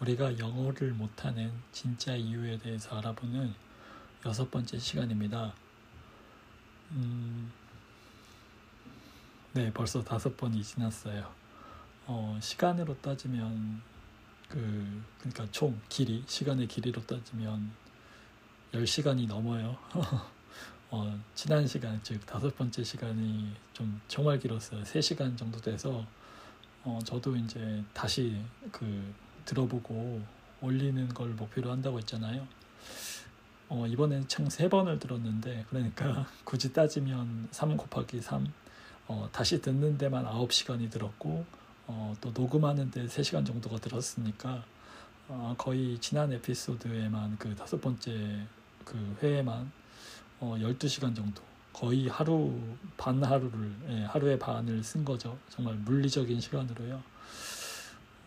[0.00, 3.54] 우리가 영어를 못하는 진짜 이유에 대해서 알아보는
[4.24, 5.52] 여섯 번째 시간입니다.
[6.92, 7.52] 음,
[9.52, 11.30] 네, 벌써 다섯 번이 지났어요.
[12.06, 13.82] 어, 시간으로 따지면
[14.48, 17.70] 그 그러니까 총 길이 시간의 길이로 따지면
[18.72, 19.76] 10시간이 넘어요.
[20.90, 24.82] 어, 지난 시간 즉 다섯 번째 시간이 좀 정말 길었어요.
[24.82, 26.04] 3시간 정도 돼서
[26.84, 28.42] 어, 저도 이제 다시
[28.72, 29.14] 그
[29.50, 30.22] 들어보고
[30.60, 32.46] 올리는 걸 목표로 한다고 했잖아요.
[33.68, 38.46] 어, 이번엔 총 3 번을 들었는데 그러니까 굳이 따지면 3 곱하기 3
[39.08, 41.44] 어, 다시 듣는 데만 9시간이 들었고
[41.88, 44.64] 어, 또 녹음하는 데 3시간 정도가 들었으니까
[45.28, 48.46] 어, 거의 지난 에피소드에만 그 다섯 번째
[48.84, 49.70] 그 회에만
[50.38, 51.42] 어, 12시간 정도
[51.72, 52.56] 거의 하루
[52.96, 55.36] 반 하루를 예, 하루의 반을 쓴 거죠.
[55.48, 57.02] 정말 물리적인 시간으로요.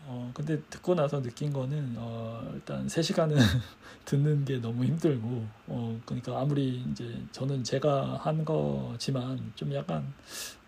[0.06, 3.36] 어, 근데 듣고 나서 느낀 거는, 어, 일단 3시간은
[4.04, 10.12] 듣는 게 너무 힘들고, 어, 그러니까 아무리 이제 저는 제가 한 거지만 좀 약간,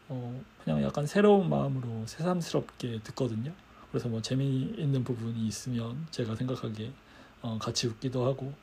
[0.08, 3.52] 어, 그냥 약간 새로운 마음으로 새삼스럽게 듣거든요.
[3.90, 6.90] 그래서 뭐 재미있는 부분이 있으면 제가 생각하기에,
[7.42, 8.54] 어, 같이 웃기도 하고,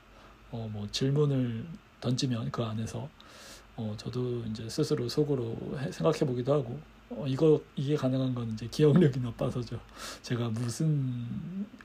[0.51, 1.65] 어, 뭐 질문을
[2.01, 3.07] 던지면 그 안에서,
[3.75, 5.55] 어, 저도 이제 스스로 속으로
[5.91, 6.79] 생각해 보기도 하고,
[7.17, 9.79] 어, 이거 이게 가능한 건 이제 기억력이 나빠서죠.
[10.21, 11.25] 제가 무슨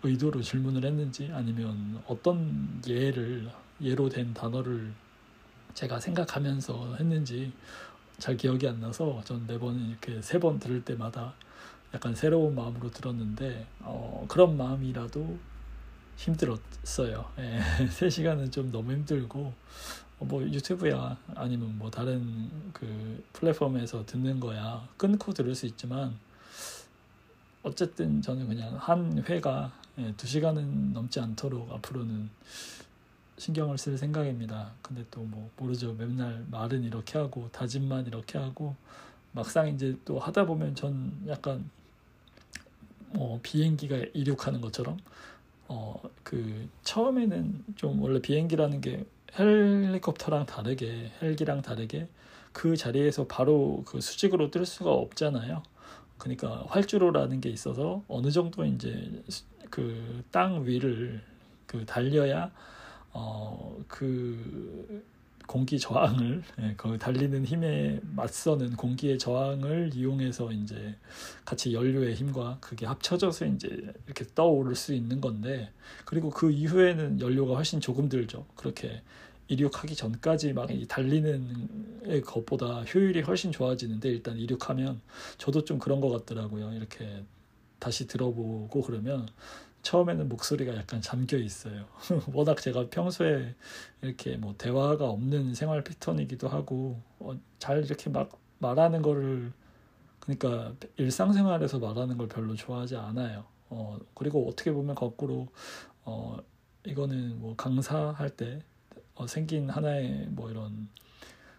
[0.02, 4.92] 의도로 질문을 했는지 아니면 어떤 예를 예로 된 단어를
[5.74, 7.52] 제가 생각하면서 했는지
[8.18, 11.34] 잘 기억이 안 나서 전 매번 이렇게 세 번 들을 때마다
[11.94, 15.38] 약간 새로운 마음으로 들었는데 어, 그런 마음이라도
[16.16, 17.24] 힘들었어요.
[17.38, 19.54] 예, 3시간은 좀 너무 힘들고 어,
[20.20, 26.18] 뭐 유튜브야 아니면 뭐 다른 그 플랫폼에서 듣는 거야 끊고 들을 수 있지만
[27.62, 32.30] 어쨌든 저는 그냥 한 회가 예, 두 시간은 넘지 않도록 앞으로는
[33.38, 34.72] 신경을 쓸 생각입니다.
[34.82, 35.92] 근데 또 뭐 모르죠.
[35.94, 38.74] 맨날 말은 이렇게 하고 다짐만 이렇게 하고
[39.32, 41.68] 막상 이제 또 하다 보면 전 약간
[43.12, 44.98] 뭐 비행기가 이륙하는 것처럼
[45.68, 45.94] 어
[46.24, 49.04] 그 처음에는 좀 원래 비행기라는 게
[49.38, 52.08] 헬리콥터랑 다르게 헬기랑 다르게
[52.52, 55.62] 그 자리에서 바로 그 수직으로 뜰 수가 없잖아요.
[56.18, 59.22] 그러니까 활주로라는 게 있어서 어느 정도 이제
[59.70, 61.22] 그 땅 위를
[61.66, 62.50] 그 달려야
[63.12, 65.02] 어그
[65.48, 70.94] 공기 저항을 예, 그 달리는 힘에 맞서는 공기의 저항을 이용해서 이제
[71.44, 73.68] 같이 연료의 힘과 그게 합쳐져서 이제
[74.04, 75.72] 이렇게 떠오를 수 있는 건데
[76.04, 78.44] 그리고 그 이후에는 연료가 훨씬 조금 들죠.
[78.54, 79.02] 그렇게
[79.48, 85.00] 이륙하기 전까지 막 달리는 것보다 효율이 훨씬 좋아지는데 일단 이륙하면
[85.38, 86.74] 저도 좀 그런 것 같더라고요.
[86.74, 87.24] 이렇게
[87.78, 89.26] 다시 들어보고 그러면
[89.88, 91.86] 처음에는 목소리가 약간 잠겨 있어요.
[92.34, 93.54] 워낙 제가 평소에
[94.02, 99.50] 이렇게 뭐 대화가 없는 생활 패턴이기도 하고 어, 잘 이렇게 막 말하는 거를
[100.20, 103.46] 그러니까 일상생활에서 말하는 걸 별로 좋아하지 않아요.
[103.70, 105.48] 어, 그리고 어떻게 보면 거꾸로
[106.04, 106.36] 어,
[106.84, 108.60] 이거는 뭐 강사할 때
[109.14, 110.88] 어, 생긴 하나의 뭐 이런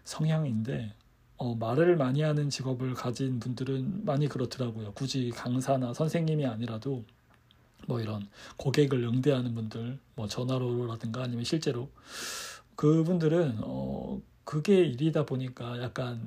[0.04, 0.94] 성향인데
[1.36, 4.92] 어, 말을 많이 하는 직업을 가진 분들은 많이 그렇더라고요.
[4.92, 7.04] 굳이 강사나 선생님이 아니라도
[7.90, 11.88] 뭐 이런 고객을 응대하는 분들, 뭐 전화로라든가 아니면 실제로
[12.76, 16.20] 그분들은 어, 그게 일이다 보니까 약간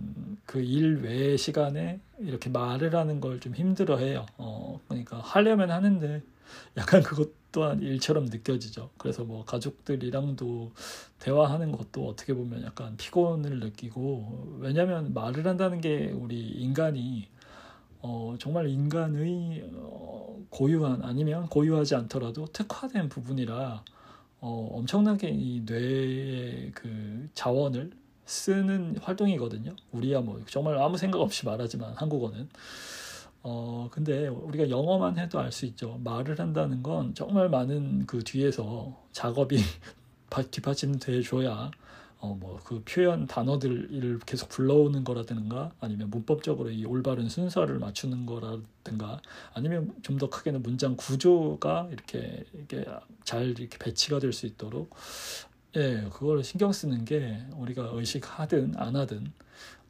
[0.45, 4.25] 그 일 외의 시간에 이렇게 말을 하는 걸 좀 힘들어해요.
[4.37, 6.21] 어, 그러니까 하려면 하는데
[6.77, 8.89] 약간 그것 또한 일처럼 느껴지죠.
[8.97, 10.71] 그래서 뭐 가족들이랑도
[11.19, 17.27] 대화하는 것도 어떻게 보면 약간 피곤을 느끼고 왜냐하면 말을 한다는 게 우리 인간이
[18.03, 23.83] 어, 정말 인간의 어, 고유한 아니면 고유하지 않더라도 특화된 부분이라
[24.41, 27.91] 어, 엄청나게 이 뇌의 그 자원을
[28.25, 29.75] 쓰는 활동이거든요.
[29.91, 32.49] 우리야 뭐 정말 아무 생각 없이 말하지만 한국어는
[33.41, 35.99] 어, 근데 우리가 영어만 해도 알 수 있죠.
[36.03, 39.57] 말을 한다는 건 정말 많은 그 뒤에서 작업이
[40.51, 41.71] 뒷받침돼 줘야
[42.23, 49.19] 어, 뭐 그 표현 단어들을 계속 불러오는 거라든가 아니면 문법적으로 이 올바른 순서를 맞추는 거라든가
[49.53, 52.85] 아니면 좀 더 크게는 문장 구조가 이렇게 이게
[53.25, 54.95] 잘 이렇게 배치가 될 수 있도록
[55.75, 59.33] 예, 그걸 신경 쓰는 게 우리가 의식하든 안 하든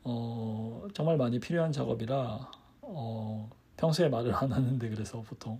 [0.03, 2.51] 어, 정말 많이 필요한 작업이라
[2.81, 5.59] 어, 평소에 말을 안 하는데 그래서 보통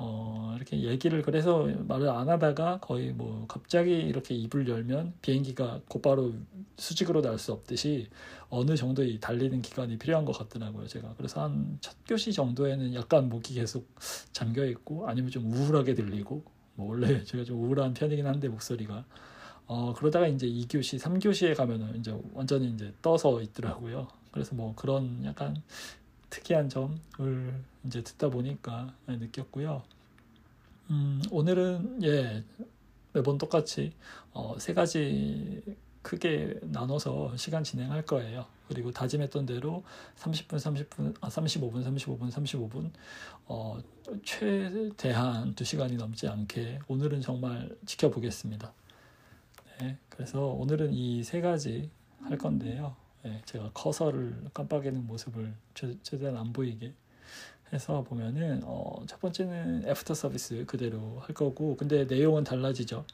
[0.00, 6.32] 어, 이렇게 얘기를 그래서 말을 안 하다가 거의 뭐 갑자기 이렇게 입을 열면 비행기가 곧바로
[6.76, 8.08] 수직으로 날 수 없듯이
[8.48, 11.14] 어느 정도의 달리는 기간이 필요한 것 같더라고요, 제가.
[11.16, 13.88] 그래서 한 첫 교시 정도에는 약간 목이 계속
[14.32, 16.42] 잠겨 있고 아니면 좀 우울하게 들리고
[16.76, 19.04] 뭐 원래 제가 좀 우울한 편이긴 한데 목소리가
[19.66, 24.08] 어, 그러다가 이제 2교시, 3교시에 가면은 이제 완전히 이제 떠서 있더라고요.
[24.30, 25.60] 그래서 뭐 그런 약간
[26.30, 26.98] 특이한 점을
[27.88, 29.82] 이제 듣다 보니까 느꼈고요.
[30.90, 32.44] 음, 오늘은 예
[33.12, 33.92] 매번 똑같이
[34.32, 35.62] 어, 세 가지
[36.02, 38.46] 크게 나눠서 시간 진행할 거예요.
[38.68, 39.82] 그리고 다짐했던 대로
[40.16, 42.90] 30분, 30분, 아 35분, 35분, 35분
[43.46, 43.78] 어,
[44.22, 48.72] 최대한 2시간이 넘지 않게 오늘은 정말 지켜보겠습니다.
[49.80, 51.90] 네, 그래서 오늘은 이 세 가지
[52.22, 52.94] 할 건데요.
[53.22, 56.92] 네, 제가 커서를 깜빡이는 모습을 최, 최대한 안 보이게
[57.72, 63.04] 해서 보면은 어, 첫 번째는 애프터 서비스 그대로 할 거고 근데 내용은 달라지죠.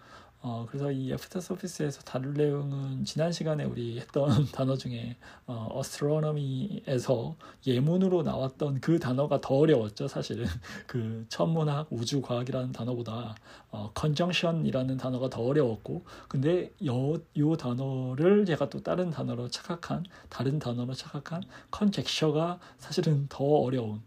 [0.47, 5.17] 어, 그래서 이 애프터 서비스에서 다룰 내용은 지난 시간에 우리 했던 단어 중에
[5.47, 7.35] 어, astronomy에서
[7.67, 10.45] 예문으로 나왔던 그 단어가 더 어려웠죠, 사실은.
[10.87, 13.35] 그 천문학, 우주과학이라는 단어보다
[13.71, 20.59] 어, conjunction이라는 단어가 더 어려웠고, 근데 요, 요 단어를 제가 또 다른 단어로 착각한, 다른
[20.59, 21.43] 단어로 착각한
[21.75, 24.03] conjecture가 사실은 더 어려운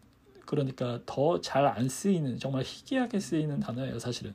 [0.47, 4.33] 그러니까 더 잘 안 쓰이는 정말 희귀하게 쓰이는 단어예요 사실은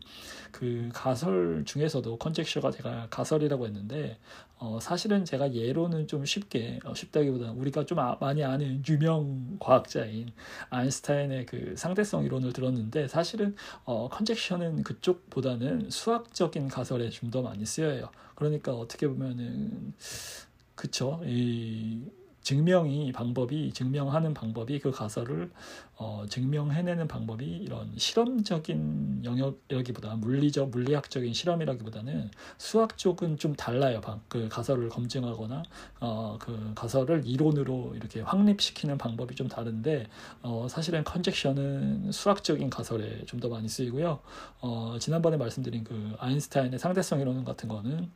[0.53, 4.19] 그 가설 중에서도 컨젝셔가 제가 가설이라고 했는데
[4.59, 10.31] 어, 사실은 제가 예로는 좀 쉽게 어, 쉽다기보다는 우리가 좀 아, 많이 아는 유명 과학자인
[10.71, 18.11] 아인슈타인의 그 상대성 이론을 들었는데 사실은 어, 컨젝셔는 그쪽보다는 수학적인 가설에 좀 더 많이 쓰여요.
[18.35, 19.95] 그러니까 어떻게 보면은
[20.75, 22.03] 그쵸 이
[22.43, 25.51] 증명이 방법이 증명하는 방법이 그 가설을
[25.97, 34.01] 어, 증명해내는 방법이 이런 실험적인 영역이라기보다 물리적 물리학적인 실험이라기보다는 수학 쪽은 좀 달라요.
[34.29, 35.63] 그 가설을 검증하거나
[36.01, 40.09] 어, 그 가설을 이론으로 이렇게 확립시키는 방법이 좀 다른데
[40.43, 44.21] 어, 사실은 conjecture는 수학적인 가설에 좀 더 많이 쓰이고요.
[44.61, 48.09] 어, 지난번에 말씀드린 그 아인슈타인의 상대성 이론 같은 거는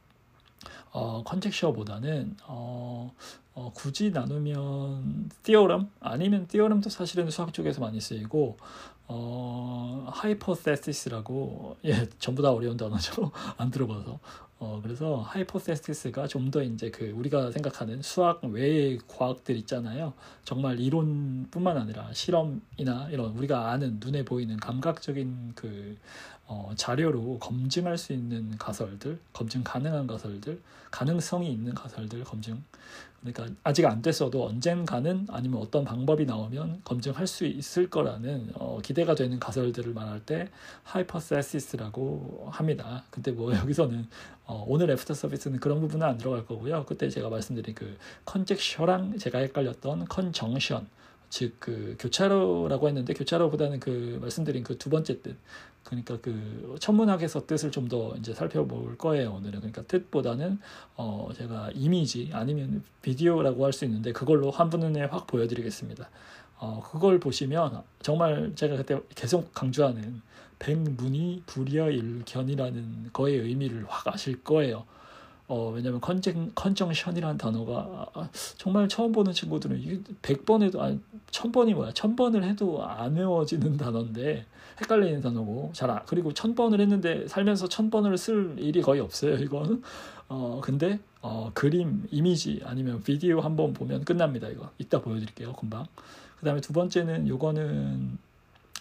[0.97, 3.13] 어, conjecture보다는 어,
[3.55, 8.57] 어, 굳이 나누면 theorem 아니면 theorem도 사실은 수학 쪽에서 많이 쓰이고
[9.07, 13.31] 어, hypothesis라고 예 전부 다 어려운 단어죠.
[13.59, 14.19] 안 들어봐서.
[14.59, 20.15] 어, 그래서 hypothesis가 좀 더 이제 그 우리가 생각하는 수학 외의 과학들 있잖아요.
[20.45, 25.99] 정말 이론뿐만 아니라 실험이나 이런 우리가 아는 눈에 보이는 감각적인 그
[26.49, 30.61] 어, 자료로 검증할 수 있는 가설들, 검증 가능한 가설들,
[30.91, 32.63] 가능성이 있는 가설들 검증.
[33.21, 39.17] 그러니까 아직 안 됐어도 언젠가는 아니면 어떤 방법이 나오면 검증할 수 있을 거라는 어, 기대가
[39.17, 40.49] 되는 가설들을 말할 때
[40.85, 43.03] hypothesis라고 합니다.
[43.11, 44.07] 근데 뭐 여기서는
[44.45, 46.85] 어, 오늘 애프터 서비스는 그런 부분은 안 들어갈 거고요.
[46.85, 50.87] 그때 제가 말씀드린 그 conjecture랑 제가 헷갈렸던 conjunction
[51.37, 55.37] 즉 그 교차로라고 했는데 교차로보다는 그 말씀드린 그 두 번째 뜻
[55.85, 60.59] 그러니까 그 천문학에서 뜻을 좀 더 이제 살펴볼 거예요 오늘은 그러니까 뜻보다는
[60.97, 66.09] 어 제가 이미지 아니면 비디오라고 할 수 있는데 그걸로 한 번에 확 보여드리겠습니다.
[66.59, 70.23] 어 그걸 보시면 정말 제가 그때 계속 강조하는
[70.59, 74.85] 백문이 불여일견이라는 거의 의미를 확 아실 거예요.
[75.49, 78.09] 어, 왜냐면 컨정, 컨정션이라는 단어가
[78.57, 80.99] 정말 처음 보는 친구들은 이게 100번 해도, 아니,
[81.31, 81.93] 1000번이 뭐야.
[81.93, 84.45] 1000번을 해도 안 외워지는 단어인데
[84.81, 89.83] 헷갈리는 단어고, 잘, 아, 그리고 1000번을 했는데 살면서 1000번을 쓸 일이 거의 없어요, 이거는.
[90.29, 94.71] 어, 근데, 어, 그림, 이미지 아니면 비디오 한번 보면 끝납니다, 이거.
[94.79, 95.87] 이따 보여드릴게요, 금방.
[96.41, 98.19] 그 다음에 두 번째는 요거는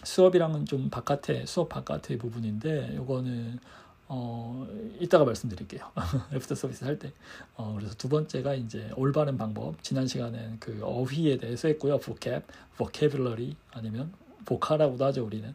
[0.02, 3.60] 수업이랑은 좀 바깥에, 수업 바깥의 부분인데, 요거는
[4.08, 4.66] 어,
[5.00, 5.90] 이따가 말씀드릴게요.
[6.32, 7.12] 애프터 서비스 할 때.
[7.56, 9.82] 어, 그래서 두 번째가 이제 올바른 방법.
[9.82, 11.98] 지난 시간엔 그 어휘에 대해서 했고요.
[11.98, 12.44] vocab,
[12.76, 14.12] vocabulary 아니면
[14.44, 15.52] voca라고도 하죠, 우리는.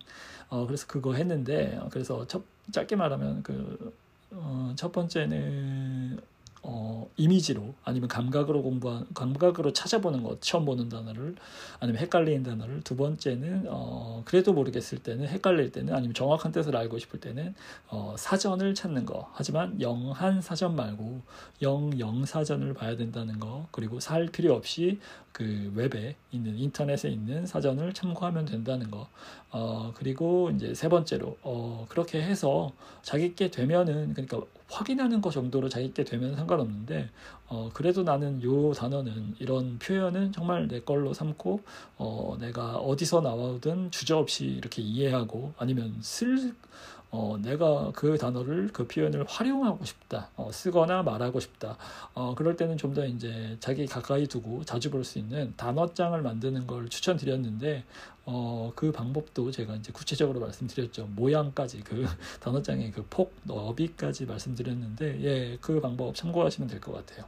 [0.50, 3.93] 어, 그래서 그거 했는데, 그래서 첫, 짧게 말하면 그,
[4.31, 6.20] 어, 첫 번째는
[6.63, 11.36] 어, 이미지로 아니면 감각으로 공부한 감각으로 찾아보는 것 처음 보는 단어를
[11.80, 17.00] 아니면 헷갈리는 단어를 두 번째는 어, 그래도 모르겠을 때는 헷갈릴 때는 아니면 정확한 뜻을 알고
[17.00, 17.56] 싶을 때는
[17.88, 19.32] 어, 사전을 찾는 거.
[19.34, 21.22] 하지만 영한 사전 말고
[21.62, 23.68] 영영 사전을 봐야 된다는 거.
[23.72, 25.00] 그리고 살 필요 없이
[25.32, 29.08] 그 웹에 있는 인터넷에 있는 사전을 참고하면 된다는 거
[29.51, 32.72] 어, 그리고 이제 세 번째로 어, 그렇게 해서
[33.03, 37.10] 자기께 되면은 그러니까 확인하는 것 정도로 자기게 되면 상관없는데
[37.48, 41.60] 어, 그래도 나는 요 단어는 이런 표현은 정말 내 걸로 삼고
[41.98, 46.53] 어, 내가 어디서 나오든 주저없이 이렇게 이해하고 아니면 쓸
[47.13, 50.30] 어, 내가 그 단어를 그 표현을 활용하고 싶다.
[50.38, 51.77] 어, 쓰거나 말하고 싶다.
[52.13, 56.68] 어, 그럴 때는 좀 더 이제 자기 가까이 두고 자주 볼 수 있는 단어장을 만드는
[56.68, 57.84] 걸 추천드렸는데
[58.25, 61.08] 어, 그 방법도 제가 이제 구체적으로 말씀드렸죠.
[61.15, 62.06] 모양까지 그
[62.39, 67.25] 단어장의 그 폭 너비까지 말씀드렸는데 예 그 방법 참고하시면 될 것 같아요.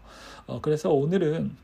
[0.47, 1.55] 어, 그래서 오늘은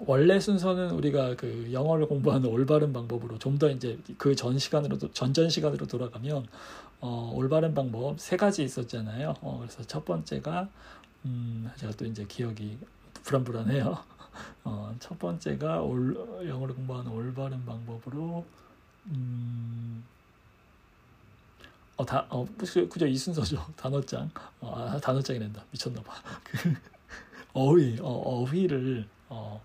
[0.00, 5.48] 원래 순서는 우리가 그 영어를 공부하는 올바른 방법으로 좀 더 이제 그 전 시간으로 전전
[5.50, 6.46] 시간으로 돌아가면
[7.00, 9.34] 어, 올바른 방법 세 가지 있었잖아요.
[9.40, 10.68] 어, 그래서 첫 번째가
[11.26, 12.78] 음, 제가 또 이제 기억이
[13.24, 13.96] 불안불안해요.
[14.64, 16.16] 어, 첫 번째가 올,
[16.48, 18.44] 영어를 공부하는 올바른 방법으로
[19.06, 20.02] 음,
[21.96, 23.64] 어, 다, 어, 그죠, 이 순서죠.
[23.76, 24.28] 단어장.
[24.60, 25.64] 어, 아, 단어장이란다.
[25.70, 26.12] 미쳤나봐.
[26.44, 26.74] 그,
[27.52, 29.62] 어휘, 어, 어휘를, 어,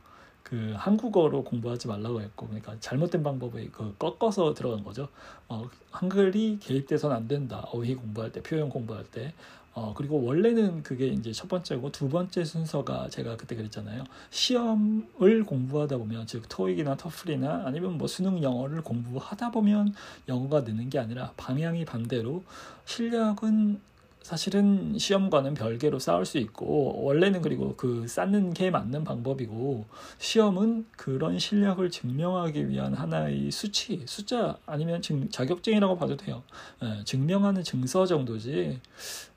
[0.50, 5.08] 그 한국어로 공부하지 말라고 했고 그러니까 잘못된 방법에 그 꺾어서 들어간 거죠.
[5.48, 7.68] 어, 한글이 개입돼서는 안 된다.
[7.72, 9.34] 어휘 공부할 때, 표현 공부할 때.
[9.76, 14.04] 어, 그리고 원래는 그게 이제 첫 번째고 두 번째 순서가 제가 그때 그랬잖아요.
[14.32, 19.94] 시험을 공부하다 보면 즉 토익이나 터플이나 아니면 뭐 수능 영어를 공부하다 보면
[20.28, 22.44] 영어가 느는 게 아니라 방향이 반대로
[22.86, 23.80] 실력은
[24.22, 29.86] 사실은 시험과는 별개로 쌓을 수 있고 원래는 그리고 그 쌓는 게 맞는 방법이고
[30.18, 36.44] 시험은 그런 실력을 증명하기 위한 하나의 수치 숫자 아니면 증, 자격증이라고 봐도 돼요.
[36.84, 38.80] 예, 증명하는 증서 정도지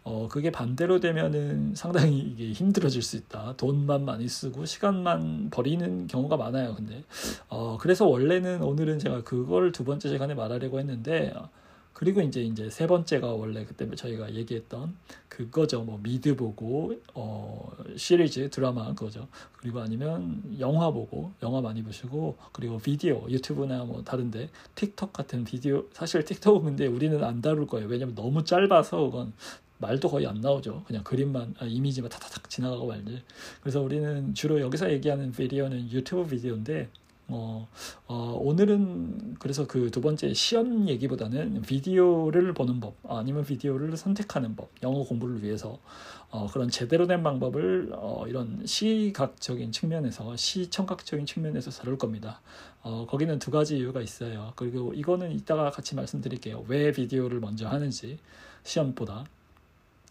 [0.05, 3.55] 어 그게 반대로 되면은 상당히 이게 힘들어질 수 있다.
[3.57, 7.05] 돈만 많이 쓰고 시간만 버리는 경우가 많아요 근데.
[7.49, 11.33] 어 그래서 원래는 오늘은 제가 그걸 두 번째 시간에 말하려고 했는데
[11.92, 14.96] 그리고 이제 이제 세 번째가 원래 그때 저희가 얘기했던
[15.28, 15.82] 그거죠.
[15.82, 19.28] 뭐 미드 보고 어 시리즈 드라마 그거죠.
[19.56, 25.84] 그리고 아니면 영화 보고 영화 많이 보시고 그리고 비디오 유튜브나 뭐 다른데 틱톡 같은 비디오
[25.92, 27.88] 사실 틱톡은 근데 우리는 안 다룰 거예요.
[27.88, 29.32] 왜냐면 너무 짧아서 그건
[29.78, 30.84] 말도 거의 안 나오죠.
[30.87, 33.22] 그냥 그림만 아, 이미지만 탁탁탁 지나가고 말지.
[33.61, 36.88] 그래서 우리는 주로 여기서 얘기하는 비디오는 유튜브 비디오인데
[37.33, 37.69] 어,
[38.09, 44.71] 어, 오늘은 그래서 그 두 번째 시험 얘기보다는 비디오를 보는 법 아니면 비디오를 선택하는 법
[44.83, 45.79] 영어 공부를 위해서
[46.31, 52.41] 어, 그런 제대로 된 방법을 어, 이런 시각적인 측면에서 시청각적인 측면에서 다룰 겁니다.
[52.83, 54.55] 어, 거기는 두 가지 이유가 있어요.
[54.57, 56.65] 그리고 이거는 이따가 같이 말씀드릴게요.
[56.69, 58.19] 왜 비디오를 먼저 하는지
[58.65, 59.27] 시험보다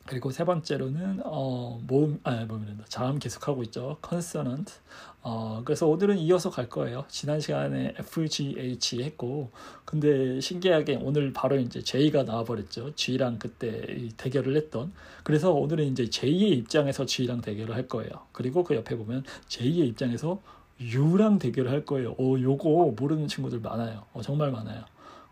[0.05, 2.85] 그리고 세 번째로는 어, 모음 아 모음이란다.
[2.89, 3.97] 자음 계속하고 있죠.
[4.07, 4.73] consonant.
[5.21, 7.05] 어, 그래서 오늘은 이어서 갈 거예요.
[7.07, 9.51] 지난 시간에 FGH 했고
[9.85, 12.95] 근데 신기하게 오늘 바로 이제 J가 나와버렸죠.
[12.95, 14.91] G랑 그때 대결을 했던.
[15.23, 18.11] 그래서 오늘은 이제 J의 입장에서 G랑 대결을 할 거예요.
[18.31, 20.41] 그리고 그 옆에 보면 J의 입장에서
[20.79, 22.15] U랑 대결을 할 거예요.
[22.17, 24.05] 오 요거 모르는 친구들 많아요.
[24.13, 24.83] 어, 정말 많아요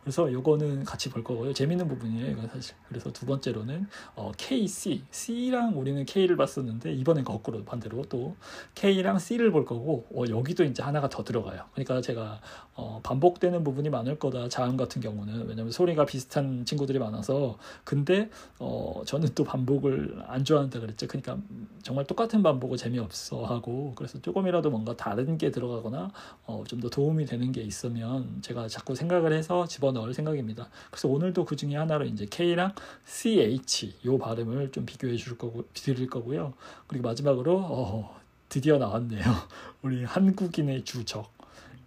[0.09, 1.53] 그래서 요거는 같이 볼 거고요.
[1.53, 2.31] 재밌는 부분이에요.
[2.31, 2.73] 이건 사실.
[2.87, 3.85] 그래서 두 번째로는
[4.15, 8.35] 어, KC, C랑 우리는 K를 봤었는데 이번엔 거꾸로 반대로 또
[8.73, 11.65] K랑 C를 볼 거고 어, 여기도 이제 하나가 더 들어가요.
[11.73, 12.41] 그러니까 제가
[12.73, 14.49] 어, 반복되는 부분이 많을 거다.
[14.49, 20.79] 자음 같은 경우는 왜냐면 소리가 비슷한 친구들이 많아서 근데 어, 저는 또 반복을 안 좋아한다
[20.79, 21.05] 그랬죠.
[21.07, 21.37] 그러니까
[21.83, 26.11] 정말 똑같은 반복을 재미없어 하고 그래서 조금이라도 뭔가 다른 게 들어가거나
[26.47, 30.69] 어, 좀 더 도움이 되는 게 있으면 제가 자꾸 생각을 해서 집어 넣을 생각입니다.
[30.91, 32.73] 그래서 오늘도 그 중에 하나로 이제 K랑
[33.05, 36.53] CH 요 발음을 좀 비교해 줄 거고 드릴 거고요.
[36.87, 39.23] 그리고 마지막으로 어, 드디어 나왔네요.
[39.83, 41.31] 우리 한국인의 주적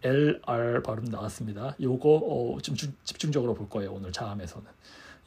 [0.03, 1.77] LR 발음 나왔습니다.
[1.81, 3.93] 요거 어, 좀 주, 집중적으로 볼 거예요.
[3.93, 4.67] 오늘 자음에서는.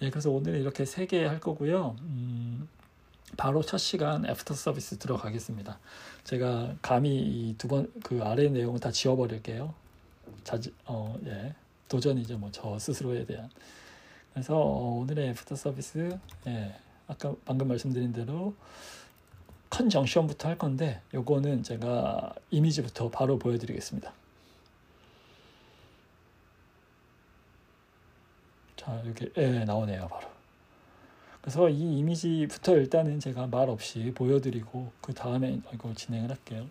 [0.01, 1.95] 예, 그래서 오늘은 이렇게 세 개 할 거고요.
[2.01, 2.67] 음,
[3.37, 5.79] 바로 첫 시간 애프터 서비스 들어가겠습니다.
[6.25, 9.73] 제가 감히 두 번 그 아래 내용을 다 지워버릴게요.
[10.43, 11.55] 자지 어 예.
[11.87, 12.37] 도전이죠.
[12.37, 13.49] 뭐 저 스스로에 대한.
[14.33, 16.75] 그래서 어, 오늘의 애프터 서비스 예,
[17.07, 18.53] 아까 방금 말씀드린 대로
[19.69, 24.13] conjunction부터 할 건데 요거는 제가 이미지부터 바로 보여드리겠습니다.
[28.77, 30.27] 자 여기 예, 나오네요 바로.
[31.41, 36.67] 그래서 이 이미지부터 일단은 제가 말 없이 보여드리고 그 다음에 이거 진행을 할게요.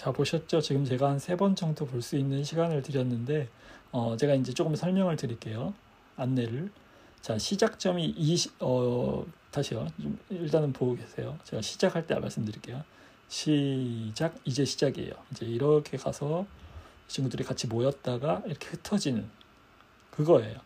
[0.00, 0.60] 자 보셨죠?
[0.60, 3.48] 지금 제가 한 세 번 정도 볼 수 있는 시간을 드렸는데
[3.92, 5.74] 어, 제가 이제 조금 설명을 드릴게요.
[6.16, 6.70] 안내를.
[7.20, 9.86] 자 시작점이 이 어, 다시요.
[10.00, 11.38] 좀 일단은 보고 계세요.
[11.44, 12.82] 제가 시작할 때 말씀드릴게요.
[13.28, 15.12] 시작 이제 시작이에요.
[15.32, 16.46] 이제 이렇게 가서
[17.08, 19.28] 친구들이 같이 모였다가 이렇게 흩어지는
[20.12, 20.58] 그거예요.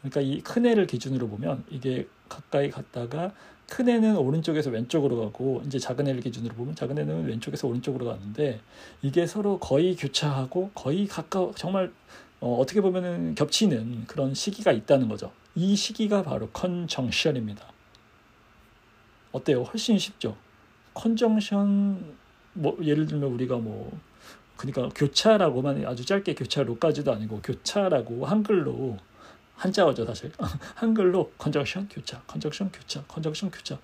[0.00, 3.32] 그러니까 이 큰 애를 기준으로 보면 이게 가까이 갔다가
[3.68, 8.60] 큰 애는 오른쪽에서 왼쪽으로 가고 이제 작은 애를 기준으로 보면 작은 애는 왼쪽에서 오른쪽으로 가는데
[9.02, 11.92] 이게 서로 거의 교차하고 거의 가까워 정말
[12.40, 15.32] 어, 어떻게 보면은 겹치는 그런 시기가 있다는 거죠.
[15.54, 17.64] 이 시기가 바로 conjunction입니다.
[19.32, 19.62] 어때요?
[19.62, 20.36] 훨씬 쉽죠.
[20.94, 22.16] conjunction
[22.54, 23.98] 뭐 예를 들면 우리가 뭐
[24.56, 28.96] 그러니까 교차라고만 아주 짧게 교차로까지도 아니고 교차라고 한글로
[29.58, 30.32] 한자어죠 사실.
[30.76, 33.78] 한글로 conjunction 교차 conjunction 교차 conjunction 교차.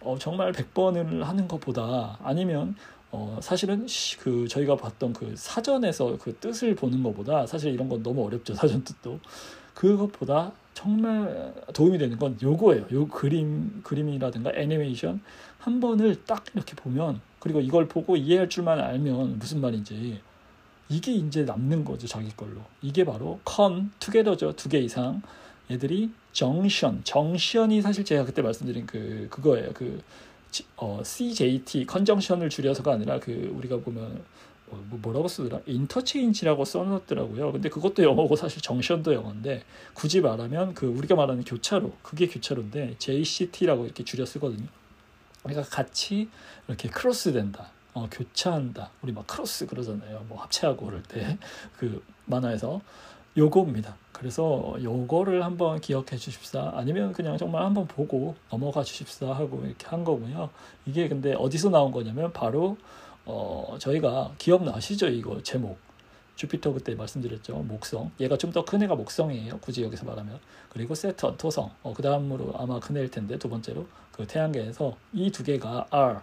[0.00, 2.74] 어, 정말 100번을 하는 것보다 아니면
[3.12, 3.86] 어, 사실은
[4.20, 8.84] 그 저희가 봤던 그 사전에서 그 뜻을 보는 것보다 사실 이런 건 너무 어렵죠 사전
[8.84, 9.18] 뜻도.
[9.74, 12.86] 그것보다 정말 도움이 되는 건 요거예요.
[12.92, 15.20] 요 그림 그림이라든가 애니메이션
[15.58, 20.20] 한 번을 딱 이렇게 보면 그리고 이걸 보고 이해할 줄만 알면 무슨 말인지
[20.90, 22.60] 이게 이제 남는 거죠 자기 걸로.
[22.82, 25.22] 이게 바로 컨 투게더죠 두 개 이상.
[25.70, 27.02] 애들이 junction.
[27.04, 29.70] junction이 사실 제가 그때 말씀드린 그 그거예요.
[29.72, 30.02] 그
[30.76, 34.24] 어, CJT conjunction을 줄여서가 아니라 그 우리가 보면
[34.68, 35.60] 뭐, 뭐 뭐라고 쓰더라?
[35.66, 37.52] 인터체인지라고 써놨더라고요.
[37.52, 39.62] 근데 그것도 영어고 사실 junction도 영어인데
[39.94, 44.66] 굳이 말하면 그 우리가 말하는 교차로 그게 교차로인데 JCT라고 이렇게 줄여 쓰거든요.
[45.44, 46.28] 그러니까 같이
[46.68, 48.90] 이렇게 크로스된다 어, 교차한다.
[49.02, 50.24] 우리 막 크로스 그러잖아요.
[50.28, 51.38] 뭐 합체하고 그럴 때
[51.78, 52.80] 그 만화에서
[53.36, 53.96] 요거입니다.
[54.12, 60.04] 그래서 요거를 한번 기억해 주십사 아니면 그냥 정말 한번 보고 넘어가 주십사 하고 이렇게 한
[60.04, 60.50] 거고요.
[60.86, 62.76] 이게 근데 어디서 나온 거냐면 바로
[63.24, 65.08] 어 저희가 기억나시죠?
[65.08, 65.78] 이거 제목.
[66.36, 67.54] 주피터 그때 말씀드렸죠.
[67.58, 68.10] 목성.
[68.18, 69.58] 얘가 좀 더 큰 애가 목성이에요.
[69.58, 70.38] 굳이 여기서 말하면.
[70.70, 71.70] 그리고 세턴, 토성.
[71.82, 76.20] 어, 그 다음으로 아마 큰 애일 텐데 두 번째로 그 태양계에서 이 두 개가 R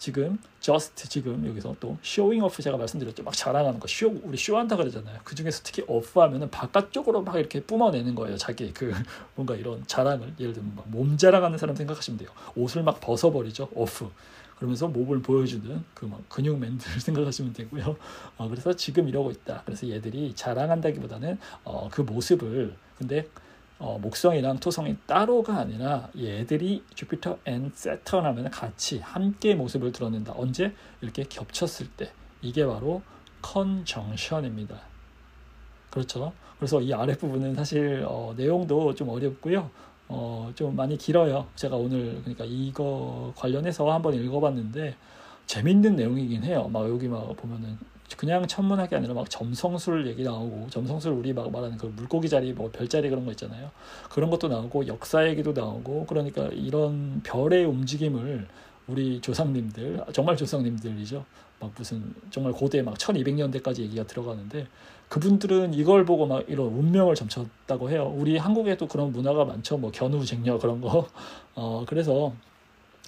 [0.00, 3.22] 지금 just 지금 여기서 또 showing off 제가 말씀드렸죠.
[3.22, 5.20] 막 자랑하는 거, 쇼 우리 쇼한다 그러잖아요.
[5.24, 8.38] 그 중에서 특히 off 하면은 바깥쪽으로 막 이렇게 뿜어내는 거예요.
[8.38, 8.92] 자기 그
[9.36, 12.30] 뭔가 이런 자랑을 예를 들면 막 몸 자랑하는 사람 생각하시면 돼요.
[12.56, 13.68] 옷을 막 벗어버리죠.
[13.74, 14.08] off.
[14.56, 17.96] 그러면서 몸을 보여주는 그 막 근육맨들 생각하시면 되고요.
[18.38, 19.62] 어, 그래서 지금 이러고 있다.
[19.66, 23.26] 그래서 얘들이 자랑한다기보다는 어, 그 모습을 근데
[23.80, 30.34] 어, 목성이랑 토성이 따로가 아니라 얘들이 Jupiter and Saturn 하면 같이 함께 모습을 드러낸다.
[30.36, 30.74] 언제?
[31.00, 32.12] 이렇게 겹쳤을 때.
[32.42, 33.00] 이게 바로
[33.40, 34.78] conjunction입니다.
[35.88, 36.32] 그렇죠.
[36.58, 39.70] 그래서 이 아랫부분은 사실 어, 내용도 좀 어렵고요.
[40.08, 41.46] 어, 좀 많이 길어요.
[41.56, 44.94] 제가 오늘 그러니까 이거 관련해서 한번 읽어봤는데
[45.46, 46.68] 재밌는 내용이긴 해요.
[46.70, 47.78] 막 여기 막 보면은
[48.16, 52.70] 그냥 천문학이 아니라 막 점성술 얘기 나오고 점성술 우리 막 말하는 그 물고기 자리 뭐
[52.70, 53.70] 별자리 그런 거 있잖아요.
[54.10, 58.46] 그런 것도 나오고 역사 얘기도 나오고 그러니까 이런 별의 움직임을
[58.86, 61.24] 우리 조상님들 정말 조상님들이죠.
[61.60, 64.66] 막 무슨 정말 고대 막 1200년대까지 얘기가 들어가는데
[65.08, 68.12] 그분들은 이걸 보고 막 이런 운명을 점쳤다고 해요.
[68.16, 69.76] 우리 한국에도 그런 문화가 많죠.
[69.76, 71.06] 뭐 견우 쟁녀 그런 거.
[71.54, 72.32] 어 그래서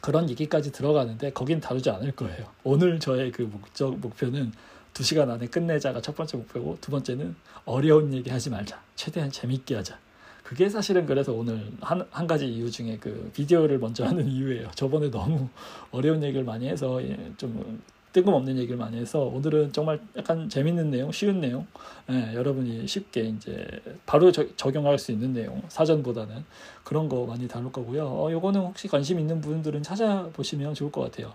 [0.03, 2.47] 그런 얘기까지 들어가는데 거긴 다루지 않을 거예요.
[2.65, 4.53] 오늘 저의 그 목적 목표는
[4.93, 8.81] 두 시간 안에 끝내자가 첫 번째 목표고 두 번째는 어려운 얘기 하지 말자.
[8.95, 9.99] 최대한 재밌게 하자.
[10.43, 14.71] 그게 사실은 그래서 오늘 한, 한 가지 이유 중에 그 비디오를 먼저 하는 이유예요.
[14.75, 15.49] 저번에 너무
[15.91, 17.81] 어려운 얘기를 많이 해서 예, 좀
[18.13, 21.67] 뜬금없는 얘기를 많이 해서 오늘은 정말 약간 재밌는 내용, 쉬운 내용,
[22.11, 23.67] 예, 여러분이 쉽게 이제
[24.05, 26.45] 바로 저, 적용할 수 있는 내용, 사전보다는
[26.85, 28.05] 그런 거 많이 다룰 거고요.
[28.05, 31.33] 어, 요거는 혹시 관심 있는 분들은 찾아보시면 좋을 것 같아요.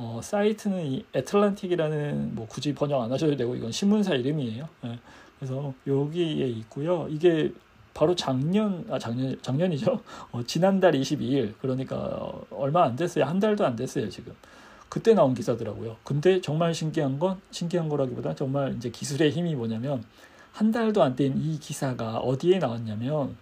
[0.00, 4.68] 어, 사이트는 이 애틀란틱이라는 뭐 굳이 번역 안 하셔도 되고 이건 신문사 이름이에요.
[4.84, 4.98] 예.
[5.38, 7.08] 그래서 여기에 있고요.
[7.10, 7.52] 이게
[7.94, 10.00] 바로 작년 아 작년 작년이죠.
[10.30, 13.24] 어, 지난달 22일 그러니까 어, 얼마 안 됐어요.
[13.24, 14.32] 한 달도 안 됐어요 지금.
[14.88, 15.96] 그때 나온 기사더라고요.
[16.04, 20.04] 근데 정말 신기한 건 신기한 거라기보다 정말 이제 기술의 힘이 뭐냐면
[20.52, 23.36] 한 달도 안 된 이 기사가 어디에 나왔냐면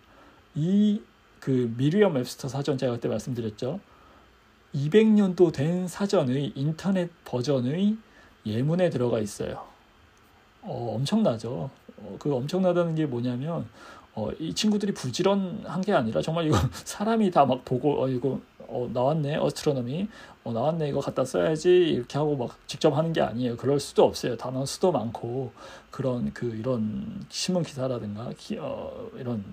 [0.54, 1.00] 이
[1.38, 3.78] 그 미리엄 웹스터 사전 제가 그때 말씀드렸죠.
[4.76, 7.96] 200년도 된 사전의 인터넷 버전의
[8.44, 9.64] 예문에 들어가 있어요.
[10.62, 11.70] 어, 엄청나죠.
[11.98, 13.66] 어, 그 엄청나다는 게 뭐냐면
[14.14, 18.90] 어, 이 친구들이 부지런한 게 아니라 정말 이거 사람이 다 막 보고 어 이거 어,
[18.92, 20.08] 나왔네 어스트로노미
[20.44, 23.56] 어, 나왔네 이거 갖다 써야지 이렇게 하고 막 직접 하는 게 아니에요.
[23.56, 24.36] 그럴 수도 없어요.
[24.36, 25.52] 단어 수도 많고
[25.90, 29.44] 그런 그 이런 신문 기사라든가 기, 어, 이런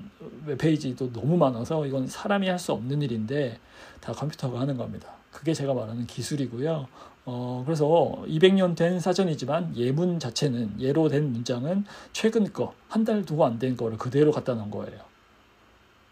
[0.45, 3.59] 웹페이지도 너무 많아서 이건 사람이 할 수 없는 일인데
[4.01, 5.12] 다 컴퓨터가 하는 겁니다.
[5.33, 6.87] 그게 제가 말하는 기술이고요.
[7.25, 13.45] 어, 그래서 200년 된 사전이지만 예문 자체는 예로 된 문장은 최근 거, 한 달 두고
[13.45, 14.99] 안 된 거를 그대로 갖다 놓은 거예요.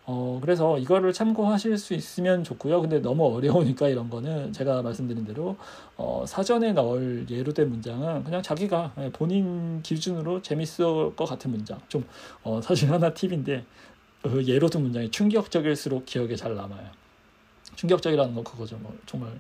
[0.06, 2.82] 어, 그래서 이거를 참고하실 수 있으면 좋고요.
[2.82, 5.56] 근데 너무 어려우니까 이런 거는 제가 말씀드린 대로
[5.96, 11.80] 어, 사전에 넣을 예로 된 문장은 그냥 자기가 예, 본인 기준으로 재밌을 것 같은 문장.
[11.88, 12.04] 좀
[12.44, 13.64] 어, 사실 하나 팁인데
[14.24, 17.01] 그 예로 든 문장이 충격적일수록 기억에 잘 남아요.
[17.82, 18.78] 충격적이라는 건 그거죠.
[18.78, 19.32] 뭐 정말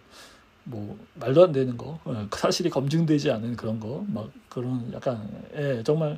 [0.63, 5.84] 뭐 말도 안 되는 거, 어, 사실이 검증되지 않은 그런 거, 막 그런 약간 예,
[5.84, 6.17] 정말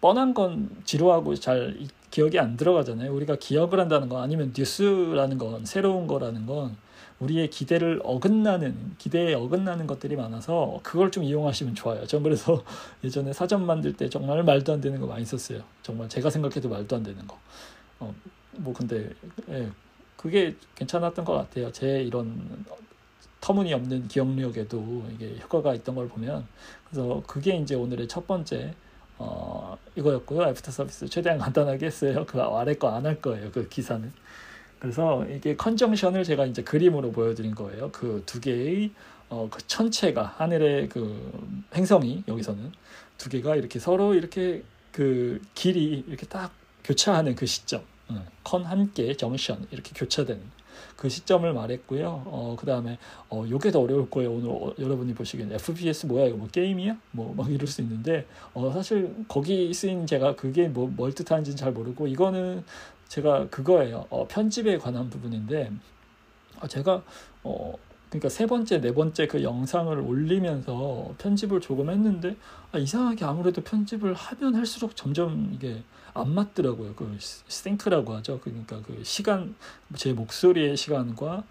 [0.00, 1.76] 뻔한 건 지루하고 잘
[2.10, 3.14] 기억이 안 들어가잖아요.
[3.14, 6.76] 우리가 기억을 한다는 거 아니면 뉴스라는 건 새로운 거라는 건
[7.18, 12.06] 우리의 기대를 어긋나는 기대에 어긋나는 것들이 많아서 그걸 좀 이용하시면 좋아요.
[12.06, 12.64] 전 그래서
[13.04, 15.60] 예전에 사전 만들 때 정말 말도 안 되는 거 많이 썼어요.
[15.82, 17.38] 정말 제가 생각해도 말도 안 되는 거.
[18.00, 18.14] 어,
[18.52, 19.10] 뭐 근데
[19.50, 19.68] 예,
[20.18, 21.72] 그게 괜찮았던 것 같아요.
[21.72, 22.66] 제 이런
[23.40, 26.46] 터무니없는 기억력에도 이게 효과가 있던 걸 보면
[26.90, 28.74] 그래서 그게 이제 오늘의 첫 번째
[29.16, 30.48] 어, 이거였고요.
[30.48, 32.24] 애프터 서비스 최대한 간단하게 했어요.
[32.26, 33.50] 그 아래 거 안 할 거예요.
[33.52, 34.12] 그 기사는.
[34.78, 37.90] 그래서 이게 컨정션을 제가 이제 그림으로 보여드린 거예요.
[37.90, 38.90] 그 두 개의
[39.30, 42.72] 어, 그 천체가 하늘의 그 행성이 여기서는
[43.18, 46.52] 두 개가 이렇게 서로 이렇게 그 길이 이렇게 딱
[46.84, 47.82] 교차하는 그 시점,
[48.44, 50.58] 컨 함께 정션 이렇게 교차되는
[50.96, 52.22] 그 시점을 말했고요.
[52.26, 52.98] 어, 그 다음에,
[53.30, 54.32] 어, 요게 더 어려울 거예요.
[54.32, 56.26] 오늘 어, 여러분이 보시기에는 FPS 뭐야?
[56.26, 56.96] 이거 뭐 게임이야?
[57.12, 61.72] 뭐, 막 이럴 수 있는데, 어, 사실 거기 쓰인 제가 그게 뭐, 뭘 뜻하는지는 잘
[61.72, 62.64] 모르고, 이거는
[63.08, 64.06] 제가 그거예요.
[64.10, 65.70] 어, 편집에 관한 부분인데,
[66.60, 67.02] 어, 제가,
[67.44, 67.74] 어,
[68.08, 72.36] 그러니까 세 번째, 네 번째 그 영상을 올리면서 편집을 조금 했는데,
[72.72, 75.82] 아, 이상하게 아무래도 편집을 하면 할수록 점점 이게
[76.20, 76.94] 안 맞더라고요.
[76.94, 78.40] 그 싱크라고 하죠.
[78.42, 79.54] 그러니까 그 시간
[79.96, 81.44] 제 목소리의 시간과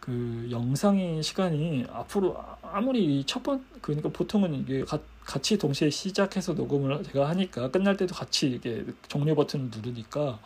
[0.00, 7.02] 그 영상의 시간이 앞으로 아무리 첫 번 그러니까 보통은 이게 가, 같이 동시에 시작해서 녹음을
[7.04, 10.38] 제가 하니까 끝날 때도 같이 이게 종료 버튼을 누르니까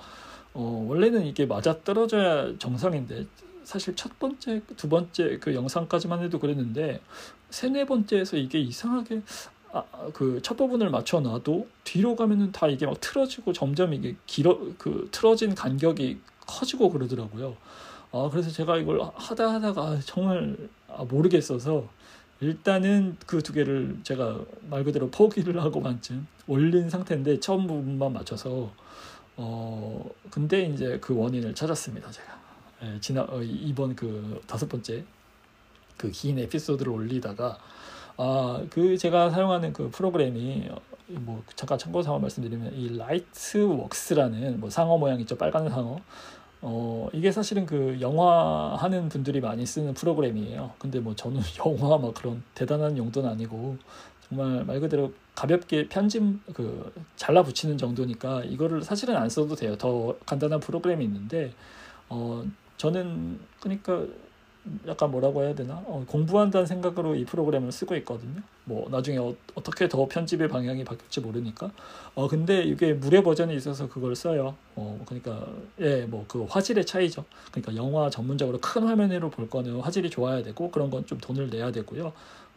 [0.55, 3.27] 어 원래는 이게 맞아 떨어져야 정상인데
[3.65, 7.01] 사실 첫 번째 두 번째 그 영상까지만 해도 그랬는데
[7.51, 9.23] 세네 번째에서 이게 이상하게
[9.58, 9.58] 아,
[10.13, 15.09] 그 첫 부분을 맞춰 놔도 뒤로 가면은 다 이게 막 틀어지고 점점 이게 길어 그
[15.13, 17.57] 틀어진 간격이 커지고 그러더라고요.
[18.13, 20.57] 아 그래서 제가 이걸 하다 하다가 정말
[20.89, 21.89] 아, 모르겠어서
[22.41, 28.71] 일단은 그 두 개를 제가 말 그대로 포기를 하고 만쯤 올린 상태인데 처음 부분만 맞춰서
[29.37, 32.39] 어 근데 이제 그 원인을 찾았습니다 제가
[32.85, 35.05] 예, 지난 어, 이번 그 다섯 번째
[35.97, 37.59] 그 긴 에피소드를 올리다가
[38.21, 40.69] 아, 그 제가 사용하는 그 프로그램이
[41.07, 46.01] 뭐 잠깐 참고 삼아 말씀드리면 이 라이트웍스라는 뭐 상어 모양 있죠 빨간 상어.
[46.61, 50.73] 어 이게 사실은 그 영화 하는 분들이 많이 쓰는 프로그램이에요.
[50.79, 53.77] 근데 뭐 저는 영화 막 그런 대단한 용도는 아니고
[54.29, 59.79] 정말 말 그대로 가볍게 편집 그 잘라 붙이는 정도니까 이거를 사실은 안 써도 돼요.
[59.79, 61.53] 더 간단한 프로그램이 있는데
[62.09, 62.45] 어
[62.79, 64.05] 저는 그러니까
[64.87, 68.41] 약간 뭐라고 해야 되나 어, 공부한다는 생각으로 이 프로그램을 쓰고 있거든요.
[68.65, 71.71] 뭐 나중에 어, 떻게더 편집의 방향이 바뀔지 모르니까.
[72.15, 74.55] 어 근데 이게 무료 버전이 있어서 그걸 써요.
[74.77, 75.47] 어 그러니까
[75.81, 77.25] 예 뭐 그 화질의 차이죠.
[77.51, 81.73] 그러니까 영화 전문적으로 큰 화면으로 볼 거는 화질이 좋아야 되고 그런 건 좀 돈을 내야
[81.73, 82.13] 되고요.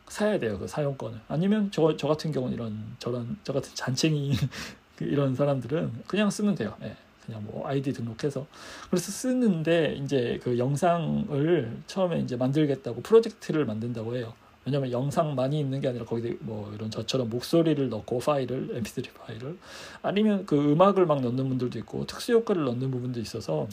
[0.07, 1.19] 사야 돼요 그 사용권을.
[1.29, 4.33] 아니면 저 저 같은 경우는 이런 저런 저 같은 잔챙이
[4.99, 6.75] 이런 사람들은 그냥 쓰면 돼요.
[6.83, 6.95] 예.
[7.25, 8.45] 그냥 뭐 아이디 등록해서
[8.89, 14.33] 그래서 쓰는데 이제 그 영상을 처음에 이제 만들겠다고 프로젝트를 만든다고 해요.
[14.65, 19.57] 왜냐면 영상 많이 있는 게 아니라 거기 뭐 이런 저처럼 목소리를 넣고 파일을 mp3 파일을
[20.03, 23.67] 아니면 그 음악을 막 넣는 분들도 있고 특수 효과를 넣는 부분도 있어서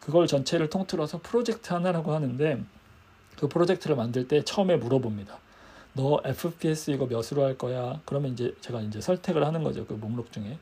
[0.00, 2.62] 그걸 전체를 통틀어서 프로젝트 하나라고 하는데
[3.36, 5.38] 그 프로젝트를 만들 때 처음에 물어봅니다.
[5.94, 8.00] 너 FPS 이거 몇으로 할 거야?
[8.04, 9.86] 그러면 이제 제가 이제 선택을 하는 거죠.
[9.86, 10.58] 그 목록 중에.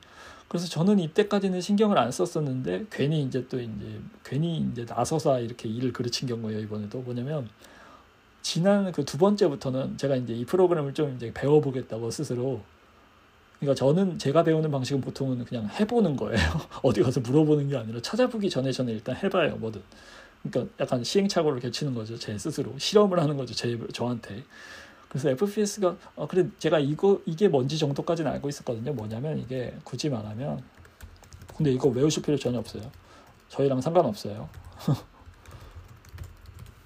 [0.49, 5.93] 그래서 저는 이때까지는 신경을 안 썼었는데 괜히 이제 또 이제 괜히 이제 나서서 이렇게 일을
[5.93, 7.01] 그르친 경우예요 이번에도.
[7.01, 7.49] 뭐냐면
[8.43, 12.63] 지난 그 두 번째부터는 제가 이제 이 프로그램을 좀 이제 배워보겠다고 스스로
[13.61, 16.39] 그러니까 저는 제가 배우는 방식은 보통은 그냥 해보는 거예요.
[16.83, 19.83] 어디 가서 물어보는 게 아니라 찾아보기 전에 저는 일단 해봐요 뭐든.
[20.45, 22.73] 그러니까 약간 시행착오를 개치는 거죠 제 스스로.
[22.79, 24.45] 실험을 하는 거죠 제 저한테
[25.09, 28.93] 그래서 FPS가 어, 그래 제가 이거 이게 뭔지 정도까지는 알고 있었거든요.
[28.93, 30.63] 뭐냐면 이게 굳이 말하면
[31.57, 32.83] 근데 이거 외우실 필요 전혀 없어요.
[33.49, 34.49] 저희랑 상관없어요.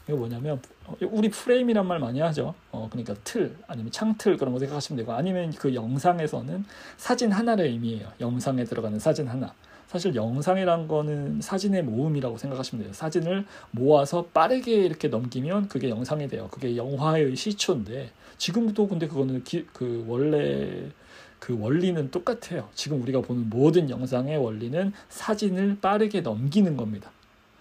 [0.08, 0.60] 이거 뭐냐면
[1.00, 2.54] 우리 프레임이란 말 많이 하죠.
[2.70, 6.64] 어, 그러니까 틀 아니면 창틀 그런 거 생각하시면 되고 아니면 그 영상에서는
[6.96, 8.08] 사진 하나를 의미해요.
[8.20, 9.54] 영상에 들어가는 사진 하나.
[9.92, 12.94] 사실 영상이란 거는 사진의 모음이라고 생각하시면 돼요.
[12.94, 16.48] 사진을 모아서 빠르게 이렇게 넘기면 그게 영상이 돼요.
[16.50, 20.88] 그게 영화의 시초인데 지금도 근데 그거는 기, 그 원래
[21.38, 22.70] 그 원리는 똑같아요.
[22.74, 27.10] 지금 우리가 보는 모든 영상의 원리는 사진을 빠르게 넘기는 겁니다.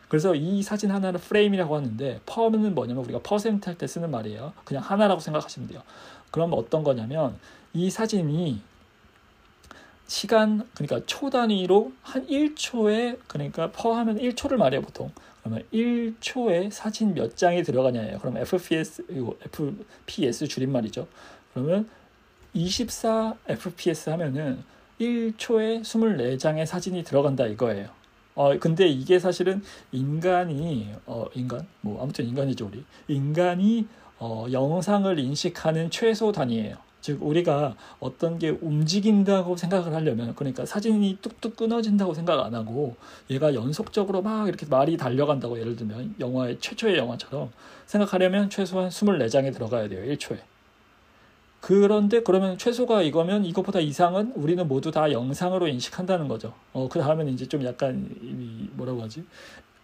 [0.08, 4.54] 그래서 이 사진 하나를 프레임이라고 하는데 퍼는 뭐냐면 우리가 퍼센트 할 때 쓰는 말이에요.
[4.64, 5.82] 그냥 하나라고 생각하시면 돼요.
[6.32, 7.38] 그럼 어떤 거냐면
[7.74, 8.62] 이 사진이
[10.12, 15.10] 시간 그러니까 초 단위로 한 1초에 그러니까 퍼 하면 1초를 말해요 보통.
[15.40, 18.20] 그러면 1초에 사진 몇 장이 들어가냐예요.
[18.20, 21.08] 그럼 FPS 이거 FPS 줄임말이죠.
[21.54, 21.90] 그러면
[22.54, 24.62] 24 FPS 하면은
[25.00, 27.88] 1초에 24장의 사진이 들어간다 이거예요.
[28.36, 31.66] 어 근데 이게 사실은 인간이 어 인간?
[31.80, 32.84] 뭐 아무튼 인간이죠 우리.
[33.08, 33.88] 인간이
[34.20, 41.56] 어 영상을 인식하는 최소 단위예요 즉 우리가 어떤 게 움직인다고 생각을 하려면 그러니까 사진이 뚝뚝
[41.56, 42.96] 끊어진다고 생각 안 하고
[43.30, 47.52] 얘가 연속적으로 막 이렇게 말이 달려간다고 예를 들면 영화의 최초의 영화처럼
[47.88, 50.14] 생각하려면 최소한 24장이 들어가야 돼요.
[50.14, 50.40] 1초에.
[51.60, 56.54] 그런데 그러면 최소가 이거면 이것보다 이상은 우리는 모두 다 영상으로 인식한다는 거죠.
[56.74, 58.10] 어, 그 다음에는 이제 좀 약간
[58.74, 59.24] 뭐라고 하지?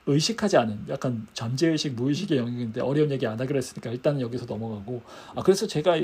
[0.07, 5.01] 의식하지 않은 약간 잠재의식 무의식의 영역인데 어려운 얘기 안 하기로 했으니까 일단은 여기서 넘어가고
[5.35, 5.97] 아 그래서 제가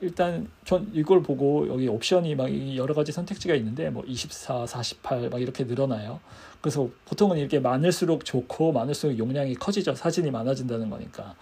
[0.00, 5.40] 일단 전 이걸 보고 여기 옵션이 막 여러 가지 선택지가 있는데 뭐 24, 48 막
[5.40, 6.20] 이렇게 늘어나요.
[6.60, 9.94] 그래서 보통은 이렇게 많을수록 좋고 많을수록 용량이 커지죠.
[9.94, 11.34] 사진이 많아진다는 거니까.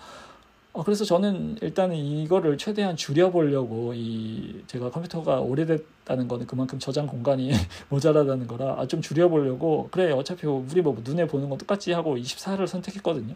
[0.73, 7.51] 어, 그래서 저는 일단은 이거를 최대한 줄여보려고 이 제가 컴퓨터가 오래됐다는 거는 그만큼 저장 공간이
[7.89, 12.67] 모자라다는 거라 아, 좀 줄여보려고 그래 어차피 우리 뭐 눈에 보는 건 똑같이 하고 24를
[12.67, 13.35] 선택했거든요.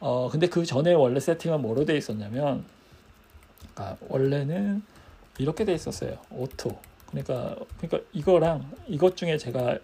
[0.00, 2.64] 어 근데 그 전에 원래 세팅은 뭐로 돼 있었냐면
[3.80, 4.82] 아, 원래는
[5.38, 6.18] 이렇게 돼 있었어요.
[6.30, 6.78] auto.
[7.06, 9.78] 그러니까 그러니까 이거랑 이것 중에 제가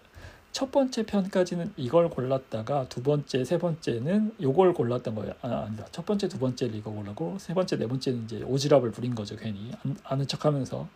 [0.51, 5.33] 첫 번째 편까지는 이걸 골랐다가 두 번째, 세 번째는 요걸 골랐던 거예요.
[5.41, 5.85] 아, 아니다.
[5.91, 9.35] 첫 번째, 두 번째를 이거 골랐고 세 번째, 네 번째는 이제 오지랖을 부린 거죠.
[9.35, 9.71] 괜히
[10.03, 10.87] 아, 는 척하면서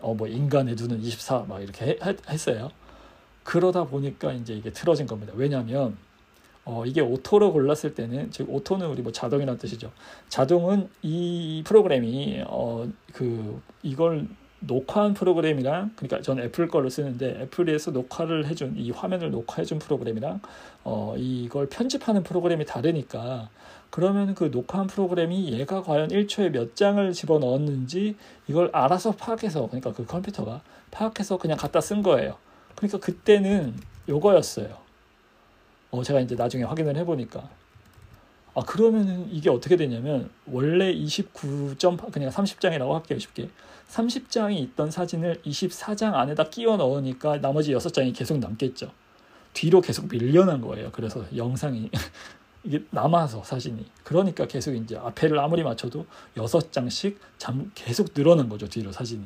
[0.00, 2.70] 어 뭐 인간의 눈은 24 막 이렇게 해, 했어요.
[3.44, 5.32] 그러다 보니까 이제 이게 틀어진 겁니다.
[5.36, 5.96] 왜냐하면
[6.70, 9.90] 어, 이게 auto로 골랐을 때는 즉 auto는 우리 뭐 자동이라는 뜻이죠.
[10.28, 14.28] 자동은 이 프로그램이 어, 그 이걸
[14.60, 20.40] 녹화한 프로그램이랑 그러니까 전 애플 거를 쓰는데 애플에서 녹화를 해준 이 화면을 녹화해준 프로그램이랑
[20.84, 23.48] 어, 이걸 편집하는 프로그램이 다르니까
[23.90, 28.14] 그러면 그 녹화한 프로그램이 얘가 과연 1초에 몇 장을 집어 넣었는지
[28.46, 32.36] 이걸 알아서 파악해서 그러니까 그 컴퓨터가 파악해서 그냥 갖다 쓴 거예요.
[32.76, 33.74] 그러니까 그때는
[34.08, 34.89] 요거였어요.
[35.90, 37.48] 어, 제가 이제 나중에 확인을 해보니까.
[38.54, 43.48] 아 그러면은 이게 어떻게 되냐면 원래 29점 그냥 30장이라고 할게요 쉽게.
[43.88, 48.90] 30장이 있던 사진을 24장 안에다 끼워 넣으니까 나머지 6장이 계속 남겠죠.
[49.52, 50.90] 뒤로 계속 밀려난 거예요.
[50.92, 51.90] 그래서 영상이
[52.62, 53.86] 이게 남아서 사진이.
[54.04, 59.24] 그러니까 계속 이제 앞에를 아무리 맞춰도 6장씩 잠 계속 늘어난 거죠 뒤로 사진이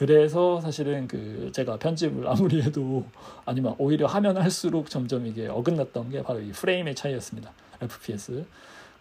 [0.00, 3.04] 그래서 사실은 그 제가 편집을 아무리 해도
[3.44, 7.52] 아니면 오히려 하면 할수록 점점 이게 어긋났던 게 바로 이 프레임의 차이였습니다.
[7.82, 8.46] FPS.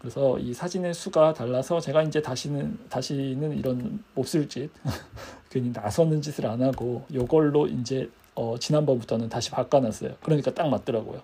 [0.01, 4.69] 그래서 이 사진의 수가 달라서 제가 이제 다시는 다시는 이런 몹쓸 짓
[5.49, 10.15] 괜히 나서는 짓을 안 하고 요걸로 이제 어 지난번부터는 다시 바꿔놨어요.
[10.21, 11.21] 그러니까 딱 맞더라고요.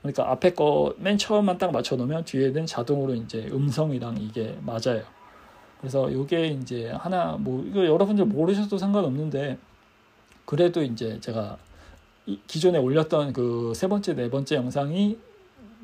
[0.00, 5.02] 그러니까 앞에 거 맨 처음만 딱 맞춰 놓으면 뒤에는 자동으로 이제 음성이랑 이게 맞아요.
[5.80, 9.58] 그래서 이게 이제 하나 뭐 이거 여러분들 모르셔도 상관없는데
[10.44, 11.56] 그래도 이제 제가
[12.46, 15.18] 기존에 올렸던 그 세 번째 네 번째 영상이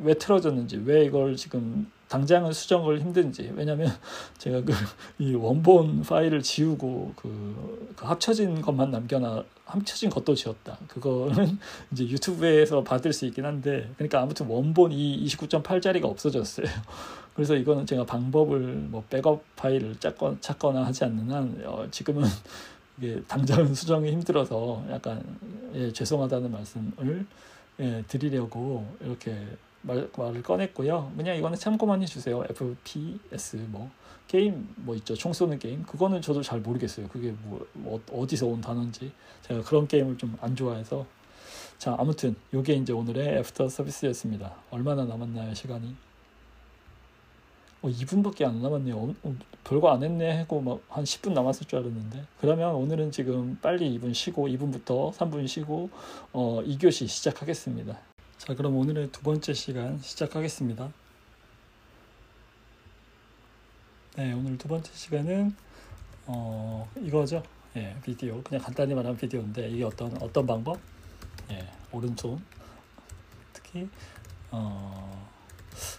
[0.00, 3.88] 왜 틀어졌는지 왜 이걸 지금 당장은 수정을 힘든지 왜냐면
[4.38, 4.72] 제가 그
[5.18, 10.76] 이 원본 파일을 지우고 그, 그 합쳐진 것만 남겨놔 합쳐진 것도 지웠다.
[10.88, 11.58] 그거는
[11.92, 16.66] 이제 유튜브에서 받을 수 있긴 한데 그러니까 아무튼 원본 이 29.8짜리가 없어졌어요
[17.34, 22.22] 그래서 이거는 제가 방법을 뭐 백업 파일을 찾거나, 찾거나 하지 않는 한 어, 지금은
[22.98, 25.22] 이게 당장은 수정이 힘들어서 약간
[25.74, 27.26] 예, 죄송하다는 말씀을
[27.80, 29.36] 예, 드리려고 이렇게
[29.82, 31.12] 말, 말을 꺼냈고요.
[31.16, 32.44] 그냥 이거는 참고만 해주세요.
[32.50, 33.90] FPS 뭐
[34.28, 35.14] 게임 뭐 있죠.
[35.14, 37.08] 총 쏘는 게임 그거는 저도 잘 모르겠어요.
[37.08, 39.10] 그게 뭐, 뭐 어디서 온 단어인지
[39.42, 41.04] 제가 그런 게임을 좀 안 좋아해서
[41.78, 44.54] 자 아무튼 이게 이제 오늘의 애프터 서비스였습니다.
[44.70, 45.94] 얼마나 남았나요 시간이?
[47.84, 48.96] 어, 2분밖에 안 남았네요.
[48.96, 52.24] 어, 어, 별거 안 했네 하고 막 한 10분 남았을 줄 알았는데.
[52.40, 55.90] 그러면 오늘은 지금 빨리 2분 쉬고 2분부터 3분 쉬고
[56.32, 57.98] 어, 2교시 시작하겠습니다.
[58.38, 60.90] 자, 그럼 오늘의 두 번째 시간 시작하겠습니다.
[64.16, 65.54] 네, 오늘 두 번째 시간은
[66.26, 67.42] 어, 이거죠.
[67.76, 68.42] 예, 비디오.
[68.42, 70.78] 그냥 간단히 말하면 비디오인데 이게 어떤 어떤 방법?
[71.50, 72.42] 예, 오른손.
[73.52, 73.88] 특히
[74.50, 75.33] 어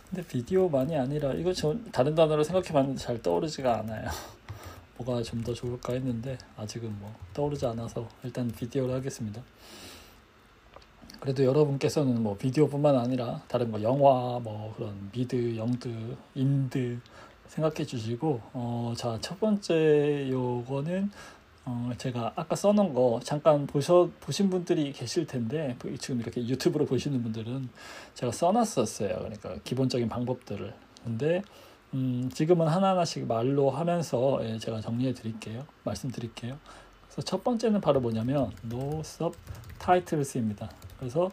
[0.09, 4.09] 근데 비디오만이 아니라 이거 저 다른 단어로 생각해봤는데 잘 떠오르지가 않아요.
[4.97, 9.41] 뭐가 좀 더 좋을까 했는데 아직은 뭐 떠오르지 않아서 일단 비디오로 하겠습니다.
[11.19, 16.99] 그래도 여러분께서는 뭐 비디오뿐만 아니라 다른 거 영화 뭐 그런 미드, 영드, 인드
[17.47, 21.11] 생각해 주시고 어, 자, 첫 번째 요거는
[21.65, 27.23] 어, 제가 아까 써놓은 거 잠깐 보셔, 보신 분들이 계실 텐데 지금 이렇게 유튜브로 보시는
[27.23, 27.69] 분들은
[28.13, 29.15] 제가 써놨었어요.
[29.15, 30.73] 그러니까 기본적인 방법들을.
[31.03, 31.41] 근데
[31.95, 35.65] 음, 지금은 하나하나씩 말로 하면서 예, 제가 정리해 드릴게요.
[35.83, 36.57] 말씀드릴게요.
[37.07, 40.69] 그래서 첫 번째는 바로 뭐냐면 no subtitles입니다.
[40.99, 41.31] 그래서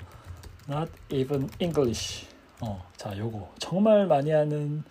[0.68, 2.26] not even English.
[2.60, 4.84] 어, 자, 요거 정말 많이 하는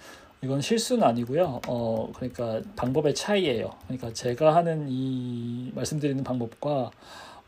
[0.44, 1.62] 이건 실수는 아니고요.
[1.68, 3.72] 어, 그러니까 방법의 차이예요.
[3.86, 6.90] 그러니까 제가 하는 이 말씀드리는 방법과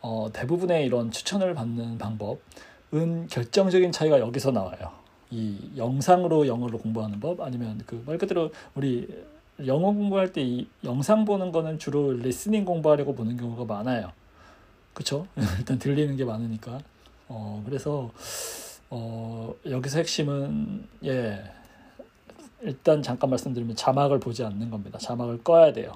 [0.02, 4.92] 어, 대부분의 이런 추천을 받는 방법은 결정적인 차이가 여기서 나와요.
[5.32, 9.08] 이 영상으로 영어를 공부하는 법 아니면 그 말 그대로 우리
[9.66, 14.12] 영어 공부할 때 이 영상 보는 거는 주로 리스닝 공부하려고 보는 경우가 많아요.
[14.94, 15.26] 그쵸?
[15.58, 16.78] 일단 들리는 게 많으니까.
[17.28, 18.12] 어, 그래서,
[18.92, 21.42] 어, 여기서 핵심은, 예,
[22.63, 24.97] 일단 잠깐 말씀드리면 자막을 보지 않는 겁니다.
[24.97, 25.93] 자막을 꺼야 돼요.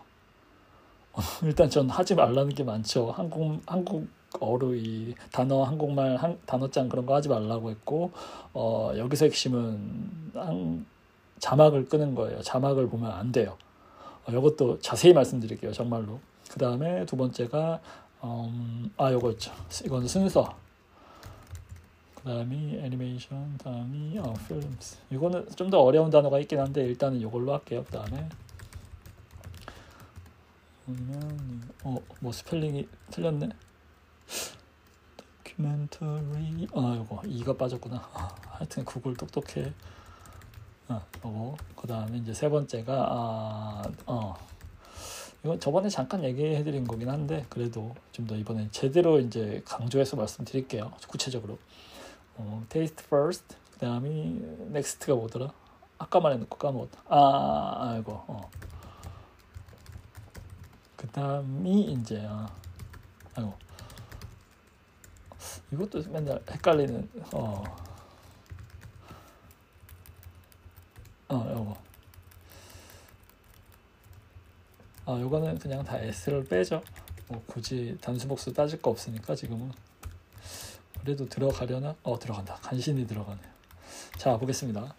[1.44, 3.12] 일단 전 하지 말라는 게 많죠.
[3.12, 8.12] 한국 한국어로 이 단어 한국말 한, 단어장 그런 거 하지 말라고 했고
[8.54, 10.86] 어, 여기서 핵심은 한,
[11.40, 12.42] 자막을 끄는 거예요.
[12.42, 13.58] 자막을 보면 안 돼요.
[14.26, 15.72] 어, 이것도 자세히 말씀드릴게요.
[15.72, 16.20] 정말로.
[16.52, 17.80] 그 다음에 두 번째가
[18.24, 19.52] 음, 아 요거 있죠.
[19.86, 20.54] 이건 순서.
[22.28, 24.98] 다음이 애니메이션, 다음이 어, 필름스.
[25.12, 27.86] 이거는 좀 더 어려운 단어가 있긴 한데 일단은 이걸로 할게요.
[27.86, 28.28] 그다음에
[30.86, 33.48] 보면 어뭐 스펠링이 틀렸네.
[35.46, 37.96] 다큐멘터리 아 이거 이가 빠졌구나.
[38.14, 39.72] 아, 하여튼 구글 똑똑해.
[40.90, 44.36] 아 이거 그다음에 이제 세 번째가 아 어.
[45.44, 50.92] 이건 저번에 잠깐 얘기해 드린 거긴 한데 그래도 좀 더 이번에 제대로 이제 강조해서 말씀드릴게요
[51.08, 51.58] 구체적으로
[52.38, 55.52] 어, taste first 그 다음이 next가 뭐더라
[55.98, 58.50] 아까 말해놓고 까먹었다 아 아이고 어.
[60.96, 62.48] 그 다음이 이제 아,
[63.36, 63.54] 아이고
[65.72, 67.64] 이것도 맨날 헷갈리는 어.
[71.30, 71.78] 어, 요거.
[75.06, 76.82] 아, 요거는 그냥 다 S를 빼죠.
[77.28, 79.72] 뭐 굳이 단수 복수 따질 거 없으니까 지금은.
[81.02, 81.96] 그래도 들어가려나?
[82.04, 82.56] 어 들어간다.
[82.62, 83.46] 간신히 들어가네요.
[84.18, 84.94] 자 보겠습니다.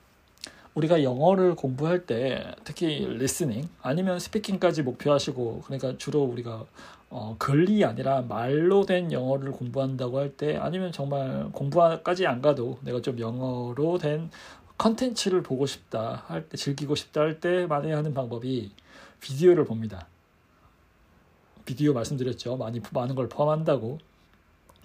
[0.75, 6.65] 우리가 영어를 공부할 때 특히 listening 아니면 speaking까지 목표하시고 그러니까 주로 우리가
[7.11, 13.01] 어, 글이 아니라 말로 된 영어를 공부한다고 할 때 아니면 정말 공부까지 안 가도 내가
[13.01, 14.31] 좀 영어로 된
[14.77, 18.71] 컨텐츠를 보고 싶다 할 때 즐기고 싶다 할 때 많이 하는 방법이
[19.21, 20.07] 비디오를 봅니다.
[21.65, 22.57] 비디오 말씀드렸죠.
[22.57, 23.99] 많이 많은 걸 포함한다고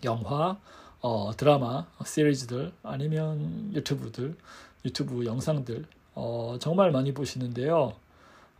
[0.03, 0.57] 영화,
[1.03, 4.37] 어, 드라마, 시리즈들 아니면 유튜브들,
[4.85, 5.85] 유튜브 영상들
[6.15, 7.93] 어, 정말 많이 보시는데요.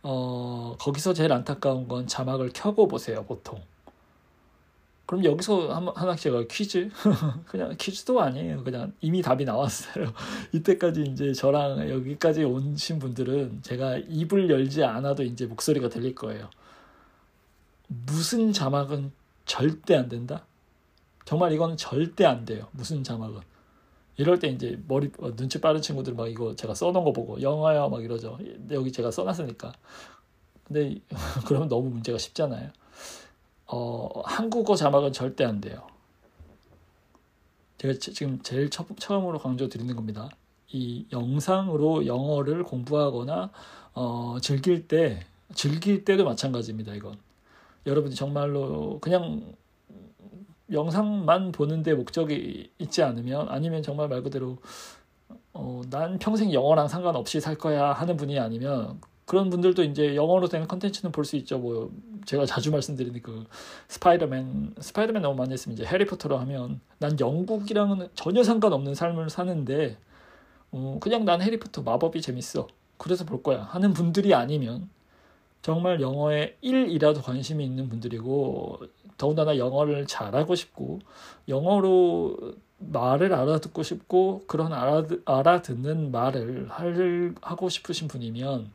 [0.02, 3.62] 어, 거기서 제일 안타까운 건 자막을 켜고 보세요, 보통.
[5.06, 6.90] 그럼 여기서 한, 하나 제가 퀴즈?
[7.48, 8.62] 그냥 퀴즈도 아니에요.
[8.62, 10.12] 그냥 이미 답이 나왔어요.
[10.52, 16.50] 이때까지 이제 저랑 여기까지 오신 분들은 제가 입을 열지 않아도 이제 목소리가 들릴 거예요.
[17.88, 19.12] 무슨 자막은
[19.46, 20.44] 절대 안 된다?
[21.24, 22.68] 정말 이거는 절대 안 돼요.
[22.72, 23.40] 무슨 자막은.
[24.16, 27.88] 이럴 때 이제 머리 어, 눈치 빠른 친구들 막 이거 제가 써놓은 거 보고 영어야
[27.88, 28.38] 막 이러죠.
[28.70, 29.72] 여기 제가 써놨으니까.
[30.64, 31.00] 근데
[31.46, 32.70] 그러면 너무 문제가 쉽잖아요.
[33.66, 35.86] 어, 한국어 자막은 절대 안 돼요.
[37.78, 40.30] 제가 지금 제일 처, 처음으로 강조 드리는 겁니다.
[40.70, 43.50] 이 영상으로 영어를 공부하거나
[43.94, 45.20] 어, 즐길 때
[45.54, 46.94] 즐길 때도 마찬가지입니다.
[46.94, 47.16] 이건
[47.86, 49.54] 여러분이 정말로 그냥
[50.72, 54.58] 영상만 보는데 목적이 있지 않으면 아니면 정말 말 그대로
[55.52, 60.66] 어, 난 평생 영어랑 상관없이 살 거야 하는 분이 아니면 그런 분들도 이제 영어로 된
[60.68, 61.58] 컨텐츠는 볼 수 있죠.
[61.58, 61.90] 뭐
[62.26, 63.44] 제가 자주 말씀드리는 그
[63.88, 69.96] 스파이더맨 스파이더맨 너무 많이 했으면 이제 해리포터로 하면 난 영국이랑은 전혀 상관없는 삶을 사는데
[70.72, 72.68] 어, 그냥 난 해리포터 마법이 재밌어.
[72.98, 74.88] 그래서 볼 거야 하는 분들이 아니면
[75.62, 78.80] 정말 영어에 1이라도 관심이 있는 분들이고
[79.16, 81.00] 더군다나 영어를 잘하고 싶고
[81.48, 88.70] 영어로 말을 알아듣고 싶고 그런 알아듣, 알아듣는 말을 할, 하고 싶으신 분이면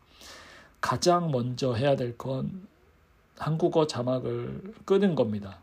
[0.82, 2.68] 가장 먼저 해야 될 건
[3.38, 5.60] 한국어 자막을 끄는 겁니다.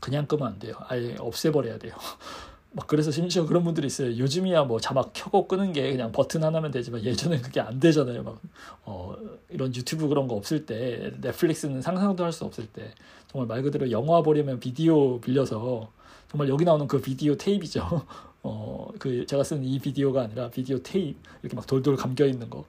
[0.00, 0.74] 그냥 끄면 안 돼요.
[0.88, 1.94] 아예 없애버려야 돼요.
[2.76, 4.18] 막 그래서 심지어 그런 분들이 있어요.
[4.18, 8.22] 요즘이야 뭐 자막 켜고 끄는 게 그냥 버튼 하나면 되지만 예전엔 그게 안 되잖아요.
[8.22, 8.38] 막
[8.84, 9.16] 어,
[9.48, 12.92] 이런 유튜브 그런 거 없을 때 넷플릭스는 상상도 할 수 없을 때
[13.28, 15.90] 정말 말 그대로 영화 보려면 비디오 빌려서
[16.30, 18.02] 정말 여기 나오는 그 비디오 테이프죠.
[18.42, 22.66] 어, 그 제가 쓴이 비디오가 아니라 비디오 테이프 이렇게 막 돌돌 감겨 있는 거.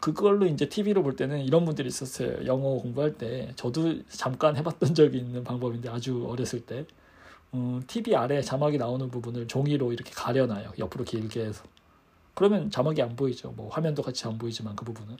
[0.00, 2.44] 그걸로 이제 TV로 볼 때는 이런 분들이 있었어요.
[2.46, 6.86] 영어 공부할 때 저도 잠깐 해봤던 적이 있는 방법인데 아주 어렸을 때
[7.54, 10.72] 음, TV 아래 자막이 나오는 부분을 종이로 이렇게 가려놔요.
[10.78, 11.64] 옆으로 길게 해서.
[12.34, 13.50] 그러면 자막이 안 보이죠.
[13.52, 15.16] 뭐 화면도 같이 안 보이지만 그 부분은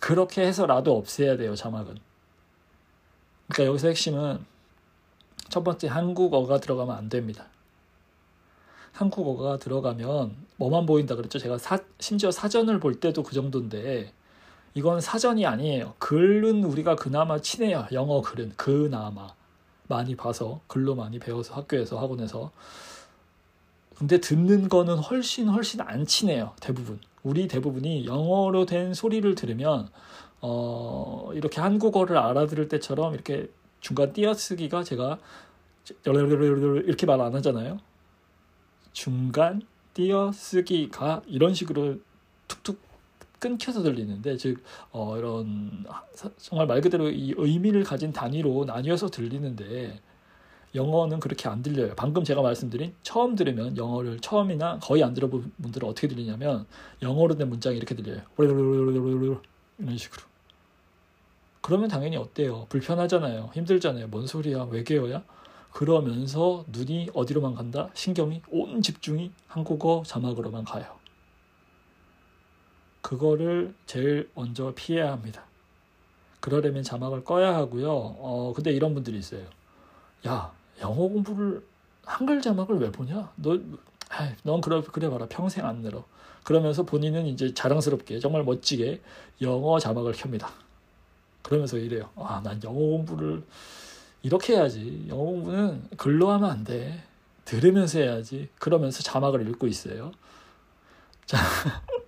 [0.00, 1.54] 그렇게 해서라도 없애야 돼요.
[1.54, 1.98] 자막은.
[3.48, 4.44] 그러니까 여기서 핵심은
[5.48, 7.46] 첫 번째 한국어가 들어가면 안 됩니다.
[8.92, 11.38] 한국어가 들어가면 뭐만 보인다 그랬죠.
[11.38, 14.12] 제가 사, 심지어 사전을 볼 때도 그 정도인데
[14.74, 15.94] 이건 사전이 아니에요.
[15.98, 17.86] 글은 우리가 그나마 친해요.
[17.92, 19.34] 영어 글은 그나마
[19.88, 22.50] 많이 봐서 글로 많이 배워서 학교에서 학원에서
[23.96, 26.54] 근데 듣는 거는 훨씬 훨씬 안 친해요.
[26.60, 29.88] 대부분 우리 대부분이 영어로 된 소리를 들으면
[30.40, 33.48] 어, 이렇게 한국어를 알아들을 때처럼 이렇게
[33.80, 35.18] 중간 띄어쓰기가 제가
[36.04, 37.78] 이렇게 말 안 하잖아요.
[38.92, 39.62] 중간
[39.94, 41.98] 띄어쓰기가 이런 식으로
[42.48, 42.80] 툭툭
[43.44, 45.84] 끊겨서 들리는데 즉 어, 이런
[46.38, 50.00] 정말 말 그대로 이 의미를 가진 단위로 나뉘어서 들리는데
[50.74, 51.92] 영어는 그렇게 안 들려요.
[51.94, 56.64] 방금 제가 말씀드린 처음 들으면 영어를 처음이나 거의 안 들어본 분들은 어떻게 들리냐면
[57.02, 58.22] 영어로 된 문장이 이렇게 들려요.
[59.78, 60.22] 이런 식으로.
[61.60, 62.66] 그러면 당연히 어때요?
[62.70, 63.50] 불편하잖아요.
[63.52, 64.08] 힘들잖아요.
[64.08, 64.64] 뭔 소리야?
[64.64, 65.22] 외계어야?
[65.70, 67.90] 그러면서 눈이 어디로만 간다?
[67.92, 71.03] 신경이 온 집중이 한국어 자막으로만 가요.
[73.04, 75.42] 그거를 제일 먼저 피해야 합니다.
[76.40, 77.90] 그러려면 자막을 꺼야 하고요.
[77.90, 79.44] 어, 근데 이런 분들이 있어요.
[80.26, 80.50] 야,
[80.80, 81.62] 영어 공부를
[82.06, 83.30] 한글 자막을 왜 보냐?
[83.36, 83.58] 너,
[84.08, 85.26] 아이, 넌 그래, 그래 봐라.
[85.28, 86.04] 평생 안 늘어.
[86.44, 89.02] 그러면서 본인은 이제 자랑스럽게, 정말 멋지게
[89.42, 90.50] 영어 자막을 켭니다.
[91.42, 92.08] 그러면서 이래요.
[92.16, 93.44] 아, 난 영어 공부를
[94.22, 95.04] 이렇게 해야지.
[95.08, 97.02] 영어 공부는 글로 하면 안 돼.
[97.44, 98.48] 들으면서 해야지.
[98.58, 100.10] 그러면서 자막을 읽고 있어요.
[101.26, 101.36] 자,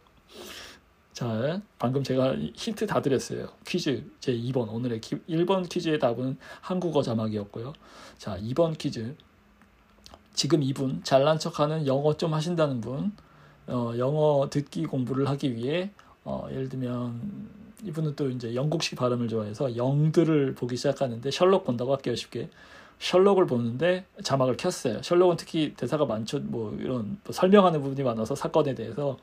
[1.16, 3.48] 자, 방금 제가 힌트 다 드렸어요.
[3.66, 7.72] 퀴즈 제 2번 오늘의 1번 퀴즈의 답은 한국어 자막이었고요.
[8.18, 9.16] 자, 2번 퀴즈.
[10.34, 13.12] 지금 이분 잘난 척하는 영어 좀 하신다는 분,
[13.66, 15.90] 어, 영어 듣기 공부를 하기 위해
[16.22, 17.48] 어, 예를 들면
[17.84, 22.50] 이분은 또 이제 영국식 발음을 좋아해서 영들을 보기 시작하는데 셜록 본다고 할게요 쉽게
[22.98, 28.74] 셜록을 보는데 자막을 켰어요 셜록은 특히 대사가 많죠 뭐 이런 뭐 설명하는 부분이 많아서 사건에
[28.74, 29.16] 대해서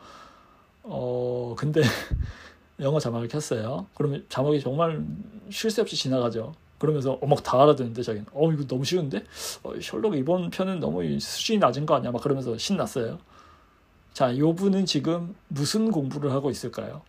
[0.83, 1.81] 어 근데
[2.79, 5.05] 영어 자막을 켰어요 그러면 자막이 정말
[5.49, 9.23] 쉴 새 없이 지나가죠 그러면서 어막 다 알아듣는데 자기는 어 이거 너무 쉬운데
[9.63, 13.19] 어, 셜록 이번 편은 너무 수준이 낮은 거 아니야 막 그러면서 신났어요
[14.13, 17.01] 자 요 분은 지금 무슨 공부를 하고 있을까요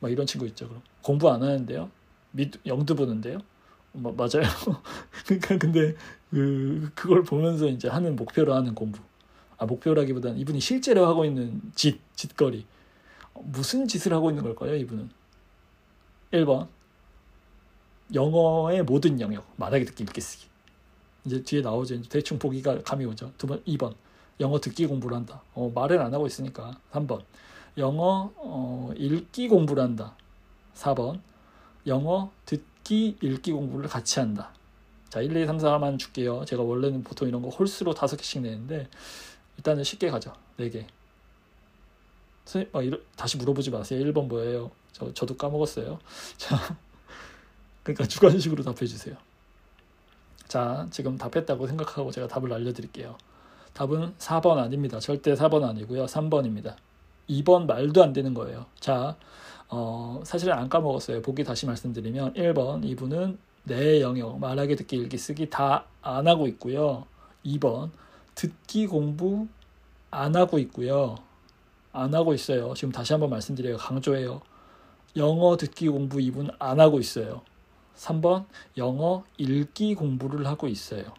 [0.00, 0.68] 막 이런 친구 있죠.
[0.68, 1.90] 그럼 공부 안 하는데요.
[2.32, 3.38] 미, 영도 보는데요.
[3.92, 4.48] 뭐, 맞아요.
[5.26, 5.94] 그러니까 근데
[6.30, 9.00] 그 그걸 보면서 이제 하는 목표로 하는 공부.
[9.60, 12.64] 아 목표라기보다는 이분이 실제로 하고 있는 짓 짓거리.
[13.34, 15.10] 무슨 짓을 하고 있는 걸까요, 이분은?
[16.32, 16.66] 1번
[18.14, 20.46] 영어의 모든 영역 말하기 듣기 읽기 쓰기.
[21.26, 21.96] 이제 뒤에 나오죠.
[21.96, 23.32] 이제 대충 보기가 감이 오죠.
[23.36, 23.94] 두 번, 2번
[24.40, 25.42] 영어 듣기 공부를 한다.
[25.52, 27.22] 어, 말을 안 하고 있으니까 3번
[27.76, 30.16] 영어 어, 읽기 공부를 한다.
[30.74, 31.20] 4번
[31.86, 34.54] 영어 듣기 읽기 공부를 같이 한다.
[35.10, 36.46] 자, 1, 2, 3, 4만 줄게요.
[36.46, 38.88] 제가 원래는 보통 이런 거 홀수로 다섯 개씩 내는데
[39.60, 40.32] 일단은 쉽게 가죠.
[40.58, 40.86] 4개.
[42.44, 44.02] 선생님, 아, 이러, 다시 물어보지 마세요.
[44.06, 44.70] 1번 뭐예요?
[44.92, 45.98] 저, 저도 까먹었어요.
[46.36, 46.76] 자,
[47.82, 49.16] 그러니까 주관식으로 답해 주세요.
[50.48, 53.16] 자, 지금 답했다고 생각하고 제가 답을 알려드릴게요.
[53.74, 54.98] 답은 4번 아닙니다.
[54.98, 56.06] 절대 4번 아니고요.
[56.06, 56.74] 3번입니다.
[57.28, 58.66] 2번 말도 안 되는 거예요.
[58.80, 59.16] 자,
[59.68, 61.22] 어, 사실은 안 까먹었어요.
[61.22, 67.06] 보기 다시 말씀드리면 1번 이분은 내 영역, 말하기, 듣기, 읽기, 쓰기 다 안 하고 있고요.
[67.44, 67.90] 2번
[68.40, 69.48] 듣기 공부
[70.10, 71.16] 안 하고 있고요.
[71.92, 72.72] 안 하고 있어요.
[72.72, 73.76] 지금 다시 한번 말씀드려요.
[73.76, 74.40] 강조해요.
[75.16, 77.42] 영어 듣기 공부 이분 안 하고 있어요.
[77.96, 78.46] 3번
[78.78, 81.12] 영어 읽기 공부를 하고 있어요.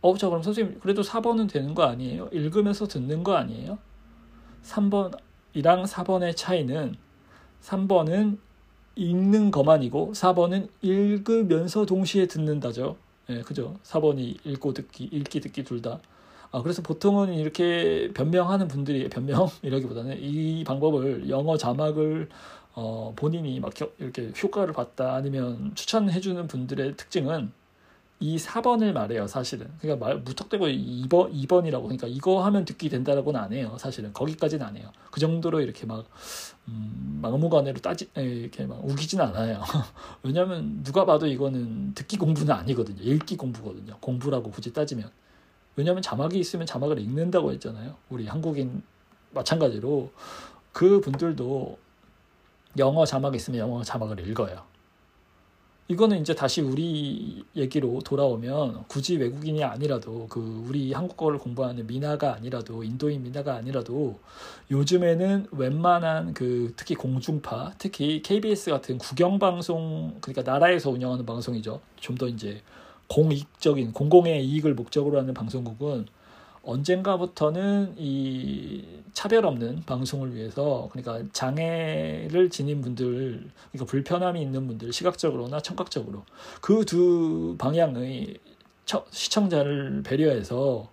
[0.00, 2.30] 어, 자 그럼 선생님 그래도 4번은 되는 거 아니에요?
[2.32, 3.76] 읽으면서 듣는 거 아니에요?
[4.62, 6.96] 3번이랑 4번의 차이는
[7.60, 8.38] 3번은
[8.96, 12.96] 읽는 것만이고 4번은 읽으면서 동시에 듣는다죠.
[13.28, 13.76] 예, 그죠?
[13.82, 16.00] 4번이 읽고 듣기, 읽기 듣기 둘 다.
[16.54, 22.28] 아, 그래서 보통은 이렇게 변명하는 분들이 변명이라기보다는 이 방법을 영어 자막을
[22.74, 27.50] 어, 본인이 막 이렇게 효과를 봤다 아니면 추천해주는 분들의 특징은
[28.20, 29.68] 이 4번을 말해요, 사실은.
[29.80, 31.82] 그러니까 말, 무턱대고 2번, 2번이라고.
[31.82, 34.12] 그러니까 이거 하면 듣기 된다라고는 안 해요, 사실은.
[34.12, 34.92] 거기까지는 안 해요.
[35.10, 36.06] 그 정도로 이렇게 막,
[36.68, 39.60] 음, 막무가내로 따지, 이렇게 막 우기진 않아요.
[40.22, 43.02] 왜냐면 누가 봐도 이거는 듣기 공부는 아니거든요.
[43.02, 43.98] 읽기 공부거든요.
[44.00, 45.10] 공부라고 굳이 따지면.
[45.76, 47.96] 왜냐면 자막이 있으면 자막을 읽는다고 했잖아요.
[48.10, 48.82] 우리 한국인
[49.32, 50.10] 마찬가지로
[50.72, 51.78] 그 분들도
[52.78, 54.74] 영어 자막이 있으면 영어 자막을 읽어요.
[55.86, 62.82] 이거는 이제 다시 우리 얘기로 돌아오면 굳이 외국인이 아니라도 그 우리 한국어를 공부하는 미나가 아니라도
[62.82, 64.18] 인도인 미나가 아니라도
[64.70, 71.80] 요즘에는 웬만한 그 특히 공중파 특히 KBS 같은 국영 방송 그러니까 나라에서 운영하는 방송이죠.
[72.00, 72.62] 좀 더 이제
[73.08, 76.06] 공익적인 공공의 이익을 목적으로 하는 방송국은
[76.62, 85.60] 언젠가부터는 이 차별 없는 방송을 위해서 그러니까 장애를 지닌 분들 그러니까 불편함이 있는 분들 시각적으로나
[85.60, 86.24] 청각적으로
[86.60, 88.38] 그 두 방향의
[89.10, 90.90] 시청자를 배려해서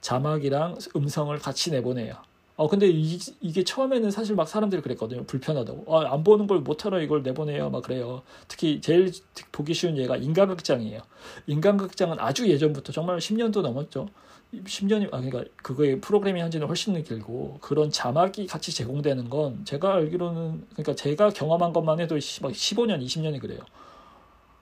[0.00, 2.14] 자막이랑 음성을 같이 내보내요.
[2.56, 5.24] 어 근데 이, 이게 처음에는 사실 막 사람들이 그랬거든요.
[5.24, 5.92] 불편하다고.
[5.92, 7.70] 아, 안 보는 걸 못하러 이걸 내보내요.
[7.70, 8.22] 막 그래요.
[8.46, 9.10] 특히 제일
[9.50, 11.00] 보기 쉬운 예가 인간극장이에요.
[11.48, 14.08] 인간극장은 아주 예전부터 정말 10년도 넘었죠.
[14.52, 20.66] 10년이 아 그러니까 그거의 프로그래밍 한지는 훨씬 길고 그런 자막이 같이 제공되는 건 제가 알기로는
[20.74, 23.58] 그러니까 제가 경험한 것만 해도 막 15년, 20년이 그래요.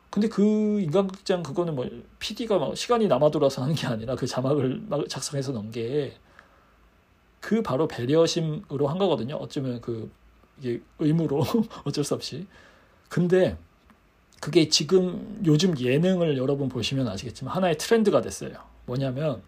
[0.09, 1.87] 근데 그 인간극장 그거는 뭐
[2.19, 6.15] PD가 막 시간이 남아 돌아서 하는 게 아니라 그 자막을 막 작성해서 넣은 게
[7.43, 9.35] 그 바로 배려심으로 한 거거든요.
[9.35, 10.11] 어쩌면 그
[10.61, 11.45] 이게 의무로
[11.85, 12.47] 어쩔 수 없이.
[13.09, 13.59] 근데
[14.41, 18.53] 그게 지금 요즘 예능을 여러분 보시면 아시겠지만 하나의 트렌드가 됐어요.
[18.87, 19.43] 뭐냐면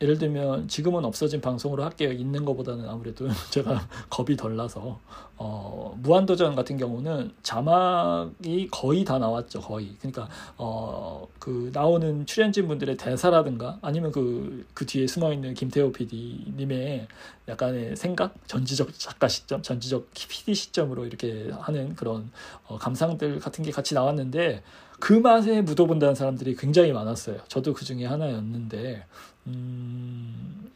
[0.00, 2.12] 예를 들면 지금은 없어진 방송으로 할게요.
[2.12, 4.98] 있는 것보다는 아무래도 제가 겁이 덜 나서
[5.36, 9.60] 어, 무한도전 같은 경우는 자막이 거의 다 나왔죠.
[9.60, 9.94] 거의.
[9.98, 17.08] 그러니까 어, 그 나오는 출연진 분들의 대사라든가 아니면 그, 그 뒤에 숨어 있는 김태호 PD님의
[17.48, 22.30] 약간의 생각, 전지적 작가 시점, 전지적 PD 시점으로 이렇게 하는 그런
[22.66, 24.62] 어, 감상들 같은 게 같이 나왔는데
[25.00, 27.38] 그 맛에 묻어본다는 사람들이 굉장히 많았어요.
[27.48, 29.04] 저도 그 중에 하나였는데
[29.46, 30.70] 음,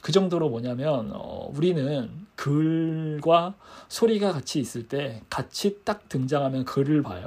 [0.00, 3.54] 그 정도로 뭐냐면 어, 우리는 글과
[3.88, 7.26] 소리가 같이 있을 때 같이 딱 등장하면 글을 봐요.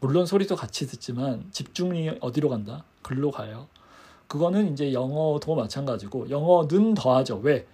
[0.00, 2.84] 물론 소리도 같이 듣지만 집중이 어디로 간다?
[3.02, 3.68] 글로 가요.
[4.26, 7.36] 그거는 이제 영어도 마찬가지고 영어는 더하죠.
[7.38, 7.66] 왜?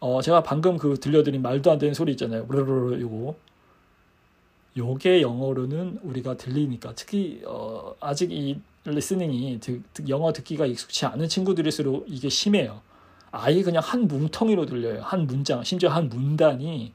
[0.00, 2.46] 어, 제가 방금 그 들려드린 말도 안 되는 소리 있잖아요.
[2.46, 3.36] 브르르르 이거.
[4.76, 12.06] 요게 영어로는 우리가 들리니까 특히 어, 아직 이 리스닝이 듣, 영어 듣기가 익숙치 않은 친구들일수록
[12.08, 12.80] 이게 심해요.
[13.32, 15.02] 아예 그냥 한 뭉텅이로 들려요.
[15.02, 16.92] 한 문장, 심지어 한 문단이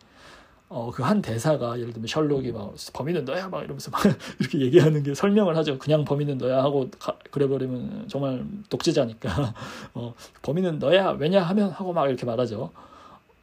[0.67, 4.01] 어, 그 한 대사가 예를 들면 셜록이 막 범인은 너야 막 이러면서 막
[4.39, 5.77] 이렇게 얘기하는 게 설명을 하죠.
[5.77, 9.53] 그냥 범인은 너야 하고 가, 그래버리면 정말 독재자니까
[9.93, 12.71] 어, 범인은 너야 왜냐 하면 하고 막 이렇게 말하죠.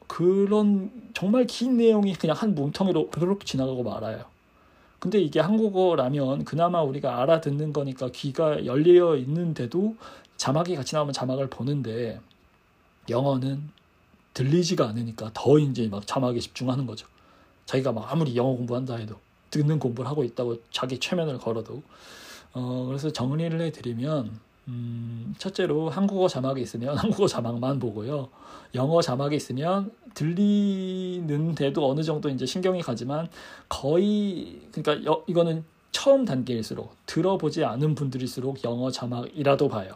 [0.07, 4.25] 그런 정말 긴 내용이 그냥 한 뭉텅이로 그렇게 지나가고 말아요.
[5.03, 9.97] 근데 이게 한국어라면 그나마 우리가 알아듣는 거니까 귀가 열려 있는데도
[10.37, 12.21] 자막이 같이 나오면 자막을 보는데
[13.09, 13.69] 영어는
[14.33, 17.05] 들리지가 않으니까 더 이제 막 자막에 집중하는 거죠.
[17.65, 19.17] 자기가 막 아무리 영어 공부한다 해도
[19.49, 21.83] 듣는 공부를 하고 있다고 자기 최면을 걸어도
[22.53, 28.29] 어 그래서 정리를 해드리면 음, 첫째로 한국어 자막이 있으면 한국어 자막만 보고요.
[28.75, 33.27] 영어 자막이 있으면 들리는데도 어느 정도 이제 신경이 가지만
[33.69, 39.95] 거의 그러니까 여, 이거는 처음 단계일수록 들어보지 않은 분들일수록 영어 자막이라도 봐요.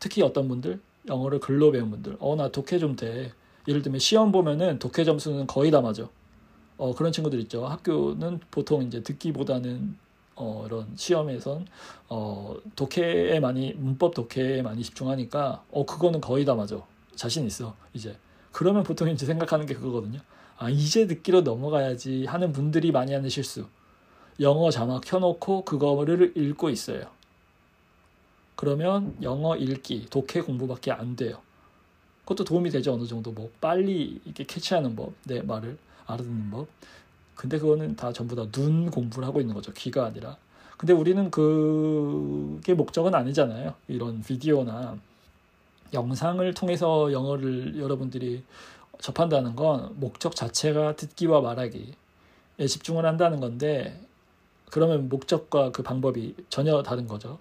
[0.00, 3.32] 특히 어떤 분들 영어를 글로 배운 분들 어 나 독해 좀 돼.
[3.68, 6.08] 예를 들면 시험 보면은 독해 점수는 거의 다 맞아.
[6.78, 7.66] 어 그런 친구들 있죠.
[7.66, 9.96] 학교는 보통 이제 듣기보다는
[10.36, 11.66] 어, 이런 시험에선
[12.08, 16.80] 어, 독해에 많이 문법 독해에 많이 집중하니까 어 그거는 거의 다 맞아.
[17.14, 18.16] 자신 있어 이제.
[18.52, 20.20] 그러면 보통 이제 생각하는 게 그거거든요.
[20.58, 23.66] 아 이제 듣기로 넘어가야지 하는 분들이 많이 하는 실수.
[24.40, 27.04] 영어 자막 켜놓고 그거를 읽고 있어요.
[28.56, 31.40] 그러면 영어 읽기 독해 공부밖에 안 돼요.
[32.22, 33.32] 그것도 도움이 되죠 어느 정도.
[33.32, 35.76] 뭐 빨리 이렇게 캐치하는 법 내 말을
[36.06, 36.68] 알아듣는 법
[37.34, 39.72] 근데 그거는 다 전부 다 눈 공부를 하고 있는 거죠.
[39.72, 40.36] 귀가 아니라.
[40.76, 43.74] 근데 우리는 그게 목적은 아니잖아요.
[43.88, 44.96] 이런 비디오나
[45.92, 48.42] 영상을 통해서 영어를 여러분들이
[49.00, 51.92] 접한다는 건 목적 자체가 듣기와 말하기에
[52.68, 54.00] 집중을 한다는 건데
[54.70, 57.38] 그러면 목적과 그 방법이 전혀 다른 거죠.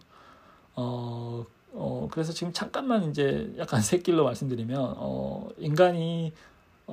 [0.75, 6.33] 어, 어, 그래서 지금 잠깐만 이제 약간 새길로 말씀드리면, 어, 인간이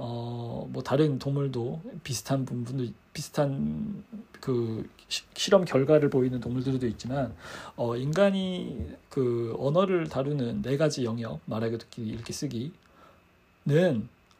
[0.00, 4.04] 어, 뭐 다른 동물도 비슷한 부분도 비슷한
[4.40, 7.34] 그 실험 결과를 보이는 동물들도 있지만
[7.74, 12.72] 어, 인간이 그 언어를 다루는 네 가지 영역 말하기 듣기 읽기 쓰기는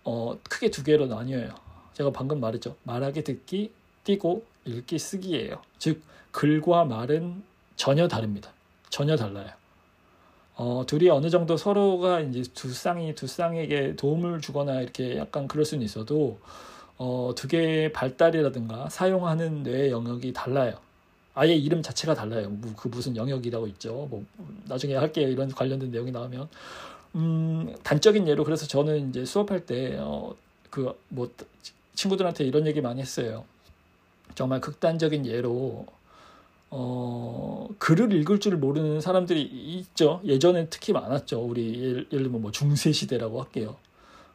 [0.04, 1.52] 어, 크게 두 개로 나뉘어요.
[1.94, 2.76] 제가 방금 말했죠.
[2.84, 3.72] 말하기 듣기
[4.04, 5.60] 띄고 읽기 쓰기예요.
[5.78, 6.00] 즉
[6.30, 7.42] 글과 말은
[7.74, 8.52] 전혀 다릅니다.
[8.90, 9.57] 전혀 달라요.
[10.58, 15.64] 어, 둘이 어느 정도 서로가 이제 두 쌍이 두 쌍에게 도움을 주거나 이렇게 약간 그럴
[15.64, 16.38] 수는 있어도
[16.96, 20.74] 어, 두 개의 발달이라든가 사용하는 뇌의 영역이 달라요.
[21.34, 22.52] 아예 이름 자체가 달라요.
[22.76, 24.08] 그 무슨 영역이라고 있죠.
[24.10, 24.24] 뭐
[24.66, 25.28] 나중에 할게요.
[25.28, 26.48] 이런 관련된 내용이 나오면
[27.14, 30.34] 음, 단적인 예로 그래서 저는 이제 수업할 때 어,
[30.70, 31.30] 그 뭐
[31.94, 33.44] 친구들한테 이런 얘기 많이 했어요.
[34.34, 35.86] 정말 극단적인 예로
[36.70, 40.20] 어, 글을 읽을 줄 모르는 사람들이 있죠.
[40.24, 41.40] 예전엔 특히 많았죠.
[41.40, 43.76] 우리 예를, 예를 들면 뭐 중세 시대라고 할게요.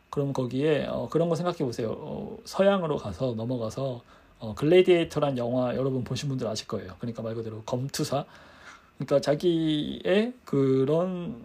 [0.10, 1.96] 그럼 거기에 어, 그런 거 생각해 보세요.
[1.98, 4.02] 어, 서양으로 가서 넘어가서
[4.40, 6.96] 어, 글래디에이터란 영화 여러분 보신 분들 아실 거예요.
[7.00, 8.26] 그러니까 말 그대로 검투사.
[8.98, 11.42] 그러니까 자기의 그런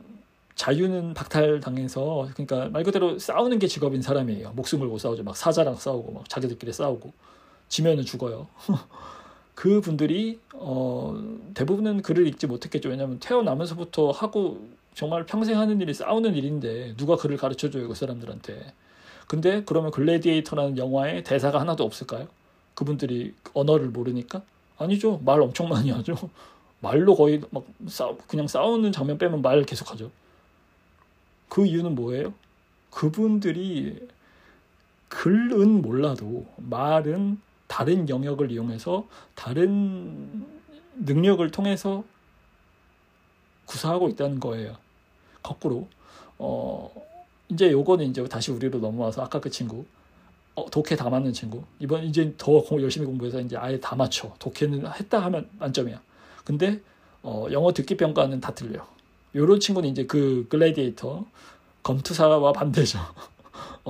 [0.54, 4.52] 자유는 박탈당해서 그러니까 말 그대로 싸우는 게 직업인 사람이에요.
[4.52, 5.22] 목숨 걸고 싸우죠.
[5.22, 7.12] 막 사자랑 싸우고 막 자기들끼리 싸우고
[7.68, 8.48] 지면은 죽어요.
[9.58, 11.20] 그 분들이 어,
[11.54, 12.90] 대부분은 글을 읽지 못했겠죠.
[12.90, 18.72] 왜냐하면 태어나면서부터 하고 정말 평생 하는 일이 싸우는 일인데 누가 글을 가르쳐줘요 그 사람들한테.
[19.26, 22.28] 근데 그러면 글래디에이터라는 영화에 대사가 하나도 없을까요?
[22.74, 24.42] 그분들이 언어를 모르니까
[24.78, 25.20] 아니죠.
[25.24, 26.14] 말 엄청 많이 하죠.
[26.78, 30.12] 말로 거의 막 싸, 그냥 싸우는 장면 빼면 말 계속하죠.
[31.48, 32.32] 그 이유는 뭐예요?
[32.90, 34.06] 그분들이
[35.08, 39.06] 글은 몰라도 말은 다른 영역을 이용해서
[39.36, 40.44] 다른
[40.96, 42.02] 능력을 통해서
[43.66, 44.76] 구사하고 있다는 거예요.
[45.42, 45.86] 거꾸로
[46.38, 46.90] 어
[47.48, 49.84] 이제 요거는 이제 다시 우리로 넘어와서 아까 그 친구
[50.54, 54.86] 어, 독해 다 맞는 친구 이번 이제 더 열심히 공부해서 이제 아예 다 맞춰 독해는
[54.86, 56.00] 했다 하면 만점이야.
[56.44, 56.80] 근데
[57.22, 58.86] 어, 영어 듣기 평가는 다 틀려.
[59.34, 61.24] 요런 친구는 이제 그 글래디에이터
[61.82, 62.98] 검투사와 반대죠.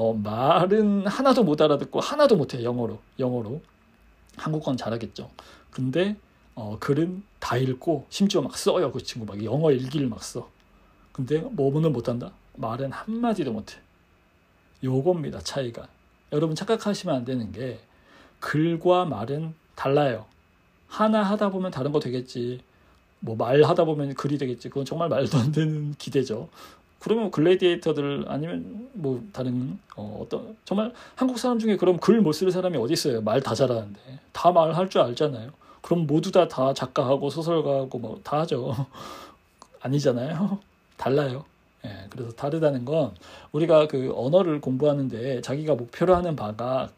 [0.00, 3.60] 어, 말은 하나도 못 알아듣고 하나도 못해 영어로 영어로
[4.36, 5.28] 한국어는 잘하겠죠.
[5.72, 6.16] 근데
[6.54, 10.48] 어, 글은 다 읽고 심지어 막 써요 그 친구 막 영어 일기를 막 써.
[11.10, 12.30] 근데 뭐는 못한다.
[12.54, 13.76] 말은 한 마디도 못해.
[14.84, 15.88] 요겁니다 차이가.
[16.30, 17.80] 여러분 착각하시면 안 되는 게
[18.38, 20.26] 글과 말은 달라요.
[20.86, 22.60] 하나 하다 보면 다른 거 되겠지.
[23.18, 24.68] 뭐 말 하다 보면 글이 되겠지.
[24.68, 26.48] 그건 정말 말도 안 되는 기대죠.
[27.00, 32.92] 그러면 글래디에이터들 아니면 뭐 다른 어, 어떤 정말 한국 사람 중에 그럼 글못쓸 사람이 어디
[32.94, 33.20] 있어요?
[33.20, 34.00] 말 다 잘하는데
[34.32, 35.50] 다 말할 줄 알잖아요.
[35.82, 38.74] 그럼 모두 다 다 작가하고 소설가하고 뭐 다 하죠.
[39.80, 40.58] 아니잖아요.
[40.96, 41.44] 달라요.
[41.84, 43.12] 예, 그래서 다르다는 건
[43.52, 46.90] 우리가 그 언어를 공부하는데 자기가 목표로 하는 바가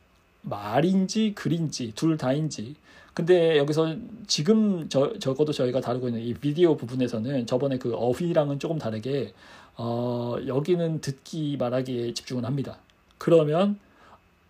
[0.43, 2.75] 말인지 글인지 둘 다인지
[3.13, 3.95] 근데 여기서
[4.27, 9.35] 지금 저, 적어도 저희가 다루고 있는 이 비디오 부분에서는 저번에 그 어휘랑은 조금 다르게
[9.83, 12.77] 어, 여기는 듣기 말하기에 집중을 합니다.
[13.17, 13.79] 그러면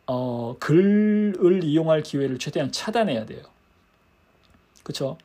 [0.08, 3.42] 어, 글을 이용할 기회를 최대한 차단해야 돼요.
[4.82, 5.16] 그렇죠?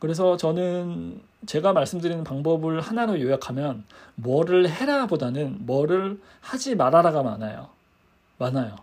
[0.00, 3.84] 그래서 저는 제가 말씀드리는 방법을 하나로 요약하면
[4.16, 7.68] 뭐를 해라 보다는 뭐를 하지 말아라가 많아요.
[8.38, 8.74] 많아요.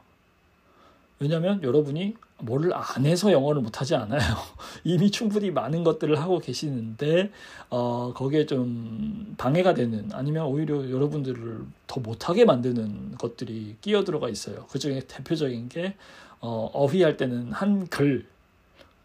[1.19, 4.19] 왜냐하면 여러분이 뭐를 안 해서 영어를 못하지 않아요.
[4.83, 7.31] 이미 충분히 많은 것들을 하고 계시는데
[7.69, 14.65] 어, 거기에 좀 방해가 되는 아니면 오히려 여러분들을 더 못하게 만드는 것들이 끼어 들어가 있어요.
[14.69, 15.95] 그 중에 대표적인 게
[16.41, 18.25] 어, 어휘할 때는 한 글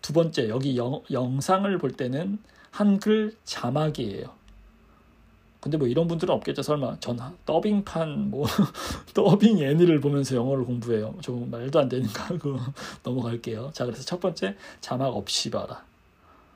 [0.05, 2.39] 두 번째 여기 영, 영상을 볼 때는
[2.71, 4.27] 한글 자막이에요.
[5.65, 6.61] 근데 뭐 이런 분들은 없겠죠.
[6.63, 8.45] 설마 전 더빙판 뭐
[9.15, 11.15] 더빙 애니를 보면서 영어를 공부해요.
[11.23, 12.59] 좀 말도 안 되니까 그
[13.03, 13.71] 넘어갈게요.
[13.73, 15.83] 자 그래서 첫 번째 자막 없이 봐라.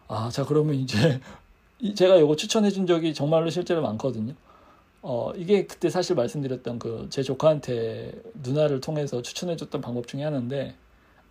[0.09, 1.21] 아 자 그러면 이제
[1.97, 4.35] 제가 이거 추천해 준 적이 정말로 실제로 많거든요.
[5.01, 10.75] 어 이게 그때 사실 말씀드렸던 그 제 조카한테 누나를 통해서 추천해 줬던 방법 중에 하나인데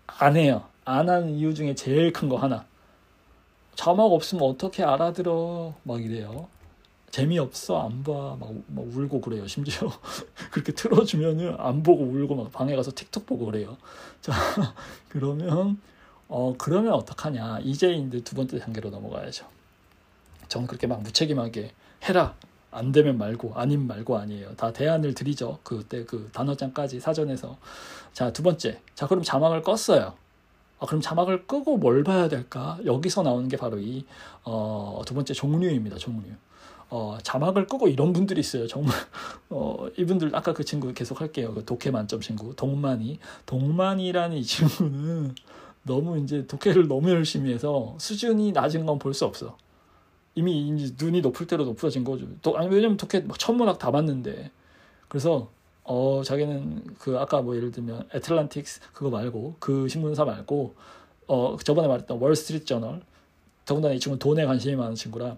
[0.08, 0.64] 안 해요.
[0.86, 2.66] 안 하는 이유 중에 제일 큰 거 하나.
[3.76, 5.76] 자막 없으면 어떻게 알아들어?
[5.84, 6.48] 막 이래요
[7.12, 9.48] 재미없어 안 봐 막 막 울고 그래요.
[9.48, 9.90] 심지어
[10.52, 13.78] 그렇게 틀어주면은 안 보고 울고 막 방에 가서 틱톡 보고 그래요.
[14.22, 14.34] 자
[15.10, 15.80] 그러면
[16.28, 17.60] 어 그러면 어떡하냐.
[17.64, 19.46] 이제 이제 두 번째 단계로 넘어가야죠.
[20.50, 21.72] 저는 그렇게 막 무책임하게
[22.04, 22.36] 해라.
[22.70, 24.56] 안 되면 말고 아님 말고 아니에요.
[24.56, 25.60] 다 대안을 드리죠.
[25.64, 27.58] 그때 그 단어장까지 사전에서.
[28.14, 28.82] 자 두 번째.
[28.94, 30.14] 자 그럼 자막을 껐어요.
[30.80, 32.78] 아, 그럼 자막을 끄고 뭘 봐야 될까?
[32.86, 34.06] 여기서 나오는 게 바로 이,
[34.44, 36.22] 어, 두 번째 종류입니다, 종류.
[36.90, 38.68] 어, 자막을 끄고 이런 분들이 있어요.
[38.68, 38.94] 정말
[39.50, 41.54] 어, 이분들 아까 그 친구 계속 할게요.
[41.54, 45.36] 그 독해 만점 친구 동만이 동만이라는 이 친구는
[45.84, 49.58] 너무 이제 독해를 너무 열심히 해서 수준이 낮은 건 볼 수 없어.
[50.36, 52.28] 이미 이제 눈이 높을 대로 높아진 거죠.
[52.42, 54.52] 또 아니 왜냐면 독해 막 천문학 다 봤는데
[55.08, 55.50] 그래서
[55.84, 60.76] 어 자기는 그 아까 뭐 예를 들면 애틀란틱스 그거 말고 그 신문사 말고
[61.28, 63.02] 어 저번에 말했던 월스트리트 저널
[63.66, 65.38] 더군다나 이 친구는 돈에 관심이 많은 친구라 막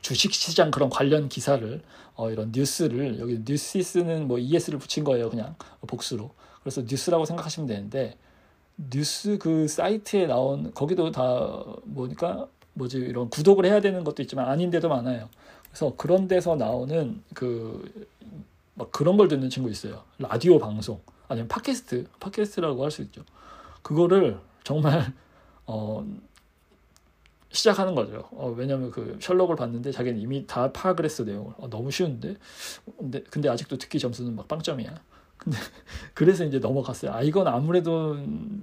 [0.00, 1.80] 주식 시장 그런 관련 기사를
[2.14, 5.54] 어 이런 뉴스를 여기 newses는 뭐 es를 붙인 거예요 그냥
[5.86, 6.30] 복수로
[6.60, 8.16] 그래서 뉴스라고 생각하시면 되는데
[8.90, 14.88] 뉴스 그 사이트에 나온 거기도 다 뭐니까 뭐지 이런 구독을 해야 되는 것도 있지만 아닌데도
[14.88, 15.30] 많아요.
[15.70, 18.06] 그래서 그런 데서 나오는 그
[18.76, 20.04] 막 그런 걸 듣는 친구 있어요.
[20.18, 23.22] 라디오 방송 아니면 팟캐스트 팟캐스트라고 할 수 있죠.
[23.82, 25.12] 그거를 정말
[25.66, 26.06] 어
[27.50, 28.28] 시작하는 거죠.
[28.32, 31.54] 어, 왜냐면 그 셜록을 봤는데 자기는 이미 다 파악을 했어 내용을.
[31.58, 32.36] 어, 너무 쉬운데
[32.98, 34.94] 근데 근데 아직도 듣기 점수는 막 빵점이야.
[35.38, 35.58] 근데
[36.14, 37.12] 그래서 이제 넘어갔어요.
[37.12, 38.16] 아 이건 아무래도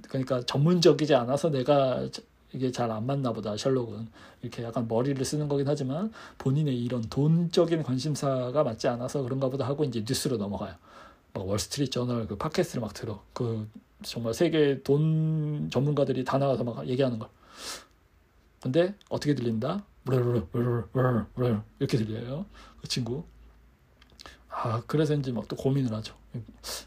[0.08, 2.08] 그러니까 전문적이지 않아서 내가
[2.52, 4.06] 이게 잘 안 맞나 보다 셜록은
[4.42, 9.82] 이렇게 약간 머리를 쓰는 거긴 하지만 본인의 이런 돈적인 관심사가 맞지 않아서 그런가 보다 하고
[9.84, 10.74] 이제 뉴스로 넘어가요.
[11.32, 13.22] 막 월스트리트 저널 그 팟캐스트를 막 들어.
[13.32, 13.68] 그
[14.02, 17.28] 정말 세계 돈 전문가들이 다 나와서 막 얘기하는 걸.
[18.64, 19.84] 근데 어떻게 들린다?
[21.78, 22.46] 이렇게 들려요.
[22.80, 23.24] 그 친구.
[24.48, 26.14] 아 그래서인지 막또 고민을 하죠.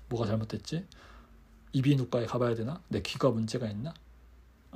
[0.09, 0.85] 뭐가 잘못됐지?
[1.73, 2.81] 이비인후과에 가봐야 되나?
[2.87, 3.93] 내 귀가 문제가 있나?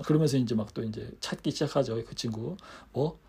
[0.06, 2.04] 그러면서 이제 막 또 이제 찾기 시작하죠.
[2.06, 2.56] 그 친구
[2.94, 3.20] 뭐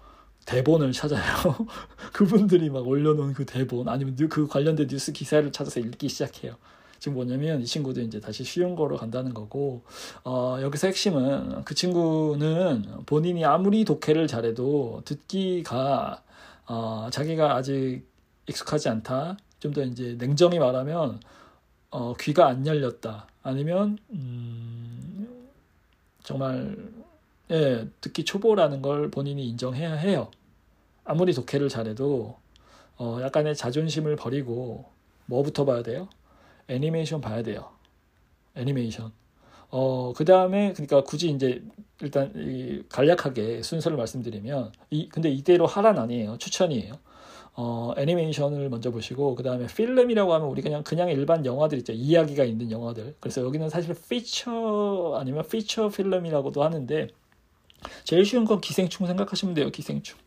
[0.44, 1.22] 대본을 찾아요.
[2.12, 6.56] 그분들이 막 올려놓은 그 대본 아니면 그 관련된 뉴스 기사를 찾아서 읽기 시작해요.
[7.02, 9.82] 지금 뭐냐면 이 친구도 이제 다시 쉬운 거로 간다는 거고
[10.22, 16.22] 어, 여기서 핵심은 그 친구는 본인이 아무리 독해를 잘해도 듣기가
[16.68, 18.04] 어, 자기가 아직
[18.46, 19.36] 익숙하지 않다.
[19.58, 21.18] 좀 더 이제 냉정히 말하면
[21.90, 23.26] 어, 귀가 안 열렸다.
[23.42, 25.26] 아니면 음,
[26.22, 26.76] 정말
[27.50, 30.30] 예, 듣기 초보라는 걸 본인이 인정해야 해요.
[31.04, 32.36] 아무리 독해를 잘해도
[32.98, 34.84] 어, 약간의 자존심을 버리고
[35.26, 36.08] 뭐부터 봐야 돼요?
[36.72, 37.70] 애니메이션 봐야 돼요.
[38.54, 39.12] 애니메이션.
[39.70, 41.62] 어, 그 다음에, 그러니까 굳이 이제,
[42.02, 46.36] 일단, 이 간략하게 순서를 말씀드리면, 이, 근데 이대로 하란 아니에요.
[46.36, 46.92] 추천이에요.
[47.54, 51.94] 어, 애니메이션을 먼저 보시고, 그 다음에 필름이라고 하면 우리 그냥, 그냥 일반 영화들 있죠.
[51.94, 53.14] 이야기가 있는 영화들.
[53.18, 57.08] 그래서 여기는 사실 피처, 아니면 피처 필름이라고도 하는데,
[58.04, 59.70] 제일 쉬운 건 기생충 생각하시면 돼요.
[59.70, 60.18] 기생충.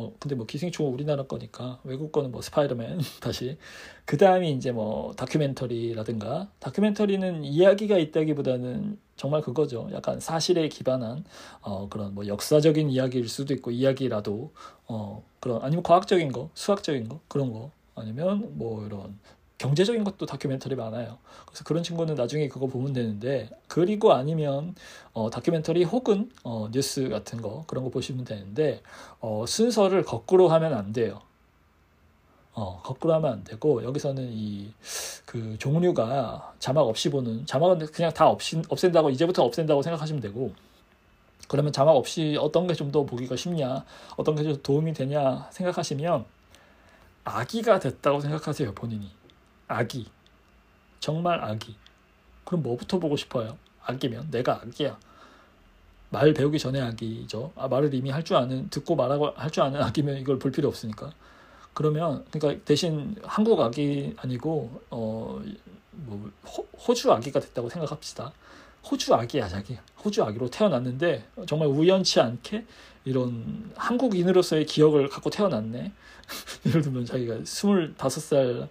[0.00, 3.58] 어 근데 뭐 기생충은 우리나라 거니까 외국 거는 뭐 스파이더맨 다시.
[4.06, 6.48] 그 다음이 이제 뭐 다큐멘터리라든가.
[6.58, 9.88] 다큐멘터리는 이야기가 있다기보다는 정말 그거죠.
[9.92, 11.24] 약간 사실에 기반한
[11.60, 14.52] 어 그런 뭐 역사적인 이야기일 수도 있고 이야기라도
[14.88, 17.70] 어 그런 아니면 과학적인 거 수학적인 거 그런 거.
[17.94, 19.18] 아니면 뭐 이런
[19.60, 21.18] 경제적인 것도 다큐멘터리 많아요.
[21.44, 24.74] 그래서 그런 친구는 나중에 그거 보면 되는데 그리고 아니면
[25.12, 28.80] 어, 다큐멘터리 혹은 어, 뉴스 같은 거 그런 거 보시면 되는데
[29.20, 31.20] 어, 순서를 거꾸로 하면 안 돼요.
[32.54, 34.72] 어, 거꾸로 하면 안 되고 여기서는 이
[35.30, 40.52] 그 종류가 자막 없이 보는 자막은 그냥 다 없이, 없앤다고 이제부터 없앤다고 생각하시면 되고
[41.46, 43.84] 그러면 자막 없이 어떤 게 좀 더 보기가 쉽냐
[44.16, 46.24] 어떤 게 좀 도움이 되냐 생각하시면
[47.22, 49.08] 아기가 됐다고 생각하세요 본인이
[49.72, 50.06] 아기.
[51.00, 51.76] 정말 아기.
[52.44, 53.56] 그럼 뭐부터 보고 싶어요?
[53.84, 54.98] 아기면 내가 아기야.
[56.10, 57.52] 말 배우기 전에 아기죠.
[57.54, 60.68] 아, 말을 이미 할 줄 아는 듣고 말하고 할 줄 아는 아기면 이걸 볼 필요
[60.68, 61.12] 없으니까.
[61.72, 65.40] 그러면 그러니까 대신 한국 아기 아니고 어
[65.92, 66.30] 뭐
[66.86, 68.32] 호주 아기가 됐다고 생각합시다.
[68.90, 69.76] 호주 아기야 자기.
[70.04, 72.64] 호주 아기로 태어났는데 정말 우연치 않게
[73.04, 75.92] 이런 한국인으로서의 기억을 갖고 태어났네.
[76.66, 78.68] 예를 들면 자기가 스물다섯 살 아,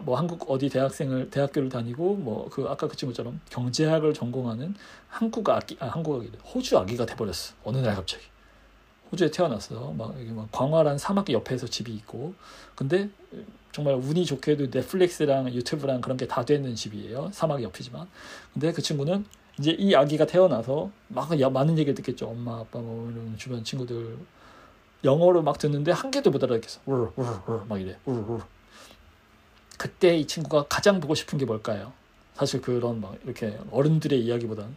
[0.00, 4.74] 뭐 한국 어디 대학생을 대학교를 다니고 뭐 그 아까 그 친구처럼 경제학을 전공하는
[5.08, 8.22] 한국 아기 아 한국 아기 호주 아기가 돼버렸어 어느 날 갑자기.
[9.12, 12.34] 호주에 태어났어 막 여기 막 광활한 사막 옆에서 집이 있고
[12.74, 13.08] 근데
[13.72, 18.08] 정말 운이 좋게도 넷플릭스랑 유튜브랑 그런 게 다 되는 집이에요 사막 옆이지만.
[18.52, 19.24] 근데 그 친구는
[19.58, 22.28] 이제 이 아기가 태어나서 막 많은 얘기를 듣겠죠.
[22.28, 24.16] 엄마 아빠 뭐 이런 주변 친구들
[25.04, 26.80] 영어로 막 듣는데 한 개도 못 알아듣겠어.
[27.68, 27.96] 막 이래
[29.84, 31.92] 그때 이 친구가 가장 보고 싶은 게 뭘까요?
[32.32, 34.74] 사실 그런 막 이렇게 어른들의 이야기보단.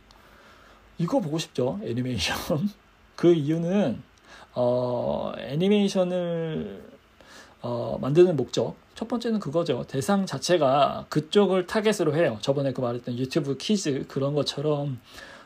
[0.97, 1.79] 이거 보고 싶죠?
[1.81, 2.35] 애니메이션.
[3.15, 4.03] 그 이유는
[4.53, 6.83] 어 애니메이션을
[7.61, 8.75] 어 만드는 목적.
[8.95, 9.85] 첫 번째는 그거죠.
[9.87, 12.37] 대상 자체가 그쪽을 타겟으로 해요.
[12.41, 14.99] 저번에 그 말했던 유튜브 키즈 그런 것처럼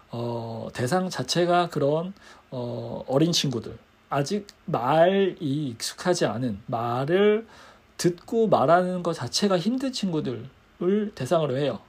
[0.09, 2.14] 어 대상 자체가 그런
[2.49, 3.78] 어 어린 친구들.
[4.09, 7.45] 아직 말이 익숙하지 않은 말을
[8.02, 11.80] 듣고 말하는 것 자체가 힘든 친구들을 대상으로 해요.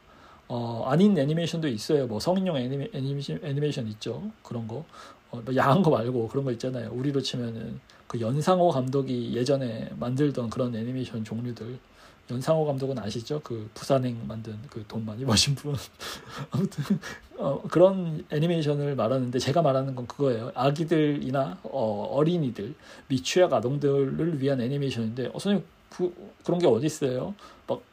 [0.46, 2.06] 어, 아닌 애니메이션도 있어요.
[2.06, 4.30] 뭐 성인용 애니메, 애니메이션, 애니메이션 있죠.
[4.42, 4.84] 그런 거.
[5.30, 6.90] 어, 뭐 야한 거 말고 그런 거 있잖아요.
[6.92, 11.78] 우리로 치면은 그 연상호 감독이 예전에 만들던 그런 애니메이션 종류들.
[12.30, 13.40] 연상호 감독은 아시죠?
[13.42, 15.74] 그 부산행 만든 그 돈 많이 버신 분.
[16.52, 16.98] 아무튼
[17.38, 20.52] 어, 그런 애니메이션을 말하는데 제가 말하는 건 그거예요.
[20.54, 22.74] 아기들이나 어, 어린이들,
[23.08, 26.14] 미취학 아동들을 위한 애니메이션인데 어, 선생님 그,
[26.44, 27.34] 그런 게 어디 있어요?
[27.66, 27.92] 막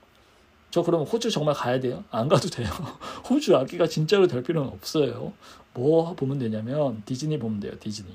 [0.71, 2.03] 저 그러면 호주 정말 가야 돼요?
[2.11, 2.69] 안 가도 돼요.
[3.29, 5.33] 호주 아기가 진짜로 될 필요는 없어요.
[5.73, 7.73] 뭐 보면 되냐면 디즈니 보면 돼요.
[7.79, 8.09] 디즈니.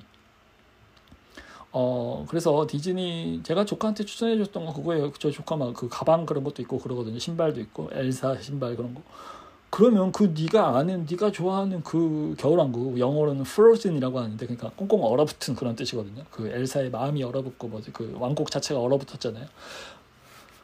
[1.72, 5.12] 어 그래서 디즈니 제가 조카한테 추천해 줬던 거 그거예요.
[5.18, 7.18] 저 조카 막 그 가방 그런 것도 있고 그러거든요.
[7.18, 9.02] 신발도 있고 엘사 신발 그런 거.
[9.74, 15.74] 그러면 그 네가 아는 네가 좋아하는 그 겨울왕국 영어로는 frozen이라고 하는데 그러니까 꽁꽁 얼어붙은 그런
[15.74, 16.22] 뜻이거든요.
[16.30, 19.44] 그 엘사의 마음이 얼어붙고 뭐지 그 왕국 자체가 얼어붙었잖아요.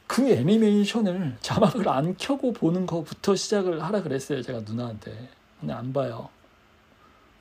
[0.06, 4.42] 그 애니메이션을 자막을 안 켜고 보는 것부터 시작을 하라 그랬어요.
[4.42, 5.28] 제가 누나한테.
[5.58, 6.28] 근데 안 봐요.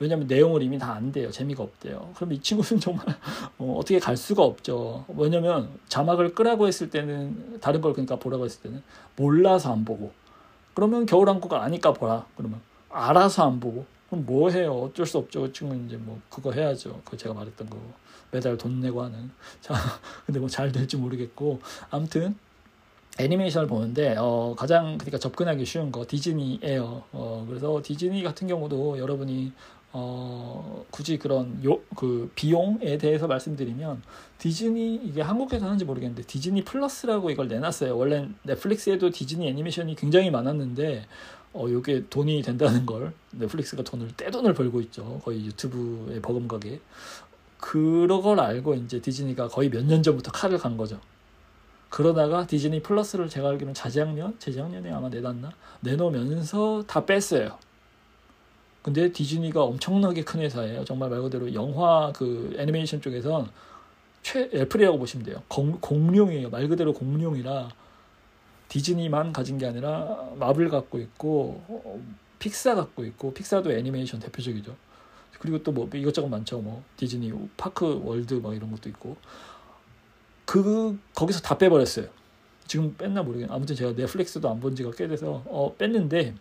[0.00, 1.30] 왜냐면 내용을 이미 다 안 돼요.
[1.30, 2.10] 재미가 없대요.
[2.16, 3.06] 그럼 이 친구는 정말
[3.58, 5.04] 어, 어떻게 갈 수가 없죠.
[5.16, 8.82] 왜냐면 자막을 끄라고 했을 때는 다른 걸 그러니까 보라고 했을 때는
[9.14, 10.10] 몰라서 안 보고
[10.74, 12.26] 그러면 겨울왕국을 아니까 보라.
[12.36, 12.60] 그러면
[12.90, 14.72] 알아서 안 보고 그럼 뭐 해요?
[14.72, 15.42] 어쩔 수 없죠.
[15.42, 17.00] 그 친구는 이제 뭐 그거 해야죠.
[17.04, 17.78] 그 제가 말했던 거
[18.30, 19.30] 매달 돈 내고 하는.
[19.60, 19.74] 자,
[20.26, 21.60] 근데 뭐 잘 될지 모르겠고
[21.90, 22.36] 아무튼
[23.18, 27.02] 애니메이션을 보는데 어, 가장 그러니까 접근하기 쉬운 거 디즈니예요.
[27.12, 29.52] 어, 그래서 디즈니 같은 경우도 여러분이
[29.92, 34.02] 어, 굳이 그런 요, 그 비용에 대해서 말씀드리면
[34.38, 37.96] 디즈니 이게 한국에서 하는지 모르겠는데 디즈니 플러스라고 이걸 내놨어요.
[37.96, 41.06] 원래 넷플릭스에도 디즈니 애니메이션이 굉장히 많았는데
[41.52, 45.20] 어, 요게 돈이 된다는 걸 넷플릭스가 돈을 떼돈을 벌고 있죠.
[45.24, 46.80] 거의 유튜브에 버금가게.
[47.58, 51.00] 그런 걸 알고 이제 디즈니가 거의 몇 년 전부터 칼을 간 거죠.
[51.90, 55.50] 그러다가 디즈니 플러스를 제가 알기로는 자작년, 재작년에 아마 내놨나?
[55.80, 57.58] 내놓으면서 다 뺐어요.
[58.82, 60.84] 근데 디즈니가 엄청나게 큰 회사예요.
[60.84, 63.50] 정말 말 그대로 영화 그 애니메이션 쪽에선
[64.22, 65.42] 최 애플이라고 보시면 돼요.
[65.48, 66.50] 공, 공룡이에요.
[66.50, 67.68] 말 그대로 공룡이라
[68.68, 72.00] 디즈니만 가진 게 아니라 마블 갖고 있고 어,
[72.38, 74.74] 픽사 갖고 있고 픽사도 애니메이션 대표적이죠.
[75.40, 76.60] 그리고 또 뭐 이것저것 많죠.
[76.60, 79.16] 뭐 디즈니 파크 월드 막 이런 것도 있고
[80.44, 82.08] 그 거기서 다 빼버렸어요.
[82.66, 83.52] 지금 뺐나 모르겠네.
[83.52, 86.34] 아무튼 제가 넷플릭스도 안 본 지가 꽤 돼서 어 뺐는데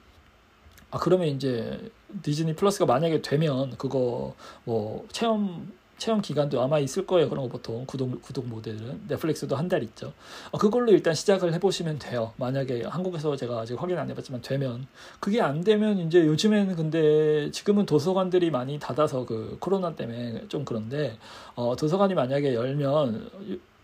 [0.91, 1.89] 아 그러면 이제
[2.24, 7.30] 디즈니 플러스가 만약에 되면 그거 뭐 체험 체험 기간도 아마 있을 거예요.
[7.30, 10.14] 그런 거 보통 구독 구독 모델은 넷플릭스도 한 달 있죠.
[10.49, 12.32] 어, 그걸로 일단 시작을 해보시면 돼요.
[12.38, 14.88] 만약에 한국에서 제가 아직 확인 안 해봤지만 되면
[15.20, 21.18] 그게 안 되면 이제 요즘에는 근데 지금은 도서관들이 많이 닫아서 그 코로나 때문에 좀 그런데
[21.55, 23.30] 어, 도서관이 만약에 열면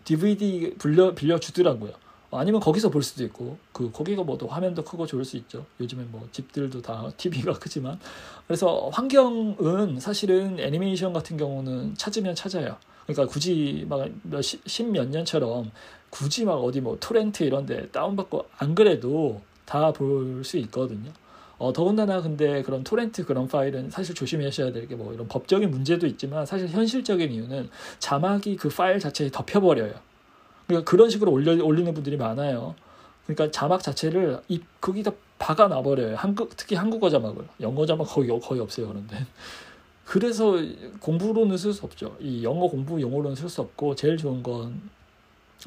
[0.04, 1.92] DVD 빌려 빌려 주더라고요.
[2.38, 5.64] 아니면 거기서 볼 수도 있고 그 거기가 뭐 또 화면도 크고 좋을 수 있죠.
[5.80, 7.98] 요즘에 뭐 집들도 다 TV가 크지만
[8.46, 12.76] 그래서 환경은 사실은 애니메이션 같은 경우는 찾으면 찾아요.
[13.06, 15.70] 그러니까 굳이 막십몇 년처럼
[16.10, 21.10] 굳이 막 어디 뭐 토렌트 이런데 다운받고 안 그래도 다 볼 수 있거든요.
[21.58, 26.06] 어, 더군다나 근데 그런 토렌트 그런 파일은 사실 조심하셔야 될 게 뭐 이런 법적인 문제도
[26.06, 29.94] 있지만 사실 현실적인 이유는 자막이 그 파일 자체에 덮여버려요.
[30.66, 32.74] 그러니까 그런 식으로 올려, 올리는 분들이 많아요.
[33.26, 36.16] 그러니까 자막 자체를 이 거기다 박아 놔버려요.
[36.16, 38.88] 한국 특히 한국어 자막을 영어 자막 거의 거의 없어요.
[38.88, 39.26] 그런데
[40.04, 40.54] 그래서
[41.00, 42.16] 공부로는 쓸 수 없죠.
[42.20, 44.80] 이 영어 공부 용어로는 쓸 수 없고 제일 좋은 건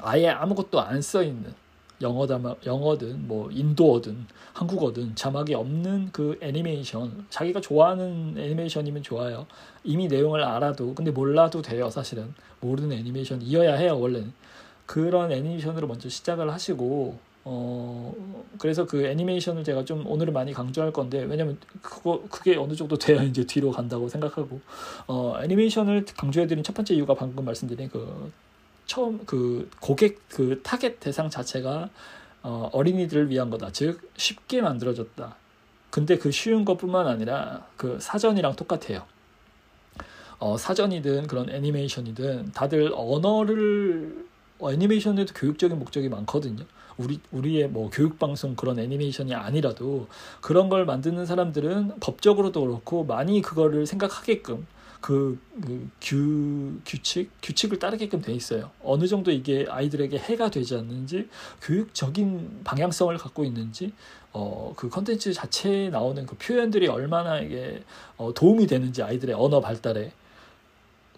[0.02, 1.54] 아예 아무것도 안 써 있는
[2.02, 9.46] 영어 자막 영어든 뭐 인도어든 한국어든 자막이 없는 그 애니메이션 자기가 좋아하는 애니메이션이면 좋아요.
[9.84, 11.90] 이미 내용을 알아도 근데 몰라도 돼요.
[11.90, 14.00] 사실은 모르는 애니메이션이어야 해요.
[14.00, 14.32] 원래는
[14.90, 18.12] 그런 애니메이션으로 먼저 시작을 하시고 어
[18.58, 23.22] 그래서 그 애니메이션을 제가 좀 오늘은 많이 강조할 건데 왜냐면 그거 그게 어느 정도 돼야
[23.22, 24.60] 이제 뒤로 간다고 생각하고
[25.06, 28.32] 어 애니메이션을 강조해드린 첫 번째 이유가 방금 말씀드린 그
[28.88, 31.92] 처음 그 고객 그 타겟 대상 자체가
[32.42, 33.72] 어, 어린이들을 위한 거다.
[33.72, 35.36] 즉 쉽게 만들어졌다.
[35.92, 39.06] 근데 그 쉬운 것뿐만 아니라 그 사전이랑 똑같아요.
[40.40, 44.29] 어, 사전이든 그런 애니메이션이든 다들 언어를 어,
[44.62, 46.66] 애니메이션에도 교육적인 목적이 많거든요.
[46.98, 50.08] 우리 우리의 뭐 교육 방송 그런 애니메이션이 아니라도
[50.42, 54.68] 그런 걸 만드는 사람들은 법적으로도 그렇고 많이 그거를 생각하게끔
[55.02, 58.72] 그, 그 규, 규칙 규칙을 따르게끔 돼 있어요.
[58.84, 61.30] 어느 정도 이게 아이들에게 해가 되지 않는지
[61.62, 63.94] 교육적인 방향성을 갖고 있는지
[64.34, 67.82] 어, 그 컨텐츠 자체에 나오는 그 표현들이 얼마나 이게
[68.18, 70.12] 어, 도움이 되는지 아이들의 언어 발달에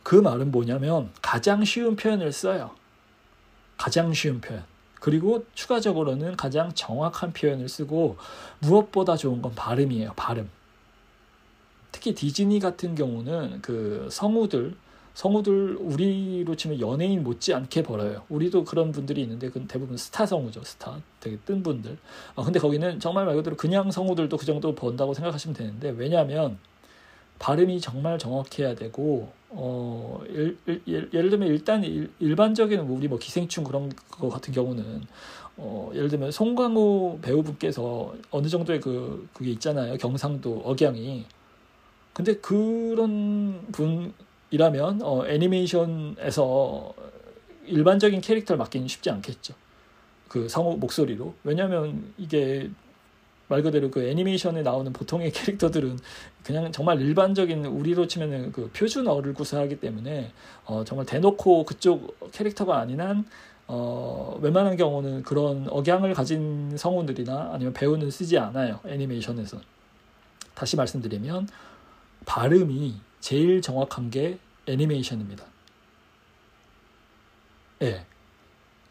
[0.04, 2.76] 그 말은 뭐냐면 가장 쉬운 표현을 써요.
[3.82, 4.64] 가장 쉬운 표현.
[5.00, 8.16] 그리고 추가적으로는 가장 정확한 표현을 쓰고
[8.60, 10.14] 무엇보다 좋은 건 발음이에요.
[10.16, 10.52] 발음.
[11.92, 14.76] 특히 디즈니 같은 경우는 그 성우들
[15.16, 18.22] 성우들 우리로 치면 연예인 못지않게 벌어요.
[18.30, 20.64] 우리도 그런 분들이 있는데 그 대부분 스타 성우죠.
[20.64, 21.98] 스타 되게 뜬 분들.
[22.36, 26.60] 아 근데 거기는 정말 말 그대로 그냥 성우들도 그 정도 번다고 생각하시면 되는데 왜냐하면
[27.42, 33.64] 발음이 정말 정확해야 되고 어 일, 일, 예를 들면 일단 일, 반적인 우리 뭐 기생충
[33.64, 35.02] 그런 거 같은 경우는
[35.58, 39.98] 어 예를 들면 송강호 배우분께서 어느 정도의 그 그게 있잖아요.
[39.98, 41.26] 경상도 억양이.
[42.14, 46.94] 근데 그런 분이라면 어 애니메이션에서
[47.66, 49.56] 일반적인 캐릭터를 맡기는 쉽지 않겠죠.
[50.28, 51.34] 그 성우 목소리로.
[51.44, 52.70] 왜냐하면 이게
[53.52, 55.99] 말 그대로 그 애니메이션에 나오는 보통의 캐릭터들은
[56.43, 60.32] 그냥 정말 일반적인 우리로 치면은 그 표준어를 구사하기 때문에
[60.66, 63.26] 어 정말 대놓고 그쪽 캐릭터가 아닌 한
[63.68, 68.82] 어, 웬만한 경우는 그런 억양을 가진 성우들이나 아니면 배우는 쓰지 않아요.
[68.86, 69.62] 애니메이션에서.
[70.54, 71.47] 다시 말씀드리면,
[72.26, 75.45] 발음이 제일 정확한 게 애니메이션입니다.
[77.84, 78.06] 예.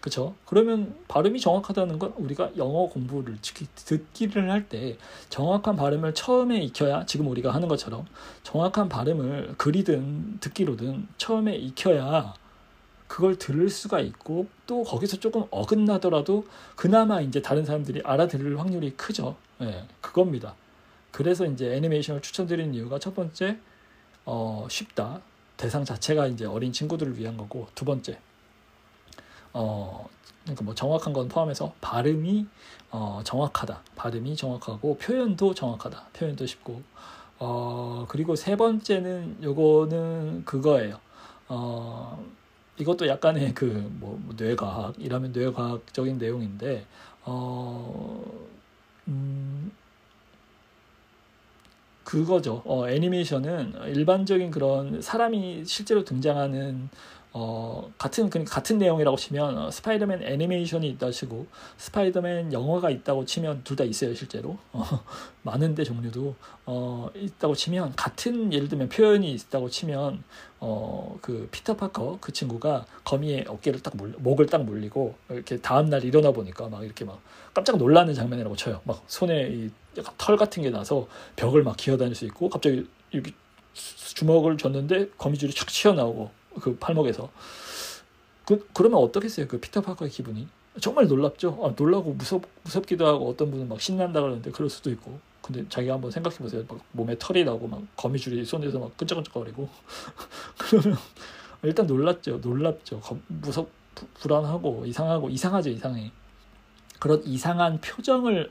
[0.01, 0.03] 네.
[0.03, 0.35] 그렇죠?
[0.47, 4.97] 그러면 발음이 정확하다는 건 우리가 영어 공부를 듣기를 할 때
[5.29, 8.07] 정확한 발음을 처음에 익혀야 지금 우리가 하는 것처럼
[8.43, 12.35] 정확한 발음을 글이든 듣기로든 처음에 익혀야
[13.09, 16.47] 그걸 들을 수가 있고 또 거기서 조금 어긋나더라도
[16.77, 19.37] 그나마 이제 다른 사람들이 알아들을 확률이 크죠.
[19.61, 20.55] 예, 네, 그겁니다.
[21.11, 23.59] 그래서 이제 애니메이션을 추천드리는 이유가 첫 번째
[24.25, 25.21] 어, 쉽다.
[25.57, 28.19] 대상 자체가 이제 어린 친구들을 위한 거고 두 번째
[29.53, 30.09] 어,
[30.43, 32.47] 그러니까 뭐 정확한 건 포함해서 발음이
[32.91, 33.83] 어, 정확하다.
[33.97, 36.07] 발음이 정확하고 표현도 정확하다.
[36.13, 36.83] 표현도 쉽고
[37.39, 40.99] 어, 그리고 세 번째는 요거는 그거예요.
[41.49, 42.25] 어,
[42.79, 46.87] 이것도 약간의 그뭐 뭐 뇌과학 이라면 뇌과학적인 내용인데
[47.25, 48.25] 어,
[49.09, 49.73] 음,
[52.05, 52.63] 그거죠.
[52.65, 56.89] 어, 애니메이션은 일반적인 그런 사람이 실제로 등장하는
[57.33, 61.47] 어, 같은, 그 같은 내용이라고 치면, 어, 스파이더맨 애니메이션이 있다 치고,
[61.79, 64.59] 스파이더맨 영화가 있다고 치면, 둘 다 있어요, 실제로.
[64.73, 64.83] 어,
[65.43, 66.35] 많은데 종류도,
[66.67, 70.25] 어, 있다고 치면, 같은, 예를 들면 표현이 있다고 치면,
[70.59, 75.89] 어, 그, 피터 파커, 그 친구가 거미의 어깨를 딱 물리, 목을 딱 물리고, 이렇게 다음
[75.89, 77.21] 날 일어나 보니까 막 이렇게 막
[77.55, 78.81] 깜짝 놀라는 장면이라고 쳐요.
[78.85, 79.71] 막 손에 이
[80.19, 83.33] 털 같은 게 나서 벽을 막 기어다닐 수 있고, 갑자기 이렇게
[83.75, 86.31] 주먹을 줬는데 거미줄이 촥 튀어나오고,
[86.61, 87.31] 그 팔목에서.
[88.47, 89.47] 그 그러면 어떻겠어요?
[89.47, 90.49] 그 피터 파커의 기분이?
[90.81, 91.59] 정말 놀랍죠?
[91.63, 95.19] 아, 놀라고 무섭 무섭기도 하고 어떤 분은 막 신난다 그러는데 그럴 수도 있고.
[95.43, 96.65] 근데 자기가 한번 생각해 보세요.
[96.69, 99.69] 막 몸에 털이 나고 막 거미줄이 손에서 막 끈적끈적거리고.
[100.59, 100.99] 그러면
[101.63, 102.39] 일단 놀랐죠.
[102.39, 103.01] 놀랍죠.
[103.29, 103.69] 무섭
[104.21, 106.11] 불안하고 이상하고 이상하죠 이상해
[106.99, 108.51] 그런 이상한 표정을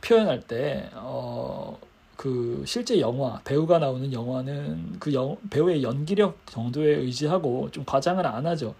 [0.00, 1.78] 표현할 때 어.
[2.20, 8.46] 그 실제 영화 배우가 나오는 영화는 그 영, 배우의 연기력 정도에 의지하고 좀 과장을 안
[8.46, 8.74] 하죠.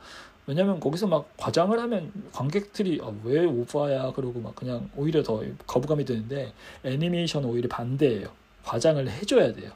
[0.46, 6.04] 왜냐면 거기서 막 과장을 하면 관객들이 아, 왜 오버야 그러고 막 그냥 오히려 더 거부감이
[6.04, 6.52] 드는데
[6.84, 8.28] 애니메이션 오히려 반대예요.
[8.62, 9.70] 과장을 해줘야 돼요.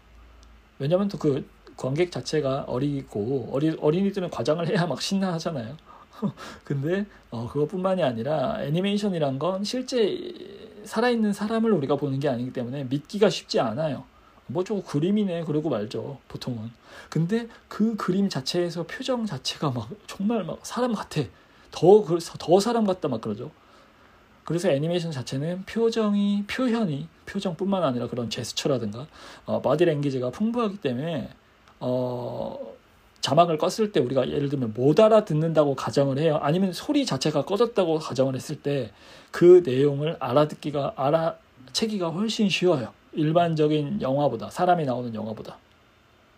[0.78, 1.48] 왜냐면 또 그
[1.78, 5.74] 관객 자체가 어리고 어리, 어린이들은 과장을 해야 막 신나하잖아요.
[6.64, 10.20] 근데 어, 그것뿐만이 아니라 애니메이션이란 건 실제
[10.84, 14.04] 살아있는 사람을 우리가 보는 게 아니기 때문에 믿기가 쉽지 않아요.
[14.46, 16.70] 뭐 저거 그림이네 그러고 말죠 보통은.
[17.08, 21.22] 근데 그 그림 자체에서 표정 자체가 막 정말 막 사람 같아.
[21.70, 23.50] 더 그래서 더 사람 같다 막 그러죠.
[24.44, 29.06] 그래서 애니메이션 자체는 표정이 표현이 표정뿐만 아니라 그런 제스처라든가
[29.46, 31.30] 어, 바디 랭귀지가 풍부하기 때문에
[31.80, 32.74] 어
[33.24, 36.38] 자막을 껐을 때 우리가 예를 들면 못 알아듣는다고 가정을 해요.
[36.42, 38.92] 아니면 소리 자체가 꺼졌다고 가정을 했을 때
[39.30, 42.92] 그 내용을 알아듣기가 알아채기가 훨씬 쉬워요.
[43.14, 45.56] 일반적인 영화보다 사람이 나오는 영화보다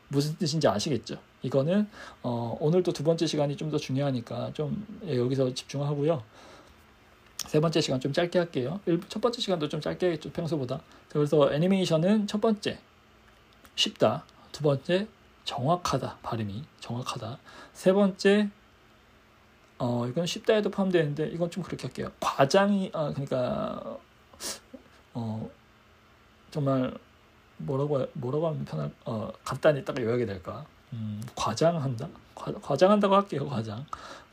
[0.08, 1.18] 무슨 뜻인지 아시겠죠?
[1.42, 1.88] 이거는
[2.22, 6.22] 어, 오늘도 두 번째 시간이 좀 더 중요하니까 좀 예, 여기서 집중하고요.
[7.48, 8.80] 세 번째 시간 좀 짧게 할게요.
[9.08, 10.80] 첫 번째 시간도 좀 짧게 하겠죠 평소보다.
[11.08, 12.78] 그래서 애니메이션은 첫 번째
[13.74, 14.24] 쉽다.
[14.52, 15.06] 두 번째
[15.46, 17.38] 정확하다 발음이 정확하다.
[17.72, 18.50] 세 번째
[19.78, 22.10] 어 이건 쉽다 해도 포함되는데 이건 좀 그렇게 할게요.
[22.20, 23.96] 과장이 아 그러니까
[25.14, 25.50] 어
[26.50, 26.92] 정말
[27.58, 30.66] 뭐라고 뭐라고 하면 편할 어 간단히 딱 요약이 될까?
[30.92, 32.08] 음 과장한다?
[32.34, 33.84] 과, 과장한다고 할게요 과장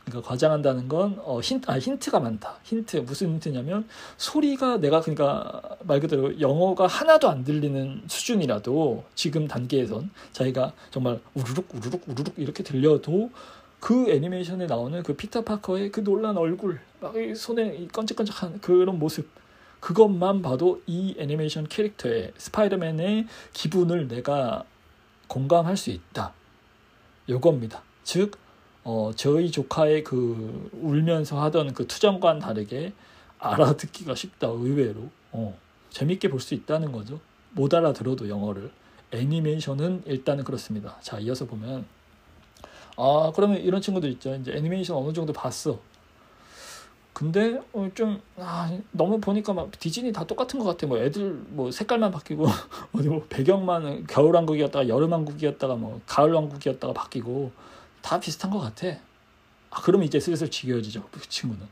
[0.05, 2.57] 그러니까 과장한다는 건 어, 힌트, 아, 힌트가 많다.
[2.63, 3.87] 힌트 무슨 힌트냐면
[4.17, 11.67] 소리가 내가 그러니까 말 그대로 영어가 하나도 안 들리는 수준이라도 지금 단계에선 자기가 정말 우르륵
[11.73, 13.31] 우르륵 우르륵 이렇게 들려도
[13.79, 19.27] 그 애니메이션에 나오는 그 피터 파커의 그 놀란 얼굴 막 손에 끈적끈적한 그런 모습
[19.83, 24.63] 그것만 봐도 이 애니메이션 캐릭터의 스파이더맨의 기분을 내가
[25.27, 26.31] 공감할 수 있다.
[27.27, 27.81] 요겁니다.
[28.05, 28.37] 즉,
[28.83, 32.93] 어, 저희 조카의 그 울면서 하던 그 투정과는 다르게
[33.39, 34.47] 알아듣기가 쉽다.
[34.47, 35.09] 의외로.
[35.31, 35.57] 어,
[35.89, 37.19] 재밌게 볼 수 있다는 거죠.
[37.51, 38.71] 못 알아들어도 영어를.
[39.11, 40.97] 애니메이션은 일단은 그렇습니다.
[41.01, 41.85] 자, 이어서 보면
[42.97, 44.35] 아, 그러면 이런 친구들 있죠.
[44.35, 45.79] 이제 애니메이션 어느 정도 봤어.
[47.13, 50.87] 근데 어, 좀 아, 너무 보니까 막 디즈니 다 똑같은 것 같아.
[50.87, 52.45] 뭐 애들 뭐 색깔만 바뀌고
[52.93, 57.51] 어디 뭐 배경만 겨울 왕국이었다가 여름 왕국이었다가 뭐 가을 왕국이었다가 바뀌고
[58.03, 58.87] 다 비슷한 것 같아.
[59.71, 61.09] 아, 그러면 이제 슬슬 지겨워지죠.
[61.11, 61.65] 그 친구는.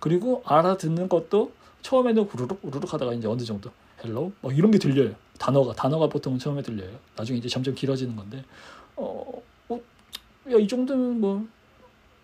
[0.00, 1.52] 그리고 알아듣는 것도
[1.82, 3.70] 처음에는 우르륵 우르륵 하다가 이제 어느 정도
[4.04, 5.14] hello 뭐 이런 게 들려요.
[5.38, 6.98] 단어가 단어가 보통은 처음에 들려요.
[7.16, 8.44] 나중에 이제 점점 길어지는 건데
[8.96, 9.80] 어, 어
[10.50, 11.58] 야, 이 정도면 뭐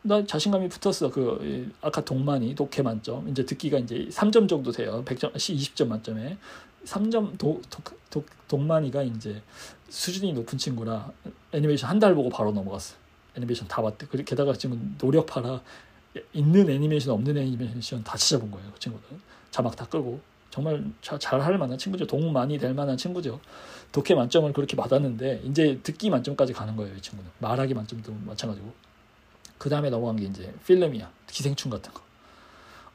[0.06, 1.10] 나 자신감이 붙었어.
[1.10, 3.26] 그 아까 동만이 독해 만점.
[3.30, 5.02] 이제 듣기가 이제 3점 정도 돼요.
[5.06, 6.36] 100점 20점 만점에
[6.84, 9.42] 3점 도, 도, 도, 동만이가 이제
[9.88, 11.10] 수준이 높은 친구라
[11.52, 12.96] 애니메이션 한 달 보고 바로 넘어갔어.
[13.36, 14.06] 애니메이션 다 봤대.
[14.24, 15.60] 게다가 지금 노력하라
[16.32, 18.70] 있는 애니메이션 없는 애니메이션 다 찾아본 거예요.
[18.72, 19.04] 그 친구는
[19.50, 20.20] 자막 다 끄고
[20.50, 22.06] 정말 잘 할 만한 친구죠.
[22.06, 23.40] 동만이 될 만한 친구죠.
[23.90, 26.94] 독해 만점을 그렇게 받았는데 이제 듣기 만점까지 가는 거예요.
[26.96, 28.72] 이 친구는 말하기 만점도 마찬가지고.
[29.58, 31.10] 그 다음에 넘어간 게 이제 필름이야.
[31.26, 32.02] 기생충 같은 거.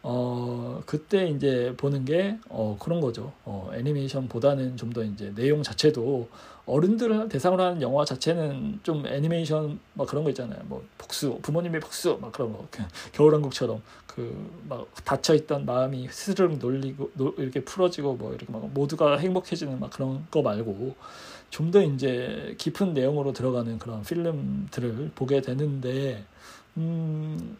[0.01, 3.33] 어, 그때 이제 보는 게, 어, 그런 거죠.
[3.43, 6.29] 어, 애니메이션보다는 좀 더 이제 내용 자체도
[6.69, 10.59] 어른들을 대상으로 하는 영화 자체는 좀 애니메이션 막 그런 거 있잖아요.
[10.65, 12.67] 뭐 복수, 부모님의 복수 막 그런 거.
[13.13, 19.17] 겨울왕국처럼 그 막 닫혀 있던 마음이 스르륵 놀리고, 노, 이렇게 풀어지고 뭐 이렇게 막 모두가
[19.17, 20.95] 행복해지는 막 그런 거 말고
[21.49, 26.23] 좀 더 이제 깊은 내용으로 들어가는 그런 필름들을 보게 되는데,
[26.77, 27.57] 음,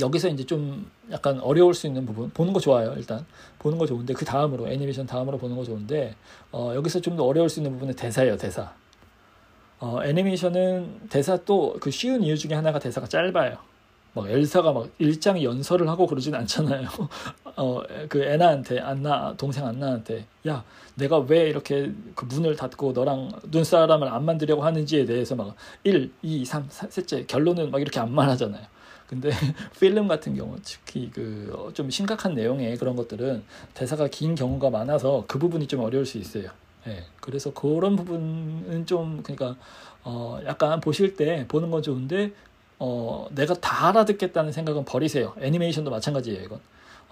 [0.00, 3.24] 여기서 이제 좀 약간 어려울 수 있는 부분 보는 거 좋아요 일단.
[3.58, 6.14] 보는 거 좋은데 그 다음으로 애니메이션 다음으로 보는 거 좋은데
[6.52, 8.72] 어, 여기서 좀 더 어려울 수 있는 부분은 대사예요 대사.
[9.80, 13.56] 어, 애니메이션은 대사 또 그 쉬운 이유 중에 하나가 대사가 짧아요.
[14.14, 16.86] 막 엘사가 막 일장 연설을 하고 그러진 않잖아요.
[17.56, 20.62] 어, 그 애나한테 안나 동생 안나한테 야
[20.96, 26.44] 내가 왜 이렇게 그 문을 닫고 너랑 눈사람을 안 만들려고 하는지에 대해서 막 1, 2,
[26.44, 28.66] 3, 셋째 결론은 막 이렇게 안 말하잖아요.
[29.12, 29.30] 근데
[29.78, 33.42] 필름 같은 경우 특히 그 좀 심각한 내용의 그런 것들은
[33.74, 36.48] 대사가 긴 경우가 많아서 그 부분이 좀 어려울 수 있어요.
[36.86, 37.04] 예.
[37.20, 39.56] 그래서 그런 부분은 좀 그러니까
[40.02, 42.32] 어 약간 보실 때 보는 건 좋은데
[42.78, 45.34] 어 내가 다 알아듣겠다는 생각은 버리세요.
[45.40, 46.60] 애니메이션도 마찬가지예요, 이건.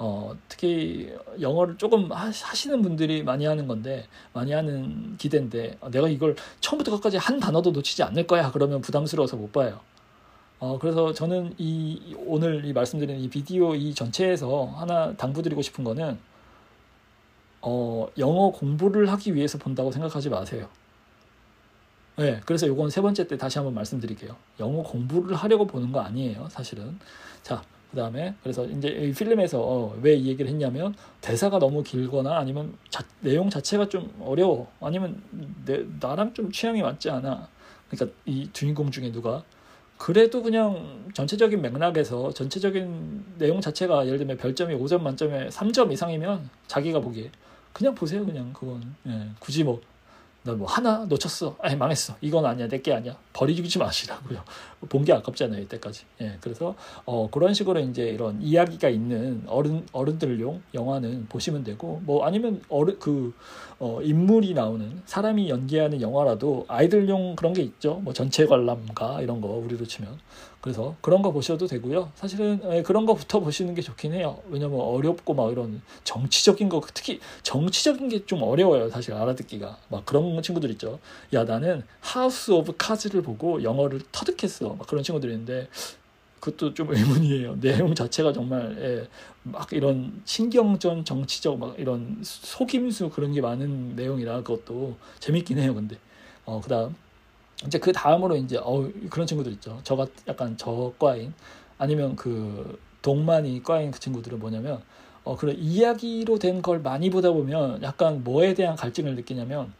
[0.03, 6.36] 어, 특히 영어를 조금 하시는 분들이 많이 하는 건데, 많이 하는 기대인데, 어, 내가 이걸
[6.61, 8.51] 처음부터 끝까지 한 단어도 놓치지 않을 거야.
[8.51, 9.80] 그러면 부담스러워서 못 봐요.
[10.61, 16.18] 어, 그래서 저는 이, 오늘 이 말씀드린 이 비디오 이 전체에서 하나 당부드리고 싶은 거는,
[17.62, 20.68] 어, 영어 공부를 하기 위해서 본다고 생각하지 마세요.
[22.16, 24.36] 네, 그래서 요건 세 번째 때 다시 한번 말씀드릴게요.
[24.61, 26.98] 영어 공부를 하려고 보는 거 아니에요, 사실은.
[27.42, 32.76] 자, 그 다음에 그래서 이제 이 필름에서 어, 왜이 얘기를 했냐면 대사가 너무 길거나 아니면
[32.90, 35.22] 자, 내용 자체가 좀 어려워 아니면
[35.64, 37.48] 내, 나랑 좀 취향이 맞지 않아
[37.88, 39.42] 그러니까 이 주인공 중에 누가
[40.01, 47.01] 그래도 그냥 전체적인 맥락에서 전체적인 내용 자체가 예를 들면 별점이 5점 만점에 3점 이상이면 자기가
[47.01, 47.30] 보기에
[47.74, 48.94] 그냥 보세요 그냥 그건.
[49.07, 49.82] 예, 굳이 뭐
[50.43, 51.57] 나 뭐 하나 놓쳤어.
[51.61, 52.14] 아니 망했어.
[52.22, 52.66] 이건 아니야.
[52.66, 53.14] 내 게 아니야.
[53.34, 54.43] 버리지 마시라고요.
[54.88, 55.61] 본 게 아깝잖아요.
[55.64, 56.05] 이때까지.
[56.22, 56.38] 예.
[56.41, 56.74] 그래서
[57.05, 62.99] 어 그런 식으로 이제 이런 이야기가 있는 어른 어른들용 영화는 보시면 되고 뭐 아니면 어른
[62.99, 63.34] 그
[63.78, 67.95] 어, 인물이 나오는 사람이 연기하는 영화라도 아이들용 그런 게 있죠.
[68.03, 70.18] 뭐 전체 관람가 이런 거 우리로 치면
[70.61, 72.12] 그래서 그런 거 보셔도 되고요.
[72.14, 74.38] 사실은 예, 그런 거부터 보시는 게 좋긴 해요.
[74.50, 78.90] 왜냐면 어렵고 막 이런 정치적인 거 특히 정치적인 게 좀 어려워요.
[78.90, 80.98] 사실 알아듣기가 막 그런 친구들 있죠.
[81.32, 84.74] 야 나는 House of Cards를 보고 영어를 터득했어.
[84.78, 85.68] 막 그런 친구들이 있는데
[86.40, 87.58] 그것도 좀 의문이에요.
[87.61, 89.08] 내용 자체가 정말 예,
[89.42, 95.74] 막 이런 신경전 정치적 막 이런 속임수 그런 게 많은 내용이라 그것도 재밌긴 해요.
[95.74, 95.96] 근데
[96.45, 96.95] 어 그다음
[97.66, 99.80] 이제 그 다음으로 이제 어 그런 친구들 있죠.
[99.84, 101.34] 저가 약간 저과인
[101.78, 104.80] 아니면 그 동만이 과인 그 친구들은 뭐냐면
[105.24, 109.72] 어 그런 이야기로 된 걸 많이 보다 보면 약간 뭐에 대한 갈증을 느끼냐면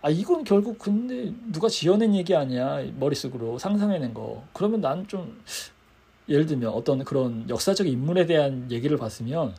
[0.00, 5.40] 아 이건 결국 근데 누가 지어낸 얘기 아니야 머릿속으로 상상해낸 거 그러면 난 좀
[6.28, 9.54] 예를 들면 어떤 그런 역사적 인물에 대한 얘기를 봤으면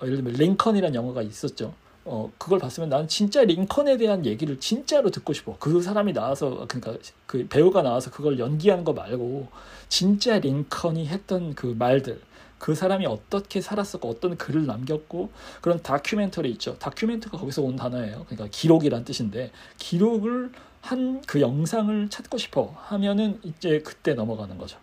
[0.00, 1.74] 어, 예를 들면 링컨이라는 영화가 있었죠
[2.08, 5.56] 어 그걸 봤으면 난 진짜 링컨에 대한 얘기를 진짜로 듣고 싶어.
[5.58, 9.48] 그 사람이 나와서 그러니까 그 배우가 나와서 그걸 연기하는 거 말고
[9.88, 12.20] 진짜 링컨이 했던 그 말들
[12.58, 15.30] 그 사람이 어떻게 살았었고 어떤 글을 남겼고
[15.60, 16.76] 그런 다큐멘터리 있죠.
[16.78, 18.24] 다큐멘터가 거기서 온 단어예요.
[18.26, 24.78] 그러니까 기록이란 뜻인데 기록을 한 그 영상을 찾고 싶어 하면은 이제 그때 넘어가는 거죠.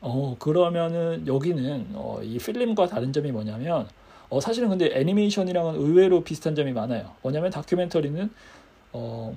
[0.00, 3.88] 어 그러면은 여기는 어, 이 필름과 다른 점이 뭐냐면
[4.32, 7.10] 어 사실은 근데 애니메이션이랑은 의외로 비슷한 점이 많아요.
[7.20, 8.30] 뭐냐면 다큐멘터리는
[8.94, 9.36] 어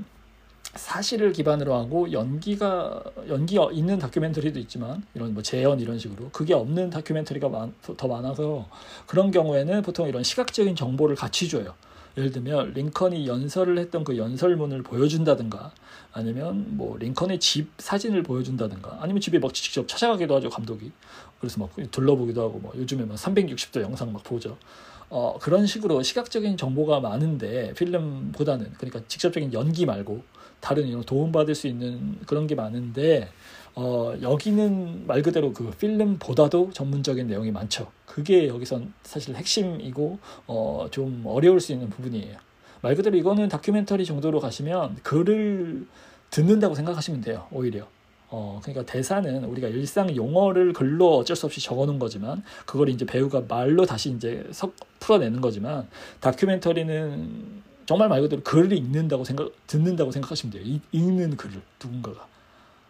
[0.73, 6.91] 사실을 기반으로 하고 연기가 연기 있는 다큐멘터리도 있지만 이런 뭐 재현 이런 식으로 그게 없는
[6.91, 8.69] 다큐멘터리가 많, 더 많아서
[9.05, 11.73] 그런 경우에는 보통 이런 시각적인 정보를 같이 줘요.
[12.17, 15.73] 예를 들면 링컨이 연설을 했던 그 연설문을 보여준다든가
[16.13, 20.93] 아니면 뭐 링컨의 집 사진을 보여준다든가 아니면 집에 막 직접 찾아가기도 하죠 감독이
[21.45, 24.57] 그래서 막 둘러보기도 하고 뭐 요즘에 막 360도 영상 막 보죠
[25.09, 30.23] 어 그런 식으로 시각적인 정보가 많은데 필름보다는 그러니까 직접적인 연기 말고
[30.59, 33.29] 다른 이런 도움받을 수 있는 그런 게 많은데
[33.75, 37.91] 어, 여기는 말 그대로 그 필름보다도 전문적인 내용이 많죠.
[38.05, 40.17] 그게 여기선 사실 핵심이고
[40.47, 42.37] 어, 좀 어려울 수 있는 부분이에요.
[42.81, 45.85] 말 그대로 이거는 다큐멘터리 정도로 가시면 글을
[46.29, 47.47] 듣는다고 생각하시면 돼요.
[47.51, 47.87] 오히려.
[48.37, 53.05] 어, 그러니까 대사는 우리가 일상 용어를 글로 어쩔 수 없이 적어 놓은 거지만, 그걸 이제
[53.05, 55.87] 배우가 말로 다시 이제 석, 풀어내는 거지만,
[56.19, 60.63] 다큐멘터리는 정말 말 그대로 글을 읽는다고 생각 듣는다고 생각하시면 돼요.
[60.65, 62.27] 읽, 읽는 글을 누군가가.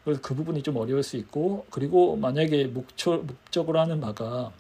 [0.04, 4.52] 그래서 그 부분이 좀 어려울 수 있고 그리고 만약에 목초, 목적으로 하는 바가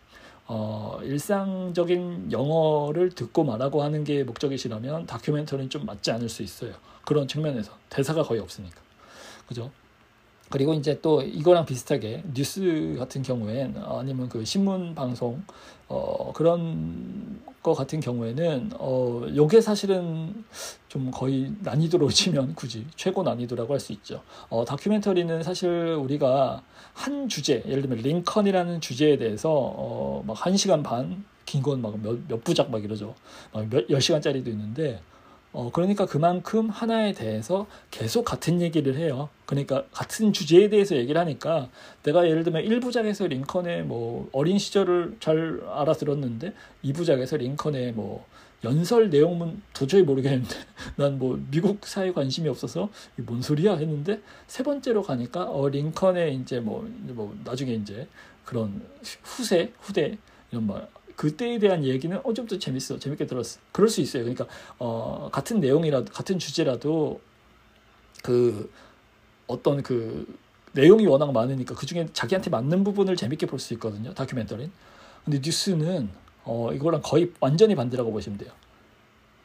[0.47, 6.73] 어, 일상적인 영어를 듣고 말하고 하는 게 목적이시라면 다큐멘터리는 좀 맞지 않을 수 있어요.
[7.05, 8.81] 그런 측면에서 대사가 거의 없으니까.
[9.47, 9.71] 그죠?
[10.49, 15.41] 그리고 이제 또 이거랑 비슷하게 뉴스 같은 경우엔 아니면 그 신문 방송
[15.87, 20.45] 어 그런 거 같은 경우에는 어 요게 사실은
[20.87, 24.21] 좀 거의 난이도로 치면 굳이 최고 난이도라고 할 수 있죠.
[24.49, 25.69] 어 다큐멘터리는 사실
[25.99, 26.61] 우리가
[26.93, 32.71] 한 주제 예를 들면 링컨이라는 주제에 대해서 어막 1시간 반 긴 건 막 몇몇 부작
[32.71, 33.13] 막 이러죠.
[33.53, 34.99] 막 몇 10시간짜리도 있는데
[35.55, 39.29] 어, 그러니까 그만큼 하나에 대해서 계속 같은 얘기를 해요.
[39.45, 41.69] 그러니까 같은 주제에 대해서 얘기를 하니까
[42.03, 46.53] 내가 예를 들면 1부작에서 링컨의 뭐 어린 시절을 잘 알아들었는데
[46.83, 48.25] 2부작에서 링컨의 뭐
[48.65, 50.55] 연설 내용은 도저히 모르겠는데
[50.97, 56.59] 난 뭐 미국 사회 관심이 없어서 뭔 소리야 했는데 세 번째로 가니까 어 링컨의 이제
[56.59, 58.07] 뭐, 뭐 나중에 이제
[58.43, 58.81] 그런
[59.23, 60.17] 후세 후대
[60.51, 60.85] 이런 뭐
[61.15, 64.23] 그때에 대한 얘기는 어 좀더 재밌어 재밌게 들었어 그럴 수 있어요.
[64.23, 64.47] 그러니까
[64.79, 67.21] 어 같은 내용이라도 같은 주제라도
[68.23, 68.69] 그
[69.47, 70.27] 어떤 그
[70.73, 74.71] 내용이 워낙 많으니까 그 중에 자기한테 맞는 부분을 재밌게 볼 수 있거든요 다큐멘터리는.
[75.23, 76.09] 근데 뉴스는
[76.43, 78.51] 어 이거랑 거의 완전히 반대라고 보시면 돼요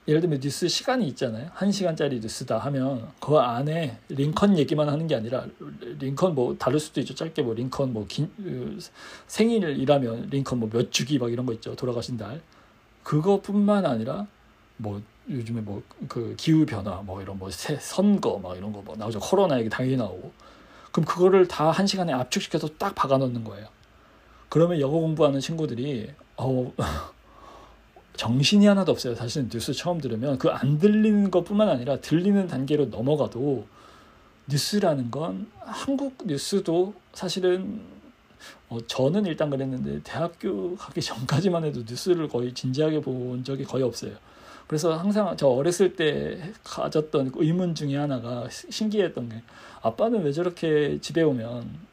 [0.09, 1.51] 예를 들면 뉴스 시간이 있잖아요.
[1.55, 5.47] 한 시간짜리 뉴스다 하면 그 안에 링컨 얘기만 하는 게 아니라
[5.99, 7.15] 링컨 뭐 다를 수도 있죠.
[7.15, 8.79] 짧게 뭐 링컨 뭐 긴, 그
[9.29, 11.77] 생일이라면 링컨 뭐 몇 주기 막 이런 거 있죠.
[11.77, 12.41] 돌아가신 달.
[13.05, 14.27] 그거뿐만 아니라
[14.79, 18.97] 뭐 요즘에 뭐 그 기후 변화 뭐 이런 뭐 새, 선거 막 이런 거 뭐
[18.97, 19.21] 나오죠.
[19.21, 20.33] 코로나 얘기 당연히 나오고.
[20.93, 23.69] 그럼 그거를 다 한 시간에 압축시켜서 딱 박아 놓는 거예요.
[24.49, 26.73] 그러면 영어 공부하는 친구들이 어
[28.17, 29.15] 정신이 하나도 없어요.
[29.15, 33.67] 사실 뉴스 처음 들으면 그 안 들리는 것뿐만 아니라 들리는 단계로 넘어가도
[34.49, 37.81] 뉴스라는 건 한국 뉴스도 사실은
[38.69, 44.13] 어, 저는 일단 그랬는데 대학교 가기 전까지만 해도 뉴스를 거의 진지하게 본 적이 거의 없어요.
[44.67, 49.43] 그래서 항상 저 어렸을 때 가졌던 의문 중에 하나가 신기했던 게
[49.83, 51.90] 아빠는 왜 저렇게 집에 오면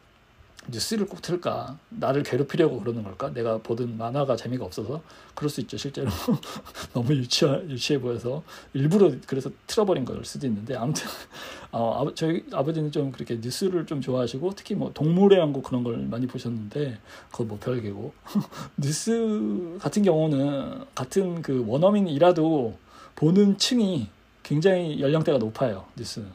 [0.69, 1.77] 뉴스를 꼭 틀까?
[1.89, 3.31] 나를 괴롭히려고 그러는 걸까?
[3.34, 5.02] 내가 보던 만화가 재미가 없어서
[5.34, 5.77] 그럴 수 있죠.
[5.77, 6.10] 실제로
[6.94, 11.07] 너무 유치하, 유치해 보여서 일부러 그래서 틀어버린 걸 수도 있는데 아무튼
[11.72, 16.27] 어, 저희 아버지는 좀 그렇게 뉴스를 좀 좋아하시고 특히 뭐 동물의 왕국 그런 걸 많이
[16.27, 16.98] 보셨는데
[17.31, 18.14] 그거 뭐 별개고
[18.77, 22.77] 뉴스 같은 경우는 같은 그 원어민이라도
[23.15, 24.07] 보는 층이
[24.44, 25.85] 굉장히 연령대가 높아요.
[25.98, 26.27] 뉴스는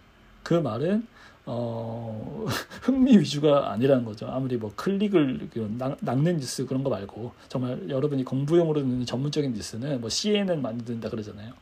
[0.42, 1.06] 그 말은
[1.44, 2.46] 어,
[2.82, 4.26] 흥미 위주가 아니라는 거죠.
[4.28, 10.00] 아무리 뭐 클릭을 낚, 는 뉴스 그런 거 말고 정말 여러분이 공부용으로 듣는 전문적인 뉴스는
[10.00, 11.52] 뭐 CNN 많이 듣는다 그러잖아요.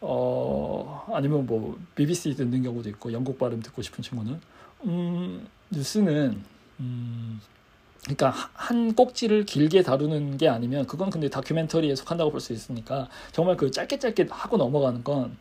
[0.00, 4.40] 어, 아니면 뭐 BBC 듣는 경우도 있고 영국 발음 듣고 싶은 친구는
[4.84, 6.42] 음, 뉴스는
[6.80, 7.40] 음,
[8.02, 13.56] 그러니까 한 꼭지를 길게 다루는 게 아니면 그건 근데 다큐멘터리에 속한다고 볼 수 있으니까 정말
[13.56, 15.36] 그 짧게 짧게 하고 넘어가는 건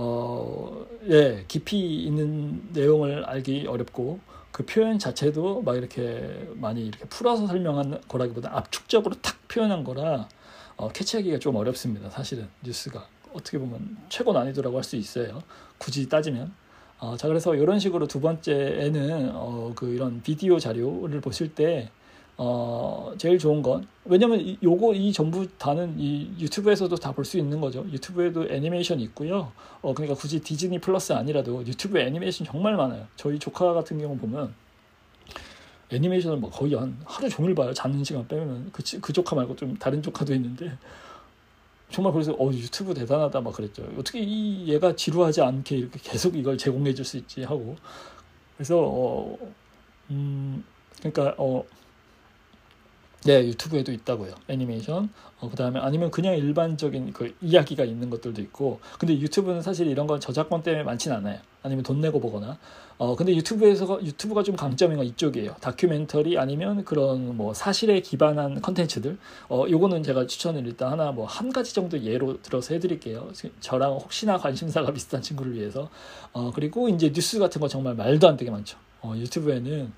[0.00, 4.20] 어, 예, 깊이 있는 내용을 알기 어렵고
[4.52, 10.28] 그 표현 자체도 막 이렇게 많이 이렇게 풀어서 설명한 거라기보다 압축적으로 탁 표현한 거라
[10.76, 12.10] 어, 캐치하기가 좀 어렵습니다.
[12.10, 15.42] 사실은 뉴스가 어떻게 보면 최고 난이도라고 할 수 있어요.
[15.78, 16.52] 굳이 따지면.
[17.00, 21.90] 어, 자 그래서 이런 식으로 두 번째에는 어, 그 이런 비디오 자료를 보실 때
[22.40, 27.36] 어, 제일 좋은 건 왜냐면 이, 요거 이 전부 다는 이 유튜브에서도 다 볼 수
[27.38, 27.84] 있는 거죠.
[27.90, 29.50] 유튜브에도 애니메이션 있고요.
[29.82, 33.06] 어, 그러니까 굳이 디즈니 플러스 아니라도 유튜브에 애니메이션 정말 많아요.
[33.16, 34.54] 저희 조카 같은 경우 보면
[35.90, 37.72] 애니메이션을 뭐 거의 한 하루 종일 봐요.
[37.74, 40.72] 자는 시간 빼면 그, 그 조카 말고 좀 다른 조카도 있는데
[41.90, 43.82] 정말 그래서 어 유튜브 대단하다 막 그랬죠.
[43.98, 47.76] 어떻게 이 얘가 지루하지 않게 이렇게 계속 이걸 제공해 줄 수 있지 하고
[48.56, 49.36] 그래서 어,
[50.10, 50.62] 음
[50.98, 51.64] 그러니까 어
[53.24, 54.32] 네, 유튜브에도 있다고요.
[54.48, 55.10] 애니메이션.
[55.40, 58.80] 어, 그 다음에 아니면 그냥 일반적인 그 이야기가 있는 것들도 있고.
[58.98, 61.38] 근데 유튜브는 사실 이런 건 저작권 때문에 많진 않아요.
[61.62, 62.58] 아니면 돈 내고 보거나.
[62.96, 65.56] 어, 근데 유튜브에서, 유튜브가 좀 강점인 건 이쪽이에요.
[65.60, 69.18] 다큐멘터리 아니면 그런 뭐 사실에 기반한 컨텐츠들.
[69.48, 73.30] 어, 요거는 제가 추천을 일단 하나 뭐 한 가지 정도 예로 들어서 해드릴게요.
[73.60, 75.90] 저랑 혹시나 관심사가 비슷한 친구를 위해서.
[76.32, 78.78] 어, 그리고 이제 뉴스 같은 거 정말 말도 안 되게 많죠.
[79.02, 79.92] 어, 유튜브에는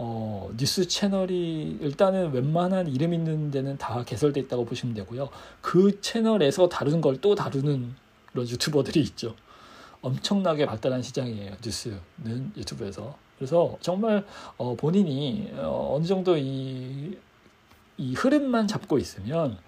[0.00, 5.28] 어, 뉴스 채널이 일단은 웬만한 이름 있는 데는 다 개설돼 있다고 보시면 되고요.
[5.60, 7.94] 그 채널에서 다루는 걸 또 다루는
[8.30, 9.34] 그런 유튜버들이 있죠.
[10.00, 11.54] 엄청나게 발달한 시장이에요.
[11.64, 13.16] 뉴스는 유튜브에서.
[13.36, 14.24] 그래서 정말
[14.56, 17.18] 어, 본인이 어, 어느 정도 이,
[17.96, 19.58] 이 흐름만 잡고 있으면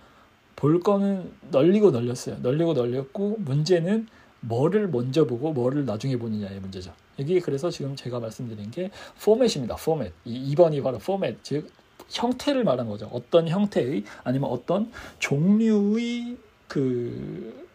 [0.54, 2.36] 볼 거는 널리고 널렸어요.
[2.40, 4.06] 널리고 널렸고 문제는
[4.42, 6.92] 뭐를 먼저 보고 뭐를 나중에 보느냐의 문제죠.
[7.20, 8.90] 여기 그래서 지금 제가 말씀드린 게
[9.22, 9.76] 포맷입니다.
[9.76, 10.12] 포맷.
[10.24, 11.38] 이 2번이 바로 포맷.
[11.42, 11.70] 즉
[12.08, 13.08] 형태를 말한 거죠.
[13.12, 16.36] 어떤 형태의 아니면 어떤 종류의
[16.66, 17.68] 그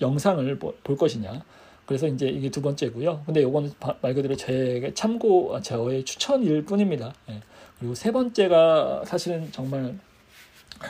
[0.00, 1.44] 영상을 볼 것이냐.
[1.86, 3.22] 그래서 이제 이게 두 번째고요.
[3.26, 7.12] 근데 요거는 말 그대로 제 참고 저의 추천일 뿐입니다.
[7.28, 7.40] 예.
[7.78, 9.98] 그리고 세 번째가 사실은 정말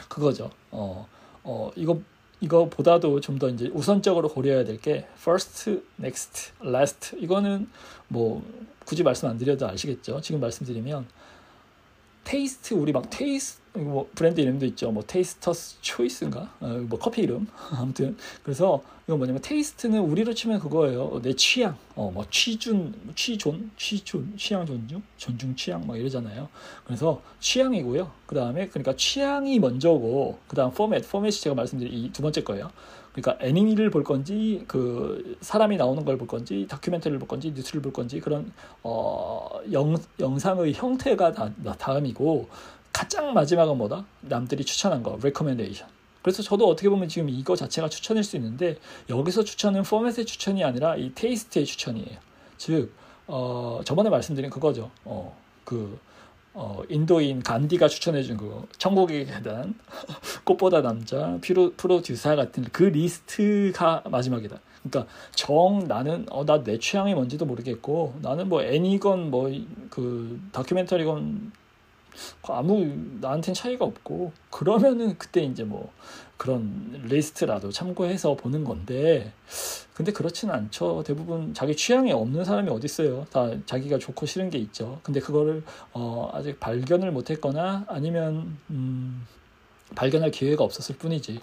[0.08, 0.50] 그거죠.
[0.70, 1.06] 어,
[1.42, 2.00] 어, 이거
[2.40, 7.68] 이거보다도 좀 더 이제 우선적으로 고려해야 될 게 first, next, last 이거는
[8.08, 8.42] 뭐
[8.84, 10.20] 굳이 말씀 안 드려도 아시겠죠.
[10.20, 11.06] 지금 말씀드리면
[12.24, 14.90] taste 우리 막 taste 뭐 브랜드 이름도 있죠.
[14.90, 16.52] 뭐 Taster's Choice인가?
[16.60, 21.20] 어, 뭐 커피 이름 아무튼 그래서 이거 뭐냐면 taste는 우리로 치면 그거예요.
[21.22, 26.48] 내 취향, 어 뭐 취준, 취존, 취존, 취향 존중, 존중 취향 막 이러잖아요.
[26.84, 28.10] 그래서 취향이고요.
[28.26, 32.70] 그 다음에 그러니까 취향이 먼저고 그 다음 포맷, 포맷이 제가 말씀드린 이 두 번째 거예요.
[33.12, 37.92] 그러니까 애니미를 볼 건지 그 사람이 나오는 걸 볼 건지 다큐멘터리를 볼 건지 뉴스를 볼
[37.92, 42.48] 건지 그런 어 영, 영상의 형태가 다, 다음이고
[42.92, 44.04] 가장 마지막은 뭐다?
[44.20, 45.90] 남들이 추천한 거 recommendation.
[46.22, 48.76] 그래서 저도 어떻게 보면 지금 이거 자체가 추천일 수 있는데
[49.08, 52.18] 여기서 추천은 포맷의 추천이 아니라 이 taste의 추천이에요.
[52.58, 52.92] 즉
[53.26, 54.90] 어, 저번에 말씀드린 그거죠.
[55.04, 55.98] 어, 그
[56.52, 59.74] 어, 인도인 간디가 추천해준 그 천국의 계단,
[60.44, 64.58] 꽃보다 남자, 프로, 프로듀서 같은 그 리스트가 마지막이다.
[64.82, 69.50] 그러니까 정 나는 어, 나 내 취향이 뭔지도 모르겠고 나는 뭐 애니건 뭐
[69.90, 71.52] 그 다큐멘터리건
[72.42, 72.84] 아무
[73.20, 75.92] 나한텐 차이가 없고 그러면은 그때 이제 뭐
[76.36, 79.32] 그런 리스트라도 참고해서 보는 건데
[79.94, 81.02] 근데 그렇지는 않죠.
[81.06, 83.26] 대부분 자기 취향에 없는 사람이 어디 있어요.
[83.30, 84.98] 다 자기가 좋고 싫은 게 있죠.
[85.02, 85.62] 근데 그거를
[85.92, 89.26] 어 아직 발견을 못했거나 아니면 음
[89.94, 91.40] 발견할 기회가 없었을 뿐이지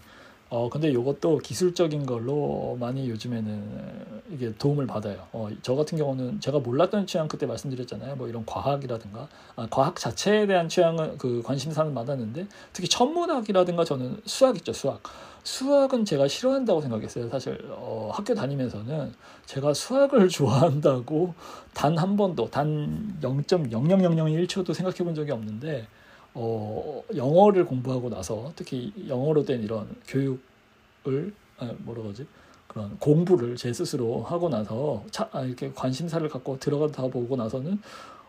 [0.49, 5.27] 어 근데 이것도 기술적인 걸로 많이 요즘에는 이게 도움을 받아요.
[5.33, 8.15] 어, 저 같은 경우는 제가 몰랐던 취향 그때 말씀드렸잖아요.
[8.15, 14.55] 뭐 이런 과학이라든가 아, 과학 자체에 대한 취향은 그 관심사는 많았는데 특히 천문학이라든가 저는 수학
[14.57, 15.01] 있죠 수학.
[15.43, 17.29] 수학은 제가 싫어한다고 생각했어요.
[17.29, 19.13] 사실 어, 학교 다니면서는
[19.45, 21.33] 제가 수학을 좋아한다고
[21.73, 25.87] 단 한 번도 단 0.00001초도 생각해 본 적이 없는데
[26.39, 32.27] 어, 영어를 공부하고 나서 특히 영어로 된 이런 교육을 아, 뭐라 그러지
[32.67, 37.81] 그런 공부를 제 스스로 하고 나서 차, 아, 이렇게 관심사를 갖고 들어가다 보고 나서는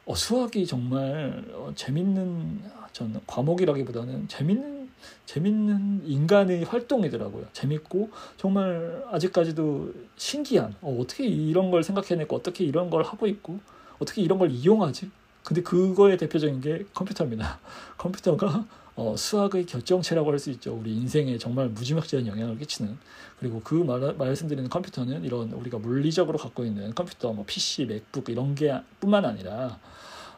[0.07, 2.63] 어, 수학이 정말 어, 재밌는
[2.93, 4.89] 저는 과목이라기보다는 재밌는
[5.27, 7.45] 재밌는 인간의 활동이더라고요.
[7.53, 8.09] 재밌고
[8.39, 13.61] 정말 아직까지도 신기한 어, 어떻게 이런 걸 생각해냈고 어떻게 이런 걸 하고 있고
[13.99, 15.11] 어떻게 이런 걸 이용하지
[15.49, 17.59] 근데 그거의 대표적인 게 컴퓨터입니다.
[17.97, 18.67] 컴퓨터가
[18.97, 20.75] 어, 수학의 결정체라고 할 수 있죠.
[20.75, 22.99] 우리 인생에 정말 무지막지한 영향을 끼치는.
[23.41, 28.55] 그리고 그 말, 말씀드리는 컴퓨터는 이런 우리가 물리적으로 갖고 있는 컴퓨터, 뭐 PC, 맥북 이런
[28.55, 29.79] 게 뿐만 아니라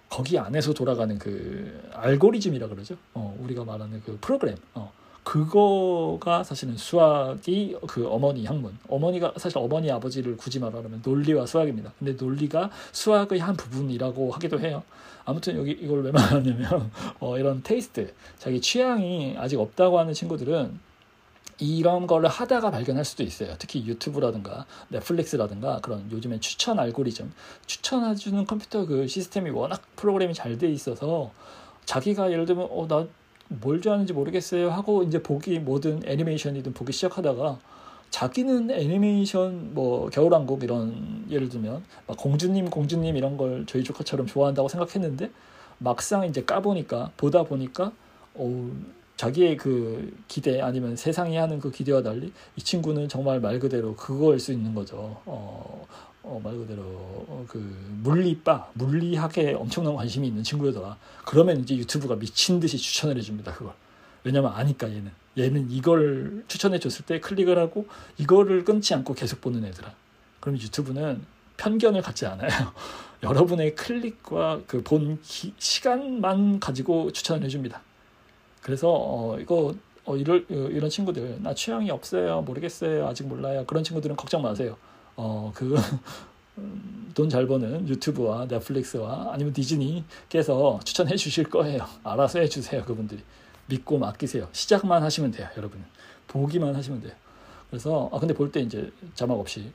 [0.08, 2.96] 거기 안에서 돌아가는 그 알고리즘이라 그러죠.
[3.12, 4.54] 어, 우리가 말하는 그 프로그램.
[4.74, 4.92] 어,
[5.24, 8.76] 그거가 사실은 수학이 그 어머니 학문.
[8.88, 11.92] 어머니가 사실 어머니 아버지를 굳이 말하면 논리와 수학입니다.
[11.98, 14.82] 근데 논리가 수학의 한 부분이라고 하기도 해요.
[15.24, 16.90] 아무튼 여기 이걸 왜 말하냐면
[17.20, 20.80] 어, 이런 테이스트, 자기 취향이 아직 없다고 하는 친구들은
[21.58, 23.54] 이런 거를 하다가 발견할 수도 있어요.
[23.58, 27.30] 특히 유튜브라든가 넷플릭스라든가 그런 요즘엔 추천 알고리즘,
[27.66, 31.30] 추천해주는 컴퓨터 그 시스템이 워낙 프로그램이 잘 돼 있어서
[31.84, 33.06] 자기가 예를 들면 어 나
[33.50, 37.58] 뭘 좋아하는지 모르겠어요 하고 이제 보기 뭐든 애니메이션이든 보기 시작하다가
[38.10, 44.68] 자기는 애니메이션 뭐 겨울왕국 이런 예를 들면 막 공주님 공주님 이런 걸 저희 조카처럼 좋아한다고
[44.68, 45.30] 생각했는데
[45.78, 47.92] 막상 이제 까보니까 보다 보니까
[48.34, 48.70] 어
[49.16, 54.38] 자기의 그 기대 아니면 세상이 하는 그 기대와 달리 이 친구는 정말 말 그대로 그거일
[54.38, 55.20] 수 있는 거죠.
[55.26, 55.86] 어,
[56.22, 57.58] 어, 말 그대로 어, 그
[58.02, 60.96] 물리빠 물리학에 엄청난 관심이 있는 친구더라.
[61.24, 63.52] 그러면 이제 유튜브가 미친 듯이 추천을 해줍니다.
[63.54, 63.72] 그걸
[64.24, 67.86] 왜냐면 아니까 얘는 얘는 이걸 추천해 줬을 때 클릭을 하고
[68.18, 69.94] 이거를 끊지 않고 계속 보는 애들아.
[70.40, 71.24] 그럼 유튜브는
[71.56, 72.48] 편견을 갖지 않아요.
[73.22, 77.80] 여러분의 클릭과 그 본 시간만 가지고 추천을 해줍니다.
[78.62, 79.74] 그래서 어, 이거
[80.04, 84.76] 어, 이럴, 어, 이런 친구들 나 취향이 없어요 모르겠어요 아직 몰라요 그런 친구들은 걱정 마세요
[85.22, 85.76] 어, 그
[87.14, 91.84] 돈 잘 버는 유튜브와 넷플릭스와 아니면 디즈니께서 추천해 주실 거예요.
[92.02, 93.22] 알아서 해 주세요, 그분들이.
[93.66, 94.48] 믿고 맡기세요.
[94.52, 95.84] 시작만 하시면 돼요, 여러분.
[96.28, 97.12] 보기만 하시면 돼요.
[97.68, 99.70] 그래서 아 근데 볼 때 이제 자막 없이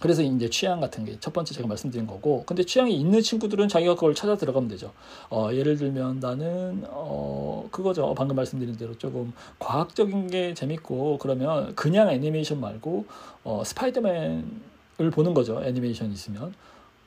[0.00, 3.94] 그래서 이제 취향 같은 게 첫 번째 제가 말씀드린 거고 근데 취향이 있는 친구들은 자기가
[3.94, 4.92] 그걸 찾아 들어가면 되죠.
[5.30, 8.12] 어, 예를 들면 나는 어, 그거죠.
[8.14, 13.06] 방금 말씀드린 대로 조금 과학적인 게 재밌고 그러면 그냥 애니메이션 말고
[13.44, 15.62] 어, 스파이더맨을 보는 거죠.
[15.64, 16.52] 애니메이션 있으면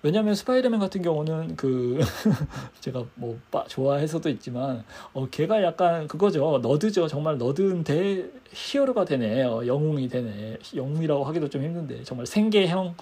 [0.08, 2.00] 왜냐하면 스파이더맨 같은 경우는 그
[2.80, 6.60] 제가 뭐 좋아해서도 있지만 어 걔가 약간 그거죠.
[6.60, 7.10] 너드죠.
[7.10, 8.24] 정말 너드인 대
[8.54, 9.44] 히어로가 되네.
[9.44, 10.60] 어, 영웅이 되네.
[10.74, 12.04] 영웅이라고 하기도 좀 힘든데.
[12.06, 12.96] 정말 생계형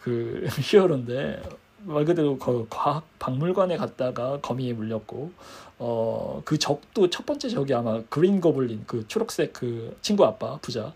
[0.00, 1.42] 그 히어로인데
[1.80, 5.32] 말 그대로 그 과학 박물관에 갔다가 거미에 물렸고
[5.80, 10.92] 어 그 적도 첫 번째 적이 아마 그린 거블린 그 초록색 그 친구 아빠 부자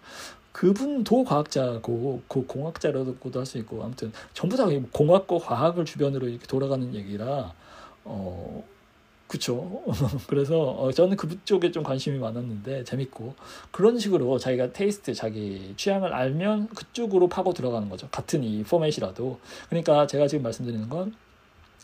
[0.59, 6.93] 그분도 과학자고 그 공학자라고도 할 수 있고 아무튼 전부 다 공학과 과학을 주변으로 이렇게 돌아가는
[6.95, 7.55] 얘기라
[8.05, 8.65] 어
[9.29, 9.85] 그쵸?
[10.27, 13.35] 그래서 어, 저는 그쪽에 좀 관심이 많았는데 재밌고
[13.71, 18.09] 그런 식으로 자기가 테이스트 자기 취향을 알면 그쪽으로 파고 들어가는 거죠.
[18.11, 19.39] 같은 이 포맷이라도.
[19.69, 21.15] 그러니까 제가 지금 말씀드리는 건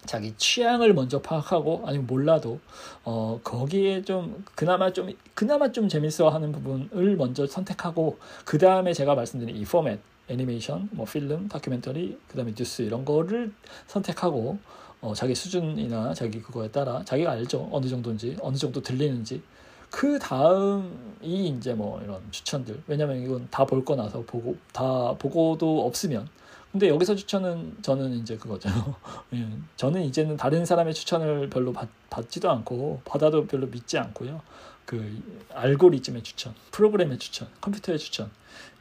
[0.06, 2.60] 자기 취향을 먼저 파악하고 아니면 몰라도
[3.05, 9.56] 어 거기에 좀 그나마 좀 그나마 좀 재밌어하는 부분을 먼저 선택하고 그 다음에 제가 말씀드린
[9.56, 13.52] 이 포맷 애니메이션, 뭐 필름, 다큐멘터리, 그다음에 뉴스 이런 거를
[13.86, 14.59] 선택하고
[15.02, 17.68] 어 자기 수준이나 자기 그거에 따라 자기가 알죠.
[17.72, 19.43] 어느 정도인지 어느 정도 들리는지.
[19.90, 22.82] 그 다음이 이제 뭐 이런 추천들.
[22.86, 26.26] 왜냐면 이건 다 볼 거 나서 보고 다 보고도 없으면
[26.75, 28.69] 근데 여기서 추천은 저는 이제 그거죠.
[29.33, 34.43] 예, 저는 이제는 다른 사람의 추천을 별로 받, 받지도 않고 받아도 별로 믿지 않고요.
[34.85, 35.23] 그
[35.55, 38.29] 알고리즘의 추천, 프로그램의 추천, 컴퓨터의 추천,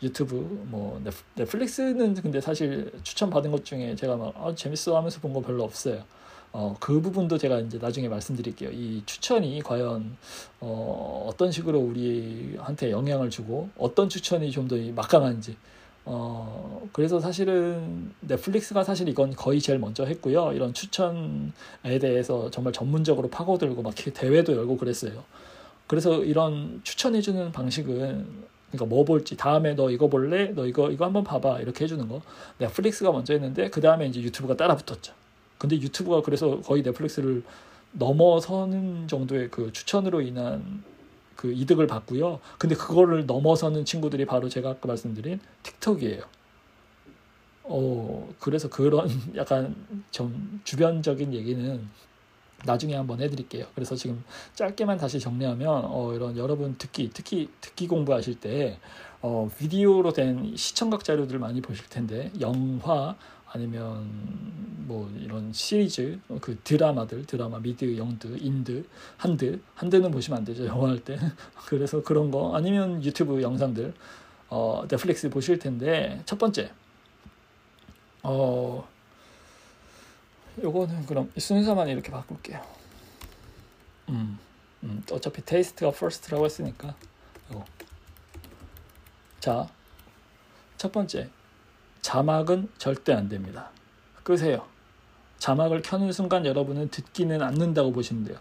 [0.01, 0.35] 유튜브,
[0.71, 0.99] 뭐
[1.35, 5.63] 넷플릭스는 근데 사실 추천 받은 것 중에 제가 막 아, 재밌어 하면서 본 거 별로
[5.63, 6.03] 없어요.
[6.51, 8.71] 어, 그 부분도 제가 이제 나중에 말씀드릴게요.
[8.71, 10.17] 이 추천이 과연
[10.61, 15.55] 어, 어떤 식으로 우리한테 영향을 주고 어떤 추천이 좀 더 막강한지
[16.05, 20.51] 어, 그래서 사실은 넷플릭스가 사실 이건 거의 제일 먼저 했고요.
[20.53, 25.23] 이런 추천에 대해서 정말 전문적으로 파고들고 막 대회도 열고 그랬어요.
[25.87, 30.47] 그래서 이런 추천해주는 방식은 그러니까 뭐 볼지 다음에 너 이거 볼래?
[30.53, 32.21] 너 이거 이거 한번 봐봐 이렇게 해주는 거
[32.57, 35.13] 넷플릭스가 먼저 했는데 그 다음에 이제 유튜브가 따라 붙었죠.
[35.59, 37.43] 근데 유튜브가 그래서 거의 넷플릭스를
[37.93, 40.83] 넘어서는 정도의 그 추천으로 인한
[41.43, 42.39] 그 이득을 받고요.
[42.57, 46.21] 근데 그거를 넘어서는 친구들이 바로 제가 아까 말씀드린 틱톡이에요.
[47.63, 49.75] 어, 그래서 그런 약간
[50.09, 51.85] 좀 주변적인 얘기는
[52.63, 53.65] 나중에 한번 해드릴게요.
[53.75, 54.23] 그래서 지금
[54.55, 58.79] 짧게만 다시 정리하면 어, 이런 여러분 듣기 특히 듣기 공부하실 때
[59.21, 63.17] 어, 비디오로 된 시청각 자료들 많이 보실 텐데 영화
[63.53, 64.09] 아니면
[64.87, 68.83] 뭐 이런 시리즈 그 드라마들 드라마 미드 영드 인드
[69.15, 71.17] 한드 한드는 보시면 안 되죠 영화 할 때.
[71.67, 73.93] 그래서 그런 거 아니면 유튜브 영상들
[74.49, 76.71] 어 넷플릭스 보실 텐데 첫 번째.
[78.23, 78.87] 어
[80.61, 82.59] 요거는 그럼 순서만 이렇게 바꿀게요.
[84.09, 84.39] 음,
[84.83, 86.95] 음 어차피 taste가 first라고 했으니까.
[87.51, 87.65] 요거
[89.39, 91.29] 자첫 번째
[92.03, 93.69] 자막은 절대 안 됩니다.
[94.21, 94.63] 끄세요.
[95.39, 98.37] 자막을 켜는 순간 여러분은 듣기는 않는다고 보시면 돼요.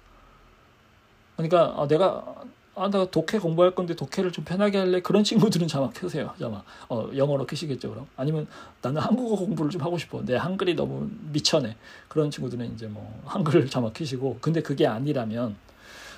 [1.36, 2.44] 그러니까 아, 내가
[2.74, 5.00] 아, 나 독해 공부할 건데 독해를 좀 편하게 할래?
[5.00, 6.34] 그런 친구들은 자막 켜세요.
[6.38, 6.64] 자막.
[6.88, 8.06] 어, 영어로 켜시겠죠, 그럼.
[8.16, 8.46] 아니면
[8.80, 10.24] 나는 한국어 공부를 좀 하고 싶어.
[10.24, 11.76] 내 한글이 너무 미쳐네.
[12.08, 14.38] 그런 친구들은 이제 뭐 한글 자막 켜시고.
[14.40, 15.56] 근데 그게 아니라면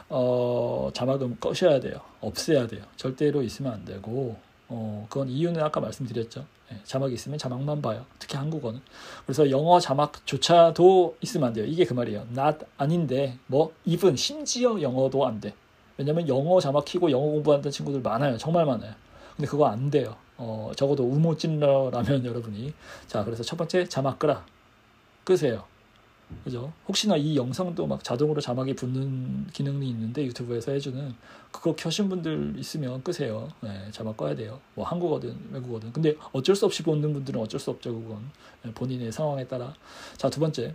[0.08, 2.00] 어, 자막은 꺼셔야 돼요.
[2.20, 2.84] 없애야 돼요.
[2.96, 4.36] 절대로 있으면 안 되고
[4.68, 6.46] 어, 그건 이유는 아까 말씀드렸죠.
[6.72, 8.04] 예, 자막이 있으면 자막만 봐요.
[8.18, 8.80] 특히 한국어는.
[9.26, 11.64] 그래서 영어 자막조차도 있으면 안 돼요.
[11.66, 12.26] 이게 그 말이에요.
[12.30, 15.54] not 아닌데 뭐 even 심지어 영어도 안 돼.
[15.96, 18.36] 왜냐면 영어 자막 키고 영어 공부하는 친구들 많아요.
[18.38, 18.94] 정말 많아요.
[19.36, 20.16] 근데 그거 안 돼요.
[20.36, 22.74] 어, 적어도 우모 찔러라면 여러분이
[23.06, 24.44] 자 그래서 첫 번째 자막 끄라
[25.22, 25.64] 끄세요.
[26.44, 26.72] 그죠?
[26.88, 31.14] 혹시나 이 영상도 막 자동으로 자막이 붙는 기능이 있는데 유튜브에서 해주는
[31.52, 33.48] 그거 켜신 분들 있으면 끄세요.
[33.60, 34.60] 네, 자막 꺼야 돼요.
[34.74, 35.92] 뭐 한국어든 외국어든.
[35.92, 37.94] 근데 어쩔 수 없이 보는 분들은 어쩔 수 없죠.
[37.94, 38.30] 그건
[38.62, 39.74] 네, 본인의 상황에 따라.
[40.16, 40.74] 자 두 번째,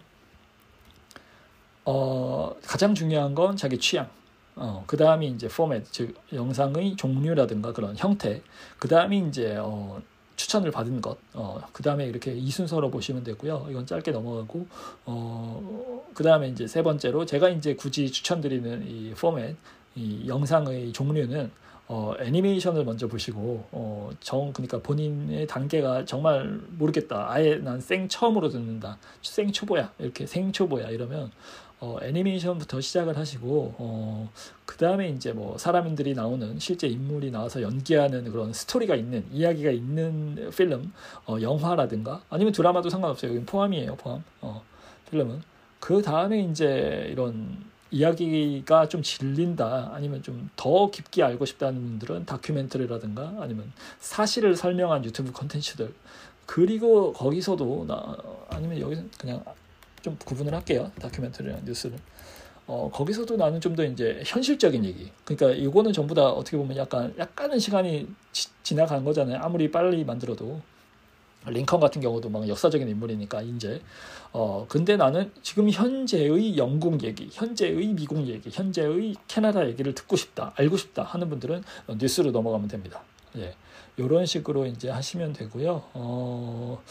[1.85, 4.09] 어, 가장 중요한 건 자기 취향.
[4.55, 8.41] 어, 그 다음이 이제 포맷, 즉 영상의 종류라든가 그런 형태.
[8.77, 10.01] 그 다음이 이제 어,
[10.39, 13.67] 추천을 받은 것, 어, 그 다음에 이렇게 이 순서로 보시면 되고요.
[13.69, 14.65] 이건 짧게 넘어가고,
[15.05, 19.57] 어, 그 다음에 이제 세 번째로 제가 이제 굳이 추천드리는 이 포맷,
[19.95, 21.51] 이 영상의 종류는
[21.89, 27.25] 어, 애니메이션을 먼저 보시고, 어, 정, 그러니까 본인의 단계가 정말 모르겠다.
[27.31, 28.97] 아예 난 생 처음으로 듣는다.
[29.23, 29.91] 생 초보야.
[29.99, 30.89] 이렇게 생 초보야.
[30.89, 31.31] 이러면,
[31.81, 34.30] 어, 애니메이션부터 시작을 하시고, 어,
[34.65, 40.49] 그 다음에 이제 뭐 사람들이 나오는 실제 인물이 나와서 연기하는 그런 스토리가 있는, 이야기가 있는
[40.56, 40.91] 필름,
[41.26, 43.34] 어, 영화라든가, 아니면 드라마도 상관없어요.
[43.35, 43.95] 여기 포함이에요.
[43.95, 44.23] 포함.
[44.41, 44.61] 어,
[45.10, 45.41] 필름은.
[45.80, 53.38] 그 다음에 이제 이런 이야기가 좀 질린다 아니면 좀 더 깊게 알고 싶다는 분들은 다큐멘터리라든가
[53.39, 55.91] 아니면 사실을 설명한 유튜브 컨텐츠들
[56.45, 58.18] 그리고 거기서도 나
[58.49, 59.43] 아니면 여기서 그냥
[60.01, 61.97] 좀 구분을 할게요 다큐멘터리랑 뉴스를
[62.67, 67.13] 어 거기서도 나는 좀 더 이제 현실적인 얘기 그러니까 이거는 전부 다 어떻게 보면 약간
[67.17, 70.61] 약간은 시간이 지, 지나간 거잖아요 아무리 빨리 만들어도
[71.47, 73.81] 링컨 같은 경우도 막 역사적인 인물이니까 이제
[74.31, 80.53] 어 근데 나는 지금 현재의 영국 얘기, 현재의 미국 얘기, 현재의 캐나다 얘기를 듣고 싶다,
[80.55, 81.63] 알고 싶다 하는 분들은
[81.97, 83.01] 뉴스로 넘어가면 됩니다.
[83.38, 83.55] 예.
[83.97, 85.84] 이런 식으로 이제 하시면 되고요.
[85.93, 86.81] 어,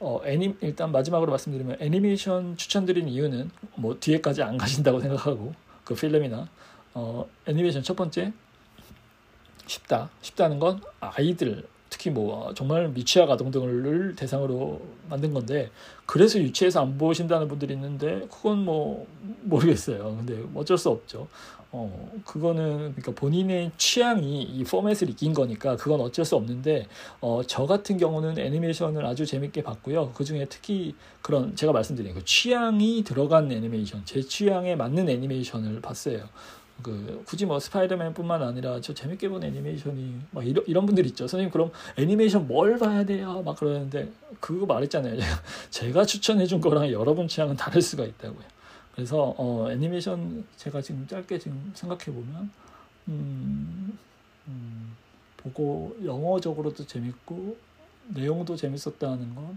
[0.00, 5.54] 어, 애니, 일단 마지막으로 말씀드리면 애니메이션 추천드린 이유는 뭐 뒤에까지 안 가신다고 생각하고
[5.84, 6.48] 그 필름이나
[6.94, 8.32] 어, 애니메이션 첫 번째
[9.66, 10.10] 쉽다.
[10.22, 15.70] 쉽다는 건 아이들 특히 뭐 정말 미취학 아동들을 대상으로 만든 건데
[16.06, 19.06] 그래서 유치해서 안 보신다는 분들이 있는데 그건 뭐
[19.42, 20.16] 모르겠어요.
[20.16, 21.28] 근데 어쩔 수 없죠.
[21.70, 26.86] 어 그거는 그러니까 본인의 취향이 이 포맷을 이긴 거니까 그건 어쩔 수 없는데
[27.20, 30.12] 어 저 같은 경우는 애니메이션을 아주 재밌게 봤고요.
[30.14, 36.20] 그 중에 특히 그런 제가 말씀드린 그 취향이 들어간 애니메이션, 제 취향에 맞는 애니메이션을 봤어요.
[36.82, 41.26] 그 굳이 뭐 스파이더맨뿐만 아니라 저 재밌게 본 애니메이션이 막 이런 이런 분들 있죠.
[41.26, 43.42] 선생님 그럼 애니메이션 뭘 봐야 돼요?
[43.44, 45.18] 막 그러는데 그거 말했잖아요.
[45.70, 48.44] 제가 추천해 준 거랑 여러분 취향은 다를 수가 있다고요.
[48.98, 52.50] 그래서 어 애니메이션 제가 지금 짧게 지금 생각해 보면
[53.06, 53.96] 음,
[54.48, 54.96] 음,
[55.36, 57.56] 보고 영어적으로도 재밌고
[58.08, 59.56] 내용도 재밌었다는 건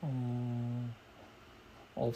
[0.00, 0.90] 어,
[1.94, 2.12] 어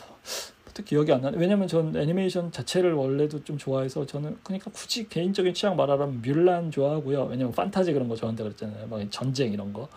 [0.75, 1.39] 특히 기억이 안 나네.
[1.39, 7.27] 왜냐면 전 애니메이션 자체를 원래도 좀 좋아해서 저는 그러니까 굳이 개인적인 취향 말하라면 뮬란 좋아하고요.
[7.27, 8.89] 왜냐면 판타지 그런 거 좋아한다 그랬잖아요.
[8.89, 9.89] 막 전쟁 이런 거.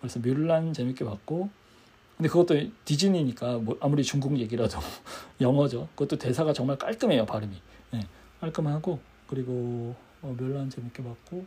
[0.00, 1.50] 그래서 뮬란 재밌게 봤고
[2.18, 4.78] 근데 그것도 디즈니니까 뭐 아무리 중국 얘기라도
[5.40, 5.88] 영어죠.
[5.94, 7.54] 그것도 대사가 정말 깔끔해요 발음이.
[7.92, 8.00] 네,
[8.40, 11.46] 깔끔하고 그리고 어, 멸란 재밌게 봤고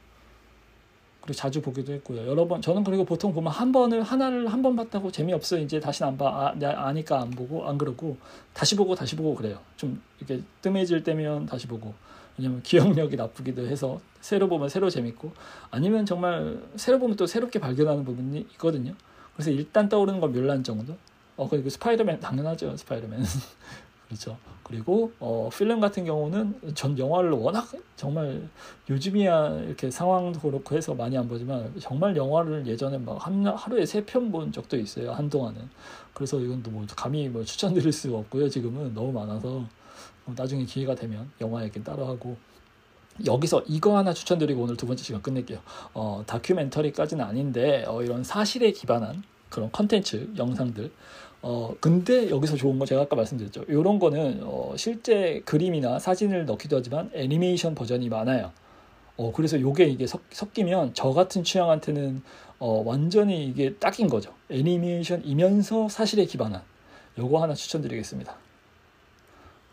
[1.22, 2.26] 그리고 자주 보기도 했고요.
[2.26, 6.10] 여러 번 저는 그리고 보통 보면 한 번을 하나를 한 번 봤다고 재미없어 이제 다시는
[6.14, 6.28] 안 봐.
[6.58, 8.18] 아, 아니까 안 보고 안 그러고
[8.54, 9.60] 다시 보고 다시 보고 그래요.
[9.78, 11.94] 좀 이렇게 뜸해질 때면 다시 보고
[12.38, 15.34] 왜냐면 기억력이 나쁘기도 해서 새로 보면 새로 재밌고
[15.70, 18.94] 아니면 정말 새로 보면 또 새롭게 발견하는 부분이 있거든요.
[19.36, 20.96] 그래서 일단 떠오르는 건 멸란 정도.
[21.38, 23.24] 어 그리고 스파이더맨 당연하죠 스파이더맨.
[24.08, 24.38] 그렇죠.
[24.64, 28.48] 그리고 어, 필름 같은 경우는 전 영화를 워낙 정말
[28.90, 34.06] 요즘이야 이렇게 상황도 그렇고 해서 많이 안 보지만 정말 영화를 예전에 막 한, 하루에 세
[34.06, 35.70] 편 본 적도 있어요 한동안은.
[36.14, 39.66] 그래서 이건 또 뭐 감히 뭐 추천드릴 수가 없고요 지금은 너무 많아서
[40.26, 42.36] 나중에 기회가 되면 영화 얘기 따로 하고
[43.26, 45.60] 여기서 이거 하나 추천드리고 오늘 두 번째 시간 끝낼게요.
[45.94, 50.92] 어, 다큐멘터리까지는 아닌데 어, 이런 사실에 기반한 그런 컨텐츠 영상들
[51.44, 53.64] 어 근데 여기서 좋은 거 제가 아까 말씀드렸죠.
[53.68, 58.52] 이런 거는 어, 실제 그림이나 사진을 넣기도 하지만 애니메이션 버전이 많아요.
[59.18, 62.22] 어 그래서 요게 이게 섞, 섞이면 저 같은 취향한테는
[62.60, 64.34] 어 완전히 이게 딱인 거죠.
[64.50, 66.62] 애니메이션이면서 사실에 기반한
[67.18, 68.36] 요거 하나 추천드리겠습니다.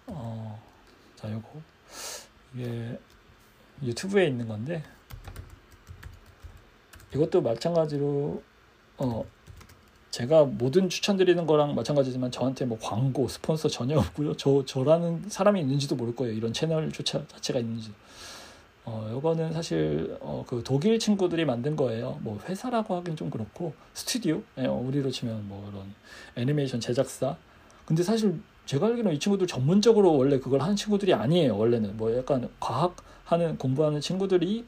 [0.07, 0.59] 어
[1.21, 1.49] 자 요거
[2.55, 2.97] 이게
[3.83, 4.83] 유튜브에 있는 건데
[7.15, 8.43] 이것도 마찬가지로
[8.99, 9.25] 어
[10.11, 14.37] 제가 모든 추천드리는 거랑 마찬가지지만 저한테 뭐 광고, 스폰서 전혀 없고요.
[14.37, 16.35] 저 저라는 사람이 있는지도 모를 거예요.
[16.35, 17.93] 이런 채널조차 자체가 있는지.
[18.85, 22.19] 어, 요거는 사실 어, 그 독일 친구들이 만든 거예요.
[22.23, 25.95] 뭐 회사라고 하긴 좀 그렇고 스튜디오, 예, 우리로 치면 뭐 이런
[26.37, 27.37] 애니메이션 제작사.
[27.85, 31.57] 근데 사실 제가 알기로는 이 친구들 전문적으로 원래 그걸 하는 친구들이 아니에요.
[31.57, 34.67] 원래는 뭐 약간 과학 하는 공부하는 친구들이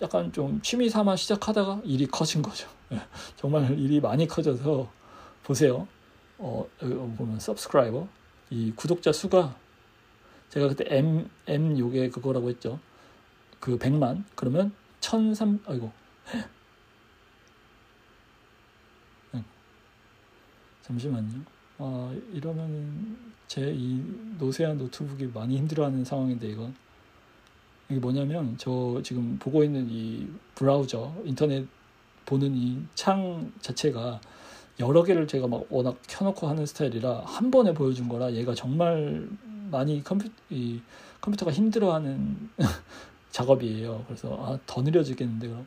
[0.00, 2.68] 약간 좀 취미 삼아 시작하다가 일이 커진 거죠.
[2.92, 3.00] 예,
[3.34, 4.88] 정말 일이 많이 커져서
[5.42, 5.88] 보세요.
[6.38, 8.06] 어, 여기 보면 subscriber
[8.50, 9.56] 이 구독자 수가
[10.50, 12.78] 제가 그때 M M 요게 그거라고 했죠.
[13.58, 15.90] 그 100만 그러면 1003 아이고
[20.82, 21.57] 잠시만요.
[21.78, 24.02] 아 이러면은 제이
[24.38, 26.74] 노세한 노트북이 많이 힘들어하는 상황인데 이건
[27.88, 31.66] 이게 뭐냐면 저 지금 보고 있는 이 브라우저 인터넷
[32.26, 34.20] 보는 이 창 자체가
[34.80, 39.28] 여러 개를 제가 막 워낙 켜놓고 하는 스타일이라 한 번에 보여준 거라 얘가 정말
[39.70, 40.80] 많이 컴퓨 이
[41.20, 42.50] 컴퓨터가 힘들어하는
[43.30, 44.04] 작업이에요.
[44.06, 45.66] 그래서 아, 더 느려지겠는데 그럼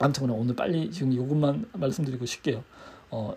[0.00, 2.62] 아무튼 오늘 빨리 지금 이것만 말씀드리고 싶게요.
[3.10, 3.34] 어,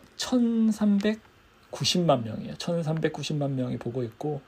[1.72, 2.54] 1,390만 명이에요.
[2.56, 4.42] 1,390만 명이 보고 있고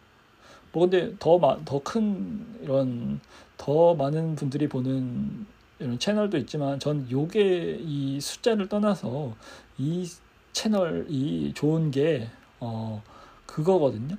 [0.71, 3.19] 뭐 근데 더더 큰 이런
[3.57, 5.45] 더 많은 분들이 보는
[5.79, 9.35] 이런 채널도 있지만 전 요게 이 숫자를 떠나서
[9.77, 10.07] 이
[10.53, 12.29] 채널 이 좋은 게
[12.59, 13.01] 어
[13.45, 14.17] 그거거든요.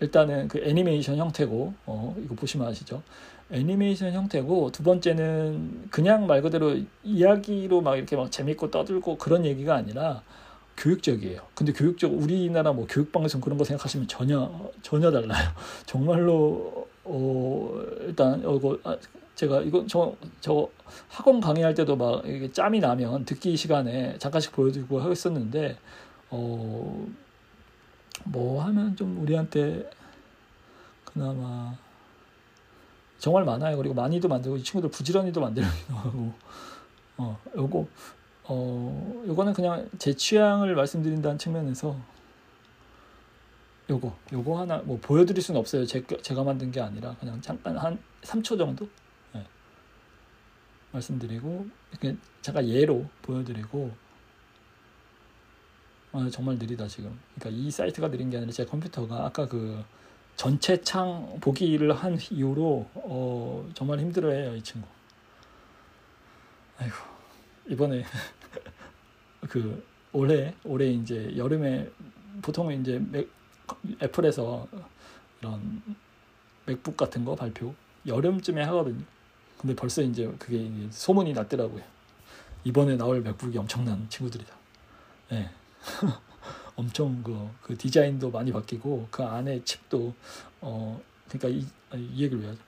[0.00, 3.02] 일단은 그 애니메이션 형태고 어 이거 보시면 아시죠?
[3.50, 9.74] 애니메이션 형태고 두 번째는 그냥 말 그대로 이야기로 막 이렇게 막 재밌고 떠들고 그런 얘기가
[9.74, 10.22] 아니라
[10.76, 11.40] 교육적이에요.
[11.54, 15.48] 근데 교육적 우리나라 뭐 교육 방송 그런 거 생각하시면 전혀 전혀 달라요.
[15.86, 18.96] 정말로 어 일단 이거 아,
[19.34, 20.68] 제가 이거 저저
[21.08, 25.78] 학원 강의할 때도 막 이게 짬이 나면 듣기 시간에 잠깐씩 보여드리고 했었는데
[26.30, 27.06] 어
[28.24, 29.88] 뭐 하면 좀 우리한테
[31.04, 31.74] 그나마
[33.18, 33.76] 정말 많아요.
[33.76, 36.32] 그리고 많이도 만들고 이 친구들 부지런히도 만들기도 하고
[37.18, 37.86] 어 요거
[38.48, 41.96] 어 요거는 그냥 제 취향을 말씀드린다는 측면에서
[43.90, 45.84] 요거 요거 하나 뭐 보여드릴 수는 없어요.
[45.86, 48.88] 제, 제가 만든 게 아니라 그냥 잠깐 한 3초 정도
[49.32, 49.44] 네.
[50.92, 53.90] 말씀드리고 이렇게 잠깐 예로 보여드리고
[56.12, 57.18] 아, 정말 느리다 지금.
[57.34, 59.84] 그러니까 이 사이트가 느린 게 아니라 제 컴퓨터가 아까 그
[60.36, 64.86] 전체 창 보기를 한 이후로 어, 정말 힘들어해요 이 친구.
[66.78, 67.15] 아이고
[67.68, 68.04] 이번에
[69.48, 71.90] 그 올해 올해 이제 여름에
[72.42, 73.28] 보통 이제 맥,
[74.02, 74.66] 애플에서
[75.40, 75.82] 이런
[76.64, 77.74] 맥북 같은 거 발표
[78.06, 79.04] 여름쯤에 하거든요.
[79.58, 81.82] 근데 벌써 이제 그게 소문이 났더라고요.
[82.64, 84.54] 이번에 나올 맥북이 엄청난 친구들이다.
[85.32, 85.34] 예.
[85.34, 85.50] 네.
[86.76, 90.14] 엄청 그, 그 디자인도 많이 바뀌고 그 안에 칩도
[90.60, 92.60] 어 그러니까 이, 이 얘기를 왜 하죠?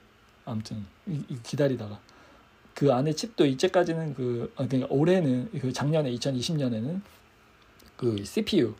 [0.47, 2.01] 아무튼 이, 이 기다리다가
[2.79, 7.01] 그 안에 칩도 이제까지는 그 아, 그러니까 올해는 그 작년에 2020년에는
[7.97, 8.73] 그 CPU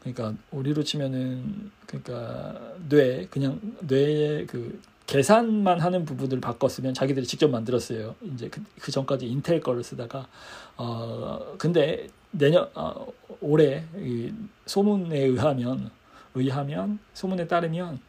[0.00, 8.14] 그러니까 우리로 치면은 그러니까 뇌 그냥 뇌의 그 계산만 하는 부분을 바꿨으면 자기들이 직접 만들었어요.
[8.32, 10.26] 이제 그, 그 전까지 인텔 거를 쓰다가
[10.78, 13.06] 어 근데 내년 어,
[13.42, 13.84] 올해
[14.64, 15.90] 소문에 의하면
[16.34, 18.00] 의하면 소문에 따르면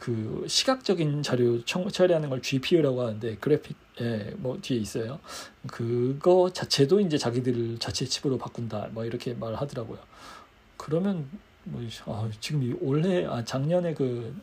[0.00, 5.20] 그 시각적인 자료 처리하는 걸 GPU라고 하는데 그래픽에 뭐 뒤에 있어요.
[5.66, 8.88] 그거 자체도 이제 자기들 자체 칩으로 바꾼다.
[8.92, 9.98] 뭐 이렇게 말하더라고요.
[10.78, 11.28] 그러면
[11.64, 14.34] 뭐 아, 지금 이 올해 아 작년에 그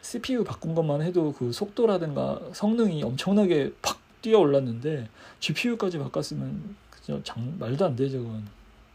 [0.00, 5.08] CPU 바꾼 것만 해도 그 속도라든가 성능이 엄청나게 팍 뛰어 올랐는데
[5.40, 8.18] GPU까지 바꿨으면 그저 장, 말도 안 되죠.
[8.22, 8.46] 그건.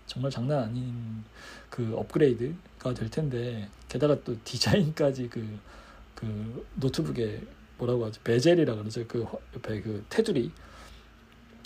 [0.08, 1.26] 정말 장난 아닌
[1.70, 5.46] 그 업그레이드가 될 텐데 게다가 또 디자인까지 그,
[6.16, 7.42] 그 노트북에
[7.78, 9.06] 뭐라고 하죠 베젤이라 그러죠.
[9.08, 9.26] 그
[9.56, 10.52] 옆에 그 테두리.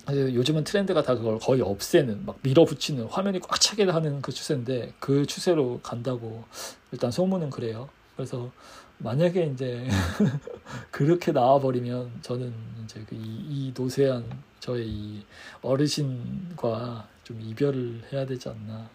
[0.09, 5.27] 요즘은 트렌드가 다 그걸 거의 없애는 막 밀어붙이는 화면이 꽉 차게 하는 그 추세인데 그
[5.27, 6.45] 추세로 간다고
[6.91, 7.89] 일단 소문은 그래요.
[8.15, 8.51] 그래서
[8.97, 9.87] 만약에 이제
[10.89, 12.53] 그렇게 나와버리면 저는
[12.83, 14.25] 이제 그 이, 이 노세한
[14.59, 15.23] 저의 이
[15.61, 18.89] 어르신과 좀 이별을 해야 되지 않나.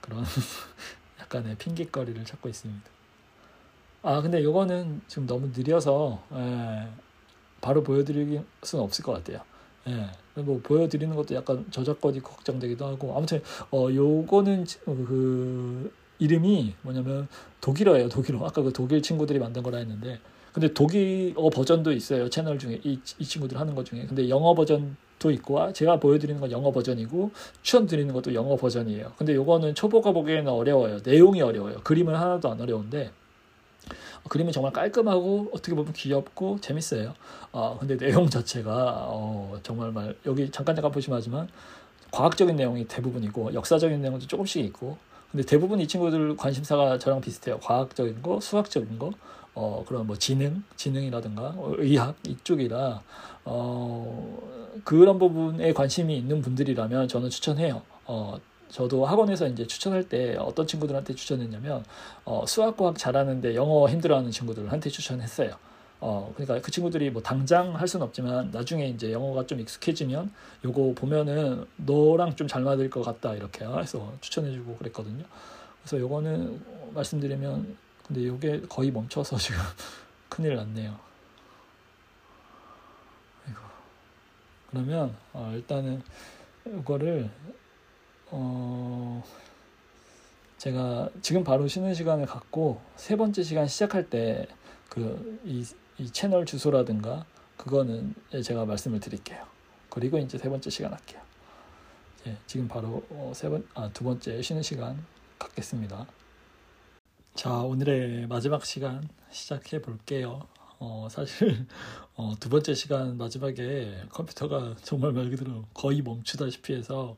[0.00, 0.24] 그런
[1.20, 2.95] 약간의 핑계거리를 찾고 있습니다.
[4.06, 6.86] 아 근데 이거는 지금 너무 느려서 예,
[7.60, 9.40] 바로 보여드릴 수는 없을 것 같아요.
[9.88, 13.42] 예, 뭐 보여드리는 것도 약간 저작권이 걱정되기도 하고 아무튼
[13.72, 17.26] 어 요거는 그 이름이 뭐냐면
[17.60, 20.20] 독일어예요 독일어 아까 그 독일 친구들이 만든 거라 했는데
[20.52, 24.96] 근데 독일어 버전도 있어요 채널 중에 이, 이 친구들 하는 것 중에 근데 영어 버전
[25.18, 29.14] 도 있고 제가 보여드리는 건 영어 버전이고 추천드리는 것도 영어 버전이에요.
[29.16, 30.98] 근데 요거는 초보가 보기에는 어려워요.
[31.02, 31.80] 내용이 어려워요.
[31.82, 33.10] 그림은 하나도 안 어려운데
[34.28, 37.14] 그림은 정말 깔끔하고 어떻게 보면 귀엽고 재밌어요.
[37.52, 41.48] 어, 근데 내용 자체가 어, 정말 말 여기 잠깐 잠깐 보시면 하지만
[42.10, 44.96] 과학적인 내용이 대부분이고 역사적인 내용도 조금씩 있고
[45.30, 47.58] 근데 대부분 이 친구들 관심사가 저랑 비슷해요.
[47.58, 49.12] 과학적인 거, 수학적인 거,
[49.54, 53.02] 어, 그런 뭐 지능, 지능이라든가 어, 의학 이쪽이라
[53.44, 54.38] 어,
[54.84, 57.82] 그런 부분에 관심이 있는 분들이라면 저는 추천해요.
[58.04, 58.38] 어,
[58.70, 61.84] 저도 학원에서 이제 추천할 때 어떤 친구들한테 추천했냐면
[62.24, 65.56] 어, 수학 과학 잘하는데 영어 힘들어하는 친구들한테 추천했어요.
[66.00, 70.30] 어, 그러니까 그 친구들이 뭐 당장 할 수는 없지만 나중에 이제 영어가 좀 익숙해지면
[70.64, 75.24] 요거 보면은 너랑 좀 잘 맞을 것 같다 이렇게 해서 추천해주고 그랬거든요.
[75.80, 77.76] 그래서 요거는 말씀드리면
[78.06, 79.58] 근데 요게 거의 멈춰서 지금
[80.28, 80.98] 큰일 났네요.
[84.70, 86.02] 그러면 어, 일단은
[86.66, 87.30] 이거를
[88.30, 89.22] 어
[90.58, 94.46] 제가 지금 바로 쉬는 시간을 갖고 세 번째 시간 시작할 때
[94.88, 95.64] 그 이
[95.98, 97.24] 이 채널 주소라든가
[97.56, 99.46] 그거는 제가 말씀을 드릴게요.
[99.88, 101.22] 그리고 이제 세 번째 시간 할게요.
[102.26, 105.02] 예, 지금 바로 어, 세 번, 아, 두 번째 쉬는 시간
[105.38, 106.06] 갖겠습니다.
[107.34, 110.46] 자, 오늘의 마지막 시간 시작해 볼게요.
[110.78, 111.66] 어, 사실,
[112.14, 117.16] 어, 두 번째 시간 마지막에 컴퓨터가 정말 말 그대로 거의 멈추다시피 해서,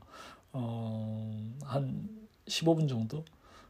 [0.53, 2.09] 어, 한
[2.47, 3.25] 15분 정도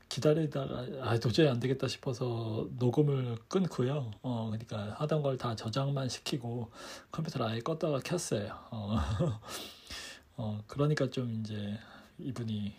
[0.08, 4.10] 기다리다가 아 도저히 안 되겠다 싶어서 녹음을 끊고요.
[4.22, 6.70] 어 그러니까 하던 걸 다 저장만 시키고
[7.12, 8.54] 컴퓨터를 아예 껐다가 켰어요.
[8.70, 8.96] 어,
[10.36, 11.78] 어 그러니까 좀 이제
[12.18, 12.72] 이분이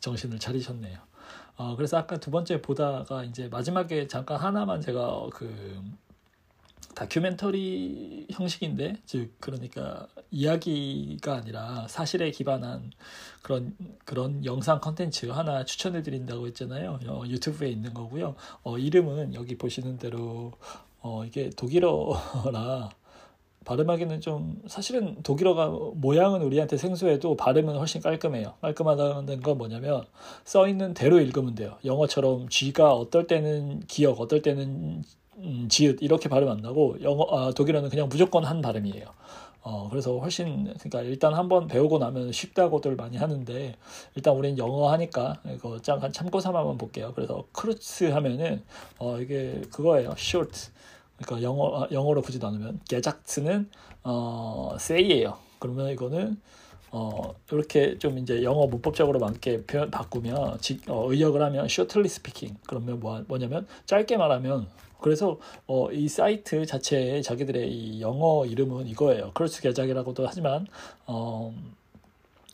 [0.00, 0.98] 정신을 차리셨네요.
[1.56, 5.80] 어 그래서 아까 두 번째 보다가 이제 마지막에 잠깐 하나만 제가 그
[6.94, 12.90] 다큐멘터리 형식인데 즉 그러니까 이야기가 아니라 사실에 기반한
[13.42, 17.00] 그런 그런 영상 컨텐츠 하나 추천해 드린다고 했잖아요.
[17.06, 18.34] 어, 유튜브에 있는 거고요.
[18.62, 20.52] 어, 이름은 여기 보시는 대로
[21.00, 22.90] 어, 이게 독일어라
[23.64, 28.54] 발음하기는 좀 사실은 독일어가 모양은 우리한테 생소해도 발음은 훨씬 깔끔해요.
[28.60, 30.04] 깔끔하다는 건 뭐냐면
[30.44, 31.78] 써 있는 대로 읽으면 돼요.
[31.84, 35.02] 영어처럼 G가 어떨 때는 기억, 어떨 때는
[35.38, 39.06] 음, 지읒 이렇게 발음 안 나고 영어 아, 독일어는 그냥 무조건 한 발음이에요.
[39.62, 43.74] 어, 그래서 훨씬 그러니까 일단 한번 배우고 나면 쉽다고들 많이 하는데
[44.14, 47.12] 일단 우리는 영어 하니까 이거 잠깐 참고 삼아만 볼게요.
[47.14, 48.62] 그래서 크루츠 하면은
[48.98, 50.14] 어 이게 그거예요.
[50.18, 50.70] short.
[51.16, 53.70] 그러니까 영어 아, 영어로 굳이 나누면 gesagt는
[54.04, 55.38] 어 say예요.
[55.58, 56.38] 그러면 이거는
[56.96, 62.56] 어, 이렇게 좀 이제 영어 문법적으로 맞게 표현 바꾸면 지, 어, 의역을 하면 shortly speaking
[62.68, 64.68] 그러면 뭐, 뭐냐면 짧게 말하면
[65.04, 69.32] 그래서 어, 이 사이트 자체에 자기들의 이 영어 이름은 이거예요.
[69.34, 70.66] Kurzgesagt이라고도 하지만
[71.06, 71.54] 어,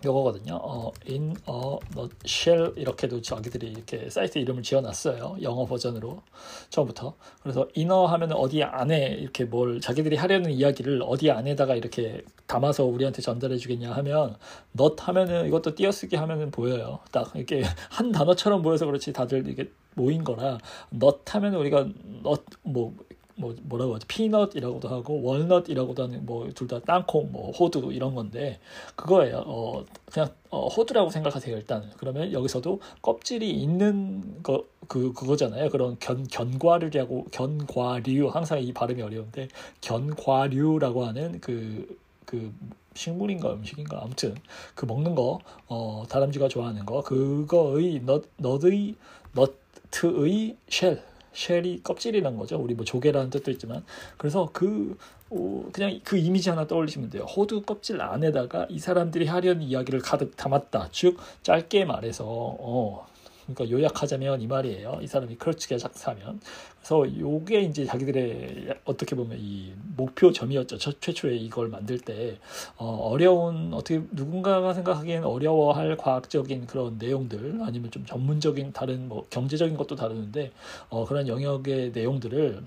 [0.05, 0.59] 요거거든요.
[0.63, 5.39] 어, in a nutshell 이렇게도 자기들이 이렇게 사이트 이름을 지어놨어요.
[5.43, 6.23] 영어 버전으로
[6.71, 7.15] 처음부터.
[7.43, 13.21] 그래서 inner 하면 어디 안에 이렇게 뭘 자기들이 하려는 이야기를 어디 안에다가 이렇게 담아서 우리한테
[13.23, 14.37] 전달해 주겠냐 하면
[14.79, 17.01] not 하면은 이것도 띄어쓰기 하면은 보여요.
[17.13, 20.59] 딱 이렇게 한 단어처럼 보여서 그렇지 다들 이게 모인 거라
[20.95, 21.81] not 하면 우리가
[22.25, 22.95] not 뭐
[23.37, 28.59] 뭐 뭐라고 하지 피넛이라고도 하고 월넛이라고도 하는 뭐 둘 다 땅콩 뭐 호두 이런 건데
[28.97, 29.45] 그거예요.
[29.47, 31.91] 어 그냥 어, 호두라고 생각하세요 일단.
[31.97, 35.71] 그러면 여기서도 껍질이 있는 거 그 그거잖아요.
[35.71, 39.47] 그런 견 견과류라고 견과류 항상 이 발음이 어려운데
[39.81, 42.53] 견과류라고 하는 그그 그
[42.95, 44.35] 식물인가 음식인가 아무튼
[44.75, 45.39] 그 먹는 거
[45.69, 48.97] 어, 다람쥐가 좋아하는 거 그거의 넛 넛의
[49.33, 51.01] 너트의 쉘
[51.33, 52.57] 쉘이 껍질이란 거죠.
[52.57, 53.85] 우리 뭐 조개라는 뜻도 있지만
[54.17, 54.97] 그래서 그
[55.31, 57.23] 어, 그냥 그 이미지 하나 떠올리시면 돼요.
[57.25, 60.89] 호두 껍질 안에다가 이 사람들이 하려는 이야기를 가득 담았다.
[60.91, 63.07] 즉 짧게 말해서 어,
[63.55, 64.99] 그러니까 요약하자면 이 말이에요.
[65.03, 66.41] 이 사람이 크러치게 작사면
[66.81, 70.79] 그래서 요게 이제 자기들의 어떻게 보면 이 목표점이었죠.
[70.79, 72.39] 최초에 이걸 만들 때
[72.77, 79.77] 어, 려운 어떻게 누군가가 생각하기엔 어려워할 과학적인 그런 내용들 아니면 좀 전문적인 다른 뭐 경제적인
[79.77, 80.53] 것도 다루는데
[80.89, 82.63] 어, 그런 영역의 내용들을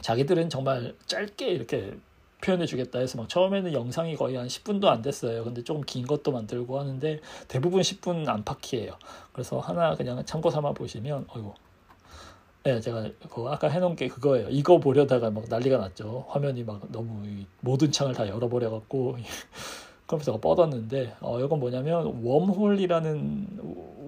[0.00, 1.94] 자기들은 정말 짧게 이렇게
[2.42, 5.44] 표현해 주겠다 해서 막 처음에는 영상이 거의 한 10분도 안 됐어요.
[5.44, 8.96] 근데 조금 긴 것도 만들고 하는데 대부분 10분 안팎이에요.
[9.32, 11.54] 그래서 하나 그냥 참고 삼아 보시면 어이구
[12.64, 14.48] 네, 제가 그 아까 해놓은 게 그거예요.
[14.50, 16.26] 이거 보려다가 막 난리가 났죠.
[16.28, 17.22] 화면이 막 너무
[17.60, 19.16] 모든 창을 다 열어버려갖고
[20.06, 23.58] 컴퓨터가 뻗었는데 어, 이건 뭐냐면 웜홀이라는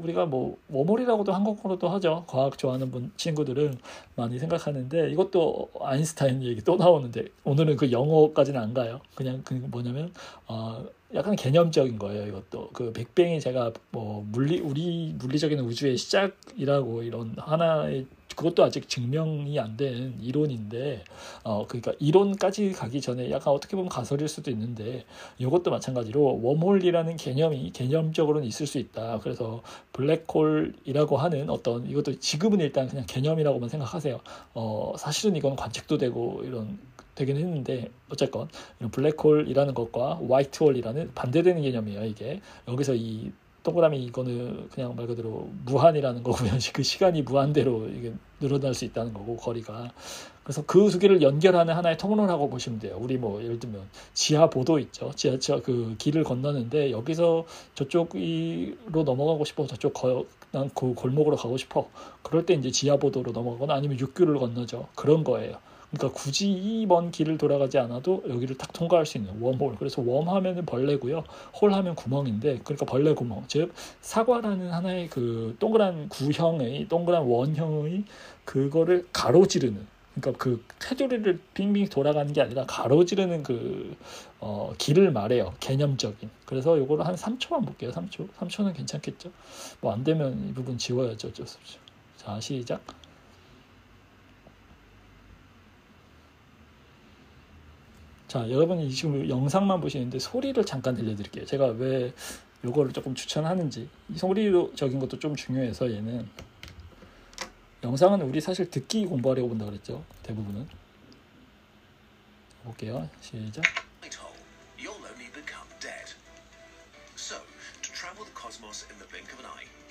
[0.02, 2.24] 우리가 뭐 웜홀이라고도 한국어로도 하죠.
[2.28, 3.78] 과학 좋아하는 분 친구들은
[4.14, 9.00] 많이 생각하는데 이것도 아인슈타인 얘기 또 나오는데 오늘은 그 영어까지는 안 가요.
[9.16, 10.12] 그냥 그 뭐냐면
[10.46, 12.26] 어, 약간 개념적인 거예요.
[12.26, 19.58] 이것도 그 빅뱅이 제가 뭐 물리 우리 물리적인 우주의 시작이라고 이런 하나의 그것도 아직 증명이
[19.60, 21.02] 안 된 이론인데
[21.42, 25.04] 어 그러니까 이론까지 가기 전에 약간 어떻게 보면 가설일 수도 있는데
[25.38, 29.18] 이것도 마찬가지로 웜홀이라는 개념이 개념적으로는 있을 수 있다.
[29.20, 29.62] 그래서
[29.92, 34.20] 블랙홀이라고 하는 어떤 이것도 지금은 일단 그냥 개념이라고만 생각하세요.
[34.54, 36.78] 어 사실은 이건 관측도 되고 이런
[37.14, 38.48] 되긴 했는데 어쨌건
[38.92, 42.04] 블랙홀이라는 것과 화이트홀이라는 반대되는 개념이에요.
[42.04, 43.32] 이게 여기서 이
[43.64, 46.50] 동그라미 이거는 그냥 말 그대로 무한이라는 거고요.
[46.72, 49.90] 그 시간이 무한대로 이게 늘어날 수 있다는 거고 거리가
[50.44, 52.96] 그래서 그 두 개를 연결하는 하나의 통로라고 보시면 돼요.
[53.00, 53.82] 우리 뭐 예를 들면
[54.12, 55.10] 지하 보도 있죠.
[55.16, 61.88] 지하철 그 길을 건너는데 여기서 저쪽으로 넘어가고 싶어 저쪽 거, 난그 골목으로 가고 싶어.
[62.22, 64.88] 그럴 때 이제 지하 보도로 넘어가거나 아니면 육교를 건너죠.
[64.94, 65.56] 그런 거예요.
[65.94, 69.76] 그러니까 굳이 이 먼 길을 돌아가지 않아도 여기를 딱 통과할 수 있는 웜홀.
[69.78, 71.24] 그래서 웜 하면은 벌레고요.
[71.60, 73.44] 홀 하면 구멍인데 그러니까 벌레 구멍.
[73.48, 73.72] 즉
[74.02, 78.04] 사과라는 하나의 그 동그란 구형의 동그란 원형의
[78.44, 83.96] 그거를 가로지르는 그러니까 그 테두리를 빙빙 돌아가는 게 아니라 가로지르는 그
[84.40, 85.54] 어, 길을 말해요.
[85.60, 86.30] 개념적인.
[86.44, 87.90] 그래서 요거를 한 3초만 볼게요.
[87.90, 88.28] 3초.
[88.38, 89.30] 3초는 괜찮겠죠?
[89.80, 91.28] 뭐 안 되면 이 부분 지워야죠.
[91.28, 91.80] 어쩔 수 없죠.
[92.16, 92.80] 자, 시작.
[98.34, 101.46] 자, 여러분이 지금 영상만 보시는데 소리를 잠깐 들려드릴게요.
[101.46, 102.12] 제가 왜
[102.64, 106.28] 요거를 조금 추천하는지 이 소리적인 것도 좀 중요해서 얘는
[107.84, 110.04] 영상은 우리 사실 듣기 공부하려고 본다 그랬죠.
[110.24, 110.66] 대부분은
[112.64, 113.08] 볼게요.
[113.20, 113.62] 시작.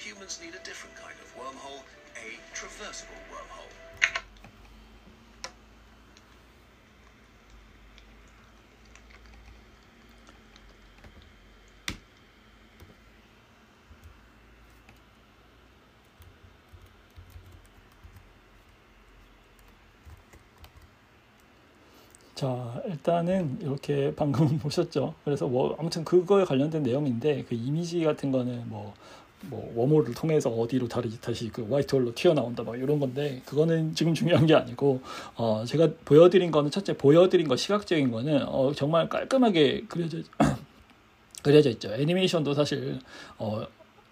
[0.04, 1.80] Humans need a different kind of wormhole,
[2.20, 3.83] a traversable wormhole.
[22.44, 25.14] 자, 일단은 이렇게 방금 보셨죠.
[25.24, 28.94] 그래서 뭐 아무튼 그거에 관련된 내용인데 그 이미지 같은 거는 뭐,
[29.44, 34.46] 뭐 웜홀을 통해서 어디로 다시 다시 그 화이트홀로 튀어나온다 막 이런 건데 그거는 지금 중요한
[34.46, 35.00] 게 아니고
[35.38, 40.18] 어 제가 보여드린 거는 첫째 보여드린 거 시각적인 거는 어 정말 깔끔하게 그려져
[41.44, 41.94] 그려져 있죠.
[41.94, 43.00] 애니메이션도 사실
[43.38, 43.66] 어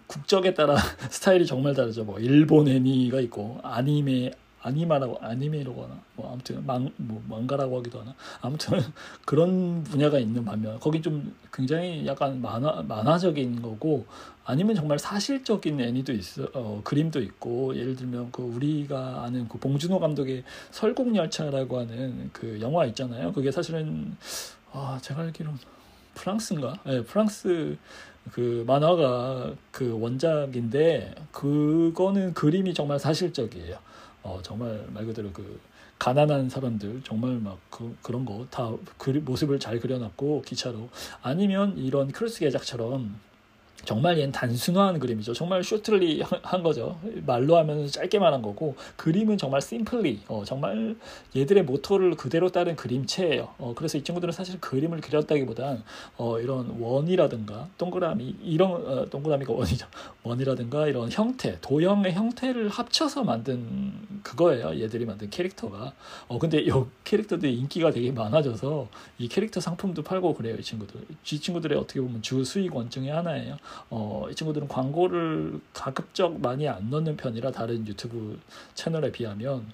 [0.06, 0.76] 국적에 따라
[1.10, 2.04] 스타일이 정말 다르죠.
[2.04, 4.30] 뭐 일본 애니가 있고 아니메
[4.62, 8.14] 아니마라고 아니메라고 하나 뭐 아무튼 망, 뭐 망가라고 하기도 하나?
[8.40, 8.78] 아무튼
[9.26, 14.06] 그런 분야가 있는 반면 거긴 좀 굉장히 약간 만화 만화적인 거고
[14.44, 19.98] 아니면 정말 사실적인 애니도 있어 어, 그림도 있고 예를 들면 그 우리가 아는 그 봉준호
[19.98, 23.32] 감독의 설국열차라고 하는 그 영화 있잖아요.
[23.32, 24.16] 그게 사실은
[24.72, 25.58] 아 제가 알기로는
[26.14, 26.78] 프랑스인가?
[26.84, 27.76] 네, 프랑스
[28.30, 33.76] 그 만화가 그 원작인데 그거는 그림이 정말 사실적이에요.
[34.22, 35.60] 어, 정말 말 그대로 그
[35.98, 38.70] 가난한 사람들 정말 막 그, 그런 거 다
[39.20, 40.88] 모습을 잘 그려놨고 기차로.
[41.22, 43.14] 아니면 이런 Kurzgesagt처럼
[43.84, 45.32] 정말 얘는 단순한 그림이죠.
[45.34, 46.98] 정말 shortly 한 거죠.
[47.26, 50.96] 말로 하면 짧게만 한 거고 그림은 정말 simply 어, 정말
[51.34, 53.48] 얘들의 모토를 그대로 따른 그림체예요.
[53.58, 55.82] 어, 그래서 이 친구들은 사실 그림을 그렸다기보단
[56.16, 59.86] 어, 이런 원이라든가 동그라미 이런 어, 동그라미가 원이죠.
[60.22, 63.92] 원이라든가 이런 형태 도형의 형태를 합쳐서 만든
[64.22, 64.80] 그거예요.
[64.80, 65.92] 얘들이 만든 캐릭터가.
[66.28, 66.70] 어, 근데 이
[67.04, 68.88] 캐릭터들이 인기가 되게 많아져서
[69.18, 70.56] 이 캐릭터 상품도 팔고 그래요.
[70.58, 71.00] 이 친구들.
[71.10, 73.56] 이 친구들의 어떻게 보면 주 수익 원 중에 하나예요.
[73.90, 78.38] 어, 이 친구들은 광고를 가급적 많이 안 넣는 편이라 다른 유튜브
[78.74, 79.66] 채널에 비하면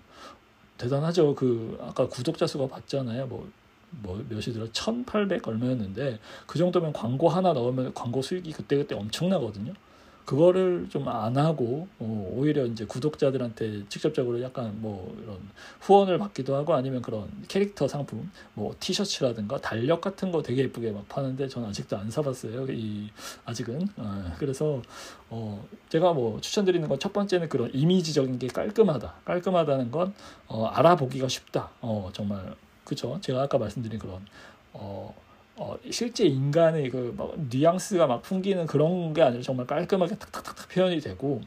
[0.76, 1.34] 대단하죠.
[1.34, 3.26] 그 아까 구독자 수가 봤잖아요.
[3.26, 3.48] 뭐,
[3.90, 9.74] 뭐 몇이 들어 1800 얼마였는데 그 정도면 광고 하나 넣으면 광고 수익이 그때그때 엄청나거든요.
[10.28, 15.38] 그거를 좀 안 하고 어, 오히려 이제 구독자들한테 직접적으로 약간 뭐 이런
[15.80, 21.08] 후원을 받기도 하고 아니면 그런 캐릭터 상품 뭐 티셔츠라든가 달력 같은 거 되게 예쁘게 막
[21.08, 23.08] 파는데 저는 아직도 안 사봤어요 이
[23.46, 23.88] 아직은.
[23.96, 24.82] 어, 그래서
[25.30, 29.14] 어 제가 뭐 추천드리는 건 첫 번째는 그런 이미지적인 게 깔끔하다.
[29.24, 30.12] 깔끔하다는 건
[30.46, 31.70] 어, 알아보기가 쉽다.
[31.80, 32.54] 어 정말.
[32.84, 34.20] 그죠 제가 아까 말씀드린 그런
[34.74, 35.14] 어
[35.58, 41.00] 어, 실제 인간의 그 막 뉘앙스가 막 풍기는 그런 게 아니라 정말 깔끔하게 탁탁탁 표현이
[41.00, 41.40] 되고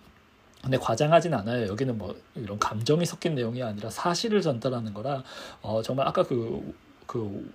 [0.62, 1.68] 근데 과장하진 않아요.
[1.68, 5.24] 여기는 뭐 이런 감정이 섞인 내용이 아니라 사실을 전달하는 거라
[5.62, 6.74] 어, 정말 아까 그,
[7.08, 7.50] 그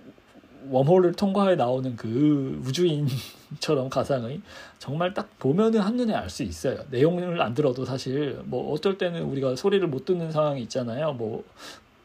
[0.69, 4.41] 웜홀을 통과해 나오는 그 우주인처럼 가상의
[4.79, 6.79] 정말 딱 보면은 한눈에 알 수 있어요.
[6.89, 11.13] 내용을 안 들어도 사실 뭐 어떨 때는 우리가 소리를 못 듣는 상황이 있잖아요.
[11.13, 11.45] 뭐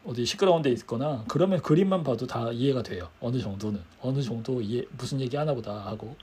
[0.05, 3.09] 어디 시끄러운 데 있거나 그러면 그림만 봐도 다 이해가 돼요.
[3.21, 6.17] 어느 정도는 어느 정도 이해 무슨 얘기 하나 보다 하고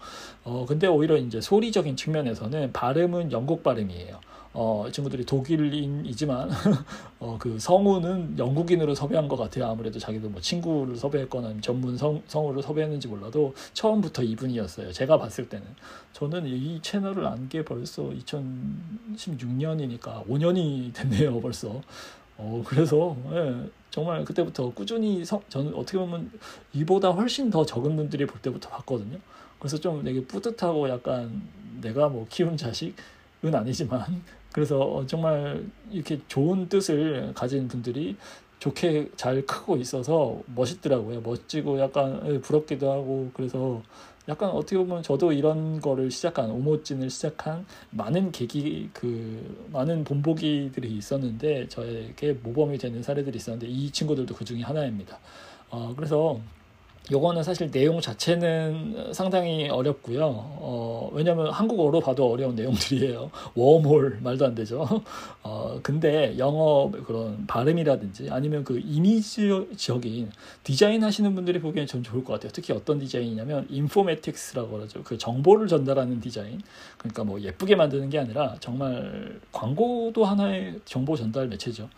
[0.44, 4.20] 어 근데 오히려 이제 소리적인 측면에서는 발음은 영국 발음이에요.
[4.52, 6.50] 어, 친구들이 독일인이지만
[7.20, 9.68] 어, 그 성우는 영국인으로 섭외한 것 같아요.
[9.68, 14.92] 아무래도 자기도 뭐 친구를 섭외했거나 전문 성, 성우를 섭외했는지 몰라도 처음부터 이분이었어요.
[14.92, 15.68] 제가 봤을 때는
[16.14, 18.02] 저는 이 채널을 안 게 벌써
[19.16, 21.40] 2016년이니까 5년이 됐네요.
[21.42, 21.82] 벌써.
[22.40, 26.32] 어, 그래서 예, 정말 그때부터 꾸준히 성, 저는 어떻게 보면
[26.72, 29.18] 이보다 훨씬 더 적은 분들이 볼 때부터 봤거든요.
[29.60, 31.42] 그래서 좀 되게 뿌듯하고 약간
[31.82, 38.16] 내가 뭐 키운 자식은 아니지만 그래서 어, 정말 이렇게 좋은 뜻을 가진 분들이
[38.60, 41.20] 좋게 잘 크고 있어서 멋있더라고요.
[41.20, 43.82] 멋지고 약간 예, 부럽기도 하고 그래서
[44.30, 51.68] 약간 어떻게 보면 저도 이런 거를 시작한 오모찐을 시작한 많은 계기 그 많은 본보기들이 있었는데
[51.68, 55.18] 저에게 모범이 되는 사례들이 있었는데 이 친구들도 그 중에 하나입니다.
[55.72, 56.40] 어 그래서
[57.12, 60.26] 요거는 사실 내용 자체는 상당히 어렵고요.
[60.26, 63.32] 어, 왜냐면 한국어로 봐도 어려운 내용들이에요.
[63.56, 64.88] 웜홀 말도 안 되죠.
[65.42, 70.32] 어, 근데 영어 그런 발음이라든지 아니면 그 이미지적인
[70.64, 72.52] 디자인 하시는 분들이 보기엔 좀 좋을 것 같아요.
[72.54, 75.02] 특히 어떤 디자인이냐면 인포메틱스라고 그러죠.
[75.04, 76.62] 그 정보를 전달하는 디자인.
[77.00, 81.90] 그러니까 뭐 예쁘게 만드는 게 아니라 정말 광고도 하나의 정보 전달 매체죠.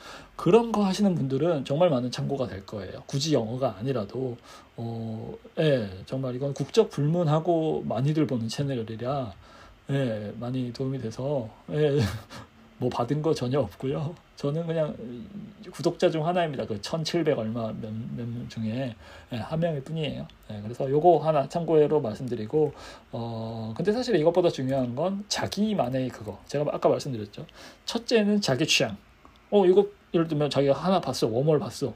[0.42, 3.04] 그런 거 하시는 분들은 정말 많은 참고가 될 거예요.
[3.06, 4.38] 굳이 영어가 아니라도
[4.76, 9.34] 어, 예, 정말 이건 국적 불문하고 많이들 보는 채널이라
[9.92, 12.00] 예, 많이 도움이 돼서 예,
[12.80, 14.16] 뭐 받은 거 전혀 없고요.
[14.36, 14.98] 저는 그냥
[15.70, 16.66] 구독자 중 하나입니다.
[16.66, 18.96] 그 1,700 얼마 몇, 몇 중에
[19.34, 20.26] 예, 한 명일 뿐이에요.
[20.50, 22.74] 예, 그래서 요거 하나 참고로 말씀드리고
[23.12, 26.40] 어 근데 사실 이것보다 중요한 건 자기만의 그거.
[26.48, 27.46] 제가 아까 말씀드렸죠.
[27.86, 28.98] 첫째는 자기 취향.
[29.52, 31.28] 어 이거 예를 들면 자기가 하나 봤어.
[31.28, 31.94] 웜월 봤어.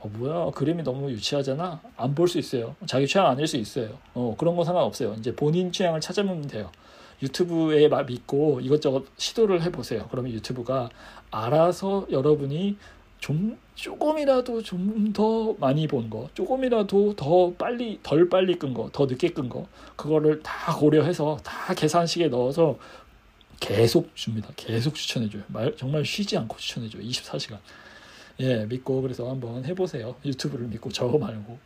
[0.00, 1.80] 어, 뭐야 그림이 너무 유치하잖아?
[1.96, 2.74] 안 볼 수 있어요.
[2.86, 3.98] 자기 취향 아닐 수 있어요.
[4.14, 5.14] 어, 그런 거 상관없어요.
[5.18, 6.70] 이제 본인 취향을 찾으면 돼요.
[7.22, 10.06] 유튜브에 믿고 이것저것 시도를 해보세요.
[10.10, 10.90] 그러면 유튜브가
[11.30, 12.76] 알아서 여러분이
[13.18, 19.06] 좀 조금이라도 좀 더 많이 본 거, 조금이라도 더 빨리 덜 빨리 끈 거, 더
[19.06, 22.76] 늦게 끈 거, 그거를 다 고려해서 다 계산식에 넣어서
[23.60, 24.50] 계속 줍니다.
[24.56, 25.42] 계속 추천해줘요.
[25.48, 27.02] 말, 정말 쉬지 않고 추천해줘요.
[27.02, 27.58] 24시간.
[28.40, 30.16] 예, 믿고 그래서 한번 해보세요.
[30.24, 31.58] 유튜브를 믿고 저 말고.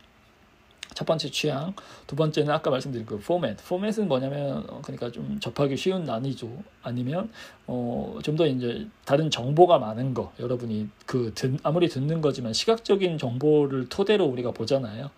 [0.93, 1.73] 첫 번째 취향,
[2.05, 3.57] 두 번째는 아까 말씀드린 그 포맷.
[3.65, 7.31] 포맷은 뭐냐면 어, 그러니까 좀 접하기 쉬운 난이도 아니면
[7.67, 13.17] 어 좀 더 이제 다른 정보가 많은 거 여러분이 그 듣, 아무리 듣는 거지만 시각적인
[13.17, 15.09] 정보를 토대로 우리가 보잖아요.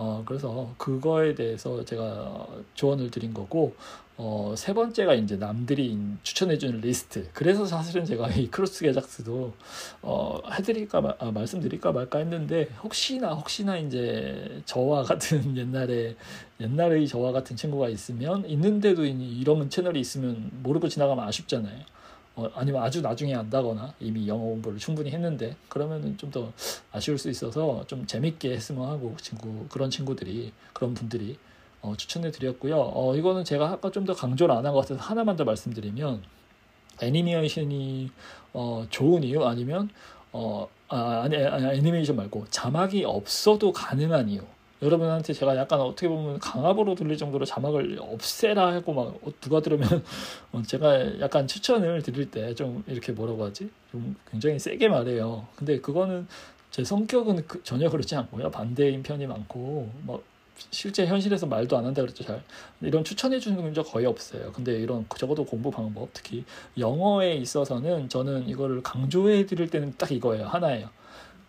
[0.00, 3.74] 어 그래서 그거에 대해서 제가 조언을 드린 거고
[4.16, 7.28] 어, 세 번째가 이제 남들이 추천해주는 리스트.
[7.32, 9.52] 그래서 사실은 제가 이 Kurzgesagt도
[10.02, 16.16] 어, 해드릴까 말, 아, 말씀드릴까 말까 했는데 혹시나 혹시나 이제 저와 같은 옛날에
[16.60, 21.78] 옛날의 저와 같은 친구가 있으면 있는데도 이런 채널이 있으면 모르고 지나가면 아쉽잖아요.
[22.38, 26.52] 어, 아니면 아주 나중에 안다거나 이미 영어 공부를 충분히 했는데 그러면은 좀 더
[26.92, 31.36] 아쉬울 수 있어서 좀 재밌게 했으면 하고 친구 그런 친구들이 그런 분들이
[31.82, 32.76] 어, 추천해 드렸고요.
[32.94, 36.22] 어, 이거는 제가 아까 좀 더 강조를 안 한 것 같아서 하나만 더 말씀드리면
[37.02, 38.10] 애니메이션이
[38.52, 39.88] 어, 좋은 이유 아니면
[40.32, 44.42] 어, 아, 아니, 아니 애니메이션 말고 자막이 없어도 가능한 이유.
[44.80, 49.88] 여러분한테 제가 약간 어떻게 보면 강압으로 들릴 정도로 자막을 없애라 하고 막 어, 누가 들으면
[50.52, 53.70] 어, 제가 약간 추천을 드릴 때 좀 이렇게 뭐라고 하지?
[53.90, 55.46] 좀 굉장히 세게 말해요.
[55.56, 56.26] 근데 그거는
[56.70, 58.50] 제 성격은 그, 전혀 그렇지 않고요.
[58.50, 60.22] 반대인 편이 많고 뭐
[60.70, 62.42] 실제 현실에서 말도 안 한다 그랬죠 잘
[62.80, 66.44] 이런 추천해 주는 경우가 거의 없어요 근데 이런 적어도 공부 방법 특히
[66.76, 70.90] 영어에 있어서는 저는 이거를 강조해 드릴 때는 딱 이거예요 하나예요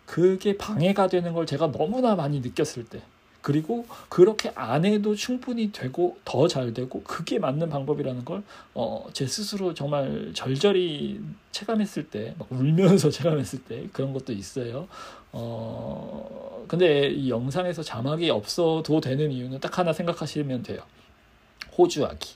[0.06, 3.02] 그게 방해가 되는 걸 제가 너무나 많이 느꼈을 때
[3.42, 8.42] 그리고 그렇게 안 해도 충분히 되고 더 잘 되고 그게 맞는 방법이라는 걸
[8.74, 11.20] 어, 제 스스로 정말 절절히
[11.52, 14.88] 체감했을 때 막 울면서 체감했을 때 그런 것도 있어요.
[15.32, 20.82] 어, 근데 이 영상에서 자막이 없어도 되는 이유는 딱 하나 생각하시면 돼요.
[21.76, 22.34] 호주 아기.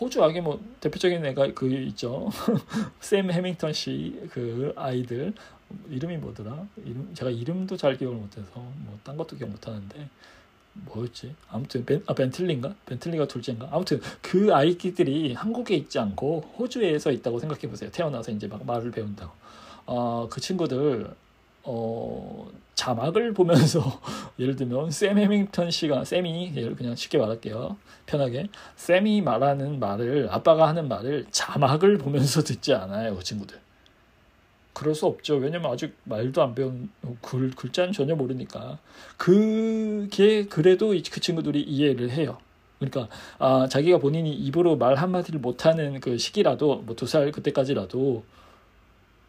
[0.00, 2.30] 호주 아기 뭐 대표적인 애가 그 있죠.
[3.00, 5.34] 샘 해밍턴 씨 그 아이들
[5.88, 6.66] 이름이 뭐더라?
[6.84, 10.08] 이름 제가 이름도 잘 기억을 못해서 뭐 딴 것도 기억 못하는데
[10.72, 11.34] 뭐였지?
[11.50, 12.74] 아무튼 벤, 아 벤틀리인가?
[12.86, 13.68] 벤틀리가 둘째인가?
[13.72, 17.90] 아무튼 그 아이들이 한국에 있지 않고 호주에서 있다고 생각해 보세요.
[17.90, 19.32] 태어나서 이제 막 말을 배운다고.
[19.86, 21.10] 어그 친구들
[21.64, 24.00] 어 자막을 보면서
[24.38, 27.76] 예를 들면 샘 해밍턴 씨가 샘이 그냥 쉽게 말할게요.
[28.06, 33.58] 편하게 샘이 말하는 말을 아빠가 하는 말을 자막을 보면서 듣지 않아요, 그 친구들.
[34.72, 35.36] 그럴 수 없죠.
[35.36, 36.90] 왜냐면 아직 말도 안 배운
[37.22, 38.78] 글 글자는 전혀 모르니까
[39.16, 42.38] 그게 그래도 그 친구들이 이해를 해요.
[42.78, 48.24] 그러니까 아 자기가 본인이 입으로 말 한마디를 못하는 그 시기라도 뭐 두 살 그때까지라도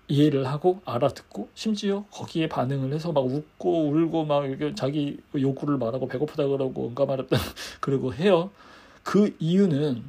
[0.07, 4.43] 이해를 하고 알아듣고 심지어 거기에 반응을 해서 막 웃고 울고 막
[4.75, 7.37] 자기 요구를 말하고 배고프다 그러고 뭔가 말했다
[7.81, 8.51] 그러고 해요.
[9.03, 10.03] 그 이유는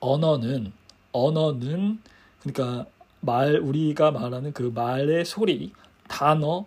[0.00, 0.72] 언어는
[1.12, 1.98] 언어는
[2.42, 2.86] 그러니까
[3.24, 5.72] 말 우리가 말하는 그 말의 소리
[6.08, 6.64] 단어를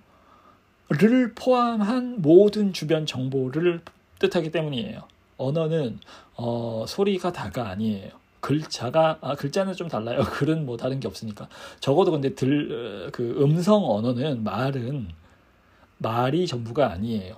[1.36, 3.82] 포함한 모든 주변 정보를
[4.20, 5.02] 뜻하기 때문이에요.
[5.38, 6.00] 언어는
[6.36, 8.12] 어, 소리가 다가 아니에요.
[8.40, 10.22] 글자가 아 글자는 좀 달라요.
[10.32, 11.50] 글은 뭐 다른 게 없으니까.
[11.80, 15.10] 적어도 근데 들 그 음성 언어는 말은
[15.98, 17.36] 말이 전부가 아니에요.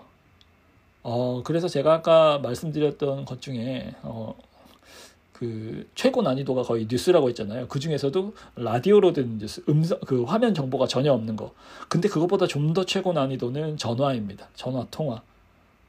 [1.04, 4.36] 어 그래서 제가 아까 말씀드렸던 것 중에 어
[5.40, 7.68] 그 최고 난이도가 거의 뉴스라고 했잖아요.
[7.70, 11.54] 그 중에서도 라디오로 된 뉴스, 음성 그 화면 정보가 전혀 없는 거.
[11.88, 14.50] 근데 그것보다 좀 더 최고 난이도는 전화입니다.
[14.54, 15.22] 전화 통화.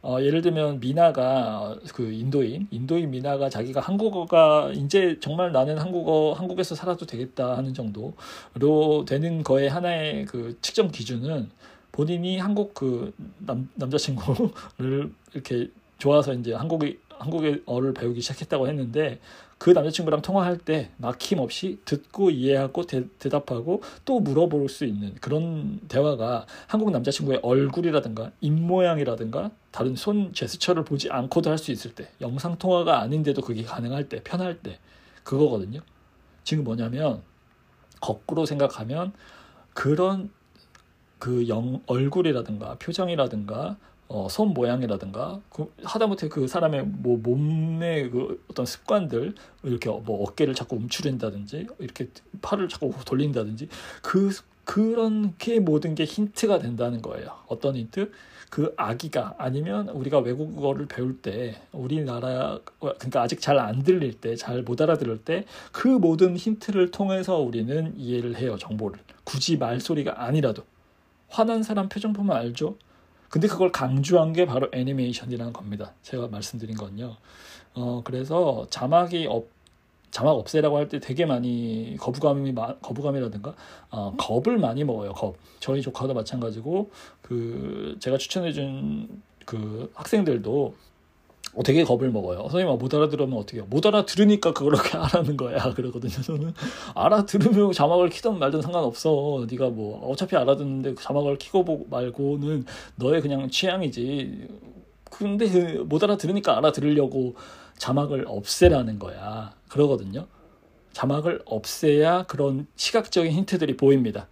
[0.03, 6.75] 어, 예를 들면 미나가 그 인도인 인도인 미나가 자기가 한국어가 이제 정말 나는 한국어 한국에서
[6.75, 11.51] 살아도 되겠다 하는 정도로 되는 거에 하나의 그 측정 기준은
[11.93, 15.69] 본인이 한국 그 남, 남자친구를 이렇게
[15.99, 19.21] 좋아서 이제 한국의 한국어를 배우기 시작했다고 했는데
[19.59, 26.47] 그 남자친구랑 통화할 때 막힘없이 듣고 이해하고 대, 답하고 또 물어볼 수 있는 그런 대화가
[26.67, 33.01] 한국 남자친구의 얼굴이라든가 입모양이라든가 다른 손 제스처를 보지 않고도 할 수 있을 때 영상 통화가
[33.01, 34.79] 아닌데도 그게 가능할 때 편할 때
[35.23, 35.81] 그거거든요.
[36.43, 37.23] 지금 뭐냐면
[38.01, 39.13] 거꾸로 생각하면
[39.75, 40.31] 그런
[41.19, 43.77] 그 영, 얼굴이라든가 표정이라든가
[44.13, 50.55] 어, 손 모양이라든가 그, 하다못해 그 사람의 뭐 몸의 그 어떤 습관들 이렇게 뭐 어깨를
[50.55, 52.09] 자꾸 움츠린다든지 이렇게
[52.43, 53.69] 팔을 자꾸 돌린다든지
[54.03, 54.31] 그
[54.65, 57.37] 그런 게 모든 게 힌트가 된다는 거예요.
[57.49, 58.11] 어떤 힌트?
[58.51, 64.63] 그 아기가 아니면 우리가 외국어를 배울 때 우리나라 그러니까 아직 잘 안 들릴 때 잘
[64.65, 70.65] 못 알아들을 때 그 모든 힌트를 통해서 우리는 이해를 해요 정보를 굳이 말소리가 아니라도
[71.29, 72.77] 화난 사람 표정 보면 알죠
[73.31, 75.93] 근데 그걸 강조한 게 바로 애니메이션이라는 겁니다.
[76.03, 77.17] 제가 말씀드린 건요.
[77.75, 79.47] 어, 그래서 자막이 없,
[80.11, 82.53] 자막 없애라고 할 때 되게 많이 거부감이
[82.83, 83.55] 거부감이라든가
[83.91, 85.13] 어, 겁을 많이 먹어요.
[85.13, 85.37] 겁.
[85.61, 86.91] 저희 조카도 마찬가지고
[87.23, 90.75] 그 제가 추천해준 그 학생들도
[91.55, 92.43] 어, 되게 겁을 먹어요.
[92.43, 93.67] 선생님 못 알아들으면 어떻게 해요?
[93.69, 95.75] 못 알아들으니까 그렇게 하라는 거야.
[95.75, 96.13] 그러거든요.
[96.23, 96.55] 저는
[96.95, 99.47] 알아들으면 자막을 키든 말든 상관없어.
[99.51, 102.67] 네가 뭐 어차피 알아듣는데 자막을 키고 말고는
[102.97, 104.49] 너의 그냥 취향이지.
[105.11, 107.35] 근데 그못 알아들으니까 알아들으려고
[107.79, 109.55] 자막을 없애라는 거야.
[109.69, 110.27] 그러거든요.
[110.93, 114.29] 자막을 없애야 그런 시각적인 힌트들이 보입니다.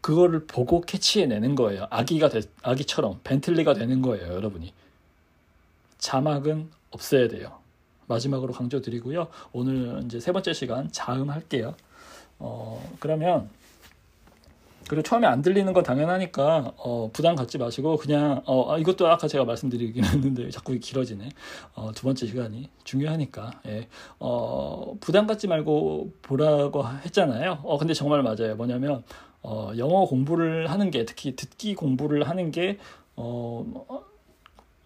[0.00, 1.86] 그거를 보고 캐치해내는 거예요.
[1.90, 4.72] 아기가 되, 아기처럼 벤틀리가 되는 거예요, 여러분이.
[5.98, 7.58] 자막은 없어야 돼요.
[8.06, 9.28] 마지막으로 강조드리고요.
[9.52, 11.74] 오늘 이제 세 번째 시간 자음 할게요.
[12.38, 13.50] 어, 그러면
[14.88, 19.28] 그리고 처음에 안 들리는 건 당연하니까 어, 부담 갖지 마시고 그냥 어, 아, 이것도 아까
[19.28, 21.28] 제가 말씀드리긴 했는데 자꾸 길어지네.
[21.74, 23.88] 어, 두 번째 시간이 중요하니까 예.
[24.18, 27.60] 어, 부담 갖지 말고 보라고 했잖아요.
[27.62, 28.56] 어, 근데 정말 맞아요.
[28.56, 29.04] 뭐냐면
[29.42, 32.78] 어, 영어 공부를 하는 게 특히 듣기 공부를 하는 게
[33.14, 33.64] 어,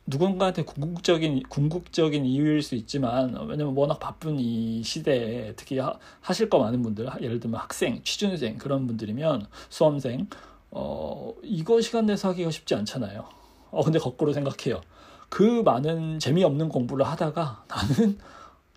[0.07, 6.59] 누군가한테 궁극적인 궁극적인 이유일 수 있지만 왜냐면 워낙 바쁜 이 시대에 특히 하, 하실 거
[6.59, 10.29] 많은 분들 예를 들면 학생, 취준생 그런 분들이면 수험생
[10.71, 13.25] 어 이거 시간 내서 하기가 쉽지 않잖아요.
[13.71, 14.81] 어 근데 거꾸로 생각해요.
[15.29, 18.19] 그 많은 재미없는 공부를 하다가 나는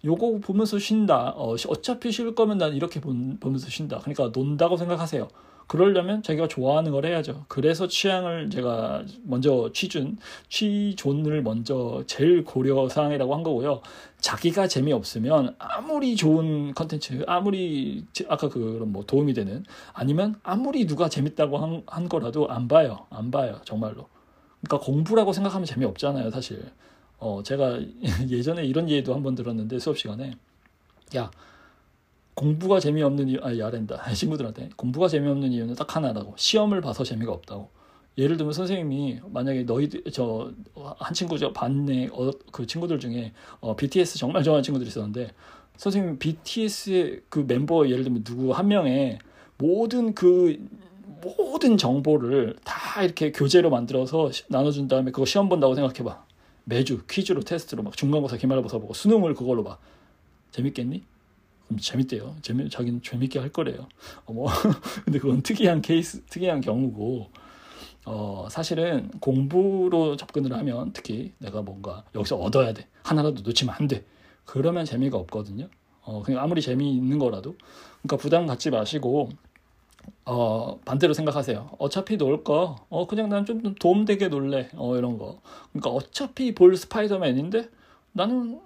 [0.05, 1.33] 요거 보면서 쉰다.
[1.35, 3.99] 어, 어차피 쉴 거면 난 이렇게 본, 보면서 쉰다.
[3.99, 5.27] 그러니까 논다고 생각하세요.
[5.67, 7.45] 그러려면 자기가 좋아하는 걸 해야죠.
[7.47, 10.17] 그래서 취향을 제가 먼저 취준,
[10.49, 13.81] 취존을 먼저 제일 고려 사항이라고 한 거고요.
[14.19, 19.63] 자기가 재미없으면 아무리 좋은 컨텐츠, 아무리 아까 그런 뭐 도움이 되는
[19.93, 23.05] 아니면 아무리 누가 재밌다고 한, 한 거라도 안 봐요.
[23.09, 23.59] 안 봐요.
[23.65, 24.07] 정말로.
[24.61, 26.63] 그러니까 공부라고 생각하면 재미없잖아요, 사실.
[27.17, 27.79] 어, 제가
[28.29, 30.33] 예전에 이런 얘기도 한번 들었는데 수업 시간에
[31.15, 31.31] 야,
[32.35, 34.11] 공부가 재미없는 이유, 아, 야랜다.
[34.13, 34.69] 친구들한테.
[34.75, 36.33] 공부가 재미없는 이유는 딱 하나라고.
[36.37, 37.69] 시험을 봐서 재미가 없다고.
[38.17, 40.51] 예를 들면 선생님이 만약에 너희들, 저,
[40.97, 45.31] 한 친구, 저 반내, 어, 그 친구들 중에, 어, BTS 정말 좋아하는 친구들이 있었는데,
[45.77, 49.19] 선생님 BTS의 그 멤버 예를 들면 누구 한 명의
[49.57, 50.57] 모든 그,
[51.21, 56.23] 모든 정보를 다 이렇게 교재로 만들어서 나눠준 다음에 그거 시험 본다고 생각해봐.
[56.65, 59.77] 매주 퀴즈로 테스트로 막 중간고사 기말고사 보고 수능을 그걸로 봐.
[60.51, 61.03] 재밌겠니?
[61.67, 62.35] 그럼 재밌대요.
[62.41, 63.87] 재미 자기는 재밌게 할 거래요.
[64.25, 64.47] 어, 뭐
[65.05, 67.29] 근데 그건 특이한 케이스, 특이한 경우고
[68.05, 74.05] 어 사실은 공부로 접근을 하면 특히 내가 뭔가 여기서 얻어야 돼 하나라도 놓치면 안 돼.
[74.45, 75.69] 그러면 재미가 없거든요.
[76.03, 77.55] 어 그냥 아무리 재미있는 거라도
[78.03, 79.29] 그러니까 부담 갖지 마시고
[80.25, 81.71] 어, 반대로 생각하세요.
[81.79, 84.69] 어차피 놀 거, 어, 그냥 난 좀 도움되게 놀래.
[84.75, 85.41] 어, 이런 거.
[85.71, 87.69] 그러니까 어차피 볼 스파이더맨인데
[88.11, 88.59] 나는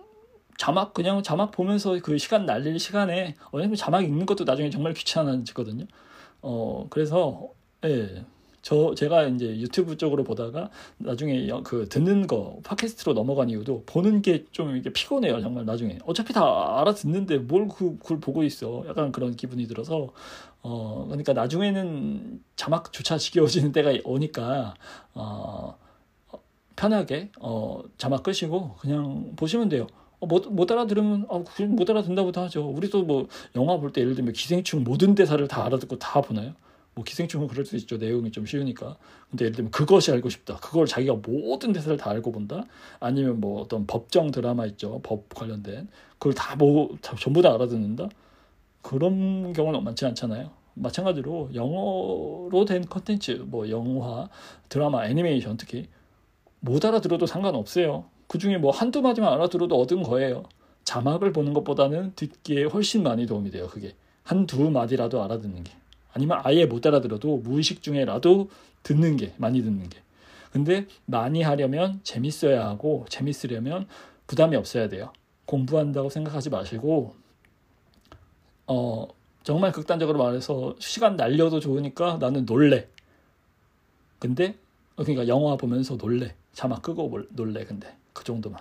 [0.60, 5.86] 자막, 그냥 자막 보면서 그 시간 날릴 시간에, 왜냐면 자막 읽는 것도 나중에 정말 귀찮아지거든요.
[6.41, 7.49] 어, 그래서,
[7.86, 8.26] 예.
[8.61, 14.45] 저 제가 이제 유튜브 쪽으로 보다가 나중에 그 듣는 거 팟캐스트로 넘어간 이유도 보는 게
[14.52, 19.36] 좀 이게 피곤해요 정말 나중에 어차피 다 알아듣는데 뭘 그, 그걸 보고 있어 약간 그런
[19.38, 20.10] 기분이 들어서
[20.61, 24.73] 어 그러니까 나중에는 자막조차 지겨워지는 때가 오니까
[25.14, 25.77] 어
[26.76, 29.88] 편하게 어 자막 끄시고 그냥 보시면 돼요.
[30.19, 32.67] 어, 못, 못 알아들으면 어, 못 알아듣는다고도 하죠.
[32.69, 36.53] 우리도 뭐 영화 볼 때 예를 들면 기생충 모든 대사를 다 알아듣고 다 보나요?
[36.95, 37.97] 뭐 기생충은 그럴 수 있죠.
[37.97, 38.97] 내용이 좀 쉬우니까.
[39.29, 40.57] 근데 예를 들면 그것이 알고 싶다.
[40.57, 42.63] 그걸 자기가 모든 대사를 다 알고 본다.
[42.99, 44.99] 아니면 뭐 어떤 법정 드라마 있죠.
[45.03, 45.87] 법 관련된
[46.17, 48.09] 그걸 다뭐 전부 다 알아듣는다.
[48.81, 50.49] 그런 경우는 많지 않잖아요.
[50.73, 54.29] 마찬가지로 영어로 된 컨텐츠, 뭐 영화,
[54.69, 55.87] 드라마, 애니메이션 특히
[56.61, 58.05] 못 알아들어도 상관없어요.
[58.30, 60.45] 그 중에 뭐 한두 마디만 알아들어도 얻은 거예요.
[60.85, 63.68] 자막을 보는 것보다는 듣기에 훨씬 많이 도움이 돼요.
[63.68, 65.73] 그게 한두 마디라도 알아듣는 게.
[66.14, 68.49] 아니면 아예 못 알아들어도 무의식 중에라도
[68.84, 69.99] 듣는 게 많이 듣는 게
[70.51, 73.88] 근데 많이 하려면 재밌어야 하고 재밌으려면
[74.27, 75.14] 부담이 없어야 돼요
[75.45, 77.15] 공부한다고 생각하지 마시고
[78.68, 79.07] 어
[79.43, 82.88] 정말 극단적으로 말해서 시간 날려도 좋으니까 나는 놀래
[84.18, 84.56] 근데
[84.95, 88.60] 그러니까 영화 보면서 놀래 자막 끄고 놀래 근데 그 정도만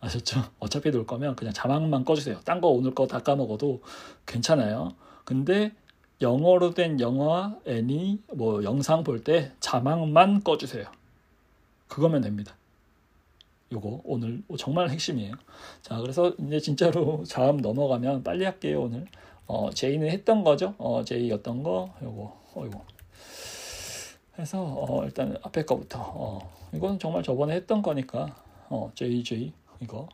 [0.00, 0.42] 아셨죠?
[0.58, 2.40] 어차피 놀 거면 그냥 자막만 꺼주세요.
[2.44, 3.82] 딴 거 오늘 거 다 까먹어도
[4.26, 4.94] 괜찮아요.
[5.24, 5.72] 근데
[6.22, 10.84] 영어로 된 영화, 애니, 뭐 영상 볼 때 자막만 꺼주세요.
[11.88, 12.54] 그거면 됩니다.
[13.72, 15.34] 요거 오늘 정말 핵심이에요.
[15.82, 19.06] 자, 그래서 이제 진짜로 다음 넘어가면 빨리 할게요, 오늘.
[19.46, 20.74] 어, 제이는 했던 거죠.
[20.78, 22.84] 어, 제이였던 거, 요거, 어, 이거.
[24.38, 25.98] 해서, 어, 일단 앞에 거부터.
[26.00, 28.34] 어, 이건 정말 저번에 했던 거니까,
[28.70, 30.08] 어, JJ, 이거.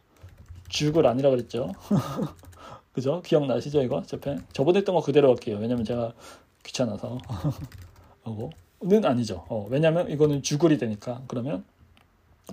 [0.68, 1.72] 죽을 아니라 그랬죠.
[2.92, 3.22] 그죠?
[3.22, 4.02] 기억나시죠 이거?
[4.02, 5.58] 저편 저번에 했던 거 그대로 할게요.
[5.60, 6.12] 왜냐면 제가
[6.64, 7.18] 귀찮아서
[8.24, 9.44] 하고는 아니죠.
[9.48, 11.64] 어, 왜냐면 이거는 주글이 되니까 그러면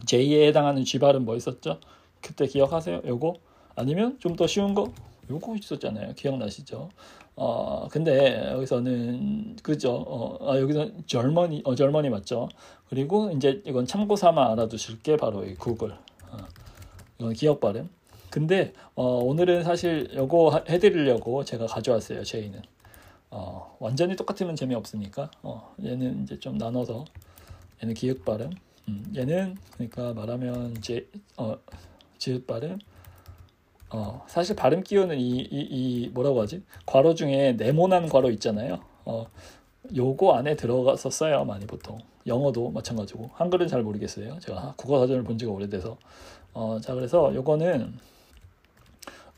[0.06, 1.80] J에 해당하는 G 발음 뭐 있었죠?
[2.22, 3.02] 그때 기억하세요?
[3.08, 3.34] 요거
[3.76, 4.92] 아니면 좀 더 쉬운 거
[5.30, 6.14] 요거 있었잖아요.
[6.16, 6.90] 기억나시죠?
[7.36, 9.94] 어 근데 여기서는 그죠?
[10.08, 12.48] 어 아, 여기서 절머니 어 절머니 맞죠?
[12.90, 15.92] 그리고 이제 이건 참고 삼아 알아두실 게 바로 이 구글.
[15.92, 16.38] 어,
[17.20, 17.90] 이건 기억 발음.
[18.30, 22.24] 근데 어, 오늘은 사실 요거 해드리려고 제가 가져왔어요.
[22.24, 22.62] 제이는
[23.32, 27.06] 어, 완전히 똑같으면 재미 없으니까 어, 얘는 이제 좀 나눠서
[27.82, 28.52] 얘는 기역 발음,
[28.88, 31.08] 음, 얘는 그러니까 말하면 제
[31.38, 31.58] 어,
[32.20, 32.80] 지읒 발음.
[33.94, 36.64] 어, 사실 발음 끼우는 이, 이, 이 뭐라고 하지?
[36.88, 38.80] 괄호 중에 네모난 괄호 있잖아요.
[39.06, 39.28] 어,
[39.96, 45.38] 요거 안에 들어가서 써요 많이 보통 영어도 마찬가지고 한글은 잘 모르겠어요 제가 국어 사전을 본
[45.38, 45.98] 지가 오래돼서
[46.54, 47.94] 어, 자 그래서 요거는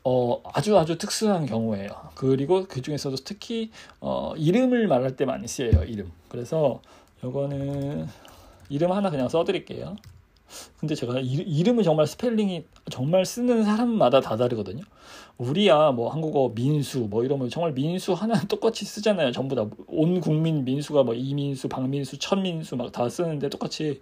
[0.04, 1.90] 어, 아주 아주 특수한 경우예요.
[2.14, 5.84] 그리고 그 중에서도 특히 어, 이름을 말할 때 많이 쓰여요.
[5.86, 6.12] 이름.
[6.30, 6.80] 그래서
[7.24, 8.08] 요거는
[8.70, 9.96] 이름 하나 그냥 써드릴게요.
[10.80, 14.84] 근데 제가 이, 름은 정말 스펠링이 정말 쓰는 사람마다 다 다르거든요.
[15.38, 19.32] 우리야 뭐 한국어 민수 뭐 이러면 정말 민수 하나 똑같이 쓰잖아요.
[19.32, 24.00] 전부 다 온 국민 민수가 뭐 이민수, 박민수, 천민수 막 다 쓰는데 똑같이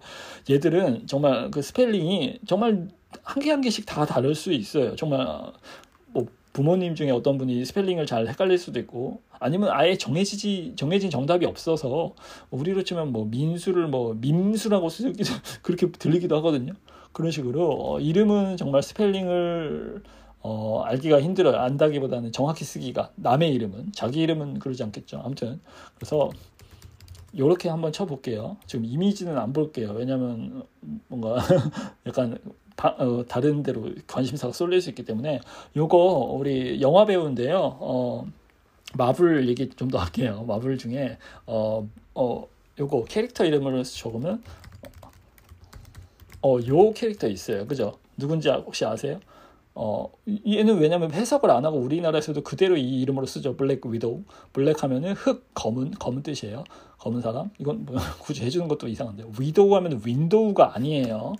[0.48, 2.88] 얘들은 정말 그 스펠링이 정말
[3.22, 4.96] 한 개 한 개씩 다 다를 수 있어요.
[4.96, 5.26] 정말
[6.54, 12.14] 부모님 중에 어떤 분이 스펠링을 잘 헷갈릴 수도 있고 아니면 아예 정해지지 정해진 정답이 없어서
[12.50, 15.32] 우리로 치면 뭐 민수를 뭐 민수라고 쓰기도
[15.62, 16.72] 그렇게 들리기도 하거든요.
[17.12, 20.04] 그런 식으로 어, 이름은 정말 스펠링을
[20.42, 21.56] 어, 알기가 힘들어요.
[21.56, 25.22] 안다기보다는 정확히 쓰기가 남의 이름은 자기 이름은 그러지 않겠죠.
[25.24, 25.60] 아무튼
[25.96, 26.30] 그래서
[27.36, 28.58] 요렇게 한번 쳐볼게요.
[28.66, 29.92] 지금 이미지는 안 볼게요.
[29.92, 30.62] 왜냐면
[31.08, 31.42] 뭔가
[32.06, 32.38] 약간
[32.76, 35.40] 다, 어, 다른 데로 관심사가 쏠릴 수 있기 때문에
[35.76, 35.96] 요거
[36.38, 37.76] 우리 영화 배우인데요.
[37.80, 38.26] 어,
[38.96, 40.44] 마블 얘기 좀 더 할게요.
[40.46, 42.46] 마블 중에 어, 어,
[42.78, 44.42] 요거 캐릭터 이름을 적으면
[46.42, 47.66] 어, 요 캐릭터 있어요.
[47.66, 47.98] 그죠?
[48.16, 49.18] 누군지 혹시 아세요?
[49.76, 50.08] 어
[50.46, 53.56] 얘는 왜냐면 해석을 안 하고 우리나라에서도 그대로 이 이름으로 쓰죠.
[53.56, 54.22] 블랙 위도우.
[54.52, 56.62] black 하면은 흑 검은 검은 뜻이에요.
[56.98, 57.50] 검은 사람.
[57.58, 61.34] 이건 뭐 굳이 해주는 것도 이상한데 widow 하면 window가 아니에요.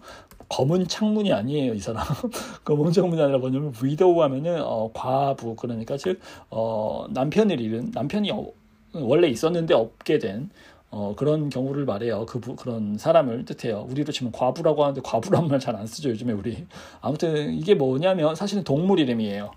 [0.48, 2.04] 검은 창문이 아니에요 이 사람.
[2.64, 6.20] 검은 창문이 아니라 뭐냐면 widow 하면은 어, 과부 그러니까 즉
[6.50, 8.52] 어, 남편을 잃은 남편이 어,
[8.94, 10.50] 원래 있었는데 없게 된
[10.96, 12.24] 어, 그런 경우를 말해요.
[12.26, 13.84] 그 그런 사람을 뜻해요.
[13.90, 16.66] 우리로 치면 과부라고 하는데 과부란 말 잘 안 쓰죠 요즘에 우리.
[17.00, 19.50] 아무튼 이게 뭐냐면 사실은 동물 이름이에요.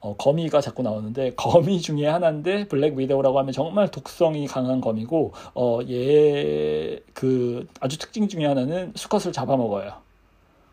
[0.00, 5.80] 어, 거미가 자꾸 나오는데 거미 중에 하나인데 블랙 위도우라고 하면 정말 독성이 강한 거미고 어,
[5.88, 9.92] 얘 그 아주 특징 중에 하나는 수컷을 잡아먹어요.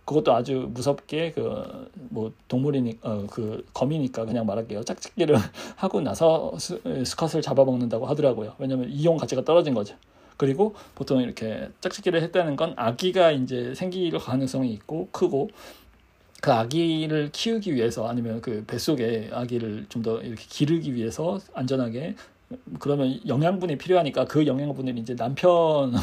[0.05, 4.83] 그것도 아주 무섭게 그 뭐 동물이니 어 그 거미니까 그냥 말할게요.
[4.83, 5.35] 짝짓기를
[5.75, 8.53] 하고 나서 수, 수컷을 잡아먹는다고 하더라고요.
[8.59, 9.95] 왜냐면 이용 가치가 떨어진 거죠.
[10.37, 15.49] 그리고 보통 이렇게 짝짓기를 했다는 건 아기가 이제 생길 가능성이 있고 크고
[16.41, 22.15] 그 아기를 키우기 위해서 아니면 그 뱃속에 아기를 좀 더 이렇게 기르기 위해서 안전하게
[22.79, 25.93] 그러면 영양분이 필요하니까 그 영양분을 이제 남편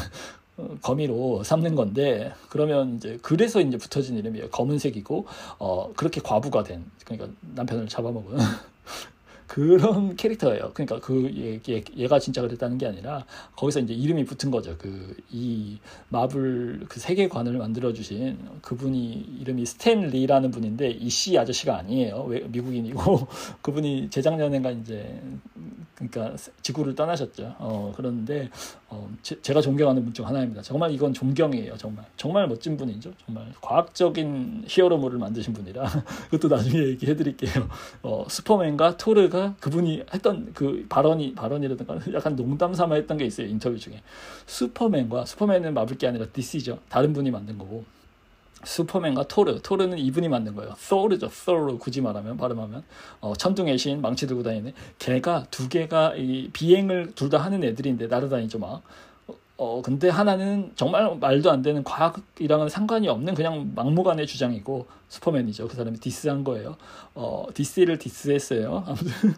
[0.81, 4.49] 거미로 삼는 건데 그러면 이제 그래서 이제 붙어진 이름이에요.
[4.49, 5.25] 검은색이고
[5.57, 8.37] 어 그렇게 과부가 된 그러니까 남편을 잡아먹은
[9.53, 10.71] 그런 캐릭터예요.
[10.73, 11.61] 그러니까 그 얘,
[11.99, 13.23] 얘 가 진짜 그랬다는 게 아니라
[13.55, 14.75] 거기서 이제 이름이 붙은 거죠.
[14.77, 15.77] 그 이
[16.09, 22.25] 마블 그 세계관을 만들어 주신 그분이 이름이 스탠 리라는 분인데 이 씨 아저씨가 아니에요.
[22.47, 23.27] 미국인이고
[23.61, 25.21] 그분이 재작년에가 이제
[25.95, 27.55] 그러니까 지구를 떠나셨죠.
[27.59, 28.49] 어, 그런데
[28.89, 30.61] 어, 제, 가 존경하는 분 중 하나입니다.
[30.61, 31.77] 정말 이건 존경이에요.
[31.77, 33.11] 정말 정말 멋진 분이죠.
[33.25, 35.83] 정말 과학적인 히어로물을 만드신 분이라
[36.31, 37.67] 그것도 나중에 얘기해 드릴게요.
[38.03, 43.47] 어, 슈퍼맨과 토르가 그분이 했던 그 발언이 발언이라든가 약간 농담 삼아 했던 게 있어요.
[43.47, 44.01] 인터뷰 중에
[44.47, 46.79] 슈퍼맨과 슈퍼맨은 마블 게 아니라 DC죠.
[46.89, 47.83] 다른 분이 만든 거고
[48.65, 50.73] 슈퍼맨과 토르, 토르는 이분이 만든 거예요.
[50.77, 51.27] 소르죠.
[51.29, 52.83] 소르 굳이 말하면 발음하면
[53.19, 58.07] 어, 천둥의 신 망치 들고 다니는 걔가 두 개가 이 비행을 둘 다 하는 애들인데
[58.07, 58.81] 날아다니죠 막.
[59.55, 65.67] 어 근데 하나는 정말 말도 안 되는 과학이랑은 상관이 없는 그냥 막무가내 주장이고 슈퍼맨이죠.
[65.67, 66.75] 그 사람이 디스한 거예요.
[67.13, 68.83] 어 디스를 디스했어요.
[68.87, 69.35] 아무튼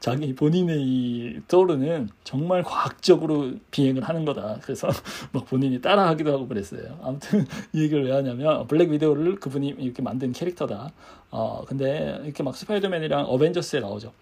[0.00, 4.58] 자기 본인의 이 토르는 정말 과학적으로 비행을 하는 거다.
[4.62, 4.88] 그래서
[5.32, 6.98] 막 본인이 따라하기도 하고 그랬어요.
[7.02, 10.92] 아무튼 이 얘기를 왜 하냐면 블랙 위도우를 그분이 이렇게 만든 캐릭터다.
[11.30, 14.12] 어 근데 이렇게 막 스파이더맨이랑 어벤져스에 나오죠.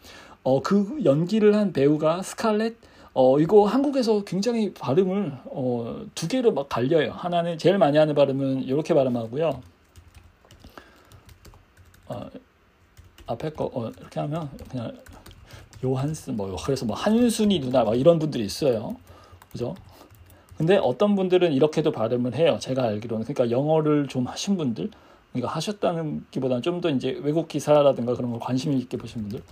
[0.45, 2.75] 어 그 연기를 한 배우가 스칼렛
[3.15, 7.13] 어, 이거 한국에서 굉장히 발음을 어, 두 개로 막 갈려요.
[7.13, 9.61] 하나는 제일 많이 하는 발음은 이렇게 발음하고요.
[12.07, 12.27] 어,
[13.27, 14.93] 앞에 거 어, 이렇게 하면 그냥
[15.85, 18.97] 요한스 뭐 그래서 뭐 한순이 누나 막 이런 분들이 있어요.
[19.51, 19.75] 그죠?
[20.57, 22.57] 근데 어떤 분들은 이렇게도 발음을 해요.
[22.61, 24.91] 제가 알기로는 그러니까 영어를 좀 하신 분들
[25.33, 29.43] 그러니까 하셨다는 기보다는 좀 더 이제 외국 기사라든가 그런 걸 관심 있게 보신 분들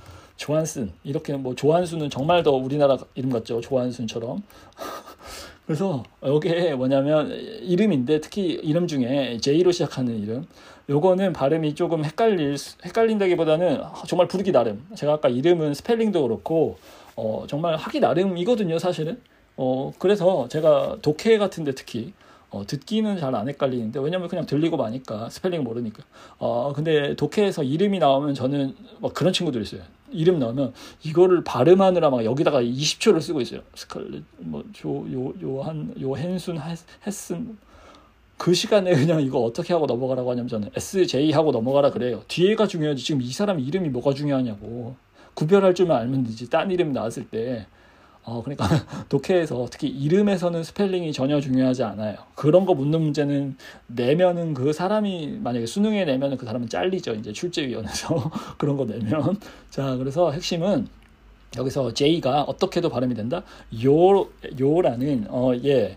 [0.40, 3.60] 조한슨 이렇게 뭐 조한수는 정말 더 우리나라 이름 같죠.
[3.60, 4.42] 조한순처럼.
[5.66, 10.46] 그래서 여기에 뭐냐면 이름인데 특히 이름 중에 J로 시작하는 이름.
[10.88, 12.56] 요거는 발음이 조금 헷갈릴
[12.86, 14.86] 헷갈린다기보다는 정말 부르기 나름.
[14.94, 16.78] 제가 아까 이름은 스펠링도 그렇고
[17.16, 19.20] 어 정말 하기 나름이거든요 사실은.
[19.58, 22.14] 어 그래서 제가 독해 같은데 특히
[22.48, 26.02] 어, 듣기는 잘 안 헷갈리는데 왜냐면 그냥 들리고 마니까 스펠링 모르니까.
[26.38, 30.72] 어 근데 독해에서 이름이 나오면 저는 막 그런 친구들 있어요 이름 나오면
[31.02, 33.60] 이거를 발음하느라 막 여기다가 20초를 쓰고 있어요.
[33.74, 36.58] 스칼렛 뭐조요 요한 요헨순
[37.06, 37.56] 헤슨
[38.40, 42.22] 그 시간에 그냥 이거 어떻게 하고 넘어가라고 하냐면 저는 SJ 하고 넘어가라 그래요.
[42.26, 43.04] 뒤에가 중요하지.
[43.04, 44.96] 지금 이 사람 이름이 뭐가 중요하냐고.
[45.34, 46.48] 구별할 줄만 알면 되지.
[46.48, 47.66] 딴 이름 나왔을 때
[48.24, 48.66] 어, 그러니까
[49.08, 52.16] 독해에서 특히 이름에서는 스펠링이 전혀 중요하지 않아요.
[52.34, 53.56] 그런 거 묻는 문제는
[53.86, 57.14] 내면은 그 사람이 만약에 수능에 내면은 그 사람은 잘리죠.
[57.14, 59.38] 이제 출제위원회에서 그런 거 내면.
[59.70, 60.86] 자, 그래서 핵심은
[61.56, 63.42] 여기서 J가 어떻게도 발음이 된다?
[63.84, 64.28] 요,
[64.58, 65.96] 요라는, 어, 예.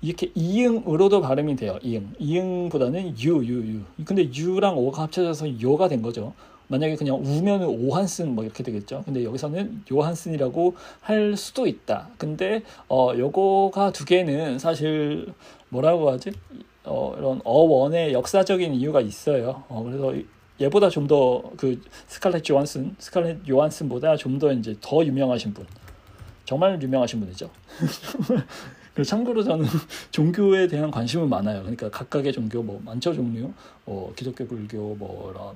[0.00, 1.78] 이렇게 이응으로도 발음이 돼요.
[1.82, 2.12] 이응.
[2.18, 4.04] 이응보다는 유, 유, 유.
[4.04, 6.34] 근데 유랑 오가 합쳐져서 요가 된 거죠.
[6.72, 9.02] 만약에 그냥 우면은 오한슨 뭐 이렇게 되겠죠.
[9.04, 12.08] 근데 여기서는 요한슨이라고 할 수도 있다.
[12.18, 15.26] 근데 어 요거가 두 개는 사실
[15.68, 16.32] 뭐라고 하지?
[16.84, 19.64] 어 이런 어원의 역사적인 이유가 있어요.
[19.68, 20.14] 어 그래서
[20.60, 25.66] 얘보다 좀 더 그 스칼렛 요한슨, 스칼렛 요한슨보다 좀 더 이제 더 유명하신 분.
[26.44, 27.50] 정말 유명하신 분이죠.
[29.04, 29.64] 참고로 저는
[30.10, 31.60] 종교에 대한 관심은 많아요.
[31.60, 33.50] 그러니까 각각의 종교 뭐 많죠 종류,
[33.86, 35.52] 어, 기독교, 불교, 뭐라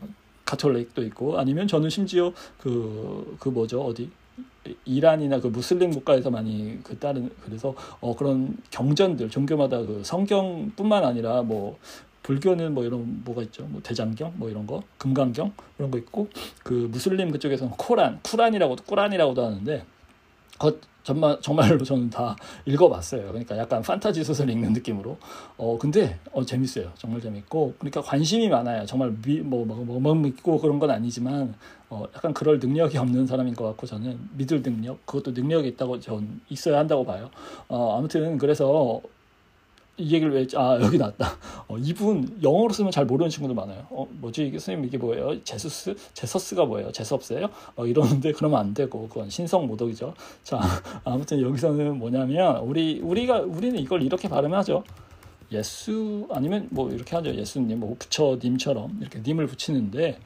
[0.47, 3.83] 가톨릭도 있고 아니면 저는 심지어 그, 그 뭐죠?
[3.83, 4.11] 어디?
[4.85, 11.43] 이란이나 그 무슬림 국가에서 많이 그 따른 그래서 어 그런 경전들 종교마다 그 성경뿐만 아니라
[11.43, 11.79] 뭐
[12.27, 13.65] 불교는 뭐 이런 뭐가 있죠?
[13.67, 14.35] 뭐 대장경?
[14.37, 15.53] 뭐 이런 거, 금강경?
[15.79, 16.29] 이런 거 있고
[16.65, 19.85] 그 무슬림 그쪽에서는 코란, 쿠란이라고도 꾸란이라고도 하는데
[20.59, 22.35] 그 정말 정말로 저는 다
[22.67, 23.29] 읽어봤어요.
[23.29, 25.17] 그러니까 약간 판타지 소설 읽는 느낌으로.
[25.57, 26.91] 어 근데 어 재밌어요.
[26.99, 28.85] 정말 재밌고 그러니까 관심이 많아요.
[28.87, 31.55] 정말 미 뭐 뭐 뭐, 뭐 믿고 그런 건 아니지만
[31.91, 36.41] 어 약간 그럴 능력이 없는 사람인 것 같고 저는 믿을 능력 그것도 능력이 있다고 전
[36.49, 37.31] 있어야 한다고 봐요.
[37.69, 39.01] 어 아무튼 그래서
[39.99, 41.39] 이 얘기를 왜, 아, 여기 나왔다.
[41.69, 43.87] 어, 이분 영어로 쓰면 잘 모르는 친구들 많아요.
[43.89, 45.43] 어, 뭐지, 이게 선생님 이게 뭐예요?
[45.43, 45.97] 제수스?
[46.13, 46.93] 제서스가 뭐예요?
[46.93, 47.49] 제섭스예요?
[47.77, 50.13] 어, 이러는데 그러면 안 되고, 그건 신성 모독이죠.
[50.43, 50.61] 자,
[51.05, 54.85] 아무튼 여기서는 뭐냐면, 우리, 우리가, 우리는 이걸 이렇게 발음하죠.
[55.53, 57.35] 예수, 아니면 뭐 이렇게 하죠.
[57.35, 60.19] 예수님, 뭐 부처님처럼 이렇게 님을 붙이는데,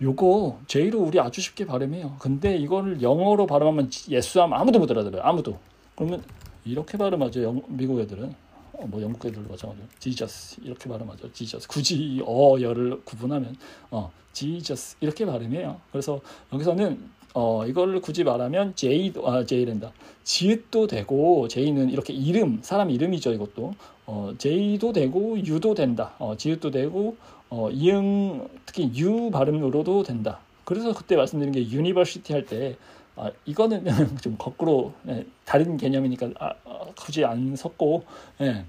[0.00, 2.16] 요거 제이로 우리 아주 쉽게 발음해요.
[2.18, 5.22] 근데 이거를 영어로 발음하면 예수하면 아무도 못 알아들어요.
[5.22, 5.58] 아무도.
[5.96, 6.22] 그러면
[6.64, 7.42] 이렇게 발음하죠.
[7.42, 8.47] 영, 미국 애들은.
[8.78, 11.32] 어, 뭐 영국 애들도 마찬가지로 Jesus 이렇게 발음하죠.
[11.32, 13.56] Jesus 굳이 어열을 구분하면
[13.90, 15.80] 어 Jesus 이렇게 발음해요.
[15.90, 16.20] 그래서
[16.52, 19.92] 여기서는 어 이걸 굳이 말하면 제이도 아 제이랜다
[20.24, 23.74] 지읒도 되고 제이는 이렇게 이름 사람 이름이죠 이것도
[24.06, 26.14] 어 제이도 되고 유도 된다.
[26.18, 27.16] 어 지읒도 되고
[27.50, 30.38] 어 이응 특히 유 발음으로도 된다.
[30.64, 32.76] 그래서 그때 말씀드린 게 university 할 때
[33.18, 33.84] 아, 이거는
[34.22, 38.04] 좀 거꾸로 예, 다른 개념이니까 아, 아, 굳이 안 섞고
[38.40, 38.64] 예.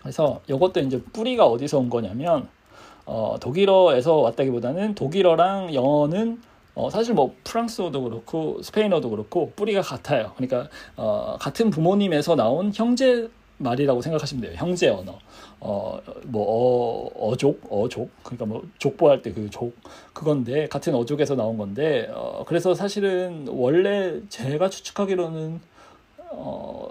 [0.00, 2.48] 그래서 이것도 이제 뿌리가 어디서 온 거냐면
[3.04, 6.40] 어, 독일어에서 왔다기보다는 독일어랑 영어는
[6.74, 10.32] 어, 사실 뭐 프랑스어도 그렇고 스페인어도 그렇고 뿌리가 같아요.
[10.36, 13.28] 그러니까 어, 같은 부모님에서 나온 형제
[13.60, 14.52] 말이라고 생각하시면 돼요.
[14.56, 15.18] 형제 언어.
[15.60, 18.10] 어, 뭐, 어, 어족, 어족.
[18.22, 19.74] 그러니까 뭐, 족보할 때 그 족.
[20.12, 25.60] 그건데, 같은 어족에서 나온 건데, 어, 그래서 사실은 원래 제가 추측하기로는,
[26.30, 26.88] 어,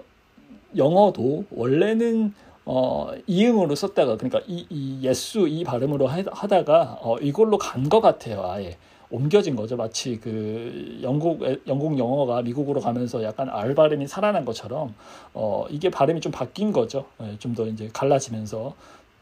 [0.76, 2.32] 영어도 원래는
[2.64, 8.44] 어, 이응으로 썼다가 그러니까 이, 이 예수 이 발음으로 하다가 어, 이걸로 간 것 같아요
[8.48, 8.76] 아예
[9.10, 9.76] 옮겨진 거죠.
[9.76, 14.94] 마치 그 영국 영국 영어가 미국으로 가면서 약간 알 발음이 살아난 것처럼
[15.34, 17.06] 어, 이게 발음이 좀 바뀐 거죠.
[17.18, 18.74] 네, 좀더 이제 갈라지면서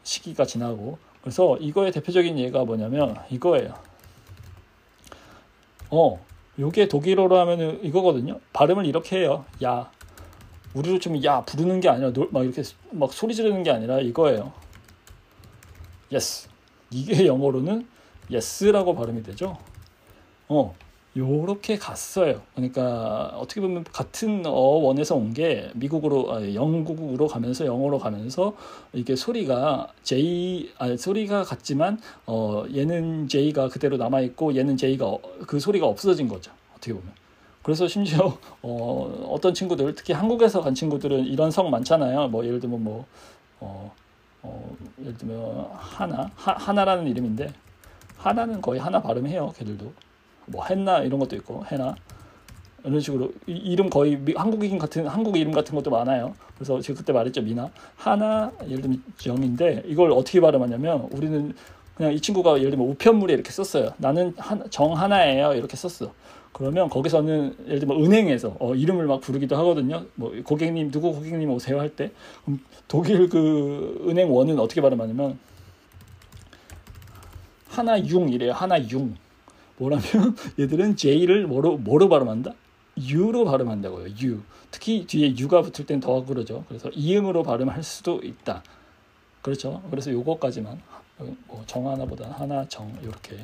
[0.03, 0.97] 시기가 지나고.
[1.21, 3.73] 그래서 이거의 대표적인 예가 뭐냐면 이거예요.
[5.91, 6.23] 어
[6.59, 8.39] 요게 독일어로 하면은 이거거든요.
[8.53, 9.45] 발음을 이렇게 해요.
[9.63, 9.91] 야.
[10.75, 12.61] 우리로 치면 야 부르는 게 아니라 막 이렇게
[12.91, 14.53] 막 소리 지르는 게 아니라 이거예요.
[16.11, 16.47] yes.
[16.91, 17.87] 이게 영어로는
[18.31, 19.57] yes라고 발음이 되죠.
[20.49, 20.75] 어,
[21.15, 22.41] 요렇게 갔어요.
[22.55, 28.55] 그러니까 어떻게 보면 같은 어원에서 온 게 미국으로 아, 영국으로 가면서 영어로 가면서
[28.93, 35.19] 이게 소리가 J 아 소리가 같지만 어 얘는 J가 그대로 남아 있고 얘는 J가 어,
[35.47, 36.51] 그 소리가 없어진 거죠.
[36.75, 37.11] 어떻게 보면.
[37.63, 42.29] 그래서 심지어 어, 어떤 친구들 특히 한국에서 간 친구들은 이런 성 많잖아요.
[42.29, 43.05] 뭐 예를 들면 뭐
[43.59, 43.91] 어,
[44.41, 47.51] 어, 예를 들면 하나 하, 하나라는 이름인데
[48.17, 49.53] 하나는 거의 하나 발음해요.
[49.57, 49.91] 걔들도
[50.51, 51.95] 뭐 했나 이런 것도 있고 해나
[52.83, 56.33] 이런 식으로 이, 름 거의 미, 한국인 같은 한국 이름 같은 것도 많아요.
[56.55, 61.53] 그래서 제가 그때 말했죠 미나 하나 예를 들면 정인데 이걸 어떻게 발음하냐면 우리는
[61.95, 63.91] 그냥 이 친구가 예를 들면 우편물에 이렇게 썼어요.
[63.97, 66.11] 나는 한, 정 하나예요 이렇게 썼어.
[66.51, 70.05] 그러면 거기서는 예를 들면 은행에서 어, 이름을 막 부르기도 하거든요.
[70.15, 72.11] 뭐 고객님 누구 고객님 오세요 할 때
[72.87, 75.37] 독일 그 은행 원은 어떻게 발음하냐면
[77.67, 78.51] 하나 융이래요.
[78.53, 79.15] 하나 융.
[79.79, 82.53] 뭐라면 얘들은 J를 뭐로 뭐로 발음한다?
[83.11, 84.13] U로 발음한다고요.
[84.21, 84.41] U.
[84.71, 86.65] 특히 뒤에 U가 붙을 땐 더 그러죠.
[86.67, 88.61] 그래서 이음으로 발음할 수도 있다.
[89.41, 89.81] 그렇죠.
[89.89, 90.79] 그래서 요거까지만
[91.47, 93.37] 뭐 정 하나보다 하나 정 이렇게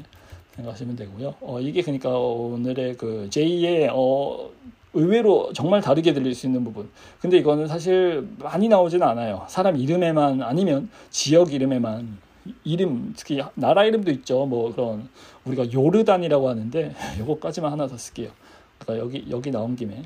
[0.56, 1.36] 생각하시면 되고요.
[1.42, 4.50] 어, 이게 그러니까 오늘의 그 제2의 어,
[4.94, 6.90] 의외로 정말 다르게 들릴 수 있는 부분.
[7.20, 9.46] 근데 이거는 사실 많이 나오지는 않아요.
[9.50, 12.18] 사람 이름에만 아니면 지역 이름에만
[12.64, 14.46] 이름 특히 나라 이름도 있죠.
[14.46, 15.10] 뭐 그런
[15.46, 18.32] 우리가 요르단이라고 하는데 요거까지만 하나 더 쓸게요.
[18.80, 20.04] 그러니까 여기 여기 나온 김에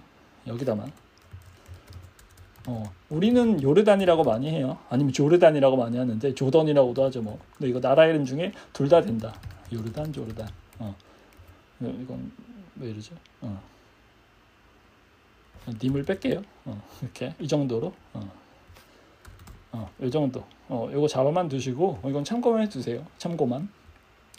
[0.48, 0.92] 여기다만
[2.68, 4.78] 어, 우리는 요르단이라고 많이 해요.
[4.90, 7.22] 아니면 조르단이라고 많이 하는데 조던이라고도 하죠.
[7.22, 7.40] 뭐.
[7.58, 9.34] 근데 이거 나라 이름 중에 둘 다 된다.
[9.72, 10.48] 요르단, 조르단.
[10.80, 10.96] 어.
[11.82, 12.32] 이건
[12.76, 13.16] 왜 이러죠?
[13.42, 13.62] 어.
[15.82, 16.42] 님을 뺄게요.
[16.66, 16.82] 어.
[17.02, 17.94] 이렇게 이 정도로.
[18.14, 18.39] 어.
[19.72, 20.44] 어, 이 정도.
[20.68, 23.06] 어, 이거 잡아만 두시고 어, 이건 참고만 해두세요.
[23.18, 23.70] 참고만.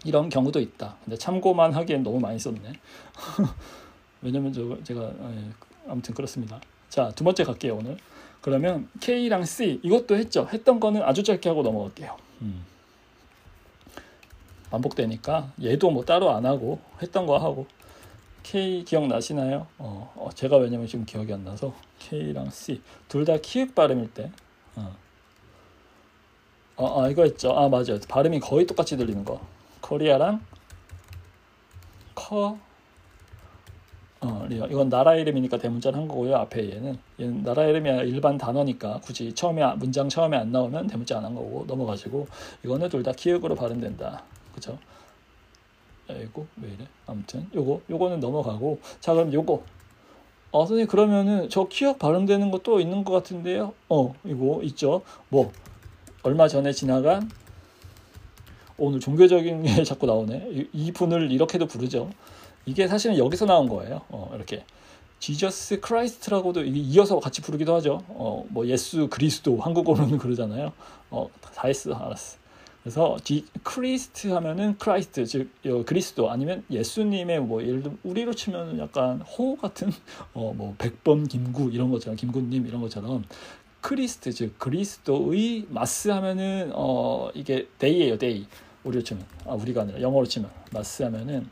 [0.04, 0.96] 이런 경우도 있다.
[1.04, 2.72] 근데 참고만 하기엔 너무 많이 썼네.
[4.22, 5.50] 왜냐면 저 제가 예,
[5.88, 6.60] 아무튼 그렇습니다.
[6.88, 7.96] 자, 두 번째 갈게요, 오늘.
[8.40, 10.48] 그러면 K랑 C 이것도 했죠.
[10.52, 12.16] 했던 거는 아주 짧게 하고 넘어갈게요.
[12.42, 12.64] 음.
[14.70, 17.66] 반복되니까 얘도 뭐 따로 안 하고 했던 거 하고
[18.42, 19.66] K 기억나시나요?
[19.78, 24.30] 어, 어, 제가 왜냐면 지금 기억이 안 나서 K랑 C 둘 다 키읔 발음일 때
[24.76, 24.96] 어.
[26.76, 27.52] 어, 아 이거 있죠.
[27.52, 27.98] 아 맞아요.
[28.08, 29.40] 발음이 거의 똑같이 들리는 거.
[29.80, 30.40] 코리아랑
[32.14, 32.58] 커
[34.22, 36.36] 어, 이건 나라 이름이니까 대문자를 한 거고요.
[36.36, 41.24] 앞에 얘는 얘는 나라 이름이 일반 단어니까 굳이 처음에 문장 처음에 안 나오면 대문자 안
[41.24, 42.26] 한 거고 넘어가지고
[42.64, 44.22] 이거는 둘 다 키읔으로 발음된다.
[44.54, 44.78] 그죠?
[46.10, 46.86] 이거 왜 이래?
[47.06, 49.62] 아무튼 요거 요거는 넘어가고 자 그럼 요거
[50.52, 53.72] 어 선생님 그러면은 저 키읔 발음되는 것도 있는 것 같은데요.
[53.88, 55.02] 어 이거 있죠.
[55.28, 55.52] 뭐
[56.22, 57.30] 얼마 전에 지나간
[58.76, 60.48] 오늘 종교적인 게 자꾸 나오네.
[60.52, 62.10] 이, 이 분을 이렇게도 부르죠.
[62.66, 64.02] 이게 사실은 여기서 나온 거예요.
[64.08, 64.64] 어, 이렇게
[65.18, 68.02] Jesus Christ라고도 이어서 같이 부르기도 하죠.
[68.08, 70.72] 어, 뭐 예수 그리스도 한국어로는 그러잖아요.
[71.10, 72.38] 어, 다 했어, 알았어.
[72.82, 78.78] 그래서 지, Christ 하면은 Christ 즉 어, 그리스도 아니면 예수님의 뭐 예를 들면 우리로 치면
[78.78, 79.90] 약간 호 같은
[80.32, 83.24] 어 뭐 백범 김구 이런 것처럼 김구님 이런 것처럼
[83.80, 88.46] Christ 즉 그리스도의 mas 하면은 어 이게 day예요 day
[88.84, 91.48] 우리로 치면 아 우리가 아니라 영어로 치면 mas 하면은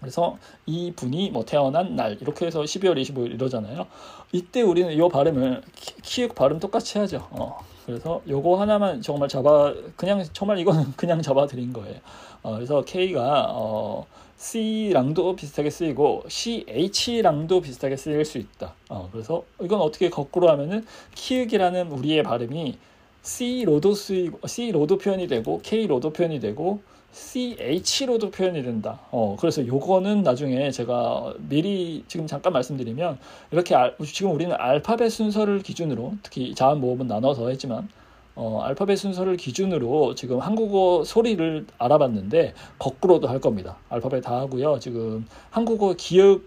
[0.00, 3.86] 그래서 이 분이 뭐 태어난 날 이렇게 해서 12월 25일 이러잖아요.
[4.32, 5.62] 이때 우리는 이 발음을
[6.02, 7.26] 키읔 발음 똑같이 하죠.
[7.30, 7.58] 어.
[7.86, 11.96] 그래서 요거 하나만 정말 잡아 그냥 정말 이거는 그냥 잡아 드린 거예요.
[12.42, 14.06] 어, 그래서 K가 어,
[14.38, 18.74] C랑도 비슷하게 쓰이고 CH랑도 비슷하게 쓰일 수 있다.
[18.90, 20.84] 어, 그래서 이건 어떻게 거꾸로 하면은
[21.14, 22.76] 키읔이라는 우리의 발음이
[23.22, 26.80] C로도 쓰이고 C로도 표현이 되고 K로도 표현이 되고
[27.12, 29.00] CH로도 표현이 된다.
[29.10, 33.18] 어, 그래서 요거는 나중에 제가 미리 지금 잠깐 말씀드리면
[33.52, 37.88] 이렇게 알, 지금 우리는 알파벳 순서를 기준으로 특히 자음 모음은 나눠서 했지만
[38.36, 43.78] 어, 알파벳 순서를 기준으로 지금 한국어 소리를 알아봤는데 거꾸로도 할 겁니다.
[43.88, 44.78] 알파벳 다 하고요.
[44.78, 46.42] 지금 한국어 기억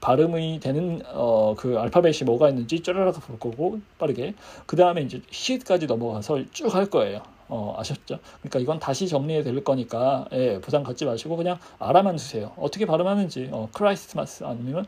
[0.00, 4.34] 발음이 되는 어, 그 알파벳이 뭐가 있는지 쪼르르 볼 거고 빠르게
[4.66, 7.22] 그 다음에 이제 시까지 넘어가서 쭉 할 거예요.
[7.48, 8.18] 어, 아셨죠?
[8.40, 12.52] 그러니까 이건 다시 정리해 드릴 거니까 예, 부담 갖지 마시고 그냥 알아만 주세요.
[12.56, 14.86] 어떻게 발음하는지 어, 크라이스마스 아니면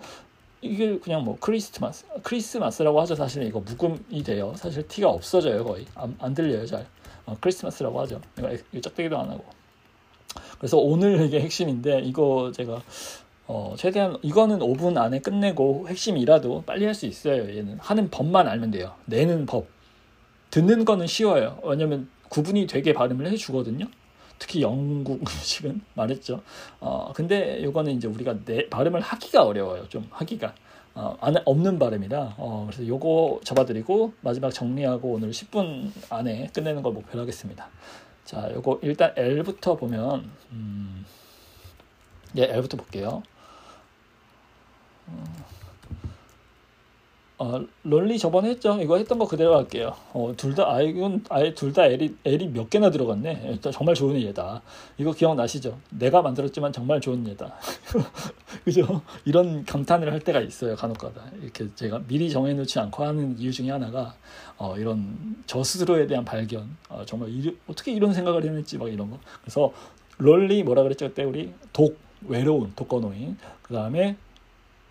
[0.62, 3.14] 이게 그냥 뭐 크리스마스 크리스마스라고 하죠.
[3.14, 4.54] 사실 이거 묵음이 돼요.
[4.56, 6.86] 사실 티가 없어져요 거의 안, 안 들려요 잘.
[7.26, 8.20] 어, 크리스마스라고 하죠.
[8.38, 9.44] 이거 짝대기도 안 하고.
[10.58, 12.80] 그래서 오늘 이게 핵심인데 이거 제가
[13.48, 17.42] 어, 최대한 이거는 5분 안에 끝내고 핵심이라도 빨리 할 수 있어요.
[17.54, 18.94] 얘는 하는 법만 알면 돼요.
[19.06, 19.66] 내는 법.
[20.50, 21.58] 듣는 거는 쉬워요.
[21.64, 23.86] 왜냐면 구분이 되게 발음을 해주거든요.
[24.42, 26.42] 특히 영국식은 말했죠.
[26.80, 29.88] 어, 근데 이거는 이제 우리가 내, 발음을 하기가 어려워요.
[29.88, 30.52] 좀 하기가.
[30.94, 36.92] 어, 안, 없는 발음이라 어, 그래서 요거 잡아드리고 마지막 정리하고 오늘 10분 안에 끝내는 걸
[36.92, 37.68] 목표로 하겠습니다.
[38.24, 41.06] 자, 요거 일단 L부터 보면 음,
[42.36, 43.22] 예, L부터 볼게요.
[45.06, 45.24] 어,
[47.42, 48.78] 어, 런리 저번에 했죠.
[48.80, 49.96] 이거 했던 거 그대로 할게요.
[50.12, 53.58] 어, 둘 다, 아, 이건 아예 둘 다 L이, L이 몇 개나 들어갔네.
[53.72, 54.62] 정말 좋은 예다.
[54.96, 55.76] 이거 기억나시죠?
[55.90, 57.52] 내가 만들었지만 정말 좋은 예다.
[58.64, 59.02] 그죠?
[59.24, 60.76] 이런 감탄을 할 때가 있어요.
[60.76, 61.20] 간혹 가다.
[61.42, 64.14] 이렇게 제가 미리 정해놓지 않고 하는 이유 중에 하나가,
[64.56, 66.76] 어, 이런 저 스스로에 대한 발견.
[66.88, 69.18] 어, 정말 이, 어떻게 이런 생각을 했는지 막 이런 거.
[69.40, 69.72] 그래서
[70.18, 71.08] 런리 뭐라 그랬죠?
[71.08, 71.98] 그때 우리 독,
[72.28, 73.36] 외로운 독거노인.
[73.62, 74.14] 그 다음에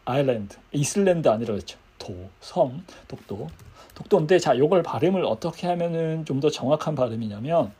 [0.04, 1.80] 아일랜드, 이슬랜드 아니라 그랬죠.
[2.02, 3.48] 도, 섬, 독도.
[3.96, 7.72] 독도인데 자, 요걸 발음을 어떻게 하면은 좀 더 정확한 발음이냐면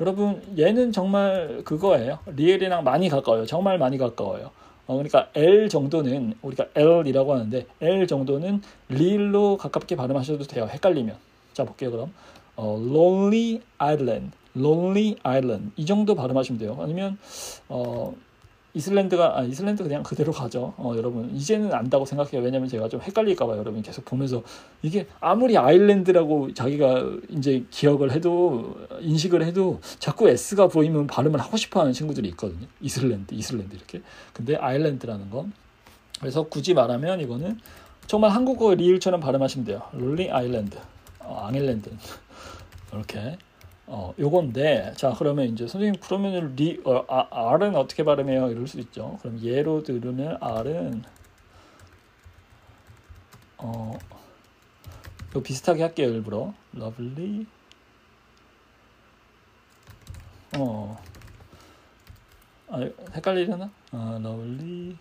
[0.00, 2.18] 여러분 얘는 정말 그거예요.
[2.26, 3.46] 리엘이랑 많이 가까워요.
[3.46, 4.50] 정말 많이 가까워요.
[4.86, 8.60] 어, 그러니까 L 정도는 우리가 L이라고 하는데 L 정도는
[8.90, 10.68] 리일로 가깝게 발음하셔도 돼요.
[10.70, 11.16] 헷갈리면.
[11.54, 12.12] 자 볼게요 그럼.
[12.56, 16.76] 어, Lonely Island, Lonely Island 이 정도 발음하시면 돼요.
[16.80, 17.16] 아니면
[17.70, 18.14] 어,
[18.76, 20.74] 이슬랜드가 아 이슬랜드 그냥 그대로 가죠.
[20.76, 22.42] 어, 여러분 이제는 안다고 생각해요.
[22.42, 24.42] 왜냐면 제가 좀 헷갈릴까봐 여러분 계속 보면서
[24.82, 31.94] 이게 아무리 아일랜드라고 자기가 이제 기억을 해도 인식을 해도 자꾸 s가 보이면 발음을 하고 싶어하는
[31.94, 32.66] 친구들이 있거든요.
[32.82, 34.02] 이슬랜드, 이슬랜드 이렇게.
[34.34, 35.54] 근데 island라는 건
[36.20, 37.58] 그래서 굳이 말하면 이거는
[38.06, 39.80] 정말 한국어 리을처럼 발음하시면 돼요.
[39.94, 40.76] 롤링 island,
[41.20, 41.90] 어, 앙일랜드
[42.92, 43.38] 이렇게.
[43.86, 48.50] 어, 요건데, 자, 그러면 이제 선생님, 그러면 리, 어, 아, R은 어떻게 발음해요?
[48.50, 49.18] 이럴 수 있죠.
[49.22, 51.04] 그럼 예로 들으면 R은,
[53.58, 53.98] 어,
[55.30, 56.52] 이거 비슷하게 할게요, 일부러.
[56.74, 57.46] lovely,
[60.58, 60.96] 어,
[62.68, 62.80] 아,
[63.14, 63.70] 헷갈리려나?
[63.92, 64.96] 아, lovely,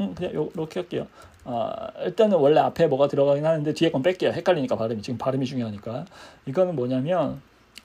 [0.00, 1.06] 음, 그냥 요, 렇게 할게요.
[1.48, 4.32] 아, 일단은 원래 앞에 뭐가 들어가긴 하는데 뒤에 건 뺄게요.
[4.32, 6.04] 헷갈리니까 발음이 지금 발음이 중요하니까.
[6.46, 7.40] 이거는 뭐냐면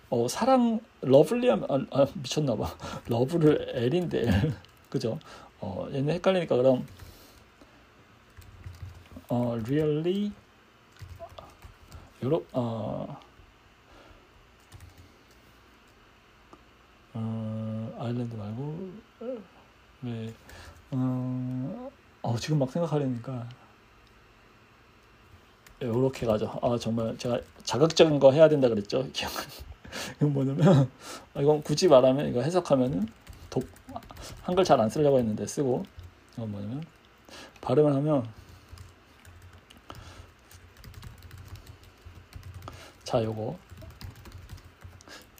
[0.10, 2.66] 어, 사랑 lovely 하면 아, 아, 미쳤나봐.
[3.08, 4.30] love를 L인데
[4.90, 5.20] 그죠?
[5.60, 6.88] 어, 얘는 헷갈리니까 그럼
[9.30, 10.32] 어, really
[12.24, 13.18] 요러 어,
[17.14, 18.90] 어 아일랜드 말고
[20.02, 20.34] 왜
[20.92, 23.48] 어, 어 지금 막 생각하려니까
[25.82, 26.60] 요렇게 가죠.
[26.62, 29.08] 아 정말 제가 자극적인 거 해야 된다 그랬죠.
[30.18, 30.90] 이건 뭐냐면
[31.34, 33.08] 아, 이건 굳이 말하면 이거 해석하면은
[33.50, 33.68] 독
[34.44, 35.84] 한글 잘 안 쓰려고 했는데 쓰고
[36.38, 36.84] 이건 뭐냐면
[37.62, 38.28] 발음을 하면
[43.04, 43.58] 자 요거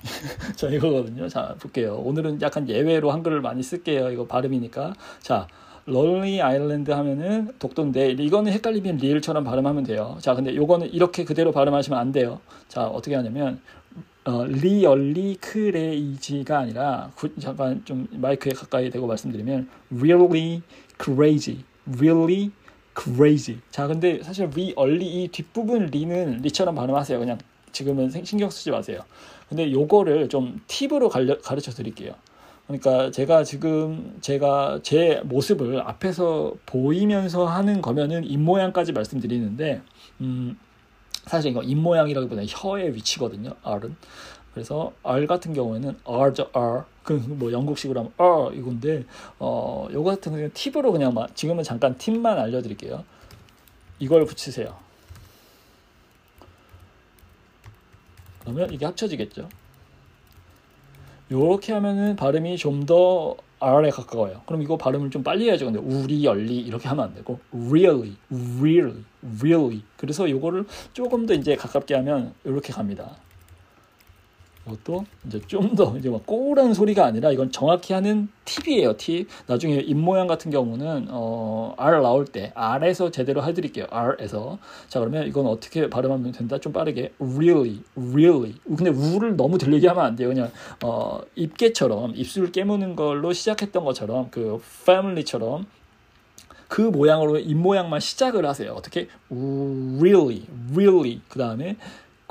[0.58, 1.30] 자 이거거든요.
[1.30, 1.96] 자 볼게요.
[1.98, 4.10] 오늘은 약간 예외로 한글을 많이 쓸게요.
[4.12, 5.48] 이거 발음이니까 자
[5.86, 10.18] 롤리 아일랜드 하면은 독도인데 이거는 헷갈리면 리을처럼 발음하면 돼요.
[10.20, 12.40] 자 근데 요거는 이렇게 그대로 발음하시면 안 돼요.
[12.68, 13.60] 자 어떻게 하냐면
[14.24, 20.62] 어, really crazy가 아니라 구, 잠깐 좀 마이크에 가까이 대고 말씀드리면 really
[21.04, 21.64] crazy,
[21.98, 22.52] really
[23.00, 23.60] crazy.
[23.72, 27.18] 자 근데 사실 really 이 뒷부분 리는 리처럼 발음하세요.
[27.18, 27.40] 그냥
[27.72, 29.00] 지금은 신경 쓰지 마세요.
[29.50, 32.14] 근데 요거를 좀 팁으로 가르쳐 드릴게요.
[32.72, 39.82] 그러니까 제가 지금 제가 제 모습을 앞에서 보이면서 하는 거면은 입모양까지 말씀드리는데
[40.22, 40.58] 음
[41.26, 43.52] 사실 이거 입모양이라기보다 혀의 위치거든요.
[43.64, 43.96] R은
[44.54, 49.06] 그래서 R 같은 경우에는 R죠 R 그뭐 영국식으로 하면 R 이건데
[49.38, 53.04] 어 요거 같은 경우는 팁으로 그냥 막 지금은 잠깐 팁만 알려드릴게요.
[54.00, 54.78] 이걸 붙이세요.
[58.40, 59.50] 그러면 이게 합쳐지겠죠.
[61.32, 64.42] 이렇게 하면은 발음이 좀 더 R에 가까워요.
[64.48, 65.66] 그럼 이거 발음을 좀 빨리 해야죠.
[65.66, 69.04] 근데 우리 열리 이렇게 하면 안 되고 really, really,
[69.40, 69.84] really.
[69.98, 73.16] 그래서 이거를 조금 더 이제 가깝게 하면 이렇게 갑니다.
[74.68, 78.98] 이것도 이제 좀 더 이제 막 꼬우라는 소리가 아니라 이건 정확히 하는 팁이에요.
[78.98, 79.28] 팁.
[79.48, 83.88] 나중에 입 모양 같은 경우는 어, R 나올 때 R에서 제대로 해드릴게요.
[83.90, 84.60] R에서.
[84.88, 86.58] 자 그러면 이건 어떻게 발음하면 된다?
[86.60, 88.56] 좀 빠르게 really, really.
[88.68, 90.28] 근데 우를 너무 들리게 하면 안 돼요.
[90.30, 90.52] 그냥
[90.84, 95.66] 어, 입게처럼 입술 깨무는 걸로 시작했던 것처럼 그 family처럼
[96.68, 98.72] 그 모양으로 입 모양만 시작을 하세요.
[98.72, 99.10] 어떻게?
[99.30, 101.20] really, really.
[101.28, 101.76] 그 다음에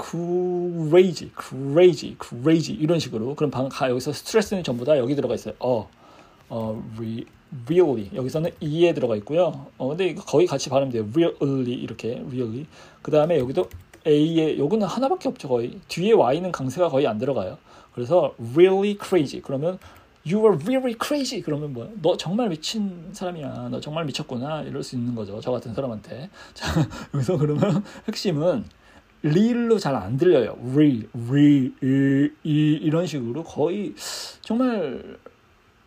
[0.01, 5.55] crazy, crazy, crazy 이런 식으로 그럼 방 가, 여기서 스트레스는 전부 다 여기 들어가 있어요.
[5.59, 5.89] 어,
[6.49, 7.27] 어, re,
[7.69, 9.67] really 여기서는 e에 들어가 있고요.
[9.79, 11.07] 어, 근데 거의 같이 발음이 돼요.
[11.13, 12.67] really 이렇게 really.
[13.03, 13.69] 그 다음에 여기도
[14.07, 17.59] a에 요거는 하나밖에 없죠 거의 뒤에 y는 강세가 거의 안 들어가요.
[17.93, 19.79] 그래서 really crazy 그러면
[20.27, 21.43] You are really crazy.
[21.43, 21.89] 그러면 뭐야?
[22.03, 23.69] 너 정말 미친 사람이야.
[23.71, 24.63] 너 정말 미쳤구나.
[24.63, 25.41] 이럴 수 있는 거죠.
[25.41, 26.29] 저 같은 사람한테.
[26.53, 26.67] 자,
[27.15, 28.65] 여기서 그러면 핵심은
[29.23, 30.57] 리로 잘 안 들려요.
[30.77, 33.95] 리, 리, 이, 이 이런 식으로 거의
[34.41, 35.19] 정말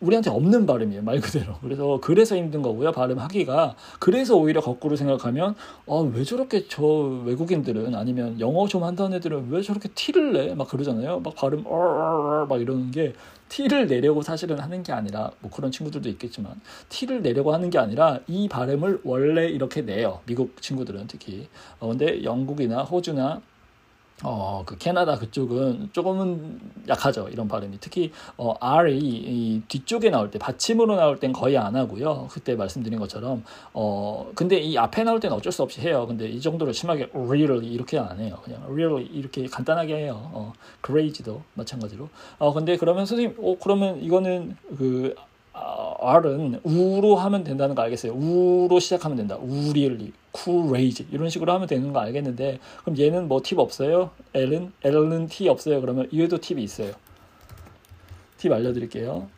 [0.00, 1.54] 우리한테 없는 발음이에요 말 그대로.
[1.62, 3.74] 그래서 그래서 힘든 거고요 발음하기가.
[4.00, 5.54] 그래서 오히려 거꾸로 생각하면
[5.88, 6.84] 아 왜 저렇게 저
[7.24, 10.54] 외국인들은 아니면 영어 좀 한다는 애들은 왜 저렇게 티를 내?
[10.54, 11.20] 막 그러잖아요.
[11.20, 13.14] 막 발음 막 이러는 게
[13.48, 18.18] 티를 내려고 사실은 하는 게 아니라 뭐 그런 친구들도 있겠지만 티를 내려고 하는 게 아니라
[18.26, 20.20] 이 발음을 원래 이렇게 내요.
[20.26, 21.48] 미국 친구들은 특히.
[21.78, 23.40] 어, 근데 영국이나 호주나
[24.22, 27.28] 어, 그 캐나다 그쪽은 조금은 약하죠.
[27.30, 27.78] 이런 발음이.
[27.80, 32.28] 특히 어, R이 이 뒤쪽에 나올 때 받침으로 나올 땐 거의 안 하고요.
[32.30, 33.42] 그때 말씀드린 것처럼
[33.72, 36.06] 어, 근데 이 앞에 나올 때는 어쩔 수 없이 해요.
[36.06, 38.38] 근데 이 정도로 심하게 really 이렇게 안 해요.
[38.44, 40.30] 그냥 really 이렇게 간단하게 해요.
[40.32, 40.52] 어,
[40.84, 42.08] crazy도 마찬가지로.
[42.38, 48.12] 어, 근데 그러면 선생님, 어, 그러면 이거는 그 어, R은 우로 하면 된다는 거 알겠어요.
[48.12, 49.36] 우로 시작하면 된다.
[49.40, 54.10] 우리얼리, 쿠레이지 이런 식으로 하면 되는 거 알겠는데 그럼 얘는 뭐 팁 없어요?
[54.34, 55.80] L은 L은 T 없어요.
[55.80, 56.92] 그러면 얘도 팁이 있어요.
[58.36, 59.28] 팁 알려드릴게요.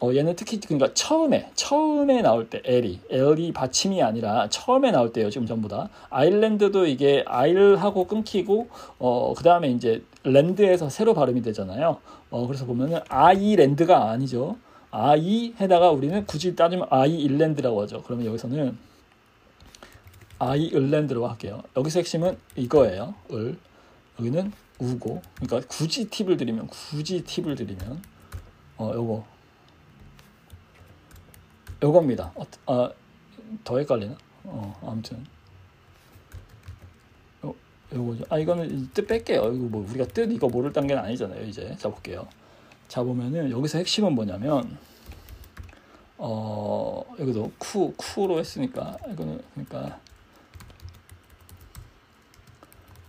[0.00, 5.30] 어, 얘는 특히 그러니까 처음에 처음에 나올 때 L이 L이 받침이 아니라 처음에 나올 때요
[5.30, 11.96] 지금 전부 다 아일랜드도 이게 R하고 끊기고 어, 그 다음에 이제 랜드에서 새로 발음이 되잖아요.
[12.30, 14.56] 어, 그래서 보면은 아이랜드가 아니죠.
[14.90, 18.02] 아이에다가 우리는 굳이 따지면 아이일랜드라고 하죠.
[18.02, 18.76] 그러면 여기서는
[20.38, 21.62] 아이일랜드로 할게요.
[21.76, 23.14] 여기서 핵심은 이거예요.
[23.32, 23.58] 을
[24.18, 28.02] 여기는 우고 그러니까 굳이 팁을 드리면 굳이 팁을 드리면
[28.78, 29.24] 어 요거
[31.82, 32.32] 요겁니다.
[32.34, 32.90] 어, 아,
[33.64, 34.16] 더 헷갈리나?
[34.44, 35.24] 어 아무튼
[37.44, 37.54] 요
[37.94, 38.24] 요거죠.
[38.28, 39.52] 아 이거는 뜻 뺄게요.
[39.52, 41.44] 이거 뭐 우리가 뜻 이거 모를 단계는 아니잖아요.
[41.44, 42.26] 이제 자 볼게요.
[42.88, 44.78] 자 보면은 여기서 핵심은 뭐냐면
[46.18, 50.00] 어 여기도 쿠 쿠로 했으니까 이거는 그러니까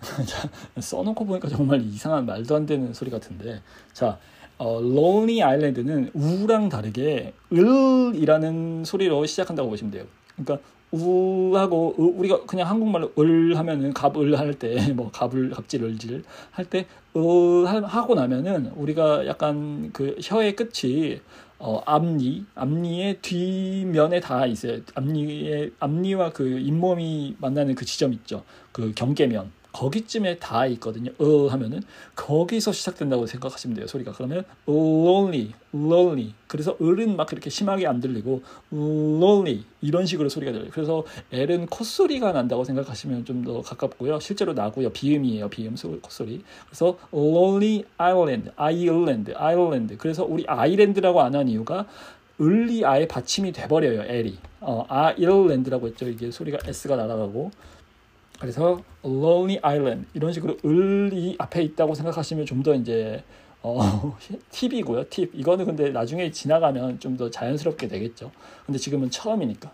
[0.80, 3.62] 써놓고 보니까 정말 이상한 말도 안 되는 소리 같은데
[3.94, 4.20] 자
[4.58, 10.06] 어, Lonely Island는 우랑 다르게 을이라는 소리로 시작한다고 보시면 돼요.
[10.36, 16.86] 그러니까 우하고 우리가 그냥 한국말로 을 하면은 갑을 할 때 뭐 갑을 갑질 을질 할때
[17.16, 21.20] 으 하고 나면은 우리가 약간 그 혀의 끝이
[21.60, 24.80] 어 앞니 앞니의 뒷면에 다 있어요.
[24.94, 28.44] 앞니의 앞니와 그 잇몸이 만나는 그 지점 있죠.
[28.72, 31.12] 그 경계면 거기쯤에 다 있거든요.
[31.20, 31.82] 어 하면은
[32.16, 33.88] 거기서 시작된다고 생각하시면 돼요.
[33.88, 36.34] 소리가 그러면 lonely, lonely.
[36.48, 38.42] 그래서 을은 막 그렇게 심하게 안 들리고
[38.74, 40.70] lonely 이런 식으로 소리가 들려요.
[40.72, 44.20] 그래서 L은 콧소리가 난다고 생각하시면 좀 더 가깝고요.
[44.20, 44.90] 실제로 나고요.
[44.90, 45.48] 비음이에요.
[45.50, 46.42] 비음 콧소리.
[46.66, 49.96] 그래서 lonely island, island, island.
[49.98, 51.86] 그래서 우리 아일랜드라고 안 한 이유가
[52.42, 54.02] 을이 아예 받침이 돼버려요.
[54.04, 54.38] L이.
[54.60, 56.08] 어, 아일랜드라고 했죠.
[56.10, 57.52] 이게 소리가 S가 날아가고
[58.40, 63.24] 그래서 Lonely Island 이런 식으로 을이 앞에 있다고 생각하시면 좀 더 이제
[63.64, 64.16] 어,
[64.52, 65.06] 팁이고요.
[65.10, 65.32] 팁.
[65.34, 68.32] 이거는 근데 나중에 지나가면 좀 더 자연스럽게 되겠죠.
[68.66, 69.72] 근데 지금은 처음이니까.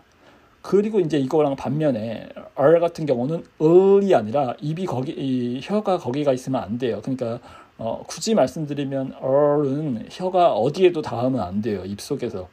[0.62, 6.62] 그리고 이제 이거랑 반면에 R 같은 경우는 을이 아니라 입이 거기 이 혀가 거기가 있으면
[6.62, 7.00] 안 돼요.
[7.02, 7.38] 그러니까
[7.76, 11.84] 어, 굳이 말씀드리면 R은 혀가 어디에도 닿으면 안 돼요.
[11.84, 12.48] 입 속에서.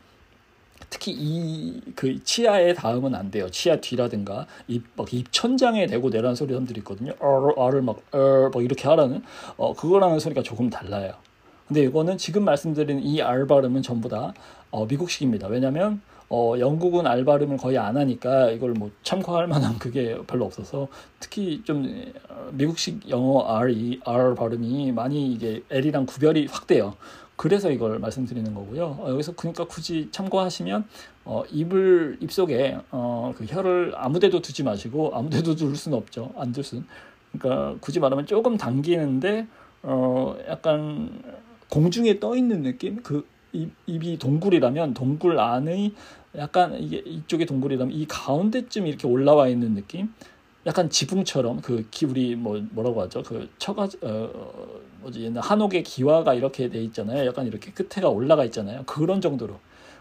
[0.91, 3.49] 특히 이 그 치아에 닿으면 안 돼요.
[3.49, 7.13] 치아 뒤라든가 입막 입천장에 대고 내라는 소리 사람들이 있거든요.
[7.19, 9.21] 어를 막, 어, 막 이렇게 하라는
[9.57, 11.13] 어 그거랑은 소리가 조금 달라요.
[11.67, 14.33] 근데 이거는 지금 말씀드린 이 R 발음은 전부 다
[14.71, 15.47] 어, 미국식입니다.
[15.47, 20.87] 왜냐하면 어, 영국은 R 발음을 거의 안 하니까 이걸 뭐 참고할 만한 그게 별로 없어서
[21.19, 26.95] 특히 좀 어, 미국식 영어 R, R 발음이 많이 이게 L이랑 구별이 확 돼요.
[27.41, 28.97] 그래서 이걸 말씀드리는 거고요.
[28.99, 30.85] 어, 여기서 그러니까 굳이 참고하시면
[31.25, 36.31] 어, 입을 입속에 어, 그 혀를 아무데도 두지 마시고 아무데도 둘 수는 없죠.
[36.37, 36.85] 안둘 수는.
[37.31, 39.47] 그러니까 굳이 말하면 조금 당기는데
[39.81, 41.19] 어, 약간
[41.71, 43.01] 공중에 떠 있는 느낌.
[43.01, 45.93] 그 입, 입이 동굴이라면 동굴 안의
[46.35, 50.13] 약간 이게 이쪽이 동굴이라면 이 가운데쯤 이렇게 올라와 있는 느낌.
[50.67, 53.23] 약간 지붕처럼 그 기울이 뭐 뭐라고 하죠?
[53.23, 54.29] 그 처가 어
[55.01, 57.25] 뭐지 옛날 한옥의 기와가 이렇게 돼 있잖아요.
[57.25, 58.83] 약간 이렇게 끝에가 올라가 있잖아요.
[58.85, 59.55] 그런 정도로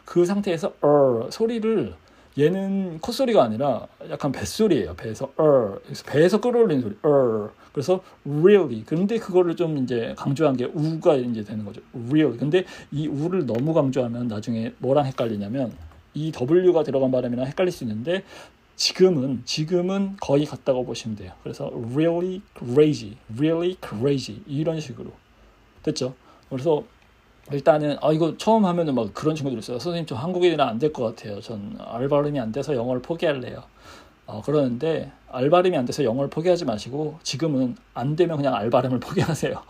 [0.05, 1.95] 그 상태에서 어 소리를
[2.39, 4.95] 얘는 콧소리가 아니라 약간 뱃소리예요.
[4.95, 11.17] 배에서 어 배에서 끌어올리는 소리 어 그래서 really 근데 그거를 좀 이제 강조한 게 우가
[11.17, 11.81] 이제 되는 거죠.
[12.09, 15.73] really 근데 이 우를 너무 강조하면 나중에 뭐랑 헷갈리냐면
[16.15, 18.25] 이 W가 들어간 발음이랑 헷갈릴 수 있는데
[18.81, 21.33] 지금은 지금은 거의 같다고 보시면 돼요.
[21.43, 25.13] 그래서 really crazy, really crazy 이런 식으로
[25.83, 26.15] 됐죠.
[26.49, 26.83] 그래서
[27.53, 29.79] 일단은 아 이거 처음 하면은 막 그런 친구들 있어요.
[29.79, 31.43] 선생님 저 한국인이라 안될 것 같아요.
[31.43, 33.63] 전 알바름이 안 돼서 영어를 포기할래요.
[34.25, 39.63] 어, 그러는데 알바름이 안 돼서 영어를 포기하지 마시고 지금은 안 되면 그냥 알바름을 포기하세요.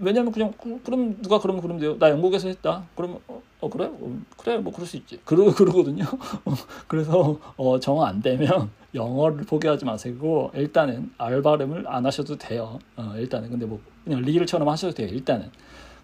[0.00, 0.52] 왜냐면 그냥
[0.84, 1.98] 그럼 누가 그러면 그러면 돼요.
[1.98, 2.84] 나 영국에서 했다.
[2.96, 3.86] 그러면 어, 어 그래?
[3.86, 5.18] 어, 그래 뭐 그럴 수 있지.
[5.24, 6.04] 그러 그러거든요.
[6.88, 12.78] 그래서 어, 정화 안 되면 영어를 포기하지 마시고 일단은 알 발음을 안 하셔도 돼요.
[12.96, 15.08] 어, 일단은 근데 뭐 그냥 리일처럼 하셔도 돼요.
[15.08, 15.50] 일단은.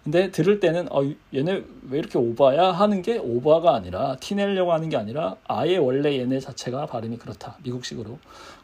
[0.03, 1.03] 근데 들을 때는 어
[1.33, 6.17] 얘네 왜 이렇게 오바야 하는 게 오바가 아니라 티 내려고 하는 게 아니라 아예 원래
[6.17, 8.17] 얘네 자체가 발음이 그렇다 미국식으로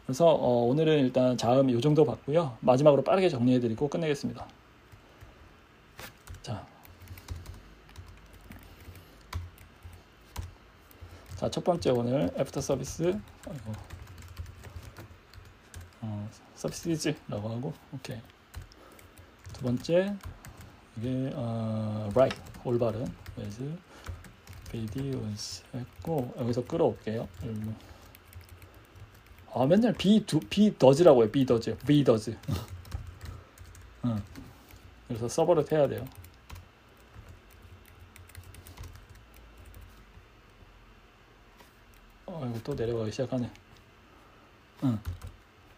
[0.06, 4.46] 그래서 어, 오늘은 일단 자음 이 정도 봤고요 마지막으로 빠르게 정리해드리고 끝내겠습니다
[6.46, 6.64] 자,
[11.36, 13.20] 자, 첫 번째 오늘 애프터 서비스
[16.00, 18.18] 어, services라고 하고 오케이.
[19.52, 20.16] 두 번째
[20.96, 23.06] 이게 어, right 올바른
[23.36, 23.78] with
[24.70, 27.28] videos 했고 여기서 끌어올게요.
[29.52, 31.30] 아 맨날 be do be does라고 해요.
[31.30, 32.34] be does, be does.
[34.06, 34.22] 응.
[35.06, 36.08] 그래서 서버를 해야 돼요.
[42.36, 43.50] 어, 이거 또 내려가기 시작하네.
[44.84, 44.98] 응.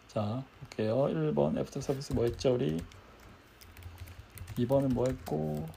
[0.08, 1.06] 자, 볼게요.
[1.08, 2.82] 1번 애프터 서비스 뭐 했죠, 우리?
[4.58, 5.68] 2번은 뭐 했고,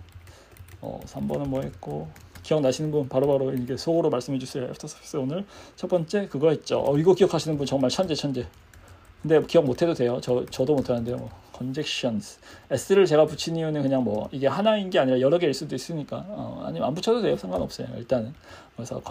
[0.82, 2.10] 어, 3번은 뭐 했고,
[2.42, 4.64] 기억나시는 분 바로바로 바로 이게 속으로 말씀해 주세요.
[4.64, 5.45] 애프터 서비스 오늘
[5.76, 6.84] 첫 번째 그거 했죠.
[6.84, 8.48] 어, 이거 기억하시는 분 정말 천재 천재.
[9.22, 10.19] 근데 기억 못해도 돼요.
[10.19, 11.18] 저 저도 못하는데요.
[11.18, 11.30] 뭐.
[11.61, 12.40] conjunctions.
[12.72, 16.64] s를 제가 붙인 이유는 그냥 뭐 이게 하나인 게 아니라 여러 개일 수도 있으니까 어,
[16.66, 17.38] 아니면 안 붙여도 돼요.
[17.38, 17.88] 상관없어요.
[17.95, 18.34] 일단은
[18.82, 19.01] 그래서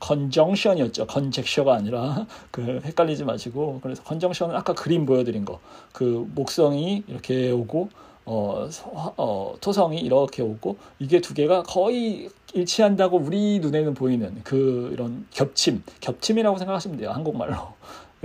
[0.00, 1.06] conjunction이었죠.
[1.10, 2.26] conjecture가 아니라.
[2.50, 3.80] 그 헷갈리지 마시고.
[3.82, 5.60] 그래서 conjunction은 아까 그림 보여드린 거.
[5.92, 7.88] 그 목성이 이렇게 오고
[8.24, 8.68] 어,
[9.16, 15.82] 어, 토성이 이렇게 오고 이게 두 개가 거의 일치한다고 우리 눈에는 보이는 그 이런 겹침.
[16.00, 17.10] 겹침이라고 생각하시면 돼요.
[17.10, 17.54] 한국말로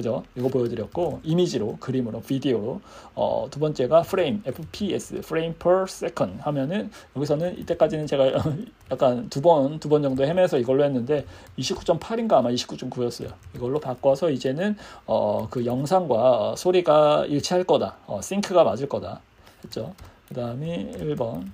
[0.01, 0.23] 그죠?
[0.35, 2.81] 이거 보여드렸고 이미지로 그림으로 비디오로
[3.13, 8.31] 어, 두 번째가 프레임 FPS 프레임 per second 하면은 여기서는 이때까지는 제가
[8.89, 11.25] 약간 두 번 두 번 정도 헤매서 이걸로 했는데
[11.59, 13.31] 29.8인가 아마 29.9였어요.
[13.55, 17.97] 이걸로 바꿔서 이제는 어, 그 영상과 소리가 일치할 거다.
[18.07, 19.21] 어, 싱크가 맞을 거다.
[19.63, 19.93] 했죠.
[20.27, 21.45] 그 다음에 1번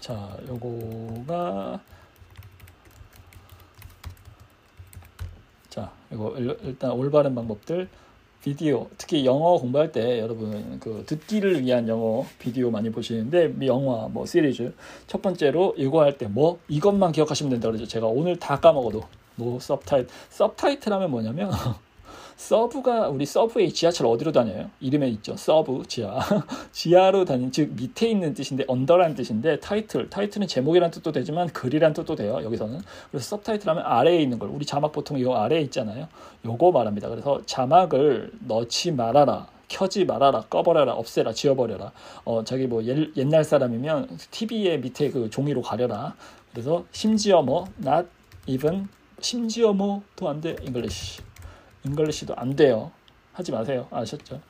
[0.00, 1.78] 자 요거가
[5.70, 7.88] 자 이거 일단 올바른 방법들.
[8.42, 14.24] 비디오 특히 영어 공부할 때 여러분 그 듣기를 위한 영어 비디오 많이 보시는데 영화 뭐
[14.24, 14.72] 시리즈.
[15.06, 17.86] 첫 번째로 이거 할 때 뭐 이것만 기억하시면 된다 그러죠.
[17.86, 19.02] 제가 오늘 다 까먹어도.
[19.36, 20.08] 뭐 subtitle.
[20.30, 21.50] subtitle 하면 뭐냐면
[22.40, 24.70] sub가 우리 subway 지하철 어디로 다녀요?
[24.80, 25.36] 이름에 있죠.
[25.36, 26.18] sub 지하.
[26.72, 32.16] 지하로 다니는 즉 밑에 있는 뜻인데 under라는 뜻인데 title title은 제목이란 뜻도 되지만 글이란 뜻도
[32.16, 32.40] 돼요.
[32.42, 36.08] 여기서는 그래서 subtitle 하면 아래에 있는 걸 우리 자막 보통 이 아래에 있잖아요.
[36.46, 37.10] 요거 말합니다.
[37.10, 39.46] 그래서 자막을 넣지 말아라.
[39.68, 41.92] 켜지 말아라, 꺼버려라, 없애라, 지워버려라.
[42.24, 46.16] 어, 저기 뭐 옛, 옛날 사람이면 TV에 밑에 그 종이로 가려라.
[46.50, 48.08] 그래서 심지어 뭐, not
[48.46, 48.88] even,
[49.20, 51.29] 심지어 뭐도 안 돼, English.
[51.84, 52.90] English도 안 돼요.
[53.32, 53.86] 하지 마세요.
[53.90, 54.40] 아셨죠?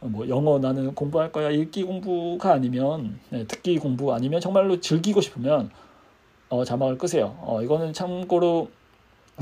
[0.00, 5.70] 뭐 영어 나는 공부할 거야 읽기 공부가 아니면 네, 듣기 공부 아니면 정말로 즐기고 싶으면
[6.48, 7.36] 어, 자막을 끄세요.
[7.40, 8.70] 어, 이거는 참고로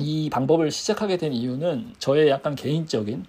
[0.00, 3.24] 이 방법을 시작하게 된 이유는 저의 약간 개인적인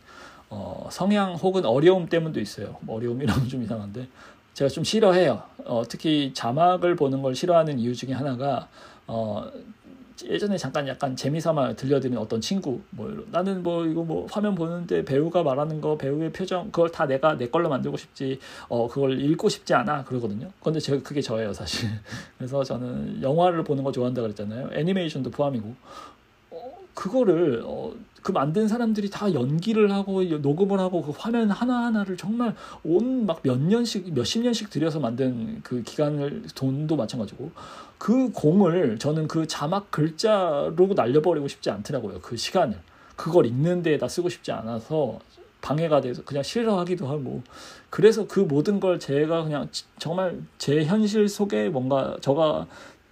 [0.50, 2.78] 어, 성향 혹은 어려움 때문도 있어요.
[2.82, 4.08] 뭐 어려움이라면 좀 이상한데
[4.54, 5.42] 제가 좀 싫어해요.
[5.66, 8.68] 어, 특히 자막을 보는 걸 싫어하는 이유 중에 하나가
[9.08, 9.50] 어,
[10.26, 15.44] 예전에 잠깐 약간 재미삼아 들려드린 어떤 친구 뭐 나는 뭐 이거 뭐 화면 보는데 배우가
[15.44, 19.74] 말하는 거 배우의 표정 그걸 다 내가 내 걸로 만들고 싶지 어 그걸 읽고 싶지
[19.74, 20.50] 않아 그러거든요.
[20.62, 21.90] 근데 제가 그게 저예요 사실.
[22.38, 24.70] 그래서 저는 영화를 보는 거 좋아한다 그랬잖아요.
[24.74, 25.74] 애니메이션도 포함이고
[26.52, 32.54] 어, 그거를 어, 그 만든 사람들이 다 연기를 하고 녹음을 하고 그 화면 하나하나를 정말
[32.84, 37.52] 온 막 몇 년씩 몇십 년씩 들여서 만든 그 기간을 돈도 마찬가지고
[38.00, 42.22] 그 공을 저는 그 자막 글자로 날려버리고 싶지 않더라고요.
[42.22, 42.80] 그 시간을
[43.16, 45.20] 그걸 읽는 데에다 쓰고 싶지 않아서
[45.62, 47.44] 방해가 돼서 그냥 싫어하기도 하고
[47.90, 49.68] 그래서 그 모든 걸 제가 그냥
[50.00, 52.66] 정말 제 현실 속에 뭔가 저가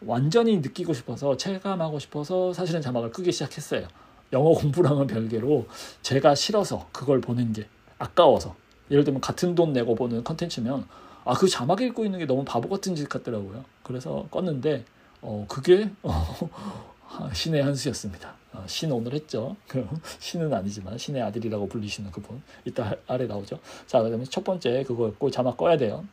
[0.06, 3.88] 완전히 느끼고 싶어서 체감하고 싶어서 사실은 자막을 끄기 시작했어요.
[4.32, 5.68] 영어 공부랑은 별개로
[6.02, 7.68] 제가 싫어서 그걸 보는 게
[7.98, 8.56] 아까워서
[8.90, 10.86] 예를 들면 같은 돈 내고 보는 컨텐츠면
[11.28, 13.64] 아 그 자막 읽고 있는 게 너무 바보 같은 짓 같더라고요.
[13.84, 14.84] 그래서 껐는데
[15.22, 16.12] 어 그게 어,
[17.34, 18.36] 신의 한 수였습니다.
[18.54, 19.56] 어, 신 오늘 했죠.
[20.20, 23.60] 신은 아니지만 신의 아들이라고 불리시는 그분 이따 아래 나오죠.
[23.86, 26.06] 자 그다음에 첫 번째 그거였고 자막 꺼야 돼요.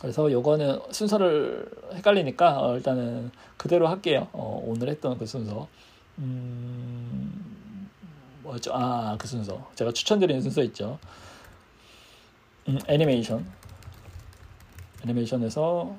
[0.00, 4.28] 그래서 요거는 순서를 헷갈리니까 어, 일단은 그대로 할게요.
[4.32, 5.68] 어, 오늘 했던 그 순서.
[6.18, 7.88] 음,
[8.42, 8.72] 뭐였죠?
[8.74, 9.70] 아, 그 순서.
[9.74, 10.98] 제가 추천드리는 순서 있죠.
[12.68, 13.46] 음, 애니메이션.
[15.04, 15.94] 애니메이션에서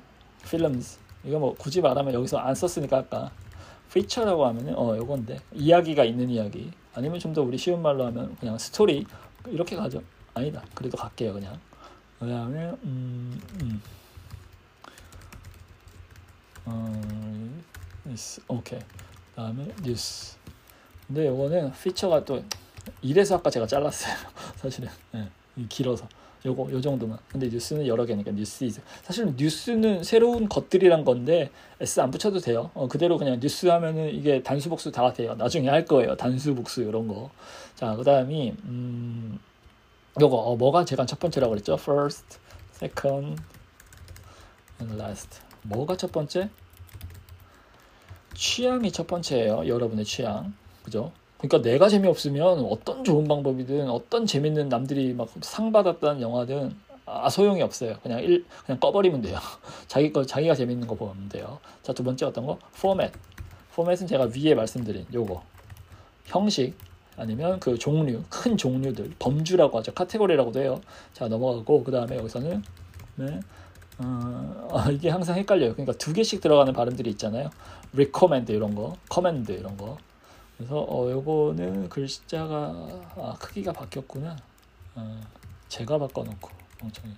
[0.49, 0.99] 필름스.
[1.23, 3.31] 이거 뭐 굳이 말하면 여기서 안 썼으니까 아까
[3.93, 5.39] 피처라고 하면은 어 요건데.
[5.53, 6.71] 이야기가 있는 이야기.
[6.93, 9.05] 아니면 좀 더 우리 쉬운 말로 하면 그냥 스토리.
[9.47, 10.01] 이렇게 가죠.
[10.33, 10.63] 아니다.
[10.73, 11.59] 그래도 갈게요 그냥.
[12.19, 13.81] 그 다음에 음, 음.
[16.65, 17.01] 어,
[18.47, 18.79] 오케이.
[19.35, 20.37] 다음에 뉴스.
[21.07, 22.43] 근데 요거는 피처가 또
[23.01, 24.15] 이래서 아까 제가 잘랐어요.
[24.57, 24.89] 사실은.
[25.11, 25.29] 네,
[25.69, 26.07] 길어서
[26.45, 27.17] 요거 요 정도만.
[27.27, 28.81] 근데 뉴스는 여러 개니까 news is.
[29.01, 31.49] 사실은 뉴스는 새로운 것들이란 건데
[31.81, 32.69] s 안 붙여도 돼요.
[32.73, 35.35] 어, 그대로 그냥 뉴스 하면은 이게 단수 복수 다 돼요.
[35.35, 36.15] 나중에 할 거예요.
[36.15, 37.31] 단수 복수 이런 거.
[37.73, 39.39] 자 그다음이 음
[40.21, 41.73] 요거 어, 뭐가 제가 첫 번째라고 그랬죠?
[41.73, 42.37] First,
[42.73, 43.41] second,
[44.79, 45.41] and last.
[45.63, 46.49] 뭐가 첫 번째?
[48.35, 49.67] 취향이 첫 번째예요.
[49.67, 50.53] 여러분의 취향.
[50.83, 51.11] 그죠?
[51.47, 56.75] 그러니까 내가 재미없으면 어떤 좋은 방법이든 어떤 재밌는 남들이 막 상 받았다는 영화든
[57.05, 57.97] 아 소용이 없어요.
[58.01, 59.37] 그냥 일 그냥 꺼버리면 돼요.
[59.87, 61.59] 자기 거 자기가 재밌는 거 보면 돼요.
[61.83, 62.57] 자 두 번째 어떤 거?
[62.81, 63.11] 포맷.
[63.75, 65.43] 포맷은 제가 위에 말씀드린 요거
[66.25, 66.75] 형식
[67.17, 69.93] 아니면 그 종류 큰 종류들 범주라고 하죠.
[69.93, 70.81] 카테고리라고도 해요.
[71.13, 72.63] 자 넘어가고 그 다음에 여기서는
[73.17, 73.39] 네.
[73.99, 75.73] 어, 아, 이게 항상 헷갈려요.
[75.73, 77.49] 그러니까 두 개씩 들어가는 발음들이 있잖아요.
[77.93, 79.97] recommend 이런 거, command 이런 거.
[80.57, 84.35] 그래서 어 요거는 글자가 아, 크기가 바뀌었구나.
[84.95, 85.21] 어,
[85.67, 86.49] 제가 바꿔놓고
[86.81, 87.13] 멍청이.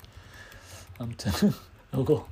[0.98, 1.32] 아무튼
[1.94, 2.26] 요거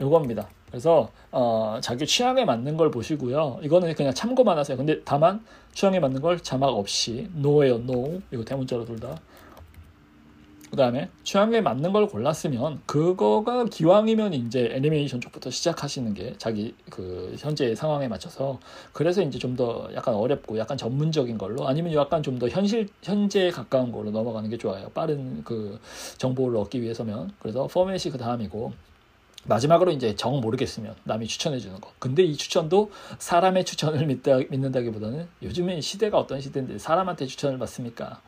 [0.00, 0.48] 요겁니다.
[0.68, 3.60] 그래서 어, 자기 취향에 맞는 걸 보시고요.
[3.62, 4.76] 이거는 그냥 참고만 하세요.
[4.76, 8.20] 근데 다만 취향에 맞는 걸 자막 없이 no예요, no.
[8.30, 9.16] 이거 대문자로 둘 다.
[10.70, 17.34] 그 다음에 취향에 맞는 걸 골랐으면 그거가 기왕이면 이제 애니메이션 쪽부터 시작하시는 게 자기 그
[17.38, 18.58] 현재 상황에 맞춰서
[18.92, 23.50] 그래서 이제 좀 더 약간 어렵고 약간 전문적인 걸로 아니면 약간 좀 더 현실 현재에
[23.50, 24.90] 가까운 걸로 넘어가는 게 좋아요.
[24.90, 25.80] 빠른 그
[26.18, 28.72] 정보를 얻기 위해서면 그래서 포맷이 그 다음이고
[29.44, 31.92] 마지막으로 이제 정 모르겠으면 남이 추천해 주는 거.
[31.98, 38.20] 근데 이 추천도 사람의 추천을 믿다, 믿는다기보다는 요즘에 시대가 어떤 시대인데 사람한테 추천을 받습니까?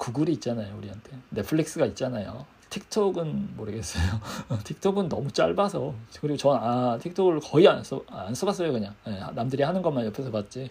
[0.00, 1.12] 구글이 있잖아요, 우리한테.
[1.28, 2.46] 넷플릭스가 있잖아요.
[2.70, 4.02] 틱톡은 모르겠어요.
[4.64, 5.92] 틱톡은 너무 짧아서.
[6.20, 8.94] 그리고 전 아, 틱톡을 거의 안, 써, 안 써봤어요 그냥.
[9.04, 10.70] 네, 남들이 하는 것만 옆에서 봤지.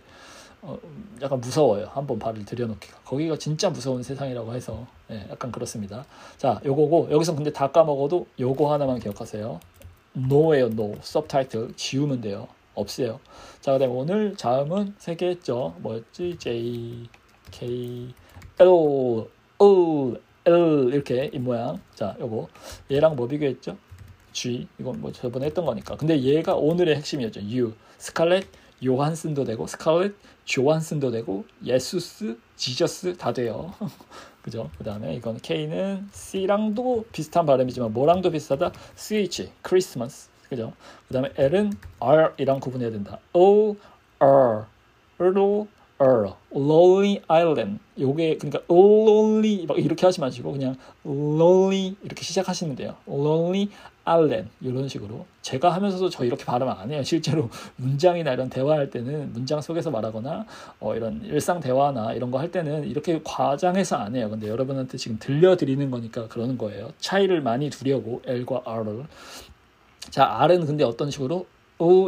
[0.61, 0.77] 어,
[1.21, 1.89] 약간 무서워요.
[1.93, 3.01] 한번 발을 들여놓기가.
[3.05, 4.87] 거기가 진짜 무서운 세상이라고 해서.
[5.07, 6.05] 네, 약간 그렇습니다.
[6.37, 9.59] 자 요거고 여기서 근데 다 까먹어도 요거 하나만 기억하세요.
[10.17, 12.47] no예요 no 서브타이틀 지우면 돼요.
[12.73, 13.19] 없어요.
[13.61, 15.75] 자 그다음 오늘 자음은 세개 했죠.
[15.79, 16.37] 뭐였지?
[16.39, 17.09] J
[17.51, 18.13] K
[18.59, 19.27] L
[19.59, 21.79] O L 이렇게 이 모양.
[21.95, 22.49] 자, 요거
[22.91, 23.77] 얘랑 뭐 비교했죠?
[24.33, 25.95] G 이건 뭐 저번에 했던 거니까.
[25.95, 27.41] 근데 얘가 오늘의 핵심이었죠.
[27.41, 28.45] U 스칼렛
[28.85, 30.13] 요한슨도 되고 스칼렛
[30.43, 33.73] 조한슨도 되고 예수스 지저스 다 돼요.
[34.41, 34.69] 그죠?
[34.77, 38.71] 그 다음에 이건 K는 C랑도 비슷한 발음이지만 뭐랑도 비슷하다.
[38.95, 40.73] CH 크리스마스 그죠?
[41.07, 43.19] 그 다음에 L은 R이랑 구분해야 된다.
[43.33, 43.75] O
[44.19, 44.65] R
[45.19, 45.67] 로
[46.01, 47.79] er, lonely island.
[47.99, 52.95] 요게 그러니까 lonely 막 이렇게 하지 마시고 그냥 lonely 이렇게 시작하시면 돼요.
[53.07, 53.69] lonely
[54.05, 57.03] island 이런 식으로 제가 하면서도 저 이렇게 발음 안 해요.
[57.03, 60.45] 실제로 문장이나 이런 대화할 때는 문장 속에서 말하거나
[60.79, 64.29] 어 이런 일상 대화나 이런 거 할 때는 이렇게 과장해서 안 해요.
[64.29, 66.91] 근데 여러분한테 지금 들려드리는 거니까 그러는 거예요.
[66.99, 69.03] 차이를 많이 두려고 L과 R을
[70.09, 71.45] 자 R은 근데 어떤 식으로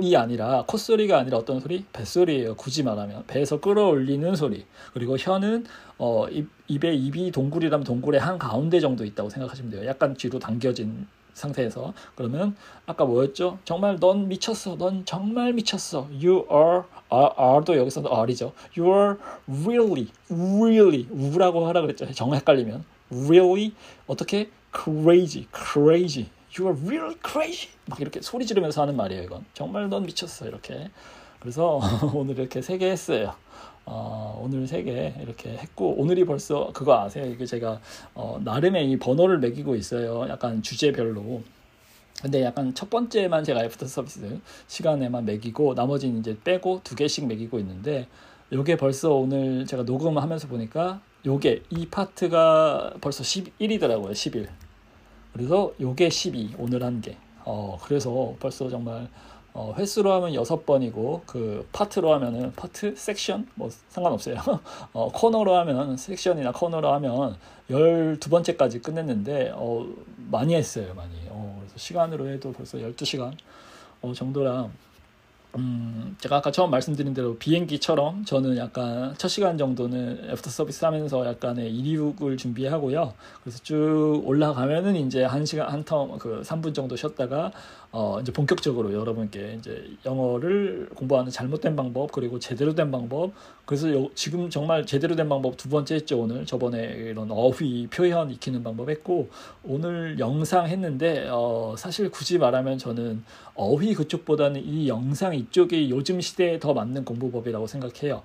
[0.04, 1.86] 이 아니라 콧소리가 아니라 어떤 소리?
[1.94, 2.56] 뱃소리예요.
[2.56, 4.66] 굳이 말하면 배에서 끌어올리는 소리.
[4.94, 5.66] 그리고 혀는
[5.98, 9.86] 어, 입, 입에 입이 동굴이라면 동굴의 한 가운데 정도 있다고 생각하시면 돼요.
[9.86, 13.60] 약간 뒤로 당겨진 상태에서 그러면 아까 뭐였죠?
[13.64, 14.78] 정말 넌 미쳤어.
[14.78, 16.10] 넌 정말 미쳤어.
[16.12, 18.52] You are R, R도 여기서 R이죠.
[18.78, 19.16] You are
[19.48, 22.12] really, really 우라고 하라 그랬죠.
[22.12, 23.74] 정 헷갈리면 really
[24.06, 26.30] 어떻게 crazy, crazy.
[26.58, 27.70] You are really crazy.
[27.86, 29.24] 막 이렇게 소리 지르면서 하는 말이에요.
[29.24, 30.48] 이건 정말 넌 미쳤어.
[30.48, 30.90] 이렇게.
[31.40, 31.80] 그래서
[32.14, 33.34] 오늘 이렇게 세 개 했어요.
[33.86, 37.26] 어, 오늘 세 개 이렇게 했고 오늘이 벌써 그거 아세요?
[37.26, 37.80] 이게 제가
[38.14, 40.28] 어, 나름의 이 번호를 매기고 있어요.
[40.30, 41.42] 약간 주제별로.
[42.22, 47.58] 근데 약간 첫 번째만 제가 애프터 서비스 시간에만 매기고 나머지는 이제 빼고 두 개씩 매기고
[47.60, 48.08] 있는데
[48.54, 54.14] 요게 벌써 오늘 제가 녹음하면서 보니까 요게 이 파트가 벌써 11이더라고요.
[54.14, 54.50] 11.
[55.34, 57.18] 그래서 요게 12 오늘 한 개.
[57.44, 59.08] 어 그래서 벌써 정말
[59.54, 64.36] 어, 횟수로 하면 여섯 번이고 그 파트로 하면은 파트 섹션 뭐 상관없어요.
[64.94, 67.36] 어, 코너로 하면 섹션이나 코너로 하면
[67.70, 69.86] 열두 번째까지 끝냈는데 어,
[70.30, 71.12] 많이 했어요 많이.
[71.30, 73.34] 어, 그래서 시간으로 해도 벌써 12시간
[74.02, 74.72] 어, 정도랑
[75.58, 81.26] 음, 제가 아까 처음 말씀드린 대로 비행기처럼 저는 약간 첫 시간 정도는 애프터 서비스 하면서
[81.26, 83.14] 약간의 이륙을 준비하고요.
[83.44, 87.52] 그래서 쭉 올라가면은 이제 한 시간, 한 term, 그 3분 정도 쉬었다가
[87.94, 93.34] 어, 이제 본격적으로 여러분께 이제 영어를 공부하는 잘못된 방법 그리고 제대로 된 방법
[93.66, 98.32] 그래서 요, 지금 정말 제대로 된 방법 두 번째 했죠 오늘 저번에 이런 어휘 표현
[98.32, 99.30] 익히는 방법 했고
[99.64, 103.24] 오늘 영상 했는데 어, 사실 굳이 말하면 저는
[103.56, 108.24] 어휘 그쪽보다는 이 영상 이쪽이 요즘 시대에 더 맞는 공부법이라고 생각해요.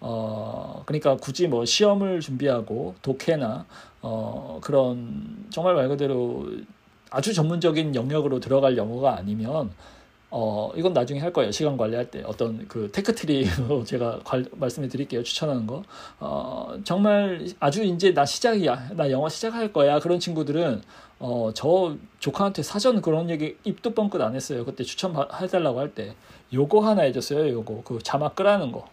[0.00, 3.66] 어, 그러니까 굳이 뭐 시험을 준비하고 독해나
[4.00, 6.46] 어, 그런 정말 말 그대로
[7.10, 9.70] 아주 전문적인 영역으로 들어갈 영어가 아니면
[10.30, 11.50] 어 이건 나중에 할 거예요.
[11.52, 12.22] 시간 관리할 때.
[12.26, 15.22] 어떤 그 테크트리로 제가 관, 말씀해 드릴게요.
[15.22, 19.98] 추천하는 거어 정말 아주 이제 나 시작이야 나 영어 시작할 거야.
[20.00, 20.82] 그런 친구들은
[21.20, 24.64] 어 저 조카한테 사전 그런 얘기 입도 뻥끗 안 했어요.
[24.64, 26.14] 그때 추천 해달라고 할 때.
[26.52, 27.82] 요거 하나 해줬어요 요거.
[27.84, 28.86] 그 자막 끄라는 거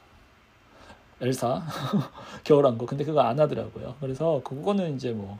[1.22, 1.64] 엘사
[2.44, 2.90] 겨울왕국.
[2.90, 3.95] 근데 그거 안 하더라고요.
[4.02, 5.40] 그래서 그거는 이제 뭐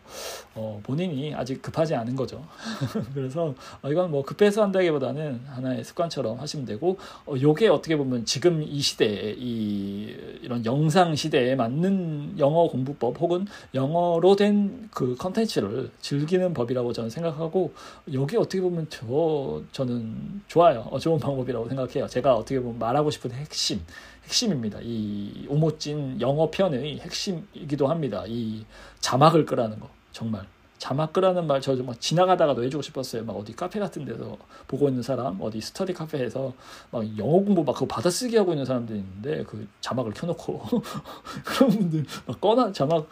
[0.56, 2.46] 어, 본인이 아직 급하지 않은 거죠.
[3.14, 8.64] 그래서 어, 이건 뭐 급해서 한다기보다는 하나의 습관처럼 하시면 되고 어, 요게 어떻게 보면 지금
[8.64, 16.54] 이 시대에 이 이런 영상 시대에 맞는 영어 공부법 혹은 영어로 된 그 컨텐츠를 즐기는
[16.54, 17.74] 법이라고 저는 생각하고
[18.12, 20.88] 요게 어떻게 보면 저 저는 좋아요.
[20.90, 22.08] 어, 좋은 방법이라고 생각해요.
[22.08, 23.82] 제가 어떻게 보면 말하고 싶은 핵심
[24.26, 24.80] 핵심입니다.
[24.82, 28.24] 이 오모찐 영어 편의 핵심이기도 합니다.
[28.28, 28.66] 이
[29.00, 30.46] 자막을 끄라는 거 정말
[30.78, 33.24] 자막 끄라는 말 저 막 지나가다가도 해주고 싶었어요.
[33.24, 34.38] 막 어디 카페 같은 데서
[34.68, 36.54] 보고 있는 사람, 어디 스터디 카페에서
[36.92, 40.62] 막 영어 공부 막 그거 받아쓰기 하고 있는 사람들이 있는데 그 자막을 켜놓고
[41.46, 43.08] 그런 분들 막 꺼나 자막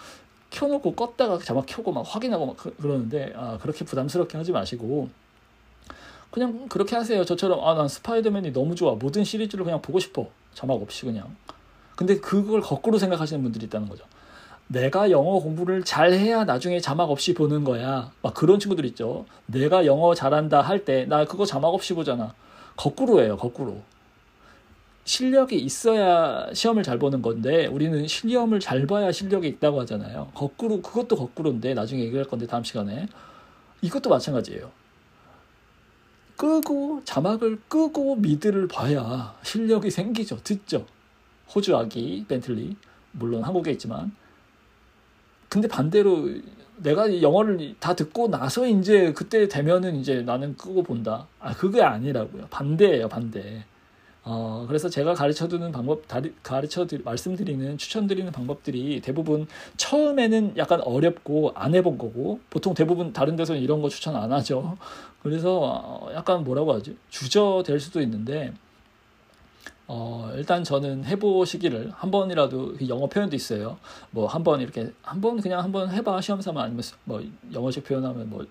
[0.52, 5.10] 켜놓고 껐다가 자막 켜고 막 확인하고 막 그, 그러는데 아, 그렇게 부담스럽게 하지 마시고
[6.34, 7.24] 그냥 그렇게 하세요.
[7.24, 8.96] 저처럼 아 난 스파이더맨이 너무 좋아.
[8.96, 10.28] 모든 시리즈를 그냥 보고 싶어.
[10.56, 11.36] 자막 없이 그냥.
[11.96, 14.04] 근데 그걸 거꾸로 생각하시는 분들이 있다는 거죠.
[14.68, 18.12] 내가 영어 공부를 잘 해야 나중에 자막 없이 보는 거야.
[18.24, 19.26] 막 그런 친구들 있죠.
[19.46, 22.34] 내가 영어 잘한다 할 때 나 그거 자막 없이 보잖아.
[22.78, 23.38] 거꾸로예요.
[23.38, 23.82] 거꾸로.
[25.06, 30.30] 실력이 있어야 시험을 잘 보는 건데 우리는 시험을 잘 봐야 실력이 있다고 하잖아요.
[30.34, 33.08] 거꾸로 그것도 거꾸로인데 나중에 얘기할 건데 다음 시간에
[33.82, 34.72] 이것도 마찬가지예요.
[36.38, 40.38] 끄고 자막을 끄고 미드를 봐야 실력이 생기죠.
[40.44, 40.86] 듣죠.
[41.54, 42.76] 호주 아기 벤틀리
[43.12, 44.12] 물론 한국에 있지만
[45.50, 46.28] 근데 반대로
[46.78, 51.28] 내가 영어를 다 듣고 나서 이제 그때 되면은 이제 나는 끄고 본다.
[51.40, 52.48] 아 그게 아니라고요.
[52.50, 53.66] 반대예요, 반대.
[54.26, 56.04] 어, 그래서 제가 가르쳐 두는 방법,
[56.44, 63.36] 가르쳐 드, 말씀드리는, 추천드리는 방법들이 대부분 처음에는 약간 어렵고 안 해본 거고, 보통 대부분 다른
[63.36, 64.78] 데서는 이런 거 추천 안 하죠.
[65.22, 66.96] 그래서 어, 약간 뭐라고 하지?
[67.10, 68.54] 주저될 수도 있는데,
[69.88, 73.78] 어, 일단 저는 해보시기를 한 번이라도 그 영어 표현도 있어요.
[74.12, 77.22] 뭐 한 번 이렇게 한 번 그냥 한 번 해봐 시험 삼아 아니면 뭐
[77.54, 78.46] 영어식 표현하면 뭐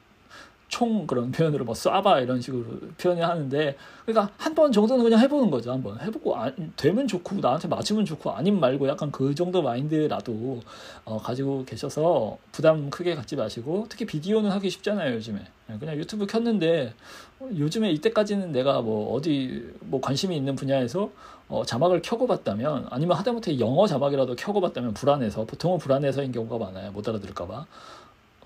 [0.72, 2.64] 총 그런 표현으로 뭐 쏴봐 이런 식으로
[2.96, 3.76] 표현을 하는데
[4.06, 5.70] 그러니까 한 번 정도는 그냥 해보는 거죠.
[5.70, 10.60] 한번 해보고 아, 되면 좋고 나한테 맞으면 좋고 아님 말고 약간 그 정도 마인드라도
[11.04, 15.40] 어, 가지고 계셔서 부담 크게 갖지 마시고 특히 비디오는 하기 쉽잖아요 요즘에.
[15.70, 16.94] 예, 그냥 유튜브 켰는데
[17.40, 21.10] 어, 요즘에 이때까지는 내가 뭐 어디 뭐 관심이 있는 분야에서
[21.48, 26.92] 어, 자막을 켜고 봤다면 아니면 하다못해 영어 자막이라도 켜고 봤다면 불안해서 보통은 불안해서인 경우가 많아요.
[26.92, 27.66] 못 알아들을까봐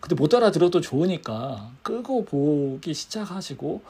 [0.01, 3.83] 근데 못 알아들어도 좋으니까 끄고 보기 시작하시고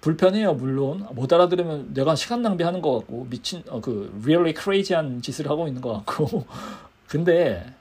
[0.00, 5.48] 불편해요 물론 못 알아들으면 내가 시간 낭비하는 것 같고 미친 어, 그 really crazy한 짓을
[5.48, 6.44] 하고 있는 것 같고
[7.06, 7.72] 근데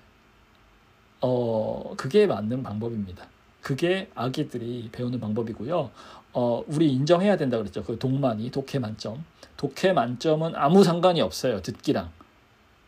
[1.21, 3.25] 어 그게 맞는 방법입니다.
[3.61, 5.91] 그게 아기들이 배우는 방법이고요.
[6.33, 7.83] 어 우리 인정해야 된다 그랬죠.
[7.83, 9.23] 그 독만이 독해 만점.
[9.57, 11.61] 독해 만점은 아무 상관이 없어요.
[11.61, 12.09] 듣기랑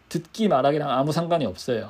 [0.10, 1.90] 듣기 말하기랑 아무 상관이 없어요.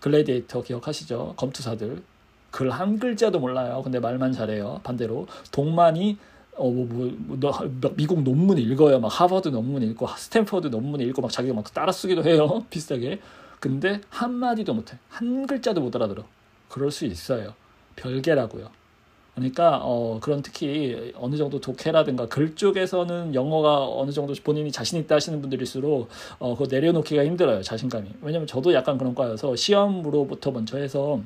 [0.00, 1.34] 글래디에이터 기억하시죠?
[1.36, 2.02] 검투사들.
[2.50, 3.82] 글 한 글자도 몰라요.
[3.84, 4.80] 근데 말만 잘해요.
[4.82, 6.18] 반대로 동만이
[6.56, 6.86] 어, 뭐,
[7.18, 8.98] 뭐, 뭐, 미국 논문 읽어요.
[8.98, 12.64] 막 하버드 논문 읽고, 스탠퍼드 논문 읽고, 막 자기가 막 따라 쓰기도 해요.
[12.70, 13.20] 비슷하게.
[13.60, 14.98] 근데 한마디도 못해.
[15.08, 16.24] 한 글자도 못 알아들어.
[16.68, 17.54] 그럴 수 있어요.
[17.96, 18.70] 별개라고요.
[19.38, 25.16] 그러니까 어 그런 특히 어느 정도 독해라든가 글 쪽에서는 영어가 어느 정도 본인이 자신 있다
[25.16, 26.08] 하시는 분들일수록
[26.38, 28.08] 어 그거 내려놓기가 힘들어요 자신감이.
[28.22, 31.20] 왜냐면 저도 약간 그런 과여서 시험으로부터 먼저 해서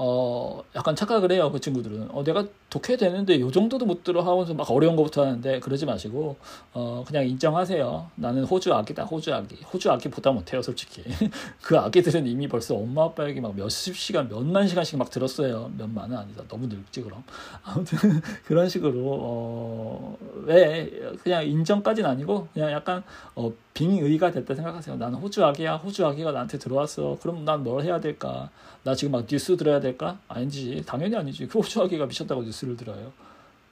[0.00, 2.10] 어 약간 착각을 해요 그 친구들은.
[2.12, 6.36] 어 내가 독해 되는데 요 정도도 못 들어 하면서 막 어려운 것부터 하는데 그러지 마시고
[6.72, 8.10] 어 그냥 인정하세요.
[8.14, 9.56] 나는 호주 아기다 호주 아기.
[9.72, 11.02] 호주 아기 보다 못해요 솔직히.
[11.60, 15.70] 그 아기들은 이미 벌써 엄마 아빠 얘기 막 몇십 시간 몇만 시간씩 막 들었어요.
[15.76, 16.44] 몇만은 아니다.
[16.48, 17.24] 너무 늙지 그럼.
[17.64, 17.98] 아무튼
[18.44, 20.16] 그런 식으로 어
[20.48, 20.88] 왜
[21.22, 23.02] 그냥 인정까지는 아니고 그냥 약간
[23.34, 24.96] 어 빙의가 됐다 생각하세요.
[24.96, 27.18] 나는 호주 아기야 호주 아기가 나한테 들어왔어.
[27.20, 28.48] 그럼 난 뭘 해야 될까
[28.84, 30.18] 나 지금 막 뉴스 들어야 될까?
[30.28, 30.82] 아니지.
[30.86, 31.46] 당연히 아니지.
[31.46, 33.12] 그 호주하기가 미쳤다고 뉴스를 들어요.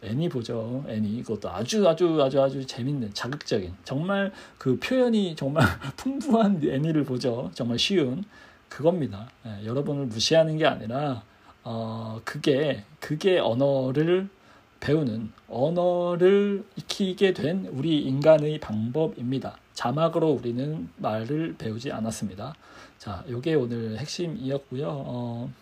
[0.03, 0.85] 애니 보죠.
[0.89, 1.23] 애니.
[1.23, 5.65] 그것도 아주 아주 아주 아주 재밌는 자극적인 정말 그 표현이 정말
[5.97, 7.51] 풍부한 애니를 보죠.
[7.55, 8.25] 정말 쉬운
[8.69, 9.31] 그겁니다.
[9.47, 11.23] 예, 여러분을 무시하는 게 아니라
[11.65, 14.29] 어 그게 그게 언어를
[14.81, 19.57] 배우는 언어를 익히게 된 우리 인간의 방법입니다.
[19.73, 22.55] 자막으로 우리는 말을 배우지 않았습니다.
[23.07, 24.85] 자, 요게 오늘 핵심이었고요.
[24.89, 25.53] 어,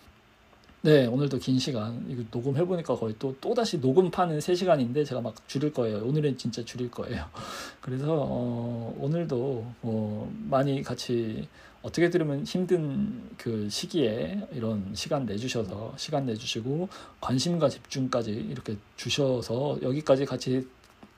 [0.80, 5.70] 네, 오늘도 긴 시간 이거 녹음해 보니까 거의 또 또다시 녹음판은 3시간인데 제가 막 줄일
[5.74, 5.98] 거예요.
[6.06, 7.26] 오늘은 진짜 줄일 거예요.
[7.82, 11.46] 그래서 어, 오늘도 어, 많이 같이
[11.82, 16.88] 어떻게 들으면 힘든 그 시기에 이런 시간 내주셔서 시간 내주시고
[17.20, 20.66] 관심과 집중까지 이렇게 주셔서 여기까지 같이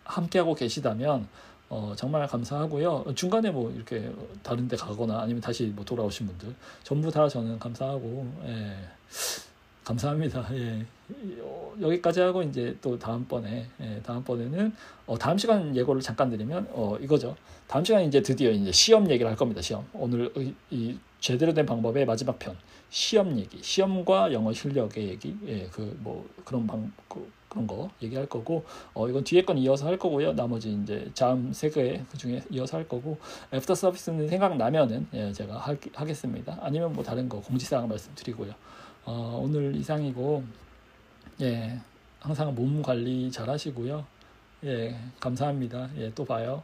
[0.02, 1.28] 함께하고 계시다면
[1.68, 3.06] 어, 정말 감사하고요.
[3.14, 4.10] 중간에 뭐 이렇게
[4.42, 8.76] 다른 데 가거나 아니면 다시 뭐 돌아오신 분들 전부 다 저는 감사하고 예,
[9.84, 10.48] 감사합니다.
[10.54, 10.86] 예.
[11.40, 14.72] 어, 여기까지 하고 이제 또 다음번에 예, 다음번에는
[15.06, 17.36] 어, 다음 시간 예고를 잠깐 드리면 어, 이거죠.
[17.66, 19.60] 다음 시간 이제 드디어 이제 시험 얘기를 할 겁니다.
[19.60, 22.56] 시험 오늘 이, 이 제대로 된 방법의 마지막 편
[22.90, 28.26] 시험 얘기, 시험과 영어 실력의 얘기, 예, 그 뭐 그런 방 그, 그런 거 얘기할
[28.26, 30.35] 거고 어 이건 뒤에 건 이어서 할 거고요.
[30.35, 33.17] 나머지 이제 다음 세 개 그 중에 이어서 할 거고
[33.52, 36.59] 애프터 서비스는 생각나면은 예, 제가 하, 하겠습니다.
[36.60, 38.52] 아니면 뭐 다른 거 공지사항 말씀드리고요.
[39.07, 40.44] 어 오늘 이상이고
[41.41, 41.78] 예
[42.20, 44.05] 항상 몸 관리 잘 하시고요.
[44.65, 45.89] 예 감사합니다.
[45.97, 46.62] 예 또 봐요.